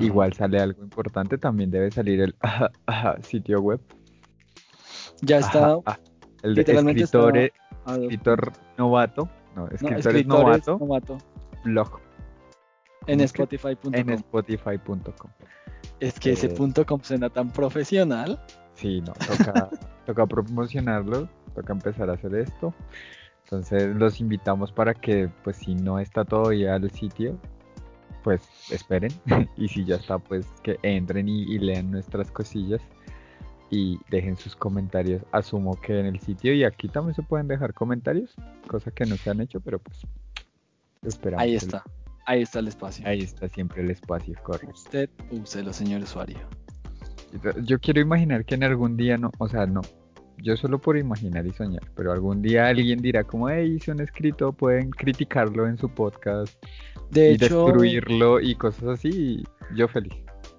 Igual 0.00 0.32
sale 0.32 0.60
algo 0.60 0.82
importante, 0.82 1.38
también 1.38 1.70
debe 1.70 1.90
salir 1.90 2.20
el 2.20 2.36
sitio 3.22 3.60
web. 3.60 3.80
Ya 5.22 5.38
está. 5.38 5.72
Ajá, 5.72 5.82
ah, 5.86 5.98
el 6.42 6.54
de 6.54 6.60
literalmente 6.60 7.02
está 7.04 7.18
escritores, 7.18 7.50
a 7.84 7.92
dos 7.96 8.02
escritor 8.02 8.52
novato, 8.76 9.28
no, 9.54 9.62
No, 9.62 9.68
escritores 9.68 10.26
novato, 10.26 10.78
novato. 10.78 11.18
blog 11.64 12.00
En. 13.06 13.20
Spotify.com. 13.20 13.94
en 13.94 14.10
spotify.com. 14.10 15.30
Es 16.00 16.18
que 16.20 16.32
ese 16.32 16.46
Eh, 16.46 16.50
punto 16.50 16.84
com 16.84 17.00
suena 17.02 17.30
tan 17.30 17.50
profesional. 17.52 18.38
Sí, 18.74 19.00
no, 19.00 19.12
toca, 19.14 19.70
toca 20.06 20.26
promocionarlo, 20.26 21.28
toca 21.54 21.72
empezar 21.72 22.10
a 22.10 22.14
hacer 22.14 22.34
esto. 22.34 22.74
Entonces 23.44 23.94
los 23.96 24.20
invitamos 24.20 24.72
para 24.72 24.92
que, 24.92 25.30
pues 25.44 25.56
si 25.56 25.74
no 25.74 25.98
está 26.00 26.24
todavía 26.24 26.76
el 26.76 26.90
sitio, 26.90 27.38
pues 28.26 28.42
esperen. 28.72 29.12
Y 29.56 29.68
si 29.68 29.84
ya 29.84 29.94
está, 29.94 30.18
pues 30.18 30.48
que 30.64 30.80
entren 30.82 31.28
y, 31.28 31.42
y 31.42 31.60
lean 31.60 31.92
nuestras 31.92 32.28
cosillas 32.32 32.82
y 33.70 34.00
dejen 34.10 34.36
sus 34.36 34.56
comentarios. 34.56 35.22
Asumo 35.30 35.80
que 35.80 36.00
en 36.00 36.06
el 36.06 36.18
sitio 36.18 36.52
y 36.52 36.64
aquí 36.64 36.88
también 36.88 37.14
se 37.14 37.22
pueden 37.22 37.46
dejar 37.46 37.72
comentarios, 37.72 38.34
cosa 38.66 38.90
que 38.90 39.06
no 39.06 39.16
se 39.16 39.30
han 39.30 39.40
hecho, 39.40 39.60
pero 39.60 39.78
pues 39.78 40.00
esperamos. 41.02 41.44
Ahí 41.44 41.54
está. 41.54 41.84
Ahí 42.26 42.42
está 42.42 42.58
el 42.58 42.66
espacio. 42.66 43.06
Ahí 43.06 43.20
está 43.20 43.48
siempre 43.48 43.80
el 43.84 43.92
espacio, 43.92 44.34
correcto. 44.42 44.74
Usted 44.74 45.08
úselo, 45.30 45.72
señor 45.72 46.02
usuario. 46.02 46.40
Yo 47.62 47.78
quiero 47.78 48.00
imaginar 48.00 48.44
que 48.44 48.56
en 48.56 48.64
algún 48.64 48.96
día 48.96 49.16
no, 49.18 49.30
o 49.38 49.46
sea, 49.46 49.66
no, 49.66 49.82
yo 50.38 50.56
solo 50.56 50.80
por 50.80 50.96
imaginar 50.96 51.46
y 51.46 51.52
soñar, 51.52 51.82
pero 51.94 52.10
algún 52.10 52.42
día 52.42 52.66
alguien 52.66 53.00
dirá 53.00 53.22
como, 53.22 53.48
hey, 53.48 53.76
hice 53.76 53.92
un 53.92 54.00
escrito, 54.00 54.52
pueden 54.52 54.90
criticarlo 54.90 55.68
en 55.68 55.78
su 55.78 55.88
podcast 55.88 56.52
De 57.10 57.32
y 57.32 57.34
hecho, 57.34 57.66
destruirlo 57.66 58.40
y 58.40 58.54
cosas 58.56 58.84
así, 58.98 59.08
y 59.10 59.44
yo 59.76 59.88
feliz. 59.88 60.12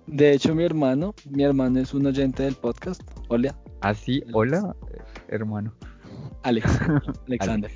de 0.08 0.34
hecho, 0.34 0.56
mi 0.56 0.64
hermano, 0.64 1.14
mi 1.30 1.44
hermano 1.44 1.80
es 1.80 1.94
un 1.94 2.06
oyente 2.06 2.44
del 2.44 2.56
podcast. 2.56 3.02
Hola, 3.30 3.56
Así, 3.82 4.24
hola, 4.34 4.76
eh, 4.94 5.02
hermano. 5.30 5.74
Alex, 6.44 6.66
Alexander. 7.28 7.72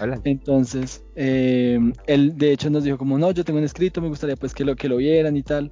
Hola. 0.00 0.20
Entonces, 0.24 1.04
eh, 1.16 1.78
él 2.06 2.36
de 2.36 2.52
hecho 2.52 2.70
nos 2.70 2.84
dijo 2.84 2.98
como, 2.98 3.18
no, 3.18 3.30
yo 3.30 3.44
tengo 3.44 3.58
un 3.58 3.64
escrito, 3.64 4.00
me 4.00 4.08
gustaría 4.08 4.36
pues 4.36 4.54
que 4.54 4.64
lo, 4.64 4.74
que 4.76 4.88
lo 4.88 4.96
vieran 4.96 5.36
y 5.36 5.42
tal. 5.42 5.70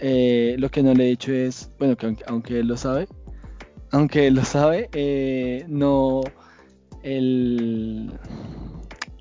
Eh, 0.00 0.56
lo 0.58 0.68
que 0.70 0.82
no 0.82 0.94
le 0.94 1.04
he 1.06 1.08
dicho 1.08 1.32
es, 1.32 1.70
bueno, 1.78 1.96
que 1.96 2.06
aunque, 2.06 2.24
aunque 2.26 2.60
él 2.60 2.68
lo 2.68 2.76
sabe, 2.76 3.08
aunque 3.92 4.26
él 4.28 4.34
lo 4.34 4.44
sabe, 4.44 4.88
eh, 4.92 5.64
no, 5.68 6.20
el, 7.02 8.12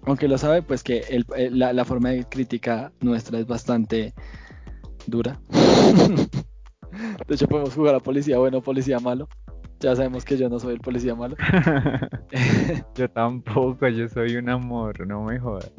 aunque 0.05 0.27
lo 0.27 0.37
sabe, 0.37 0.61
pues 0.61 0.83
que 0.83 0.99
el- 1.09 1.25
el- 1.35 1.59
la, 1.59 1.73
la 1.73 1.85
forma 1.85 2.09
de 2.09 2.23
crítica 2.25 2.91
nuestra 3.01 3.39
es 3.39 3.47
bastante 3.47 4.13
dura. 5.07 5.39
De 7.27 7.35
hecho, 7.35 7.47
podemos 7.47 7.73
jugar 7.73 7.95
a 7.95 7.99
policía 7.99 8.37
bueno, 8.37 8.61
policía 8.61 8.99
malo. 8.99 9.27
Ya 9.81 9.95
sabemos 9.95 10.23
que 10.23 10.37
yo 10.37 10.47
no 10.47 10.59
soy 10.59 10.75
el 10.75 10.79
policía 10.79 11.13
malo. 11.15 11.35
yo 12.95 13.09
tampoco, 13.09 13.87
yo 13.89 14.07
soy 14.07 14.37
un 14.37 14.49
amor, 14.49 15.05
no 15.05 15.23
me 15.23 15.37
jodas. 15.39 15.71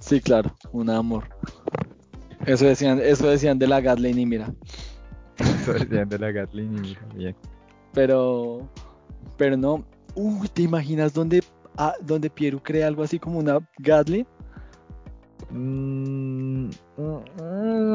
Sí, 0.00 0.20
claro, 0.20 0.50
un 0.72 0.88
amor. 0.90 1.24
Eso 2.46 2.64
decían, 2.64 3.00
eso 3.02 3.28
decían 3.28 3.58
de 3.58 3.66
la 3.66 3.80
Gatling 3.80 4.18
y 4.18 4.26
mira. 4.26 4.52
Eso 5.38 5.74
decían 5.74 6.08
de 6.08 6.18
la 6.18 6.32
Gatlin 6.32 6.76
y 6.78 6.80
mira, 6.80 7.00
bien. 7.14 7.36
Pero, 7.92 8.66
pero 9.36 9.56
no. 9.56 9.84
Uy, 10.14 10.48
¿te 10.48 10.62
imaginas 10.62 11.12
dónde, 11.12 11.42
ah, 11.78 11.94
donde 12.00 12.30
Pieru 12.30 12.60
crea 12.62 12.86
algo 12.86 13.02
así 13.02 13.18
como 13.18 13.38
una 13.38 13.58
Gatling? 13.78 14.26
Mm, 15.50 16.70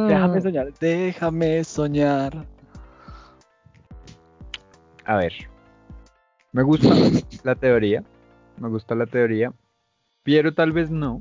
Déjame 0.07 0.41
soñar, 0.41 0.73
déjame 0.79 1.63
soñar. 1.63 2.45
A 5.05 5.17
ver, 5.17 5.33
me 6.53 6.63
gusta 6.63 6.87
la 7.43 7.55
teoría, 7.55 8.03
me 8.57 8.69
gusta 8.69 8.95
la 8.95 9.05
teoría. 9.05 9.51
Piero 10.23 10.53
tal 10.53 10.71
vez 10.71 10.89
no, 10.91 11.19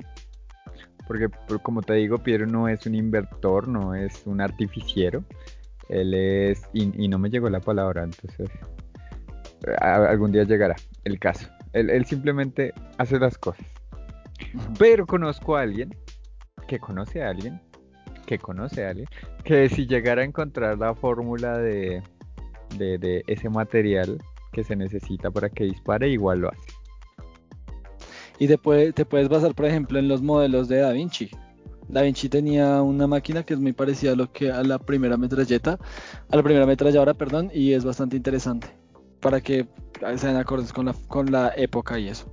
porque 1.07 1.27
por- 1.29 1.61
como 1.61 1.81
te 1.81 1.93
digo, 1.95 2.19
Piero 2.19 2.45
no 2.45 2.67
es 2.69 2.85
un 2.85 2.95
inventor, 2.95 3.67
no 3.67 3.95
es 3.95 4.21
un 4.25 4.41
artificiero. 4.41 5.23
Él 5.89 6.13
es, 6.13 6.69
y, 6.71 7.03
y 7.03 7.07
no 7.09 7.17
me 7.17 7.29
llegó 7.29 7.49
la 7.49 7.59
palabra, 7.59 8.03
entonces 8.03 8.49
a- 9.81 10.05
algún 10.07 10.31
día 10.31 10.43
llegará 10.43 10.75
el 11.03 11.19
caso. 11.19 11.47
Él, 11.73 11.89
él 11.89 12.05
simplemente 12.05 12.73
hace 12.97 13.19
las 13.19 13.37
cosas. 13.37 13.65
Pero 14.77 15.05
conozco 15.05 15.55
a 15.55 15.61
alguien 15.61 15.95
que 16.67 16.79
conoce 16.79 17.23
a 17.23 17.29
alguien 17.29 17.61
que 18.25 18.37
conoce 18.39 18.85
a 18.85 18.89
alguien 18.91 19.07
que 19.43 19.67
si 19.67 19.85
llegara 19.87 20.21
a 20.21 20.25
encontrar 20.25 20.77
la 20.77 20.95
fórmula 20.95 21.57
de, 21.57 22.01
de, 22.77 22.97
de 22.97 23.23
ese 23.27 23.49
material 23.49 24.17
que 24.53 24.63
se 24.63 24.75
necesita 24.75 25.31
para 25.31 25.49
que 25.49 25.65
dispare, 25.65 26.07
igual 26.09 26.39
lo 26.39 26.49
hace. 26.49 26.67
Y 28.39 28.47
te, 28.47 28.57
puede- 28.57 28.93
te 28.93 29.05
puedes 29.05 29.27
basar, 29.29 29.53
por 29.53 29.65
ejemplo, 29.65 29.99
en 29.99 30.07
los 30.07 30.21
modelos 30.21 30.67
de 30.67 30.77
Da 30.77 30.91
Vinci. 30.91 31.29
Da 31.89 32.01
Vinci 32.03 32.29
tenía 32.29 32.81
una 32.81 33.05
máquina 33.05 33.43
que 33.43 33.53
es 33.53 33.59
muy 33.59 33.73
parecida 33.73 34.13
a 34.13 34.15
lo 34.15 34.31
que 34.31 34.51
a 34.51 34.63
la 34.63 34.79
primera 34.79 35.17
metralleta, 35.17 35.77
a 36.29 36.35
la 36.35 36.41
primera 36.43 36.63
ametralladora, 36.63 37.13
perdón, 37.13 37.51
y 37.53 37.73
es 37.73 37.83
bastante 37.83 38.15
interesante 38.15 38.67
para 39.21 39.41
que 39.41 39.67
sean 40.17 40.35
acordes 40.35 40.73
con 40.73 40.87
la, 40.87 40.95
con 41.07 41.31
la 41.31 41.53
época 41.55 41.99
y 41.99 42.09
eso. 42.09 42.31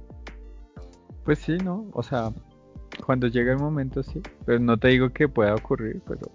Pues 1.24 1.38
sí, 1.38 1.58
¿no? 1.58 1.88
O 1.92 2.02
sea, 2.02 2.32
cuando 3.04 3.26
llega 3.28 3.52
el 3.52 3.58
momento 3.58 4.02
sí. 4.02 4.20
Pero 4.46 4.58
no 4.58 4.76
te 4.76 4.88
digo 4.88 5.10
que 5.10 5.28
pueda 5.28 5.54
ocurrir, 5.54 6.00
pero 6.06 6.30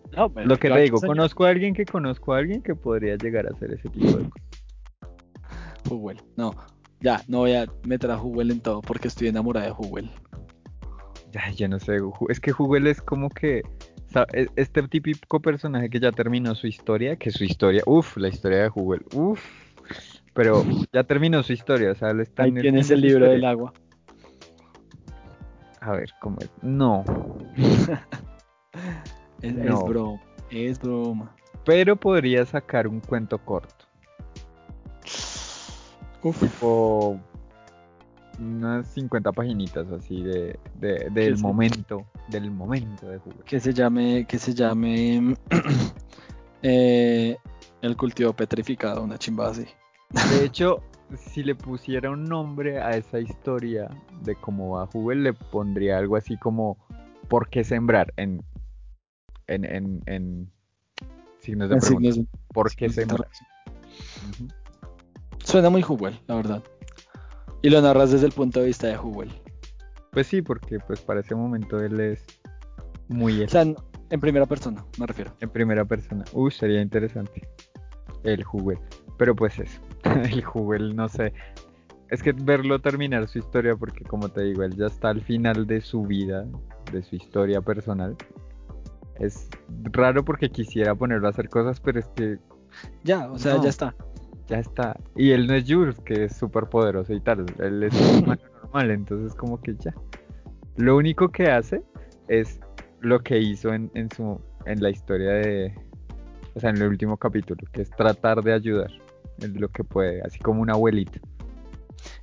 lo 0.45 0.57
que 0.57 0.69
te 0.69 0.81
digo, 0.81 1.01
conozco 1.01 1.45
a 1.45 1.49
alguien 1.49 1.73
que 1.73 1.85
conozco 1.85 2.34
a 2.34 2.38
alguien 2.38 2.61
que 2.61 2.75
podría 2.75 3.15
llegar 3.15 3.47
a 3.47 3.49
hacer 3.49 3.73
ese 3.73 3.89
tipo 3.89 4.07
de 4.17 4.30
cosas. 4.30 4.63
Huwell. 5.89 6.21
No, 6.38 6.55
ya, 7.01 7.21
no 7.27 7.39
voy 7.39 7.53
a 7.53 7.65
meter 7.85 8.11
a 8.11 8.21
Huwell 8.21 8.51
en 8.51 8.61
todo 8.61 8.81
porque 8.81 9.07
estoy 9.07 9.27
enamorada 9.27 9.67
de 9.67 9.73
Huwell. 9.73 10.09
Ya, 11.34 11.49
yo 11.49 11.67
no 11.67 11.80
sé, 11.80 11.97
es 12.30 12.39
que 12.39 12.51
Jugel 12.51 12.85
es 12.85 13.01
como 13.01 13.30
que 13.30 13.63
e- 14.34 14.47
este 14.55 14.84
típico 14.84 15.41
personaje 15.41 15.89
que 15.89 15.99
ya 15.99 16.11
terminó 16.11 16.53
su 16.53 16.67
historia, 16.67 17.15
que 17.15 17.31
su 17.31 17.43
historia, 17.43 17.81
uff, 17.88 18.17
la 18.17 18.27
historia 18.27 18.59
de 18.61 18.69
Jugel, 18.69 19.03
uff, 19.15 19.41
pero 20.34 20.64
ya 20.91 21.03
terminó 21.03 21.41
su 21.43 21.53
historia, 21.53 21.91
o 21.91 21.95
sea, 21.95 22.10
él 22.11 22.22
está 22.22 22.43
Ahí 22.43 22.49
en 22.49 22.57
el 22.57 22.61
tienes 22.64 22.89
el 22.91 23.01
libro 23.01 23.30
del 23.30 23.45
agua. 23.45 23.73
A 25.80 25.91
ver, 25.91 26.10
¿cómo 26.22 26.38
es? 26.39 26.49
No, 26.61 27.03
Es, 29.41 29.53
No. 29.53 29.80
es 29.80 29.84
broma, 29.89 30.22
es 30.49 30.80
broma. 30.80 31.35
pero 31.65 31.95
podría 31.95 32.45
sacar 32.45 32.88
un 32.88 32.99
cuento 33.01 33.38
corto, 33.38 33.85
Uf, 36.23 36.39
tipo 36.39 37.19
unas 38.39 38.88
50 38.88 39.31
paginitas 39.34 39.91
así 39.91 40.23
de, 40.23 40.57
de- 40.76 41.10
del 41.11 41.38
momento, 41.39 42.05
del 42.30 42.49
momento 42.49 43.07
de 43.07 43.18
Jugel. 43.19 43.43
que 43.43 43.60
se 43.60 43.73
llame, 43.73 44.26
que 44.26 44.39
se 44.39 44.53
llame 44.53 45.35
eh, 46.64 47.38
el 47.81 47.97
cultivo 47.97 48.31
petrificado, 48.34 49.03
una 49.03 49.18
chimba 49.19 49.49
así. 49.49 49.65
De 50.30 50.45
hecho, 50.45 50.81
si 51.18 51.44
le 51.44 51.56
pusiera 51.56 52.10
un 52.11 52.26
nombre 52.26 52.81
a 52.81 52.95
esa 52.98 53.19
historia 53.19 53.90
de 54.22 54.35
cómo 54.35 54.72
va 54.77 54.88
Jubel, 54.88 55.23
le 55.23 55.34
pondría 55.34 55.98
algo 55.98 56.15
así 56.15 56.38
como 56.38 56.77
¿Por 57.30 57.49
qué 57.49 57.64
sembrar? 57.64 58.14
En, 58.18 58.44
en, 59.48 59.65
en, 59.65 60.02
en 60.06 60.52
signos 61.40 61.69
de 61.69 61.76
En 61.76 61.81
pregunta. 61.81 62.11
signos- 62.11 62.27
¿Por 62.53 62.76
qué 62.76 62.90
sembrar? 62.90 63.27
Suena 65.44 65.69
muy 65.69 65.84
Huwell, 65.84 66.19
la 66.27 66.35
verdad. 66.35 66.64
Y 67.61 67.69
lo 67.69 67.81
narras 67.81 68.11
desde 68.11 68.26
el 68.27 68.31
punto 68.34 68.60
de 68.60 68.68
vista 68.68 68.88
de 68.88 68.98
Huwell. 68.98 69.31
Pues 70.11 70.27
sí, 70.27 70.41
porque 70.41 70.80
pues 70.80 71.02
para 71.02 71.22
ese 71.22 71.34
momento 71.34 71.80
él 71.80 71.99
es 71.99 72.26
muy 73.07 73.40
él, 73.41 73.45
O 73.45 73.49
sea, 73.49 73.61
en, 73.64 73.76
en 74.10 74.19
primera 74.19 74.45
persona, 74.45 74.85
me 74.99 75.07
refiero. 75.07 75.34
en 75.40 75.49
primera 75.49 75.85
persona. 75.85 76.23
Uy, 76.34 76.52
sería 76.52 76.81
interesante. 76.81 77.48
El 78.23 78.44
Jubel. 78.44 78.80
Pero 79.18 79.35
pues 79.35 79.57
eso. 79.60 79.81
El 80.23 80.43
Jubel, 80.43 80.95
no 80.95 81.07
sé. 81.09 81.34
Es 82.09 82.21
que 82.21 82.31
verlo 82.31 82.80
terminar 82.80 83.27
su 83.27 83.39
historia, 83.39 83.75
porque 83.75 84.03
como 84.03 84.30
te 84.30 84.41
digo, 84.43 84.63
él 84.63 84.75
ya 84.75 84.85
está 84.88 85.09
al 85.09 85.21
final 85.21 85.65
de 85.65 85.81
su 85.81 86.03
vida, 86.03 86.45
de 86.91 87.01
su 87.01 87.15
historia 87.15 87.61
personal. 87.61 88.15
Es 89.19 89.49
raro 89.91 90.23
porque 90.23 90.49
quisiera 90.49 90.93
ponerlo 90.95 91.27
a 91.27 91.31
hacer 91.31 91.49
cosas, 91.49 91.80
pero 91.80 91.99
es 91.99 92.05
que 92.15 92.38
Ya, 93.03 93.31
o 93.31 93.38
sea, 93.38 93.55
No. 93.55 93.63
ya 93.63 93.69
está. 93.69 93.95
ya 94.47 94.59
está. 94.59 94.99
Y 95.15 95.31
él 95.31 95.47
no 95.47 95.53
es 95.53 95.65
Jules, 95.67 95.99
que 96.01 96.25
es 96.25 96.35
súper 96.35 96.65
poderoso 96.65 97.13
y 97.13 97.19
tal. 97.21 97.45
Él 97.59 97.84
es 97.84 97.93
un 97.99 98.23
humano 98.23 98.41
normal, 98.63 98.91
entonces 98.91 99.34
como 99.35 99.59
que 99.61 99.75
ya. 99.75 99.93
Lo 100.77 100.97
único 100.97 101.30
que 101.30 101.49
hace 101.49 101.81
es 102.27 102.59
lo 103.01 103.19
que 103.21 103.39
hizo 103.39 103.73
en, 103.73 103.91
en 103.93 104.09
su 104.11 104.39
en 104.65 104.81
la 104.81 104.89
historia 104.89 105.31
de. 105.34 105.73
O 106.55 106.59
sea, 106.59 106.69
en 106.71 106.77
el 106.77 106.88
último 106.88 107.17
capítulo, 107.17 107.59
que 107.71 107.81
es 107.81 107.89
tratar 107.91 108.43
de 108.43 108.53
ayudar 108.53 108.91
en 109.39 109.60
lo 109.60 109.69
que 109.69 109.84
puede, 109.84 110.22
así 110.22 110.39
como 110.39 110.61
un 110.61 110.69
abuelito. 110.69 111.19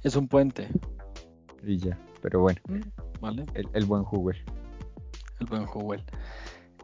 Es 0.03 0.16
un 0.16 0.28
puente, 0.28 0.69
Y 1.66 1.78
ya. 1.78 1.99
Pero 2.23 2.41
bueno, 2.41 2.61
¿vale? 3.20 3.47
el, 3.55 3.66
el 3.73 3.85
buen 3.87 4.03
Hoover. 4.03 4.37
El 5.41 5.47
buen 5.47 5.65
Huwell. 5.73 6.03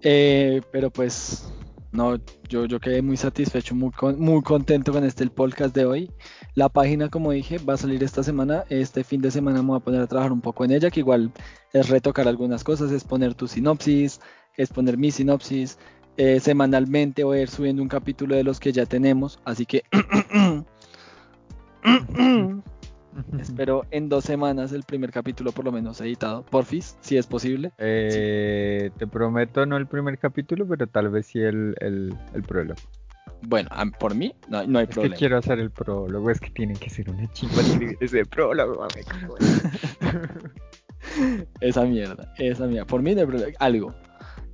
Eh, 0.03 0.63
pero 0.73 0.91
pues, 0.91 1.53
no, 1.93 2.17
yo, 2.49 2.65
yo 2.65 2.81
quedé 2.81 3.03
muy 3.03 3.19
satisfecho, 3.19 3.75
muy, 3.75 3.91
con- 3.91 4.19
muy 4.19 4.41
contento 4.43 4.93
con 4.93 5.05
este 5.05 5.25
el 5.25 5.31
podcast 5.31 5.75
de 5.75 5.85
hoy. 5.85 6.11
La 6.55 6.71
página, 6.71 7.11
como 7.11 7.33
dije, 7.33 7.59
va 7.59 7.75
a 7.75 7.77
salir 7.77 8.03
esta 8.03 8.23
semana. 8.23 8.65
Este 8.71 9.05
fin 9.05 9.21
de 9.21 9.31
semana 9.31 9.61
me 9.63 9.69
voy 9.69 9.77
a 9.77 9.81
poner 9.85 10.01
a 10.01 10.07
trabajar 10.07 10.33
un 10.33 10.41
poco 10.41 10.65
en 10.65 10.71
ella, 10.73 10.91
que 10.91 11.01
igual 11.01 11.31
es 11.75 11.91
retocar 11.91 12.29
algunas 12.29 12.65
cosas, 12.65 12.91
es 12.93 13.05
poner 13.05 13.35
tu 13.35 13.47
sinopsis, 13.47 14.21
es 14.57 14.71
poner 14.71 14.97
mi 14.97 15.11
sinopsis. 15.11 15.79
Eh, 16.19 16.41
semanalmente 16.41 17.25
voy 17.25 17.39
a 17.39 17.43
ir 17.43 17.49
subiendo 17.51 17.83
un 17.83 17.89
capítulo 17.89 18.35
de 18.37 18.43
los 18.45 18.59
que 18.59 18.73
ya 18.73 18.87
tenemos, 18.87 19.39
así 19.45 19.67
que 19.67 19.83
espero 23.39 23.85
en 23.91 24.09
dos 24.09 24.25
semanas 24.25 24.73
el 24.73 24.83
primer 24.83 25.11
capítulo 25.11 25.53
por 25.53 25.65
lo 25.67 25.73
menos 25.73 26.01
editado, 26.01 26.43
porfis, 26.47 26.97
si 27.01 27.17
es 27.19 27.27
posible. 27.27 27.73
Eh, 27.79 28.91
Te 28.99 29.07
prometo 29.07 29.67
no 29.67 29.77
el 29.77 29.87
primer 29.87 30.19
capítulo, 30.19 30.67
pero 30.67 30.87
tal 30.87 31.11
vez 31.11 31.27
sí 31.27 31.41
el, 31.41 31.75
el, 31.81 32.15
el 32.35 32.43
prólogo. 32.43 32.81
Bueno, 33.43 33.69
por 34.01 34.15
mí 34.15 34.35
no, 34.49 34.67
no 34.67 34.79
hay 34.79 34.85
es 34.85 34.91
problema. 34.91 35.15
que 35.15 35.19
quiero 35.19 35.37
hacer 35.37 35.59
el 35.59 35.71
prólogo, 35.71 36.31
es 36.31 36.41
que 36.41 36.51
tiene 36.51 36.75
que 36.75 36.89
ser 36.89 37.11
una 37.11 37.31
chimba 37.33 37.63
ese 38.01 38.25
prólogo, 38.25 38.81
mami. 38.81 39.03
esa 41.61 41.85
mierda, 41.85 42.33
esa 42.39 42.67
mierda. 42.67 42.87
Por 42.87 43.03
mí 43.03 43.15
no 43.15 43.21
hay 43.21 43.27
problema. 43.27 43.53
Algo. 43.59 43.95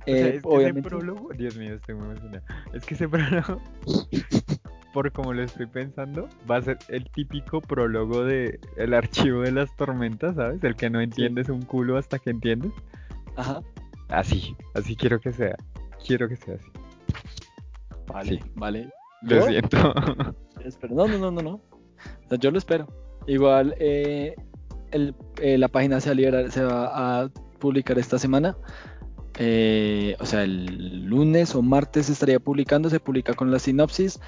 O 0.07 0.11
sea, 0.11 0.27
Eh, 0.27 0.35
es 0.37 0.43
que 0.43 0.63
ese 0.67 0.81
prólogo, 0.81 1.29
Dios 1.37 1.55
mío, 1.57 1.75
estoy 1.75 1.95
muy 1.95 2.05
emocionado. 2.09 2.43
Es 2.73 2.85
que 2.85 2.93
ese 2.95 3.07
prólogo, 3.07 3.61
por 4.93 5.11
como 5.11 5.33
lo 5.33 5.41
estoy 5.43 5.65
pensando, 5.67 6.27
va 6.49 6.57
a 6.57 6.61
ser 6.61 6.77
el 6.89 7.09
típico 7.11 7.61
prólogo 7.61 8.23
de 8.25 8.59
el 8.77 8.93
archivo 8.93 9.41
de 9.41 9.51
las 9.51 9.75
tormentas, 9.75 10.35
¿sabes? 10.35 10.63
El 10.63 10.75
que 10.75 10.89
no 10.89 10.99
entiendes 11.01 11.49
un 11.49 11.61
culo 11.63 11.97
hasta 11.97 12.19
que 12.19 12.29
entiendes. 12.31 12.71
ajá. 13.37 13.61
Así, 14.09 14.55
así 14.75 14.95
quiero 14.95 15.19
que 15.19 15.31
sea. 15.31 15.55
Quiero 16.05 16.27
que 16.29 16.35
sea 16.35 16.55
así. 16.55 16.67
Vale, 18.07 18.29
Sí. 18.29 18.39
vale. 18.55 18.89
Lo 19.23 19.37
Yo 19.37 19.47
siento. 19.47 19.93
espero. 20.63 20.93
No, 20.95 21.07
no, 21.07 21.17
no, 21.17 21.31
no, 21.31 21.41
no. 21.41 21.49
O 21.55 22.29
sea, 22.29 22.37
yo 22.37 22.51
lo 22.51 22.57
espero. 22.57 22.87
Igual 23.25 23.73
eh, 23.79 24.35
el- 24.91 25.15
eh, 25.41 25.57
la 25.57 25.67
página 25.69 25.99
se 26.01 26.09
va 26.09 26.11
a 26.11 26.15
liberar, 26.15 26.51
se 26.51 26.63
va 26.63 27.21
a 27.23 27.29
publicar 27.59 27.97
esta 27.97 28.19
semana. 28.19 28.55
Eh, 29.39 30.15
o 30.19 30.25
sea, 30.25 30.43
el 30.43 31.05
lunes 31.05 31.55
o 31.55 31.61
martes 31.61 32.09
estaría 32.09 32.39
publicando, 32.39 32.89
se 32.89 32.99
publica 32.99 33.33
con 33.33 33.51
la 33.51 33.59
sinopsis. 33.59 34.19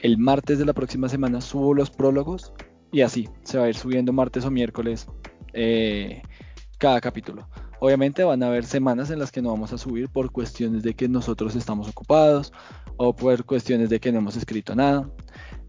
El 0.00 0.18
martes 0.18 0.58
de 0.58 0.64
la 0.64 0.72
próxima 0.72 1.08
semana 1.08 1.40
subo 1.40 1.74
los 1.74 1.90
prólogos 1.90 2.52
y 2.92 3.00
así 3.00 3.28
se 3.42 3.58
va 3.58 3.64
a 3.64 3.68
ir 3.68 3.76
subiendo 3.76 4.12
martes 4.12 4.44
o 4.44 4.50
miércoles 4.50 5.06
eh, 5.52 6.22
cada 6.78 7.00
capítulo. 7.00 7.48
Obviamente 7.80 8.22
van 8.22 8.42
a 8.44 8.46
haber 8.46 8.64
semanas 8.64 9.10
en 9.10 9.18
las 9.18 9.32
que 9.32 9.42
no 9.42 9.50
vamos 9.50 9.72
a 9.72 9.78
subir 9.78 10.08
por 10.08 10.30
cuestiones 10.30 10.84
de 10.84 10.94
que 10.94 11.08
nosotros 11.08 11.56
estamos 11.56 11.88
ocupados 11.88 12.52
o 12.96 13.16
por 13.16 13.44
cuestiones 13.44 13.90
de 13.90 13.98
que 13.98 14.12
no 14.12 14.18
hemos 14.18 14.36
escrito 14.36 14.76
nada. 14.76 15.10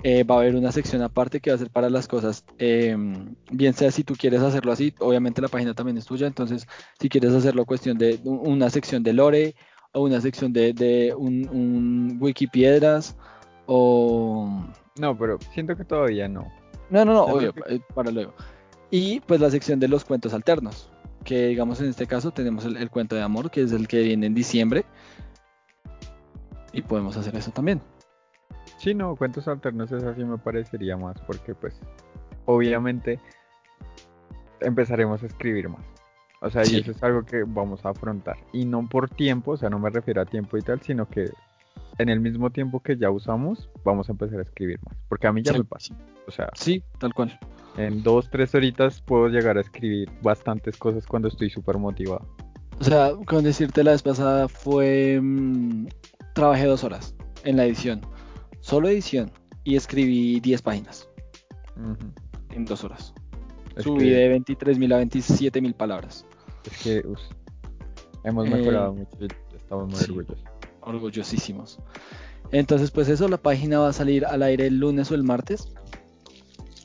Eh, 0.06 0.26
va 0.26 0.36
a 0.36 0.40
haber 0.40 0.56
una 0.56 0.72
sección 0.74 1.02
aparte 1.02 1.40
que 1.40 1.50
va 1.50 1.56
a 1.56 1.60
ser 1.60 1.70
para 1.70 1.90
las 1.90 2.10
cosas, 2.10 2.44
eh, 2.58 2.94
bien 3.52 3.74
sea 3.74 3.90
si 3.90 4.04
tú 4.04 4.16
quieres 4.18 4.42
hacerlo 4.42 4.74
así, 4.74 4.94
obviamente 5.00 5.42
la 5.42 5.48
página 5.48 5.74
también 5.74 5.98
es 5.98 6.06
tuya, 6.06 6.28
entonces 6.28 6.68
si 7.00 7.08
quieres 7.08 7.32
hacerlo 7.34 7.66
cuestión 7.66 7.98
de 7.98 8.20
un- 8.26 8.40
una 8.46 8.70
sección 8.70 9.02
de 9.02 9.14
lore 9.14 9.56
o 9.94 10.02
una 10.02 10.20
sección 10.20 10.52
de, 10.52 10.74
de 10.74 11.14
un, 11.18 11.48
un 11.48 12.18
Wikipiedras 12.20 13.16
o... 13.66 14.66
No, 15.00 15.18
pero 15.18 15.40
siento 15.54 15.76
que 15.78 15.86
todavía 15.86 16.28
no. 16.28 16.52
No, 16.90 17.06
no, 17.06 17.14
no, 17.14 17.24
obvio, 17.24 17.54
que- 17.54 17.76
eh, 17.76 17.80
para 17.96 18.12
luego. 18.12 18.34
Y 18.92 19.22
pues 19.22 19.40
la 19.40 19.50
sección 19.52 19.80
de 19.80 19.88
los 19.88 20.04
cuentos 20.04 20.34
alternos, 20.34 20.90
que 21.24 21.48
digamos 21.48 21.80
en 21.80 21.88
este 21.88 22.08
caso 22.08 22.32
tenemos 22.32 22.66
el, 22.66 22.76
el 22.76 22.90
cuento 22.90 23.16
de 23.16 23.22
amor, 23.22 23.50
que 23.50 23.62
es 23.62 23.72
el 23.72 23.88
que 23.88 24.02
viene 24.02 24.26
en 24.28 24.34
diciembre. 24.34 24.84
Y 26.74 26.82
podemos 26.82 27.16
hacer 27.16 27.36
eso 27.38 27.52
también. 27.52 27.82
Sí, 28.84 28.94
no, 28.94 29.16
cuentos 29.16 29.48
alternos 29.48 29.92
es 29.94 30.04
así 30.04 30.24
me 30.26 30.38
parecería 30.38 30.98
más, 30.98 31.16
porque 31.22 31.56
pues 31.56 31.80
obviamente 32.46 33.18
empezaremos 34.60 35.24
a 35.24 35.28
escribir 35.28 35.70
más. 35.70 35.84
O 36.42 36.50
sea, 36.50 36.66
Sí. 36.66 36.78
y 36.78 36.80
eso 36.82 36.92
es 36.92 37.02
algo 37.02 37.24
que 37.24 37.44
vamos 37.44 37.86
a 37.86 37.90
afrontar. 37.90 38.36
Y 38.52 38.66
no 38.66 38.88
por 38.90 39.10
tiempo, 39.10 39.52
o 39.52 39.58
sea, 39.58 39.70
no 39.70 39.80
me 39.80 39.90
refiero 39.90 40.22
a 40.22 40.26
tiempo 40.26 40.58
y 40.58 40.62
tal, 40.62 40.82
sino 40.82 41.08
que 41.08 41.30
en 41.98 42.10
el 42.10 42.20
mismo 42.20 42.50
tiempo 42.50 42.82
que 42.82 42.98
ya 42.98 43.10
usamos, 43.10 43.70
vamos 43.86 44.10
a 44.10 44.12
empezar 44.12 44.40
a 44.40 44.42
escribir 44.42 44.80
más. 44.86 44.98
Porque 45.08 45.28
a 45.28 45.32
mí 45.32 45.42
ya 45.42 45.54
Sí, 45.54 45.60
me 45.60 45.64
pasa. 45.64 45.96
O 46.28 46.32
sea, 46.32 46.50
Sí, 46.56 46.84
tal 47.00 47.14
cual. 47.14 47.40
en 47.78 48.04
dos, 48.04 48.30
tres 48.30 48.54
horitas 48.56 49.02
puedo 49.02 49.30
llegar 49.30 49.58
a 49.58 49.62
escribir 49.62 50.10
bastantes 50.22 50.76
cosas 50.78 51.06
cuando 51.08 51.30
estoy 51.30 51.50
súper 51.50 51.78
motivado. 51.78 52.28
O 52.80 52.84
sea, 52.84 53.12
con 53.26 53.44
decirte 53.46 53.84
la 53.84 53.92
vez 53.92 54.04
pasada 54.04 54.50
fue... 54.50 55.20
mm, 55.22 55.88
trabajé 56.34 56.66
dos 56.66 56.84
horas 56.84 57.16
en 57.46 57.56
la 57.58 57.66
edición. 57.66 58.02
Solo 58.64 58.88
edición. 58.88 59.30
Y 59.66 59.76
escribí 59.76 60.40
10 60.40 60.62
páginas 60.62 61.08
en 62.52 62.66
dos 62.66 62.84
horas. 62.84 63.14
Es 63.76 63.84
Subí 63.84 64.06
que- 64.06 64.12
de 64.12 64.30
23.000 64.30 64.94
a 64.94 64.98
27.000 64.98 65.74
palabras. 65.74 66.26
Es 66.66 66.78
que 66.84 67.08
us, 67.08 67.20
hemos 68.24 68.48
Eh, 68.48 68.50
mejorado 68.52 68.94
mucho 68.94 69.18
y 69.20 69.56
estamos 69.56 69.88
muy 69.90 69.96
sí. 70.00 70.12
orgullosos. 70.12 70.44
orgullosísimos. 70.82 71.80
Entonces, 72.52 72.92
pues 72.92 73.08
eso, 73.10 73.28
la 73.28 73.38
página 73.38 73.80
va 73.80 73.90
a 73.90 73.94
salir 73.94 74.26
al 74.26 74.44
aire 74.44 74.68
el 74.68 74.78
lunes 74.78 75.10
o 75.12 75.16
el 75.16 75.24
martes. 75.24 75.74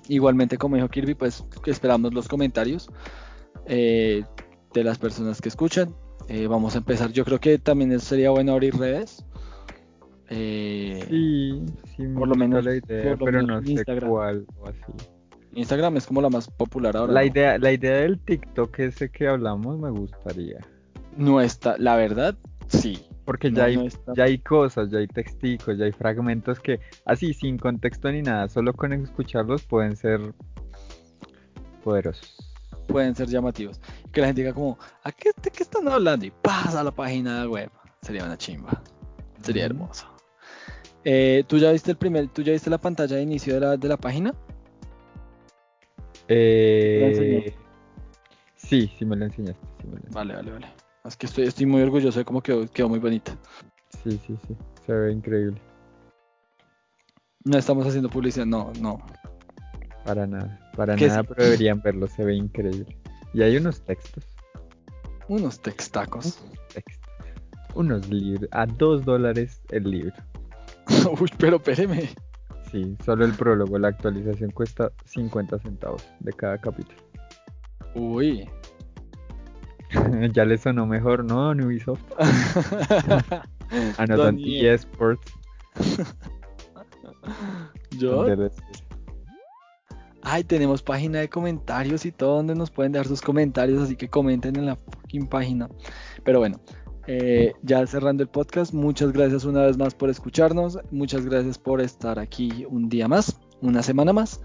Igualmente, 0.09 0.57
como 0.57 0.77
dijo 0.77 0.89
Kirby, 0.89 1.15
pues 1.15 1.45
esperamos 1.67 2.15
los 2.15 2.27
comentarios 2.29 2.89
eh, 3.67 4.25
de 4.73 4.85
las 4.85 4.99
personas 4.99 5.41
que 5.41 5.49
escuchan. 5.49 5.95
Eh, 6.29 6.47
vamos 6.47 6.75
a 6.75 6.79
empezar. 6.79 7.13
Yo 7.13 7.25
creo 7.25 7.39
que 7.41 7.59
también 7.59 7.99
sería 8.01 8.31
bueno 8.31 8.53
abrir 8.53 8.75
redes. 8.77 9.25
Eh, 10.31 11.05
Sí, 11.09 11.65
sí, 11.97 12.03
me 12.03 12.19
por 12.19 12.29
lo 12.29 12.35
menos- 12.35 12.65
la 12.65 12.75
idea, 12.77 13.03
por 13.03 13.19
lo 13.21 13.25
pero 13.25 13.43
menos 13.43 13.63
no 13.63 13.77
sé 13.77 14.01
cuál 14.07 14.47
o 14.59 14.69
así. 14.69 14.83
Instagram 15.53 15.97
es 15.97 16.07
como 16.07 16.21
la 16.21 16.29
más 16.29 16.49
popular 16.49 16.97
ahora. 16.97 17.13
La 17.13 17.21
¿no? 17.21 17.27
idea, 17.27 17.59
la 17.59 17.73
idea 17.73 17.97
del 17.97 18.19
TikTok 18.21 18.79
ese 18.81 19.11
que 19.11 19.27
hablamos 19.29 19.79
me 19.79 19.91
gustaría. 19.91 20.59
No 21.17 21.41
está, 21.41 21.77
la 21.79 21.97
verdad, 21.97 22.37
sí. 22.69 23.03
Porque 23.25 23.51
No, 23.51 23.57
ya, 23.59 23.65
hay, 23.65 23.77
no 23.77 24.15
ya 24.15 24.25
hay 24.25 24.39
cosas, 24.39 24.91
ya 24.91 24.99
hay 24.99 25.07
texticos, 25.07 25.77
ya 25.79 25.85
hay 25.87 25.93
fragmentos 25.93 26.61
que 26.61 26.81
así 27.05 27.35
sin 27.35 27.59
contexto 27.59 28.11
ni 28.13 28.23
nada, 28.23 28.49
solo 28.49 28.73
con 28.73 28.93
escucharlos 28.93 29.65
pueden 29.65 29.97
ser 29.97 30.21
poderosos. 31.85 32.35
pueden 32.87 33.15
ser 33.15 33.29
llamativos. 33.29 33.81
Que 34.13 34.21
la 34.21 34.29
gente 34.29 34.43
diga 34.43 34.55
como, 34.55 34.79
¿a 35.05 35.13
qué, 35.13 35.31
de 35.43 35.51
qué 35.51 35.63
están 35.63 35.87
hablando? 35.89 36.25
Y 36.25 36.31
pasa 36.31 36.81
a 36.81 36.85
la 36.85 36.91
página 36.91 37.47
web. 37.49 37.71
Sería 38.03 38.25
una 38.25 38.37
chimba. 38.39 38.83
Sería 39.43 39.67
hermoso. 39.67 40.07
Eh, 41.05 41.45
¿Tú 41.47 41.59
ya 41.59 41.73
viste 41.73 41.91
el 41.93 41.97
primer, 41.97 42.29
tú 42.29 42.43
ya 42.43 42.53
viste 42.53 42.69
la 42.70 42.79
pantalla 42.79 43.16
de 43.16 43.23
inicio 43.23 43.55
de 43.55 43.61
la, 43.61 43.77
de 43.77 43.89
la 43.89 43.97
página? 43.97 44.35
Eh, 46.29 47.55
sí, 48.57 48.91
sí 48.99 49.05
me 49.05 49.16
lo 49.16 49.25
enseñaste. 49.27 49.66
Sí, 49.81 49.87
me 49.87 49.93
lo 49.93 49.97
enseñaste. 49.97 50.15
Vale, 50.15 50.35
vale, 50.35 50.51
vale. 50.53 50.66
Es 51.05 51.16
que 51.16 51.27
estoy, 51.27 51.45
estoy 51.47 51.66
muy 51.66 51.81
orgulloso 51.83 52.19
de 52.19 52.25
cómo 52.25 52.43
quedó, 52.43 52.66
quedó 52.69 52.89
muy 52.89 52.99
bonita. 52.99 53.37
sí, 54.03 54.19
sí, 54.27 54.37
sí, 54.47 54.57
se 54.87 54.93
ve 54.93 55.12
increíble. 55.12 55.61
No 57.45 57.57
estamos 57.57 57.87
haciendo 57.87 58.11
publicidad, 58.11 58.45
no, 58.45 58.73
no. 58.81 59.01
Para 60.05 60.27
nada, 60.27 60.59
para 60.77 60.97
nada, 60.97 61.23
pero 61.23 61.45
deberían 61.45 61.81
verlo, 61.81 62.07
se 62.09 62.25
ve 62.25 62.35
increíble. 62.35 62.99
Y 63.33 63.43
hay 63.43 63.57
unos 63.57 63.81
textos, 63.83 64.25
Unos 65.29 65.61
textacos. 65.61 66.39
textos, 66.75 67.09
unos 67.75 68.07
libros, 68.09 68.49
a 68.53 68.66
dos 68.66 69.05
dólares 69.05 69.62
el 69.70 69.85
libro. 69.91 70.15
Uy, 71.20 71.30
pero 71.39 71.56
espéreme. 71.56 72.09
Sí, 72.70 72.97
solo 73.05 73.24
el 73.24 73.32
prólogo, 73.32 73.78
la 73.78 73.89
actualización 73.89 74.51
cuesta 74.51 74.90
50 75.06 75.59
centavos 75.59 76.06
de 76.20 76.32
cada 76.32 76.59
capítulo. 76.59 77.01
Uy. 77.94 78.48
ya 80.32 80.44
le 80.44 80.59
sonó 80.59 80.86
mejor, 80.86 81.24
¿no? 81.24 81.51
Ubisoft. 81.51 82.02
Don 84.06 84.39
Ie. 84.39 84.72
eSports. 84.72 85.32
Yo, 87.98 88.26
Ay, 90.22 90.44
tenemos 90.44 90.82
página 90.82 91.20
de 91.20 91.28
comentarios 91.28 92.05
y 92.05 92.12
todo 92.12 92.36
donde 92.36 92.55
nos 92.55 92.70
pueden 92.70 92.93
dejar 92.93 93.06
sus 93.06 93.22
comentarios, 93.22 93.80
así 93.80 93.97
que 93.97 94.09
comenten 94.09 94.56
en 94.56 94.66
la 94.66 94.76
fucking 94.76 95.26
página. 95.26 95.68
Pero 96.24 96.40
bueno, 96.40 96.60
eh, 97.10 97.55
ya 97.62 97.86
cerrando 97.86 98.22
el 98.22 98.28
podcast, 98.28 98.74
muchas 98.74 99.12
gracias 99.12 99.47
una 99.47 99.62
vez 99.62 99.78
más 99.78 99.94
por 99.94 100.10
escucharnos, 100.10 100.78
muchas 100.90 101.24
gracias 101.24 101.56
por 101.56 101.80
estar 101.80 102.18
aquí 102.18 102.66
un 102.68 102.90
día 102.90 103.09
más, 103.09 103.40
una 103.62 103.82
semana 103.82 104.12
más. 104.12 104.43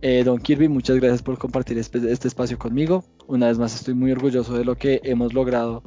Eh, 0.00 0.22
Don 0.22 0.38
Kirby, 0.38 0.68
muchas 0.68 0.96
gracias 0.96 1.22
por 1.22 1.38
compartir 1.38 1.76
este, 1.76 1.98
este 2.12 2.28
espacio 2.28 2.56
conmigo. 2.56 3.04
Una 3.26 3.48
vez 3.48 3.58
más 3.58 3.74
estoy 3.74 3.94
muy 3.94 4.12
orgulloso 4.12 4.56
de 4.56 4.64
lo 4.64 4.76
que 4.76 5.00
hemos 5.02 5.34
logrado, 5.34 5.82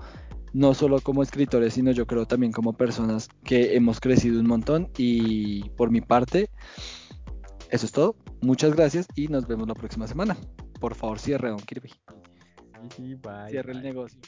no 0.51 0.73
solo 0.73 0.99
como 0.99 1.23
escritores, 1.23 1.75
sino 1.75 1.91
yo 1.91 2.05
creo 2.05 2.25
también 2.25 2.51
como 2.51 2.73
personas 2.73 3.29
que 3.45 3.77
hemos 3.77 4.01
crecido 4.01 4.41
un 4.41 4.47
montón 4.47 4.89
y 4.97 5.69
por 5.71 5.91
mi 5.91 6.01
parte... 6.01 6.49
Eso 7.69 7.85
es 7.85 7.91
todo. 7.91 8.15
Muchas 8.41 8.73
gracias 8.75 9.07
y 9.15 9.27
nos 9.27 9.45
vemos 9.45 9.67
la 9.67 9.75
próxima 9.75 10.07
semana. 10.07 10.37
Por 10.79 10.95
favor, 10.95 11.19
cierre, 11.19 11.49
don 11.49 11.59
Kirby. 11.59 11.89
Sí, 11.89 12.89
sí, 12.95 13.15
bye, 13.15 13.49
Cierre 13.49 13.73
el 13.73 13.81
negocio. 13.81 14.19